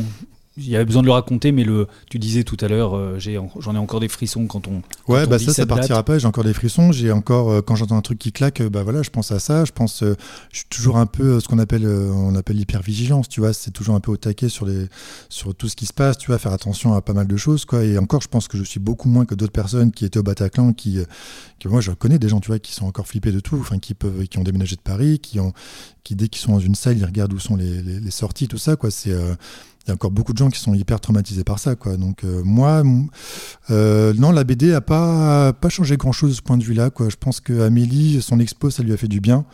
il 0.56 0.68
y 0.68 0.76
avait 0.76 0.84
besoin 0.84 1.02
de 1.02 1.06
le 1.06 1.12
raconter, 1.12 1.50
mais 1.50 1.64
le, 1.64 1.88
tu 2.08 2.20
disais 2.20 2.44
tout 2.44 2.56
à 2.60 2.68
l'heure, 2.68 2.96
euh, 2.96 3.18
j'ai 3.18 3.40
j'en 3.58 3.74
ai 3.74 3.78
encore 3.78 3.98
des 3.98 4.06
frissons 4.08 4.46
quand 4.46 4.68
on. 4.68 4.82
Ouais, 5.12 5.24
on 5.24 5.26
bah 5.26 5.38
dit 5.38 5.46
ça, 5.46 5.52
ça 5.52 5.66
partira 5.66 5.98
date. 5.98 6.06
pas. 6.06 6.18
J'ai 6.18 6.28
encore 6.28 6.44
des 6.44 6.54
frissons. 6.54 6.92
J'ai 6.92 7.10
encore, 7.10 7.50
euh, 7.50 7.60
quand 7.60 7.74
j'entends 7.74 7.96
un 7.96 8.02
truc 8.02 8.20
qui 8.20 8.30
claque, 8.30 8.60
euh, 8.60 8.70
bah 8.70 8.84
voilà, 8.84 9.02
je 9.02 9.10
pense 9.10 9.32
à 9.32 9.40
ça. 9.40 9.64
Je 9.64 9.72
pense, 9.72 10.04
euh, 10.04 10.14
je 10.52 10.58
suis 10.58 10.68
toujours 10.68 10.96
un 10.98 11.06
peu 11.06 11.40
ce 11.40 11.48
qu'on 11.48 11.58
appelle, 11.58 11.86
on 11.86 12.36
appelle 12.36 12.56
l'hypervigilance. 12.56 13.28
Tu 13.28 13.40
vois, 13.40 13.52
c'est 13.52 13.72
toujours 13.72 13.96
un 13.96 14.00
peu 14.00 14.12
au 14.12 14.16
taquet 14.16 14.48
sur 14.48 14.64
les, 14.64 14.86
sur 15.28 15.56
tout 15.56 15.68
ce 15.68 15.74
qui 15.74 15.86
se 15.86 15.92
passe. 15.92 16.18
Tu 16.18 16.28
vois, 16.28 16.38
faire 16.38 16.52
attention 16.52 16.94
à 16.94 17.02
pas 17.02 17.14
mal 17.14 17.26
de 17.26 17.36
choses, 17.36 17.64
quoi. 17.64 17.82
Et 17.82 17.98
encore, 17.98 18.22
je 18.22 18.28
pense 18.28 18.46
que 18.46 18.56
je 18.56 18.62
suis 18.62 18.80
beaucoup 18.80 19.08
moins 19.08 19.24
que 19.24 19.34
d'autres 19.34 19.52
personnes 19.52 19.90
qui 19.90 20.04
étaient 20.04 20.20
au 20.20 20.22
Bataclan, 20.24 20.72
qui, 20.72 20.98
que 21.58 21.68
moi, 21.68 21.80
je 21.80 21.90
connais 21.90 22.20
des 22.20 22.28
gens, 22.28 22.38
tu 22.38 22.48
vois, 22.48 22.60
qui 22.60 22.72
sont 22.74 22.86
encore 22.86 23.08
flippés 23.08 23.32
de 23.32 23.40
tout, 23.40 23.56
enfin, 23.58 23.80
qui 23.80 23.94
peuvent, 23.94 24.24
qui 24.28 24.38
ont 24.38 24.44
déménagé 24.44 24.76
de 24.76 24.82
Paris, 24.82 25.18
qui 25.18 25.40
ont, 25.40 25.52
qui 26.04 26.14
dès 26.14 26.28
qu'ils 26.28 26.42
sont 26.42 26.52
dans 26.52 26.60
une 26.60 26.76
salle, 26.76 26.96
ils 26.96 27.04
regardent 27.04 27.32
où 27.32 27.40
sont 27.40 27.56
les, 27.56 27.82
les, 27.82 27.98
les 27.98 28.10
sorties, 28.12 28.46
tout 28.46 28.58
ça, 28.58 28.76
quoi. 28.76 28.92
C'est 28.92 29.12
il 29.84 29.88
y 29.88 29.90
a 29.90 29.94
encore 29.94 30.10
beaucoup 30.10 30.32
de 30.32 30.38
gens 30.38 30.48
qui 30.48 30.58
sont 30.58 30.72
hyper 30.72 30.98
traumatisés 30.98 31.44
par 31.44 31.58
ça, 31.58 31.76
quoi. 31.76 31.96
Donc 31.98 32.24
euh, 32.24 32.42
moi, 32.42 32.82
euh, 33.70 34.14
non, 34.14 34.32
la 34.32 34.44
BD 34.44 34.72
a 34.72 34.80
pas 34.80 35.52
pas 35.52 35.68
changé 35.68 35.98
grand 35.98 36.12
chose 36.12 36.30
de 36.30 36.36
ce 36.36 36.42
point 36.42 36.56
de 36.56 36.64
vue-là, 36.64 36.88
quoi. 36.88 37.10
Je 37.10 37.16
pense 37.16 37.40
que 37.40 37.60
Amélie, 37.60 38.22
son 38.22 38.40
expo, 38.40 38.70
ça 38.70 38.82
lui 38.82 38.94
a 38.94 38.96
fait 38.96 39.08
du 39.08 39.20
bien. 39.20 39.44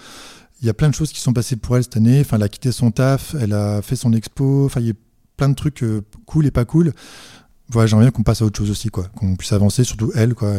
Il 0.63 0.67
y 0.67 0.71
a 0.71 0.75
plein 0.75 0.89
de 0.89 0.95
choses 0.95 1.11
qui 1.11 1.21
sont 1.21 1.33
passées 1.33 1.57
pour 1.57 1.77
elle 1.77 1.83
cette 1.83 1.97
année. 1.97 2.21
Enfin, 2.21 2.37
elle 2.37 2.45
a 2.45 2.49
quitté 2.49 2.71
son 2.71 2.93
taf, 2.93 3.35
elle 3.41 3.53
a 3.53 3.83
fait 3.83 3.97
son 3.97 4.13
expo. 4.13 4.67
Enfin, 4.67 4.81
il 4.81 4.87
y 4.87 4.91
a 4.91 4.95
plein 5.37 5.49
de 5.49 5.55
trucs 5.55 5.83
euh, 5.83 6.03
cool 6.27 6.47
et 6.47 6.53
pas 6.53 6.65
cool. 6.65 6.93
Voilà, 7.69 7.89
j'aimerais 7.89 8.05
bien 8.05 8.13
qu'on 8.13 8.23
passe 8.23 8.43
à 8.43 8.45
autre 8.45 8.59
chose 8.59 8.71
aussi, 8.71 8.89
quoi. 8.89 9.09
Qu'on 9.17 9.35
puisse 9.35 9.53
avancer, 9.53 9.83
surtout 9.83 10.13
elle, 10.15 10.35
quoi. 10.35 10.53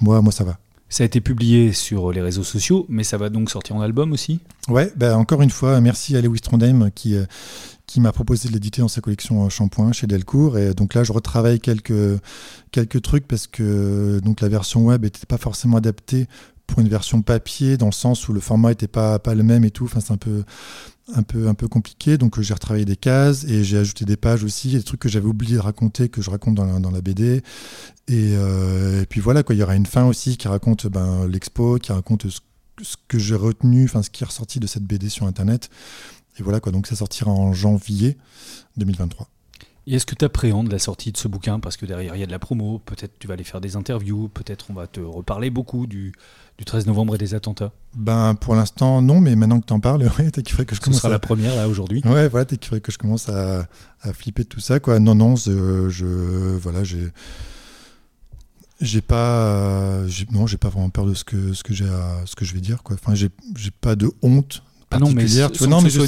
Moi, 0.00 0.20
moi, 0.20 0.32
ça 0.32 0.44
va. 0.44 0.58
Ça 0.90 1.02
a 1.02 1.06
été 1.06 1.20
publié 1.20 1.72
sur 1.72 2.12
les 2.12 2.22
réseaux 2.22 2.42
sociaux, 2.42 2.86
mais 2.88 3.04
ça 3.04 3.18
va 3.18 3.28
donc 3.28 3.50
sortir 3.50 3.76
en 3.76 3.82
album 3.82 4.12
aussi? 4.12 4.40
Ouais, 4.68 4.90
bah, 4.96 5.16
encore 5.18 5.42
une 5.42 5.50
fois, 5.50 5.80
merci 5.82 6.16
à 6.16 6.22
Lewis 6.22 6.40
Trondheim 6.40 6.90
qui, 6.94 7.14
qui 7.88 8.00
m'a 8.00 8.12
proposé 8.12 8.48
de 8.48 8.52
l'éditer 8.52 8.82
dans 8.82 8.88
sa 8.88 9.00
collection 9.00 9.46
euh, 9.46 9.48
Shampoing 9.48 9.92
chez 9.92 10.06
Delcourt. 10.06 10.58
Et 10.58 10.74
donc 10.74 10.94
là, 10.94 11.02
je 11.02 11.12
retravaille 11.12 11.58
quelques, 11.58 12.20
quelques 12.70 13.02
trucs 13.02 13.26
parce 13.26 13.48
que 13.48 14.20
donc, 14.20 14.42
la 14.42 14.48
version 14.48 14.84
web 14.84 15.02
n'était 15.02 15.26
pas 15.26 15.38
forcément 15.38 15.78
adaptée 15.78 16.28
pour 16.66 16.80
une 16.80 16.88
version 16.88 17.22
papier, 17.22 17.78
dans 17.78 17.86
le 17.86 17.92
sens 17.92 18.28
où 18.28 18.34
le 18.34 18.40
format 18.40 18.68
n'était 18.68 18.88
pas, 18.88 19.18
pas 19.18 19.34
le 19.34 19.42
même 19.42 19.64
et 19.64 19.70
tout. 19.70 19.86
Enfin, 19.86 20.00
c'est 20.00 20.12
un 20.12 20.18
peu, 20.18 20.44
un, 21.14 21.22
peu, 21.22 21.48
un 21.48 21.54
peu 21.54 21.66
compliqué. 21.66 22.18
Donc 22.18 22.38
euh, 22.38 22.42
j'ai 22.42 22.52
retravaillé 22.52 22.84
des 22.84 22.96
cases 22.96 23.44
et 23.44 23.64
j'ai 23.64 23.78
ajouté 23.78 24.04
des 24.04 24.18
pages 24.18 24.44
aussi, 24.44 24.72
des 24.72 24.82
trucs 24.82 25.00
que 25.00 25.08
j'avais 25.08 25.26
oublié 25.26 25.56
de 25.56 25.60
raconter, 25.60 26.10
que 26.10 26.20
je 26.20 26.28
raconte 26.28 26.56
dans 26.56 26.66
la, 26.66 26.78
dans 26.80 26.90
la 26.90 27.00
BD. 27.00 27.42
Et, 28.06 28.34
euh, 28.36 29.02
et 29.02 29.06
puis 29.06 29.20
voilà, 29.22 29.42
quoi, 29.42 29.54
il 29.54 29.58
y 29.58 29.62
aura 29.62 29.76
une 29.76 29.86
fin 29.86 30.04
aussi 30.04 30.36
qui 30.36 30.46
raconte 30.46 30.86
ben, 30.88 31.26
l'expo, 31.26 31.78
qui 31.78 31.90
raconte 31.90 32.28
ce, 32.28 32.40
ce 32.82 32.96
que 33.08 33.18
j'ai 33.18 33.34
retenu, 33.34 33.84
enfin 33.84 34.02
ce 34.02 34.10
qui 34.10 34.22
est 34.22 34.26
ressorti 34.26 34.60
de 34.60 34.66
cette 34.66 34.84
BD 34.84 35.08
sur 35.08 35.26
Internet. 35.26 35.70
Et 36.38 36.42
voilà, 36.42 36.60
quoi, 36.60 36.72
donc 36.72 36.86
ça 36.86 36.96
sortira 36.96 37.30
en 37.30 37.52
janvier 37.52 38.16
2023. 38.76 39.28
Et 39.86 39.94
est-ce 39.94 40.04
que 40.04 40.14
tu 40.14 40.24
appréhendes 40.24 40.70
la 40.70 40.78
sortie 40.78 41.12
de 41.12 41.16
ce 41.16 41.28
bouquin? 41.28 41.60
Parce 41.60 41.78
que 41.78 41.86
derrière, 41.86 42.14
il 42.14 42.20
y 42.20 42.22
a 42.22 42.26
de 42.26 42.30
la 42.30 42.38
promo, 42.38 42.78
peut-être 42.78 43.18
tu 43.18 43.26
vas 43.26 43.34
aller 43.34 43.44
faire 43.44 43.60
des 43.62 43.74
interviews, 43.74 44.28
peut-être 44.28 44.66
on 44.70 44.74
va 44.74 44.86
te 44.86 45.00
reparler 45.00 45.48
beaucoup 45.48 45.86
du, 45.86 46.12
du 46.58 46.64
13 46.66 46.86
novembre 46.86 47.14
et 47.14 47.18
des 47.18 47.32
attentats. 47.34 47.72
Ben, 47.94 48.34
pour 48.34 48.54
l'instant, 48.54 49.00
non, 49.00 49.20
mais 49.22 49.34
maintenant 49.34 49.60
que 49.60 49.66
tu 49.66 49.72
en 49.72 49.80
parles, 49.80 50.02
ouais, 50.18 50.30
t'as 50.30 50.42
qu'il 50.42 50.50
faudrait 50.50 50.66
que 50.66 50.74
je 50.74 50.80
Ce 50.80 50.84
commence 50.84 50.98
sera 50.98 51.08
à... 51.08 51.12
la 51.12 51.18
première 51.18 51.56
là 51.56 51.68
aujourd'hui. 51.68 52.02
Ouais, 52.04 52.28
voilà, 52.28 52.44
t'as 52.44 52.56
qu'il 52.56 52.66
faudrait 52.68 52.82
que 52.82 52.92
je 52.92 52.98
commence 52.98 53.30
à, 53.30 53.66
à 54.02 54.12
flipper 54.12 54.42
de 54.44 54.48
tout 54.48 54.60
ça, 54.60 54.78
quoi. 54.78 54.98
Non, 55.00 55.14
non, 55.14 55.36
je, 55.36 55.88
je 55.88 56.04
voilà, 56.04 56.84
j'ai, 56.84 57.08
j'ai 58.82 59.00
pas, 59.00 60.06
j'ai- 60.06 60.26
non, 60.30 60.46
j'ai 60.46 60.58
pas 60.58 60.68
vraiment 60.68 60.90
peur 60.90 61.06
de 61.06 61.14
ce 61.14 61.24
que 61.24 61.52
ce 61.54 61.62
que 61.64 61.72
j'ai 61.74 61.88
à, 61.88 62.20
ce 62.26 62.36
que 62.36 62.44
je 62.44 62.52
vais 62.54 62.60
dire, 62.60 62.82
quoi. 62.82 62.94
Enfin, 63.02 63.14
j'ai 63.14 63.30
pas 63.80 63.96
de 63.96 64.10
honte 64.22 64.62
Ah 64.90 64.98
non, 64.98 65.08
mais 65.08 65.14
particulière. 65.16 65.46
sans 65.48 65.52
tu 65.52 65.58
vois, 65.58 65.66
non, 65.68 65.80
mais 65.82 65.90
je 65.90 66.00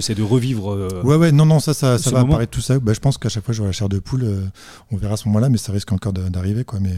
c'est 0.00 0.14
de, 0.14 0.22
revivre. 0.22 0.72
euh, 0.72 1.02
Ouais, 1.04 1.16
ouais, 1.16 1.30
non, 1.32 1.46
non, 1.46 1.60
ça, 1.60 1.74
ça, 1.74 1.96
ça 1.96 2.10
va 2.10 2.20
moment. 2.20 2.32
apparaître 2.32 2.50
tout 2.50 2.60
ça. 2.60 2.78
Bah, 2.80 2.92
je 2.92 2.98
pense 3.00 3.18
qu'à 3.18 3.28
chaque 3.28 3.44
fois, 3.44 3.54
j'aurai 3.54 3.68
la 3.68 3.72
chair 3.72 3.88
de 3.88 3.98
poule. 4.00 4.24
euh, 4.24 4.40
on 4.90 4.96
verra 4.96 5.14
à 5.14 5.16
ce 5.16 5.28
moment-là, 5.28 5.48
mais 5.48 5.58
ça 5.58 5.72
risque 5.72 5.92
encore 5.92 6.12
d'arriver, 6.12 6.64
quoi. 6.64 6.80
Mais 6.80 6.94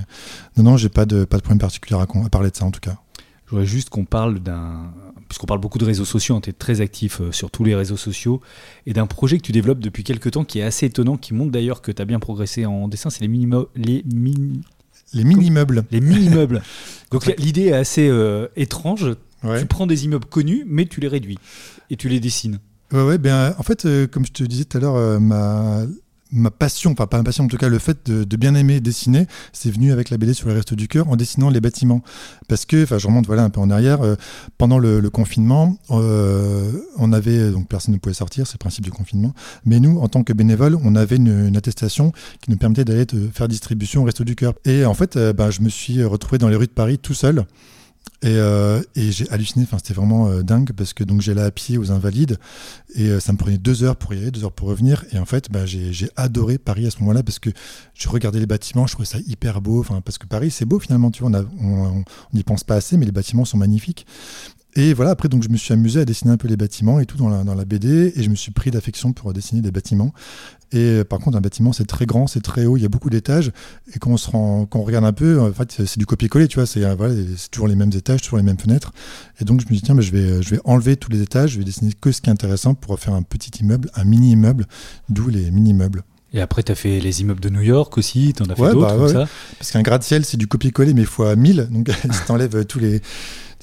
non, 0.57 0.63
non, 0.65 0.77
j'ai 0.79 0.89
pas 0.89 1.05
de, 1.05 1.25
pas 1.25 1.37
de 1.37 1.43
problème 1.43 1.59
particulier 1.59 1.99
à, 2.01 2.03
à 2.03 2.29
parler 2.31 2.51
de 2.51 2.57
ça, 2.57 2.65
en 2.65 2.71
tout 2.71 2.81
cas. 2.81 2.97
Je 3.47 3.51
voudrais 3.51 3.67
juste 3.67 3.91
qu'on 3.91 4.07
parle 4.07 4.39
d'un. 4.41 4.91
Puisqu'on 5.29 5.47
parle 5.47 5.61
beaucoup 5.61 5.79
de 5.79 5.85
réseaux 5.85 6.05
sociaux, 6.07 6.39
tu 6.43 6.51
es 6.51 6.53
très 6.55 6.81
actif 6.83 7.21
euh, 7.21 7.33
sur 7.33 7.51
tous 7.51 7.65
les 7.65 7.75
réseaux 7.75 7.97
sociaux, 7.99 8.41
et 8.87 8.93
d'un 8.95 9.07
projet 9.07 9.37
que 9.39 9.43
tu 9.43 9.53
développes 9.53 9.79
depuis 9.81 10.05
quelques 10.05 10.31
temps 10.33 10.45
qui 10.45 10.59
est 10.59 10.63
assez 10.63 10.87
étonnant, 10.87 11.17
qui 11.19 11.33
montre 11.35 11.53
d'ailleurs 11.53 11.81
que 11.83 11.93
tu 11.93 12.01
as 12.03 12.05
bien 12.07 12.19
progressé 12.21 12.65
en 12.67 12.89
dessin, 12.89 13.11
c'est 13.11 13.21
les. 13.21 13.29
Les 13.29 14.03
mini- 14.07 14.61
Les 15.15 15.25
mini-meubles. 15.25 15.85
les 15.91 16.01
mini-meubles. 16.01 16.63
Donc 17.11 17.27
l'idée 17.39 17.67
est 17.67 17.73
assez 17.75 18.09
euh, 18.09 18.49
étrange. 18.57 19.15
Ouais. 19.45 19.61
Tu 19.61 19.67
prends 19.67 19.87
des 19.87 20.05
immeubles 20.05 20.27
connus, 20.27 20.65
mais 20.67 20.87
tu 20.87 21.01
les 21.01 21.09
réduis 21.09 21.39
et 21.91 21.97
tu 21.97 22.09
les 22.09 22.21
dessines. 22.21 22.59
Ouais, 22.93 23.03
ouais, 23.03 23.19
ben, 23.19 23.55
en 23.59 23.63
fait, 23.63 23.87
euh, 23.87 24.07
comme 24.07 24.27
je 24.27 24.33
te 24.33 24.45
disais 24.45 24.65
tout 24.65 24.77
à 24.77 24.81
l'heure, 24.81 24.97
euh, 24.97 25.19
ma, 25.19 25.83
ma 26.33 26.51
passion, 26.51 26.93
enfin 26.93 27.07
pas 27.07 27.19
ma 27.19 27.25
passion, 27.25 27.45
en 27.45 27.49
tout 27.49 27.57
cas 27.59 27.69
le 27.69 27.79
fait 27.79 28.11
de, 28.11 28.25
de 28.25 28.37
bien 28.37 28.55
aimer 28.55 28.81
dessiner, 28.81 29.27
c'est 29.53 29.71
venu 29.71 29.93
avec 29.93 30.11
la 30.11 30.17
BD 30.17 30.35
sur 30.35 30.49
les 30.49 30.55
Restos 30.55 30.77
du 30.77 30.89
Cœur 30.89 31.09
en 31.09 31.17
dessinant 31.17 31.51
les 31.51 31.61
bâtiments. 31.61 32.03
Parce 32.49 32.65
que, 32.65 32.83
enfin 32.83 32.99
je 32.99 33.07
remonte 33.07 33.27
voilà 33.27 33.45
un 33.45 33.51
peu 33.51 33.61
en 33.61 33.71
arrière, 33.71 34.03
euh, 34.03 34.17
pendant 34.59 34.79
le, 34.79 35.01
le 35.01 35.11
confinement, 35.11 35.79
euh, 35.91 36.73
on 36.97 37.13
avait, 37.13 37.51
donc 37.51 37.69
personne 37.69 37.95
ne 37.95 37.99
pouvait 37.99 38.15
sortir, 38.15 38.47
c'est 38.47 38.55
le 38.55 38.59
principe 38.59 38.85
du 38.85 38.91
confinement, 38.91 39.35
mais 39.65 39.79
nous, 39.81 39.99
en 39.99 40.09
tant 40.09 40.23
que 40.23 40.33
bénévoles, 40.33 40.77
on 40.83 40.97
avait 40.97 41.17
une, 41.17 41.47
une 41.49 41.57
attestation 41.57 42.13
qui 42.41 42.51
nous 42.51 42.57
permettait 42.57 42.85
d'aller 42.85 43.07
faire 43.33 43.49
distribution 43.49 44.03
au 44.03 44.05
Resto 44.05 44.25
du 44.25 44.35
Cœur. 44.35 44.55
Et 44.65 44.85
en 44.85 44.95
fait, 44.95 45.17
euh, 45.17 45.33
ben, 45.33 45.51
je 45.51 45.61
me 45.61 45.69
suis 45.69 46.03
retrouvé 46.03 46.39
dans 46.39 46.49
les 46.49 46.57
rues 46.57 46.67
de 46.67 46.73
Paris 46.73 46.99
tout 46.99 47.15
seul. 47.15 47.45
Et, 48.23 48.37
euh, 48.37 48.81
et 48.95 49.11
j'ai 49.11 49.29
halluciné, 49.31 49.65
enfin, 49.65 49.79
c'était 49.79 49.95
vraiment 49.95 50.29
euh, 50.29 50.43
dingue 50.43 50.71
parce 50.77 50.93
que 50.93 51.03
donc 51.03 51.21
j'allais 51.21 51.43
à 51.43 51.51
pied 51.51 51.77
aux 51.77 51.91
Invalides 51.91 52.39
et 52.95 53.09
euh, 53.09 53.19
ça 53.19 53.33
me 53.33 53.39
prenait 53.39 53.59
deux 53.59 53.83
heures 53.83 53.97
pour 53.97 54.15
y 54.15 54.19
aller, 54.19 54.31
deux 54.31 54.45
heures 54.45 54.53
pour 54.53 54.69
revenir. 54.69 55.05
Et 55.11 55.19
en 55.19 55.25
fait, 55.25 55.51
bah, 55.51 55.67
j'ai 55.67 56.09
adoré 56.15 56.59
Paris 56.59 56.87
à 56.87 56.93
ce 56.93 57.01
moment-là 57.01 57.25
parce 57.25 57.41
que 57.41 57.51
je 57.95 58.09
regardais 58.09 58.39
les 58.39 58.47
bâtiments, 58.47 58.87
je 58.87 58.93
trouvais 58.93 59.07
ça 59.07 59.19
hyper 59.27 59.61
beau. 59.61 59.85
Parce 60.05 60.19
que 60.19 60.27
Paris, 60.29 60.53
c'est 60.53 60.65
beau 60.65 60.79
finalement, 60.79 61.11
tu 61.11 61.25
vois, 61.25 61.33
on 61.61 62.05
n'y 62.33 62.45
pense 62.45 62.63
pas 62.63 62.77
assez, 62.77 62.97
mais 62.97 63.07
les 63.07 63.13
bâtiments 63.13 63.45
sont 63.45 63.59
magnifiques. 63.59 64.07
Et 64.75 64.95
voilà, 64.95 65.11
après, 65.11 65.29
donc 65.29 65.43
je 65.43 65.51
me 65.51 65.57
suis 65.57 65.73
amusé 65.75 66.01
à 66.01 66.05
dessiner 66.05 66.33
un 66.33 66.39
peu 66.39 66.49
les 66.49 66.57
bâtiments 66.57 66.99
et 66.99 67.05
tout 67.05 67.19
dans 67.19 67.29
la, 67.29 67.45
dans 67.45 67.55
la 67.55 67.65
BD 67.67 68.13
et 68.17 68.23
je 68.23 68.31
me 68.31 68.35
suis 68.35 68.53
pris 68.53 68.71
d'affection 68.71 69.13
pour 69.13 69.33
dessiner 69.35 69.61
des 69.61 69.71
bâtiments. 69.71 70.13
Et 70.73 70.79
euh, 70.79 71.05
par 71.05 71.19
contre, 71.19 71.37
un 71.37 71.43
bâtiment, 71.43 71.73
c'est 71.73 71.85
très 71.85 72.07
grand, 72.07 72.27
c'est 72.27 72.41
très 72.41 72.65
haut, 72.65 72.79
il 72.79 72.83
y 72.83 72.87
a 72.87 72.89
beaucoup 72.89 73.11
d'étages. 73.11 73.53
Et 73.95 73.99
quand 73.99 74.11
on, 74.11 74.17
se 74.17 74.31
rend, 74.31 74.65
quand 74.65 74.79
on 74.79 74.85
regarde 74.85 75.05
un 75.05 75.13
peu, 75.13 75.41
en 75.41 75.53
fait, 75.53 75.83
c'est 75.87 75.99
du 75.99 76.07
copier-coller, 76.07 76.49
tu 76.49 76.59
vois, 76.59 76.67
c'est 76.67 76.85
euh, 76.85 76.95
voilà, 76.95 77.15
toujours 77.51 77.69
les 77.69 77.77
mêmes 77.77 77.93
étages, 77.95 78.23
toujours 78.23 78.39
les 78.39 78.45
mêmes 78.45 78.59
fenêtres. 78.59 78.93
Et 79.41 79.45
donc, 79.45 79.61
je 79.61 79.67
me 79.67 79.73
dis, 79.73 79.83
tiens, 79.83 79.95
bah, 79.95 80.01
je, 80.01 80.11
vais, 80.11 80.19
euh, 80.19 80.43
je 80.43 80.49
vais 80.49 80.61
enlever 80.65 80.97
tous 80.97 81.11
les 81.11 81.21
étages, 81.21 81.51
je 81.51 81.59
vais 81.59 81.65
dessiner 81.65 81.93
que 81.93 82.11
ce 82.11 82.23
qui 82.23 82.31
est 82.31 82.33
intéressant 82.33 82.75
pour 82.75 82.99
faire 82.99 83.13
un 83.13 83.23
petit 83.23 83.51
immeuble, 83.61 83.91
un 83.95 84.05
mini-immeuble, 84.05 84.67
d'où 85.11 85.29
les 85.29 85.51
mini-immeubles. 85.51 86.03
Et 86.35 86.41
après, 86.41 86.63
tu 86.63 86.73
as 86.73 86.75
fait 86.75 86.99
les 86.99 87.21
immeubles 87.21 87.41
de 87.41 87.51
New 87.51 87.61
York 87.61 87.99
aussi, 87.99 88.33
tu 88.35 88.43
en 88.43 88.47
as 88.47 88.55
fait 88.55 88.63
Ouais, 88.63 88.73
d'autres 88.73 88.87
bah, 88.87 88.97
ouais, 88.97 89.13
ça. 89.13 89.29
Parce 89.59 89.71
qu'un 89.71 89.83
gratte-ciel, 89.83 90.25
c'est 90.25 90.39
du 90.39 90.47
copier-coller, 90.47 90.95
mais 90.95 91.05
fois 91.05 91.37
1000. 91.37 91.69
Donc, 91.71 91.91
si 92.03 92.25
tu 92.25 92.33
enlèves 92.33 92.65
tous 92.65 92.79
les. 92.79 93.03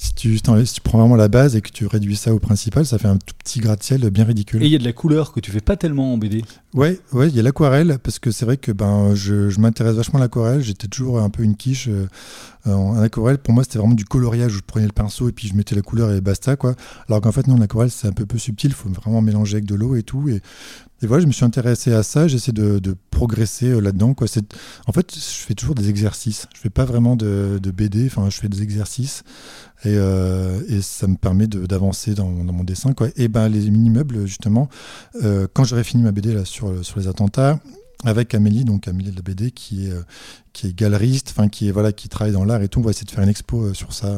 Si 0.02 0.14
tu, 0.14 0.40
t'enlèves- 0.40 0.64
si 0.64 0.74
tu 0.76 0.80
prends 0.80 0.96
vraiment 0.98 1.14
la 1.16 1.28
base 1.28 1.56
et 1.56 1.60
que 1.60 1.68
tu 1.70 1.84
réduis 1.86 2.16
ça 2.16 2.32
au 2.32 2.38
principal, 2.38 2.86
ça 2.86 2.96
fait 2.96 3.06
un 3.08 3.18
tout 3.18 3.34
petit 3.38 3.60
gratte-ciel 3.60 4.08
bien 4.08 4.24
ridicule. 4.24 4.62
Et 4.62 4.66
il 4.66 4.72
y 4.72 4.74
a 4.74 4.78
de 4.78 4.84
la 4.84 4.94
couleur 4.94 5.30
que 5.30 5.40
tu 5.40 5.50
fais 5.50 5.60
pas 5.60 5.76
tellement 5.76 6.14
en 6.14 6.16
BD. 6.16 6.42
Ouais, 6.72 6.98
ouais, 7.12 7.28
il 7.28 7.36
y 7.36 7.38
a 7.38 7.42
l'aquarelle 7.42 7.98
parce 8.02 8.18
que 8.18 8.30
c'est 8.30 8.46
vrai 8.46 8.56
que 8.56 8.72
ben 8.72 9.14
je, 9.14 9.50
je 9.50 9.60
m'intéresse 9.60 9.96
vachement 9.96 10.18
à 10.18 10.22
l'aquarelle. 10.22 10.62
J'étais 10.62 10.88
toujours 10.88 11.20
un 11.20 11.28
peu 11.28 11.42
une 11.42 11.54
quiche 11.54 11.88
euh, 11.88 12.06
en 12.64 12.96
aquarelle. 12.98 13.36
Pour 13.38 13.52
moi, 13.52 13.62
c'était 13.62 13.78
vraiment 13.78 13.92
du 13.94 14.06
coloriage 14.06 14.54
où 14.54 14.56
je 14.56 14.62
prenais 14.66 14.86
le 14.86 14.92
pinceau 14.92 15.28
et 15.28 15.32
puis 15.32 15.48
je 15.48 15.54
mettais 15.54 15.74
la 15.74 15.82
couleur 15.82 16.10
et 16.12 16.22
basta 16.22 16.56
quoi. 16.56 16.76
Alors 17.08 17.20
qu'en 17.20 17.32
fait 17.32 17.46
non, 17.46 17.56
l'aquarelle 17.58 17.90
c'est 17.90 18.08
un 18.08 18.12
peu 18.12 18.24
plus 18.24 18.38
subtil. 18.38 18.70
Il 18.70 18.74
faut 18.74 18.88
vraiment 18.88 19.20
mélanger 19.20 19.56
avec 19.56 19.66
de 19.66 19.74
l'eau 19.74 19.96
et 19.96 20.02
tout. 20.02 20.30
Et, 20.30 20.40
et 21.02 21.06
voilà, 21.06 21.22
je 21.22 21.26
me 21.26 21.32
suis 21.32 21.44
intéressé 21.44 21.92
à 21.92 22.02
ça. 22.02 22.26
J'essaie 22.26 22.52
de, 22.52 22.78
de 22.78 22.94
progresser 23.10 23.66
euh, 23.68 23.80
là-dedans 23.80 24.14
quoi. 24.14 24.28
C'est 24.28 24.44
en 24.86 24.92
fait, 24.92 25.14
je 25.14 25.20
fais 25.20 25.54
toujours 25.54 25.74
des 25.74 25.90
exercices. 25.90 26.46
Je 26.54 26.60
fais 26.60 26.70
pas 26.70 26.86
vraiment 26.86 27.16
de, 27.16 27.58
de 27.62 27.70
BD. 27.70 28.06
Enfin, 28.06 28.30
je 28.30 28.38
fais 28.38 28.48
des 28.48 28.62
exercices 28.62 29.24
et, 29.84 29.94
euh, 29.96 30.60
et 30.68 30.82
ça 30.82 31.06
me 31.06 31.16
permet 31.16 31.46
de- 31.46 31.66
d'avancer 31.66 32.14
dans, 32.14 32.30
dans 32.44 32.52
mon 32.52 32.64
dessin 32.64 32.92
quoi. 32.92 33.08
Et 33.16 33.28
ben 33.28 33.48
les 33.48 33.70
mini 33.70 33.90
meubles 33.90 34.26
justement. 34.26 34.68
Euh, 35.22 35.46
quand 35.52 35.64
j'aurai 35.64 35.84
fini 35.84 36.02
ma 36.02 36.12
BD 36.12 36.32
là, 36.34 36.44
sur, 36.44 36.84
sur 36.84 36.98
les 36.98 37.08
attentats, 37.08 37.60
avec 38.04 38.34
Amélie, 38.34 38.64
donc 38.64 38.88
Amélie 38.88 39.10
de 39.10 39.16
la 39.16 39.22
BD, 39.22 39.50
qui 39.50 39.86
est, 39.86 39.90
euh, 39.90 40.02
qui 40.52 40.68
est 40.68 40.74
galeriste, 40.74 41.28
enfin 41.30 41.48
qui, 41.48 41.68
est, 41.68 41.70
voilà, 41.72 41.92
qui 41.92 42.08
travaille 42.08 42.32
dans 42.32 42.44
l'art 42.44 42.62
et 42.62 42.68
tout, 42.68 42.80
on 42.80 42.82
va 42.82 42.90
essayer 42.90 43.04
de 43.06 43.10
faire 43.10 43.22
une 43.24 43.28
expo 43.30 43.74
sur 43.74 43.92
ça. 43.92 44.08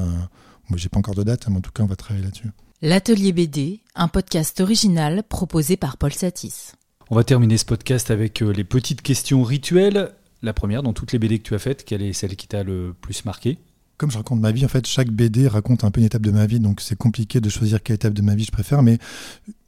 Moi, 0.69 0.77
j'ai 0.79 0.89
pas 0.89 0.99
encore 1.01 1.15
de 1.17 1.25
date, 1.25 1.49
mais 1.49 1.57
en 1.57 1.61
tout 1.61 1.73
cas, 1.73 1.83
on 1.83 1.87
va 1.87 1.97
travailler 1.97 2.25
là-dessus. 2.25 2.51
L'Atelier 2.81 3.33
BD, 3.33 3.81
un 3.97 4.09
podcast 4.09 4.61
original 4.61 5.23
proposé 5.29 5.77
par 5.77 5.97
Paul 5.97 6.13
Satis. 6.13 6.73
On 7.11 7.17
va 7.17 7.25
terminer 7.25 7.59
ce 7.59 7.65
podcast 7.65 8.11
avec 8.11 8.41
les 8.41 8.65
petites 8.65 9.03
questions 9.03 9.43
rituelles. 9.43 10.13
La 10.43 10.53
première, 10.53 10.83
dans 10.83 10.93
toutes 10.93 11.13
les 11.13 11.19
BD 11.19 11.39
que 11.39 11.45
tu 11.49 11.55
as 11.55 11.59
faites, 11.59 11.85
quelle 11.85 12.03
est 12.03 12.13
celle 12.13 12.37
qui 12.37 12.47
t'a 12.49 12.63
le 12.63 12.95
plus 13.01 13.25
marqué? 13.25 13.59
Comme 14.03 14.11
je 14.11 14.16
raconte 14.16 14.40
ma 14.40 14.50
vie, 14.50 14.64
en 14.64 14.68
fait, 14.68 14.84
chaque 14.84 15.12
BD 15.12 15.46
raconte 15.46 15.84
un 15.84 15.92
peu 15.92 16.00
une 16.00 16.07
étape 16.07 16.22
de 16.22 16.32
ma 16.32 16.44
vie, 16.44 16.59
donc 16.59 16.80
c'est 16.80 16.98
compliqué 16.98 17.40
de 17.40 17.48
choisir 17.48 17.80
quelle 17.84 17.94
étape 17.94 18.14
de 18.14 18.22
ma 18.22 18.34
vie 18.34 18.42
je 18.42 18.50
préfère, 18.50 18.82
mais 18.82 18.98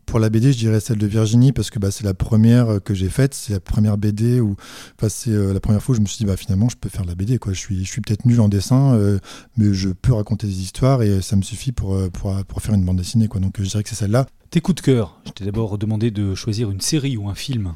pour 0.07 0.19
la 0.19 0.29
BD, 0.29 0.53
je 0.53 0.59
dirais 0.59 0.81
celle 0.81 0.99
de 0.99 1.07
Virginie 1.07 1.53
parce 1.53 1.71
que 1.71 1.79
bah, 1.79 1.93
c'est 1.93 2.03
la 2.03 2.15
première 2.15 2.69
euh, 2.69 2.79
que 2.81 2.95
j'ai 2.95 3.11
faite, 3.11 3.33
c'est 3.33 3.53
la 3.53 3.61
première 3.61 3.97
BD 3.97 4.41
où, 4.41 4.57
enfin, 4.99 5.09
c'est 5.09 5.31
euh, 5.31 5.53
la 5.55 5.61
première 5.61 5.81
fois 5.81 5.93
où 5.93 5.97
je 5.97 6.01
me 6.01 6.07
suis 6.07 6.19
dit 6.19 6.25
bah 6.25 6.37
finalement 6.37 6.69
je 6.69 6.77
peux 6.77 6.89
faire 6.89 7.05
la 7.05 7.15
BD. 7.15 7.39
Je 7.47 7.53
suis, 7.53 7.85
je 7.85 7.89
suis 7.89 8.01
peut-être 8.01 8.27
nul 8.27 8.41
en 8.41 8.49
dessin, 8.49 8.95
euh, 8.95 9.21
mais 9.57 9.73
je 9.73 9.91
peux 9.91 10.13
raconter 10.13 10.49
des 10.49 10.63
histoires 10.63 11.05
et 11.05 11.23
ça 11.23 11.37
me 11.37 11.43
suffit 11.43 11.71
pour 11.71 11.97
pour, 12.11 12.35
pour 12.45 12.61
faire 12.61 12.75
une 12.75 12.85
bande 12.85 12.97
dessinée. 12.97 13.29
Donc 13.29 13.55
je 13.61 13.69
dirais 13.69 13.85
que 13.85 13.89
c'est 13.89 13.95
celle-là. 13.95 14.27
Tes 14.51 14.61
coups 14.61 14.83
de 14.83 14.85
cœur 14.85 15.21
Je 15.27 15.31
t'ai 15.31 15.45
d'abord 15.45 15.79
demandé 15.79 16.11
de 16.11 16.35
choisir 16.35 16.73
une 16.73 16.81
série 16.81 17.17
ou 17.17 17.29
un 17.29 17.37
film. 17.37 17.75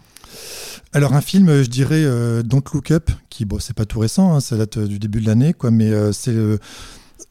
Alors 0.93 1.15
un 1.15 1.21
film, 1.21 1.63
je 1.63 1.69
dirais 1.69 2.03
Don't 2.43 2.63
Look 2.73 2.91
Up, 2.91 3.11
qui 3.29 3.45
bon 3.45 3.59
c'est 3.59 3.75
pas 3.75 3.85
tout 3.85 4.01
récent, 4.01 4.35
hein, 4.35 4.41
ça 4.41 4.57
date 4.57 4.79
du 4.79 4.99
début 4.99 5.21
de 5.21 5.27
l'année, 5.27 5.53
quoi, 5.53 5.71
mais 5.71 5.91
c'est 6.13 6.35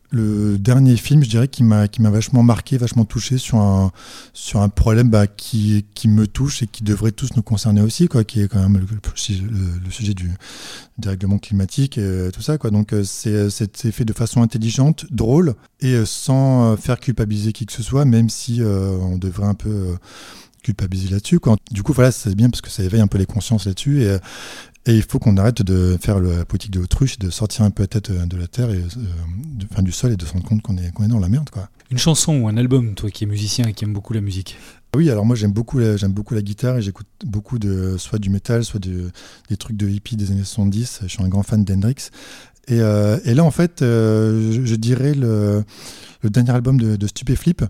le 0.10 0.58
dernier 0.58 0.96
film, 0.96 1.24
je 1.24 1.30
dirais, 1.30 1.48
qui 1.48 1.64
m'a 1.64 1.88
qui 1.88 2.02
m'a 2.02 2.10
vachement 2.10 2.44
marqué, 2.44 2.78
vachement 2.78 3.06
touché 3.06 3.38
sur 3.38 3.58
un 3.58 3.92
sur 4.34 4.62
un 4.62 4.70
problème 4.70 5.10
bah, 5.10 5.28
qui 5.28 5.86
qui 5.94 6.08
me 6.08 6.28
touche 6.28 6.64
et 6.64 6.68
qui 6.68 6.84
devrait 6.84 7.12
tous 7.12 7.36
nous 7.36 7.42
concerner 7.42 7.82
aussi, 7.82 8.08
quoi, 8.08 8.24
qui 8.24 8.42
est 8.42 8.48
quand 8.48 8.62
même 8.62 8.78
le, 8.78 9.92
sujet 9.92 10.14
du 10.14 10.32
dérèglement 10.98 11.40
climatique 11.40 11.98
et 11.98 12.30
tout 12.34 12.42
ça, 12.42 12.58
quoi. 12.58 12.70
Donc 12.70 12.94
euh, 12.94 13.04
c'est 13.04 13.92
fait 13.92 14.06
de 14.06 14.14
façon 14.14 14.42
intelligente, 14.42 15.06
drôle 15.12 15.56
et 15.82 15.94
euh, 15.94 16.06
sans 16.06 16.78
faire 16.78 17.00
culpabiliser 17.00 17.52
qui 17.52 17.66
que 17.66 17.74
ce 17.74 17.84
soit, 17.84 18.06
même 18.06 18.30
si 18.30 18.62
euh, 18.62 18.92
on 19.02 19.18
devrait 19.18 19.48
un 19.48 19.56
peu 19.56 19.98
culpabiliser 20.68 21.10
là-dessus. 21.10 21.40
Du 21.72 21.84
coup, 21.84 21.94
voilà, 21.94 22.12
c'est 22.12 22.36
bien 22.36 22.50
parce 22.50 22.62
que 22.62 22.70
ça 22.70 22.84
éveille 22.84 23.02
un 23.02 23.08
peu 23.08 23.18
les 23.18 23.26
consciences 23.26 23.66
là-dessus. 23.66 24.04
Et, 24.04 24.18
et 24.88 24.96
il 24.96 25.04
faut 25.04 25.20
qu'on 25.20 25.36
arrête 25.38 25.62
de 25.62 25.98
faire 26.02 26.20
la 26.20 26.46
politique 26.46 26.72
de 26.72 26.80
l'autruche, 26.80 27.20
de 27.20 27.30
sortir 27.30 27.64
un 27.66 27.72
peu 27.72 27.84
la 27.84 27.88
tête 27.88 28.10
euh, 28.10 28.26
de 28.26 28.38
la 28.38 28.48
terre, 28.48 28.70
et, 28.72 28.78
euh, 28.78 29.82
du 29.82 29.92
sol 29.92 30.14
et 30.14 30.18
de 30.18 30.26
se 30.26 30.32
rendre 30.32 30.46
compte 30.46 30.62
qu'on 30.62 30.78
est, 30.78 30.92
qu'on 30.94 31.04
est 31.04 31.10
dans 31.10 31.20
la 31.20 31.30
merde. 31.30 31.50
Quoi. 31.50 31.70
Une 31.92 31.98
chanson 31.98 32.38
ou 32.40 32.48
un 32.48 32.58
album, 32.58 32.96
toi 32.96 33.10
qui 33.10 33.26
es 33.26 33.28
musicien 33.28 33.68
et 33.68 33.74
qui 33.74 33.84
aime 33.84 33.94
beaucoup 33.94 34.14
la 34.14 34.22
musique? 34.22 34.58
Oui, 34.96 35.10
alors 35.10 35.26
moi 35.26 35.36
j'aime 35.36 35.52
beaucoup, 35.52 35.80
j'aime 35.82 36.14
beaucoup 36.14 36.34
la 36.34 36.42
guitare 36.42 36.78
et 36.78 36.82
j'écoute 36.82 37.08
beaucoup 37.26 37.60
de 37.60 37.98
soit 37.98 38.20
du 38.20 38.30
métal, 38.30 38.64
soit 38.64 38.80
des 38.80 39.58
trucs 39.58 39.76
de 39.76 39.88
hippie 39.88 40.16
des 40.16 40.32
années 40.32 40.46
70. 40.46 41.02
Je 41.04 41.08
suis 41.08 41.22
un 41.22 41.28
grand 41.28 41.44
fan 41.44 41.64
d'Hendrix. 41.66 42.10
Et, 42.70 42.80
euh, 42.82 43.20
et 43.26 43.34
là, 43.34 43.44
en 43.44 43.52
fait, 43.52 43.80
je, 43.82 44.76
dirais 44.76 45.14
le, 45.14 45.64
le 46.22 46.30
dernier 46.30 46.52
album 46.52 46.80
de, 46.80 46.96
de 46.96 47.08
Stupéflip 47.08 47.64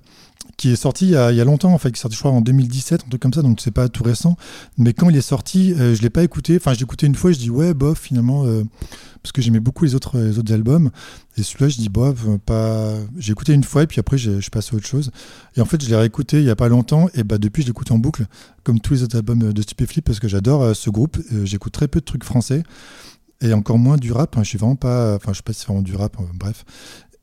qui 0.57 0.71
est 0.71 0.75
sorti 0.75 1.05
il 1.05 1.11
y, 1.11 1.15
a, 1.15 1.43
longtemps, 1.45 1.71
en 1.71 1.77
fait, 1.77 1.91
qui 1.91 1.99
est 1.99 2.01
sorti, 2.01 2.15
je 2.15 2.21
crois, 2.21 2.31
en 2.31 2.41
2017, 2.41 3.03
un 3.05 3.09
truc 3.09 3.21
comme 3.21 3.33
ça, 3.33 3.43
donc 3.43 3.61
c'est 3.61 3.71
pas 3.71 3.89
tout 3.89 4.03
récent. 4.03 4.35
Mais 4.79 4.93
quand 4.93 5.07
il 5.09 5.15
est 5.15 5.21
sorti, 5.21 5.73
euh, 5.73 5.93
je 5.93 6.01
l'ai 6.01 6.09
pas 6.09 6.23
écouté. 6.23 6.57
Enfin, 6.57 6.73
j'ai 6.73 6.81
écouté 6.81 7.05
une 7.05 7.13
fois, 7.13 7.31
je 7.31 7.37
dis 7.37 7.51
ouais, 7.51 7.75
bof, 7.75 7.99
finalement, 7.99 8.43
euh, 8.45 8.63
parce 9.21 9.31
que 9.31 9.41
j'aimais 9.43 9.59
beaucoup 9.59 9.85
les 9.85 9.93
autres, 9.93 10.17
les 10.17 10.39
autres 10.39 10.51
albums. 10.51 10.89
Et 11.37 11.43
celui-là, 11.43 11.69
je 11.69 11.77
dis 11.77 11.89
bof, 11.89 12.25
pas. 12.43 12.95
J'ai 13.17 13.33
écouté 13.33 13.53
une 13.53 13.63
fois 13.63 13.83
et 13.83 13.87
puis 13.87 13.99
après, 13.99 14.17
je 14.17 14.39
suis 14.39 14.49
passé 14.49 14.71
à 14.73 14.77
autre 14.77 14.87
chose. 14.87 15.11
Et 15.55 15.61
en 15.61 15.65
fait, 15.65 15.83
je 15.83 15.89
l'ai 15.89 15.95
réécouté 15.95 16.39
il 16.39 16.45
y 16.45 16.49
a 16.49 16.55
pas 16.55 16.69
longtemps 16.69 17.07
et 17.13 17.23
bah 17.23 17.37
depuis, 17.37 17.61
je 17.61 17.67
l'écoute 17.67 17.91
en 17.91 17.99
boucle, 17.99 18.25
comme 18.63 18.79
tous 18.79 18.93
les 18.93 19.03
autres 19.03 19.15
albums 19.15 19.53
de 19.53 19.61
Stupéflip, 19.61 20.05
parce 20.05 20.19
que 20.19 20.27
j'adore 20.27 20.63
euh, 20.63 20.73
ce 20.73 20.89
groupe. 20.89 21.19
J'écoute 21.43 21.73
très 21.73 21.87
peu 21.87 21.99
de 21.99 22.05
trucs 22.05 22.23
français 22.23 22.63
et 23.41 23.53
encore 23.53 23.77
moins 23.77 23.97
du 23.97 24.11
rap. 24.11 24.35
Hein. 24.37 24.43
Je 24.43 24.49
suis 24.49 24.57
vraiment 24.57 24.75
pas, 24.75 25.15
enfin, 25.15 25.33
je 25.33 25.37
sais 25.37 25.43
pas 25.43 25.53
si 25.53 25.59
c'est 25.59 25.67
vraiment 25.67 25.83
du 25.83 25.95
rap, 25.95 26.17
bref. 26.33 26.65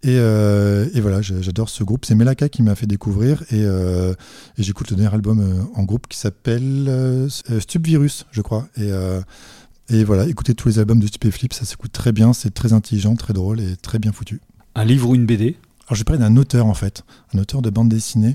Euh, 0.07 0.89
et, 0.95 1.01
voilà, 1.01 1.23
j'adore 1.23 1.69
ce 1.69 1.85
groupe. 1.85 2.05
C'est 2.05 2.15
Melaka 2.15 2.49
qui 2.49 2.63
m'a 2.63 2.75
fait 2.75 2.87
découvrir 2.87 3.43
et, 3.51 3.65
euh, 3.65 4.15
j'écoute 4.59 4.91
le 4.91 4.97
dernier 4.97 5.15
album 5.15 5.41
euh, 5.41 5.63
en 5.75 5.85
groupe 5.85 6.07
qui 6.09 6.19
s'appelle 6.19 7.29
Stupvirus, 7.59 8.27
je 8.31 8.41
crois. 8.43 8.69
Et, 8.77 8.91
et 9.91 10.05
voilà, 10.05 10.27
écoutez 10.27 10.55
tous 10.55 10.69
les 10.69 10.79
albums 10.79 11.01
de 11.01 11.07
Stupéflip, 11.07 11.53
ça 11.53 11.65
s'écoute 11.65 11.93
très 11.93 12.13
bien, 12.13 12.33
c'est 12.33 12.53
très 12.53 12.73
intelligent, 12.73 13.17
très 13.17 13.33
drôle 13.33 13.61
et 13.61 13.77
très 13.77 13.99
bien 13.99 14.13
foutu. 14.13 14.41
Un 14.75 14.85
livre 14.85 15.11
ou 15.11 15.15
une 15.15 15.27
BD 15.27 15.57
Alors 15.87 15.95
je 15.95 16.01
vais 16.01 16.05
parler 16.05 16.21
d'un 16.21 16.37
auteur 16.37 16.67
en 16.67 16.75
fait, 16.75 17.05
un 17.35 17.39
auteur 17.39 17.63
de 17.63 17.71
bande 17.71 17.89
dessinée. 17.89 18.35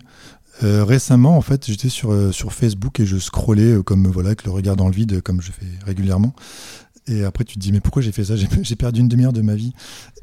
récemment, 0.61 1.37
en 1.37 1.41
fait, 1.41 1.65
j'étais 1.67 1.89
sur, 1.89 2.33
sur 2.33 2.53
Facebook 2.53 2.99
et 2.99 3.05
je 3.05 3.17
scrollais 3.17 3.81
comme 3.83 4.07
voilà 4.07 4.29
avec 4.29 4.43
le 4.43 4.51
regard 4.51 4.75
dans 4.75 4.87
le 4.87 4.93
vide, 4.93 5.21
comme 5.21 5.41
je 5.41 5.51
fais 5.51 5.67
régulièrement. 5.85 6.33
Et 7.09 7.23
après, 7.23 7.43
tu 7.43 7.55
te 7.55 7.59
dis, 7.59 7.71
mais 7.71 7.79
pourquoi 7.79 8.01
j'ai 8.01 8.11
fait 8.11 8.23
ça? 8.23 8.35
J'ai 8.61 8.75
perdu 8.75 8.99
une 9.01 9.07
demi-heure 9.07 9.33
de 9.33 9.41
ma 9.41 9.55
vie. 9.55 9.73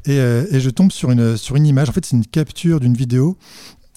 Euh, 0.07 0.45
et, 0.51 0.59
je 0.59 0.69
tombe 0.69 0.91
sur 0.91 1.11
une, 1.11 1.35
sur 1.35 1.55
une 1.55 1.65
image. 1.65 1.89
En 1.89 1.91
fait, 1.91 2.05
c'est 2.05 2.15
une 2.15 2.25
capture 2.25 2.79
d'une 2.79 2.93
vidéo. 2.93 3.37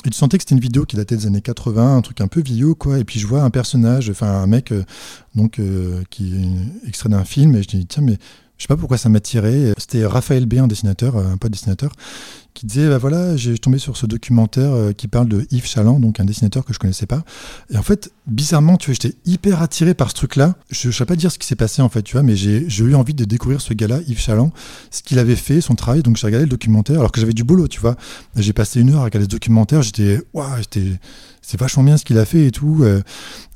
Et 0.05 0.11
tu 0.11 0.16
sentais 0.16 0.38
que 0.38 0.43
c'était 0.43 0.55
une 0.55 0.61
vidéo 0.61 0.86
qui 0.86 0.97
datait 0.97 1.16
des 1.16 1.26
années 1.26 1.43
80, 1.43 1.97
un 1.97 2.01
truc 2.01 2.20
un 2.20 2.26
peu 2.26 2.41
vieux, 2.41 2.74
quoi. 2.74 2.99
Et 2.99 3.05
puis 3.05 3.20
je 3.20 3.26
vois 3.26 3.43
un 3.43 3.51
personnage, 3.51 4.09
enfin 4.09 4.28
un 4.28 4.47
mec, 4.47 4.72
euh, 4.72 4.82
donc 5.34 5.59
euh, 5.59 6.03
qui 6.09 6.34
est 6.34 6.88
extrait 6.88 7.11
d'un 7.11 7.24
film. 7.24 7.55
Et 7.55 7.62
je 7.62 7.68
dis, 7.68 7.86
tiens, 7.86 8.03
mais 8.03 8.16
je 8.61 8.64
sais 8.64 8.68
pas 8.68 8.76
pourquoi 8.76 8.98
ça 8.98 9.08
m'a 9.08 9.20
tiré. 9.20 9.72
C'était 9.78 10.04
Raphaël 10.04 10.44
B, 10.44 10.58
un 10.58 10.66
dessinateur, 10.66 11.16
un 11.16 11.38
pote 11.38 11.50
dessinateur, 11.50 11.92
qui 12.52 12.66
disait 12.66 12.90
bah 12.90 12.98
voilà, 12.98 13.34
j'ai 13.34 13.56
tombé 13.56 13.78
sur 13.78 13.96
ce 13.96 14.04
documentaire 14.04 14.70
euh, 14.70 14.92
qui 14.92 15.08
parle 15.08 15.28
de 15.28 15.46
Yves 15.50 15.66
Chaland, 15.66 15.98
donc 15.98 16.20
un 16.20 16.26
dessinateur 16.26 16.66
que 16.66 16.74
je 16.74 16.78
connaissais 16.78 17.06
pas. 17.06 17.24
Et 17.70 17.78
en 17.78 17.82
fait, 17.82 18.12
bizarrement, 18.26 18.76
tu 18.76 18.90
vois, 18.90 18.98
j'étais 19.00 19.16
hyper 19.24 19.62
attiré 19.62 19.94
par 19.94 20.11
ce 20.11 20.14
truc-là. 20.14 20.56
Je 20.68 20.88
ne 20.88 20.92
sais 20.92 21.06
pas 21.06 21.16
dire 21.16 21.32
ce 21.32 21.38
qui 21.38 21.46
s'est 21.46 21.56
passé 21.56 21.80
en 21.80 21.88
fait, 21.88 22.02
tu 22.02 22.12
vois, 22.12 22.22
mais 22.22 22.36
j'ai 22.36 22.66
eu 22.68 22.94
envie 22.94 23.14
de 23.14 23.24
découvrir 23.24 23.62
ce 23.62 23.72
gars-là, 23.72 24.00
Yves 24.06 24.20
Chaland, 24.20 24.52
ce 24.90 25.02
qu'il 25.02 25.18
avait 25.18 25.36
fait, 25.36 25.62
son 25.62 25.74
travail. 25.74 26.02
Donc 26.02 26.18
j'ai 26.18 26.26
regardé 26.26 26.44
le 26.44 26.50
documentaire, 26.50 26.98
alors 26.98 27.12
que 27.12 27.20
j'avais 27.20 27.32
du 27.32 27.44
boulot, 27.44 27.66
tu 27.66 27.80
vois. 27.80 27.96
J'ai 28.36 28.52
passé 28.52 28.82
une 28.82 28.90
heure 28.90 29.00
à 29.00 29.04
regarder 29.04 29.24
ce 29.24 29.30
documentaire. 29.30 29.80
J'étais, 29.80 30.20
waouh, 30.34 30.58
j'étais 30.58 30.98
c'est 31.40 31.58
vachement 31.58 31.82
bien 31.82 31.96
ce 31.96 32.04
qu'il 32.04 32.18
a 32.18 32.26
fait 32.26 32.46
et 32.46 32.50
tout. 32.50 32.84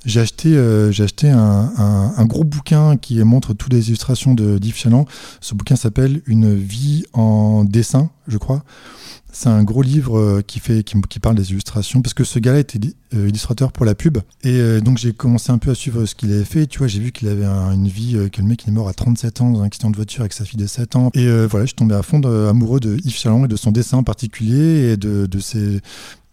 J'ai 0.04 0.20
acheté, 0.20 0.54
euh, 0.54 0.90
acheté 0.90 1.30
un, 1.30 1.72
un, 2.16 2.24
gros 2.26 2.44
bouquin 2.44 2.96
qui 2.96 3.22
montre 3.24 3.54
toutes 3.54 3.72
les 3.72 3.88
illustrations 3.88 4.34
de 4.34 4.58
Yves 4.62 4.76
Chaland. 4.76 5.06
Ce 5.40 5.54
bouquin 5.54 5.76
s'appelle 5.76 6.20
Une 6.26 6.54
vie 6.54 7.04
en 7.14 7.64
dessin, 7.64 8.10
je 8.28 8.36
crois. 8.36 8.64
C'est 9.36 9.48
un 9.48 9.64
gros 9.64 9.82
livre 9.82 10.16
euh, 10.16 10.42
qui, 10.46 10.60
fait, 10.60 10.84
qui, 10.84 11.18
parle 11.18 11.34
des 11.34 11.50
illustrations, 11.50 12.02
parce 12.02 12.14
que 12.14 12.22
ce 12.22 12.38
gars-là 12.38 12.60
était 12.60 12.78
euh, 13.14 13.28
illustrateur 13.28 13.72
pour 13.72 13.84
la 13.84 13.96
pub. 13.96 14.18
Et 14.44 14.60
euh, 14.60 14.80
donc 14.80 14.96
j'ai 14.98 15.12
commencé 15.12 15.50
un 15.50 15.58
peu 15.58 15.72
à 15.72 15.74
suivre 15.74 16.06
ce 16.06 16.14
qu'il 16.14 16.32
avait 16.32 16.44
fait. 16.44 16.68
Tu 16.68 16.78
vois, 16.78 16.86
j'ai 16.86 17.00
vu 17.00 17.10
qu'il 17.10 17.26
avait 17.26 17.44
une 17.44 17.88
vie, 17.88 18.16
que 18.30 18.40
le 18.40 18.46
mec 18.46 18.62
il 18.64 18.68
est 18.68 18.72
mort 18.72 18.88
à 18.88 18.94
37 18.94 19.40
ans 19.40 19.50
dans 19.50 19.62
un 19.62 19.64
accident 19.64 19.90
de 19.90 19.96
voiture 19.96 20.20
avec 20.20 20.32
sa 20.34 20.44
fille 20.44 20.60
de 20.60 20.68
7 20.68 20.94
ans. 20.94 21.10
Et 21.14 21.26
voilà, 21.46 21.64
je 21.64 21.70
suis 21.70 21.74
tombé 21.74 21.96
à 21.96 22.02
fond 22.02 22.22
amoureux 22.22 22.78
de 22.78 22.96
Yves 23.04 23.16
Chaland 23.16 23.44
et 23.44 23.48
de 23.48 23.56
son 23.56 23.72
dessin 23.72 23.98
en 23.98 24.02
particulier 24.04 24.92
et 24.92 24.96
de, 24.96 25.26
de 25.26 25.38
ses... 25.40 25.80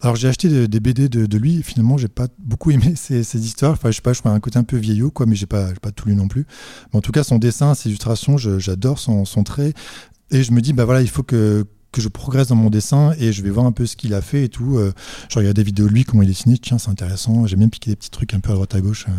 Alors 0.00 0.14
j'ai 0.14 0.28
acheté 0.28 0.68
des, 0.68 0.80
BD 0.80 1.08
de, 1.08 1.38
lui 1.38 1.58
et 1.58 1.62
finalement 1.62 1.96
j'ai 1.96 2.08
pas 2.08 2.28
beaucoup 2.38 2.70
aimé 2.70 2.94
ces, 2.96 3.20
histoires. 3.44 3.72
Enfin 3.72 3.90
je 3.90 3.96
sais 3.96 4.02
pas, 4.02 4.12
je 4.12 4.20
crois 4.20 4.30
un 4.30 4.40
côté 4.40 4.60
un 4.60 4.64
peu 4.64 4.76
vieillot 4.76 5.10
quoi, 5.10 5.26
mais 5.26 5.34
j'ai 5.34 5.46
pas, 5.46 5.70
pas 5.82 5.90
tout 5.90 6.08
lu 6.08 6.14
non 6.14 6.28
plus. 6.28 6.46
Mais 6.92 6.98
en 6.98 7.02
tout 7.02 7.12
cas 7.12 7.24
son 7.24 7.38
dessin, 7.38 7.74
ses 7.74 7.88
illustrations, 7.88 8.36
j'adore 8.38 9.00
son, 9.00 9.24
son 9.24 9.42
trait. 9.42 9.72
Et 10.30 10.44
je 10.44 10.52
me 10.52 10.60
dis 10.60 10.72
bah 10.72 10.84
voilà, 10.84 11.02
il 11.02 11.08
faut 11.08 11.24
que 11.24 11.66
que 11.92 12.00
je 12.00 12.08
progresse 12.08 12.48
dans 12.48 12.56
mon 12.56 12.70
dessin 12.70 13.14
et 13.18 13.32
je 13.32 13.42
vais 13.42 13.50
voir 13.50 13.66
un 13.66 13.72
peu 13.72 13.86
ce 13.86 13.96
qu'il 13.96 14.14
a 14.14 14.22
fait 14.22 14.44
et 14.44 14.48
tout. 14.48 14.78
Euh, 14.78 14.92
je 15.28 15.38
regarde 15.38 15.54
des 15.54 15.62
vidéos 15.62 15.86
de 15.86 15.92
lui, 15.92 16.04
comment 16.04 16.22
il 16.22 16.28
dessine, 16.28 16.56
tiens, 16.58 16.78
c'est 16.78 16.90
intéressant. 16.90 17.46
J'ai 17.46 17.56
même 17.56 17.70
piqué 17.70 17.90
des 17.90 17.96
petits 17.96 18.10
trucs 18.10 18.34
un 18.34 18.40
peu 18.40 18.50
à 18.50 18.54
droite 18.54 18.74
à 18.74 18.80
gauche. 18.80 19.06
Euh. 19.08 19.12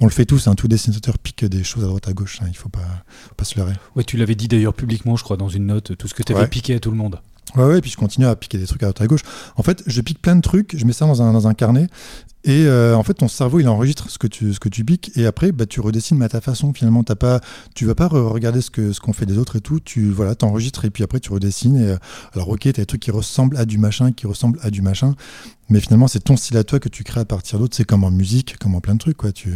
on 0.00 0.04
le 0.04 0.10
fait 0.10 0.26
tous, 0.26 0.46
un 0.46 0.52
hein, 0.52 0.54
tout 0.54 0.68
dessinateur 0.68 1.18
pique 1.18 1.44
des 1.44 1.64
choses 1.64 1.84
à 1.84 1.86
droite 1.86 2.06
à 2.06 2.12
gauche. 2.12 2.40
Hein, 2.42 2.46
il 2.48 2.56
faut 2.56 2.68
pas, 2.68 2.86
faut 3.28 3.34
pas 3.34 3.44
se 3.44 3.58
leurrer. 3.58 3.74
Ouais, 3.96 4.04
tu 4.04 4.16
l'avais 4.16 4.34
dit 4.34 4.46
d'ailleurs 4.46 4.74
publiquement, 4.74 5.16
je 5.16 5.24
crois, 5.24 5.36
dans 5.36 5.48
une 5.48 5.66
note, 5.66 5.96
tout 5.96 6.06
ce 6.06 6.14
que 6.14 6.22
tu 6.22 6.34
avais 6.34 6.46
piqué 6.46 6.74
à 6.74 6.80
tout 6.80 6.90
le 6.90 6.96
monde. 6.96 7.18
Ouais, 7.56 7.64
ouais, 7.64 7.78
et 7.78 7.80
puis 7.80 7.90
je 7.90 7.96
continue 7.96 8.26
à 8.26 8.36
piquer 8.36 8.58
des 8.58 8.66
trucs 8.66 8.82
à 8.82 8.86
droite 8.86 9.00
à 9.00 9.06
gauche. 9.06 9.22
En 9.56 9.62
fait, 9.62 9.82
je 9.86 10.00
pique 10.02 10.20
plein 10.20 10.36
de 10.36 10.42
trucs, 10.42 10.76
je 10.76 10.84
mets 10.84 10.92
ça 10.92 11.06
dans 11.06 11.22
un, 11.22 11.32
dans 11.32 11.48
un 11.48 11.54
carnet 11.54 11.86
et 12.44 12.66
euh, 12.66 12.96
en 12.96 13.02
fait, 13.02 13.14
ton 13.14 13.28
cerveau, 13.28 13.58
il 13.58 13.68
enregistre 13.68 14.10
ce 14.10 14.18
que 14.18 14.28
tu, 14.28 14.54
ce 14.54 14.60
que 14.60 14.68
tu 14.68 14.84
piques, 14.84 15.10
et 15.16 15.26
après, 15.26 15.50
bah, 15.50 15.66
tu 15.66 15.80
redessines 15.80 16.22
à 16.22 16.28
ta 16.28 16.40
façon. 16.40 16.72
Finalement, 16.72 17.02
t'as 17.02 17.16
pas, 17.16 17.40
tu 17.74 17.84
vas 17.84 17.96
pas 17.96 18.06
regarder 18.06 18.60
ce 18.60 18.70
que 18.70 18.92
ce 18.92 19.00
qu'on 19.00 19.12
fait 19.12 19.26
des 19.26 19.38
autres 19.38 19.56
et 19.56 19.60
tout. 19.60 19.80
Tu 19.80 20.10
voilà, 20.10 20.34
t'enregistres 20.34 20.84
et 20.84 20.90
puis 20.90 21.02
après, 21.02 21.18
tu 21.18 21.32
redessines. 21.32 21.76
Et, 21.76 21.88
euh, 21.88 21.96
alors, 22.34 22.48
ok, 22.50 22.60
t'as 22.60 22.72
des 22.72 22.86
trucs 22.86 23.02
qui 23.02 23.10
ressemblent 23.10 23.56
à 23.56 23.64
du 23.64 23.78
machin, 23.78 24.12
qui 24.12 24.26
ressemblent 24.26 24.60
à 24.62 24.70
du 24.70 24.82
machin, 24.82 25.14
mais 25.70 25.80
finalement, 25.80 26.08
c'est 26.08 26.20
ton 26.20 26.36
style 26.36 26.56
à 26.56 26.64
toi 26.64 26.80
que 26.80 26.88
tu 26.88 27.04
crées 27.04 27.20
à 27.20 27.24
partir 27.24 27.58
d'autres. 27.58 27.76
C'est 27.76 27.84
comme 27.84 28.04
en 28.04 28.10
musique, 28.10 28.56
comme 28.58 28.74
en 28.74 28.80
plein 28.80 28.94
de 28.94 29.00
trucs, 29.00 29.18
quoi. 29.18 29.32
Tu, 29.32 29.52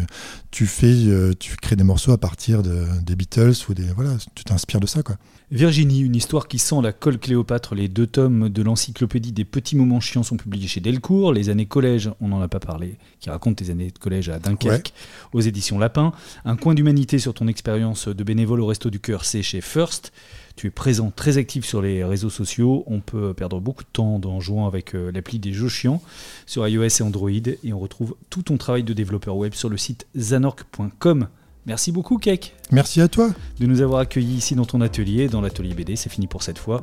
tu 0.51 0.67
fais, 0.67 0.93
euh, 0.93 1.33
tu 1.39 1.57
crées 1.57 1.77
des 1.77 1.85
morceaux 1.85 2.13
à 2.13 2.19
partir 2.19 2.63
de, 2.63 2.85
des 3.03 3.17
Beatles 3.17 3.55
ou 3.69 3.75
des 3.75 3.87
voilà, 3.95 4.17
tu 4.35 4.45
t'inspires 4.45 4.81
de 4.81 4.87
ça, 4.87 5.03
quoi. 5.03 5.17
Virginie, 5.51 6.01
une 6.01 6.17
histoire 6.17 6.49
qui 6.49 6.59
sent 6.59 6.81
la 6.83 6.93
colle 6.93 7.19
Cléopâtre. 7.19 7.75
Les 7.75 7.89
deux 7.89 8.07
tomes 8.07 8.49
de 8.49 8.63
l'encyclopédie 8.63 9.33
des 9.33 9.45
petits 9.45 9.77
moments 9.77 10.01
chiants 10.01 10.23
sont 10.23 10.37
publiés 10.37 10.69
chez 10.69 10.81
Delcourt. 10.81 11.33
Les 11.33 11.49
années 11.49 11.67
collège, 11.67 12.11
on 12.21 12.29
n'en 12.29 12.41
a 12.41 12.49
pas 12.49 12.61
parlé, 12.61 12.72
qui 13.21 13.31
raconte 13.31 13.57
tes 13.57 13.71
années 13.71 13.91
de 13.91 13.99
collège 13.99 14.29
à 14.29 14.39
Dunkerque, 14.39 14.93
aux 15.33 15.41
éditions 15.41 15.79
Lapin. 15.79 16.13
Un 16.45 16.57
coin 16.57 16.75
d'humanité 16.75 17.19
sur 17.19 17.35
ton 17.35 17.49
expérience 17.49 18.09
de 18.09 18.25
bénévole 18.25 18.61
au 18.61 18.67
Resto 18.67 18.91
du 18.91 19.01
Cœur, 19.01 19.25
c'est 19.25 19.43
chez 19.43 19.61
First. 19.61 20.13
Tu 20.57 20.67
es 20.67 20.71
présent, 20.71 21.11
très 21.15 21.39
actif 21.39 21.65
sur 21.65 21.81
les 21.81 22.05
réseaux 22.05 22.31
sociaux. 22.31 22.85
On 22.87 23.01
peut 23.01 23.33
perdre 23.35 23.61
beaucoup 23.61 23.85
de 23.85 23.89
temps 23.93 24.21
en 24.25 24.41
jouant 24.41 24.67
avec 24.67 24.95
euh, 24.95 25.11
l'appli 25.11 25.39
des 25.39 25.53
jeux 25.53 25.69
chiants 25.69 26.03
sur 26.47 26.67
iOS 26.67 26.83
et 26.85 27.03
Android. 27.03 27.31
Et 27.31 27.73
on 27.73 27.79
retrouve 27.79 28.17
tout 28.29 28.43
ton 28.43 28.59
travail 28.59 28.83
de 28.83 28.93
développeur 28.93 29.37
web 29.37 29.55
sur 29.55 29.69
le 29.69 29.77
site 29.77 30.07
zanork.com. 30.17 31.29
Merci 31.65 31.93
beaucoup, 31.93 32.19
Kek. 32.19 32.55
Merci 32.73 33.01
à 33.01 33.09
toi. 33.09 33.31
De 33.61 33.67
nous 33.67 33.83
avoir 33.83 34.01
accueillis 34.01 34.35
ici 34.35 34.55
dans 34.57 34.65
ton 34.65 34.81
atelier, 34.81 35.29
dans 35.29 35.41
l'atelier 35.41 35.75
BD. 35.75 35.95
C'est 35.95 36.11
fini 36.11 36.27
pour 36.27 36.43
cette 36.43 36.59
fois. 36.59 36.83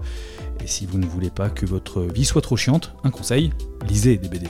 Et 0.64 0.68
si 0.68 0.86
vous 0.86 0.98
ne 0.98 1.06
voulez 1.06 1.30
pas 1.30 1.50
que 1.50 1.66
votre 1.66 2.02
vie 2.02 2.26
soit 2.26 2.42
trop 2.42 2.56
chiante, 2.56 2.94
un 3.04 3.12
conseil 3.12 3.52
lisez 3.88 4.18
des 4.18 4.30
BD. 4.30 4.48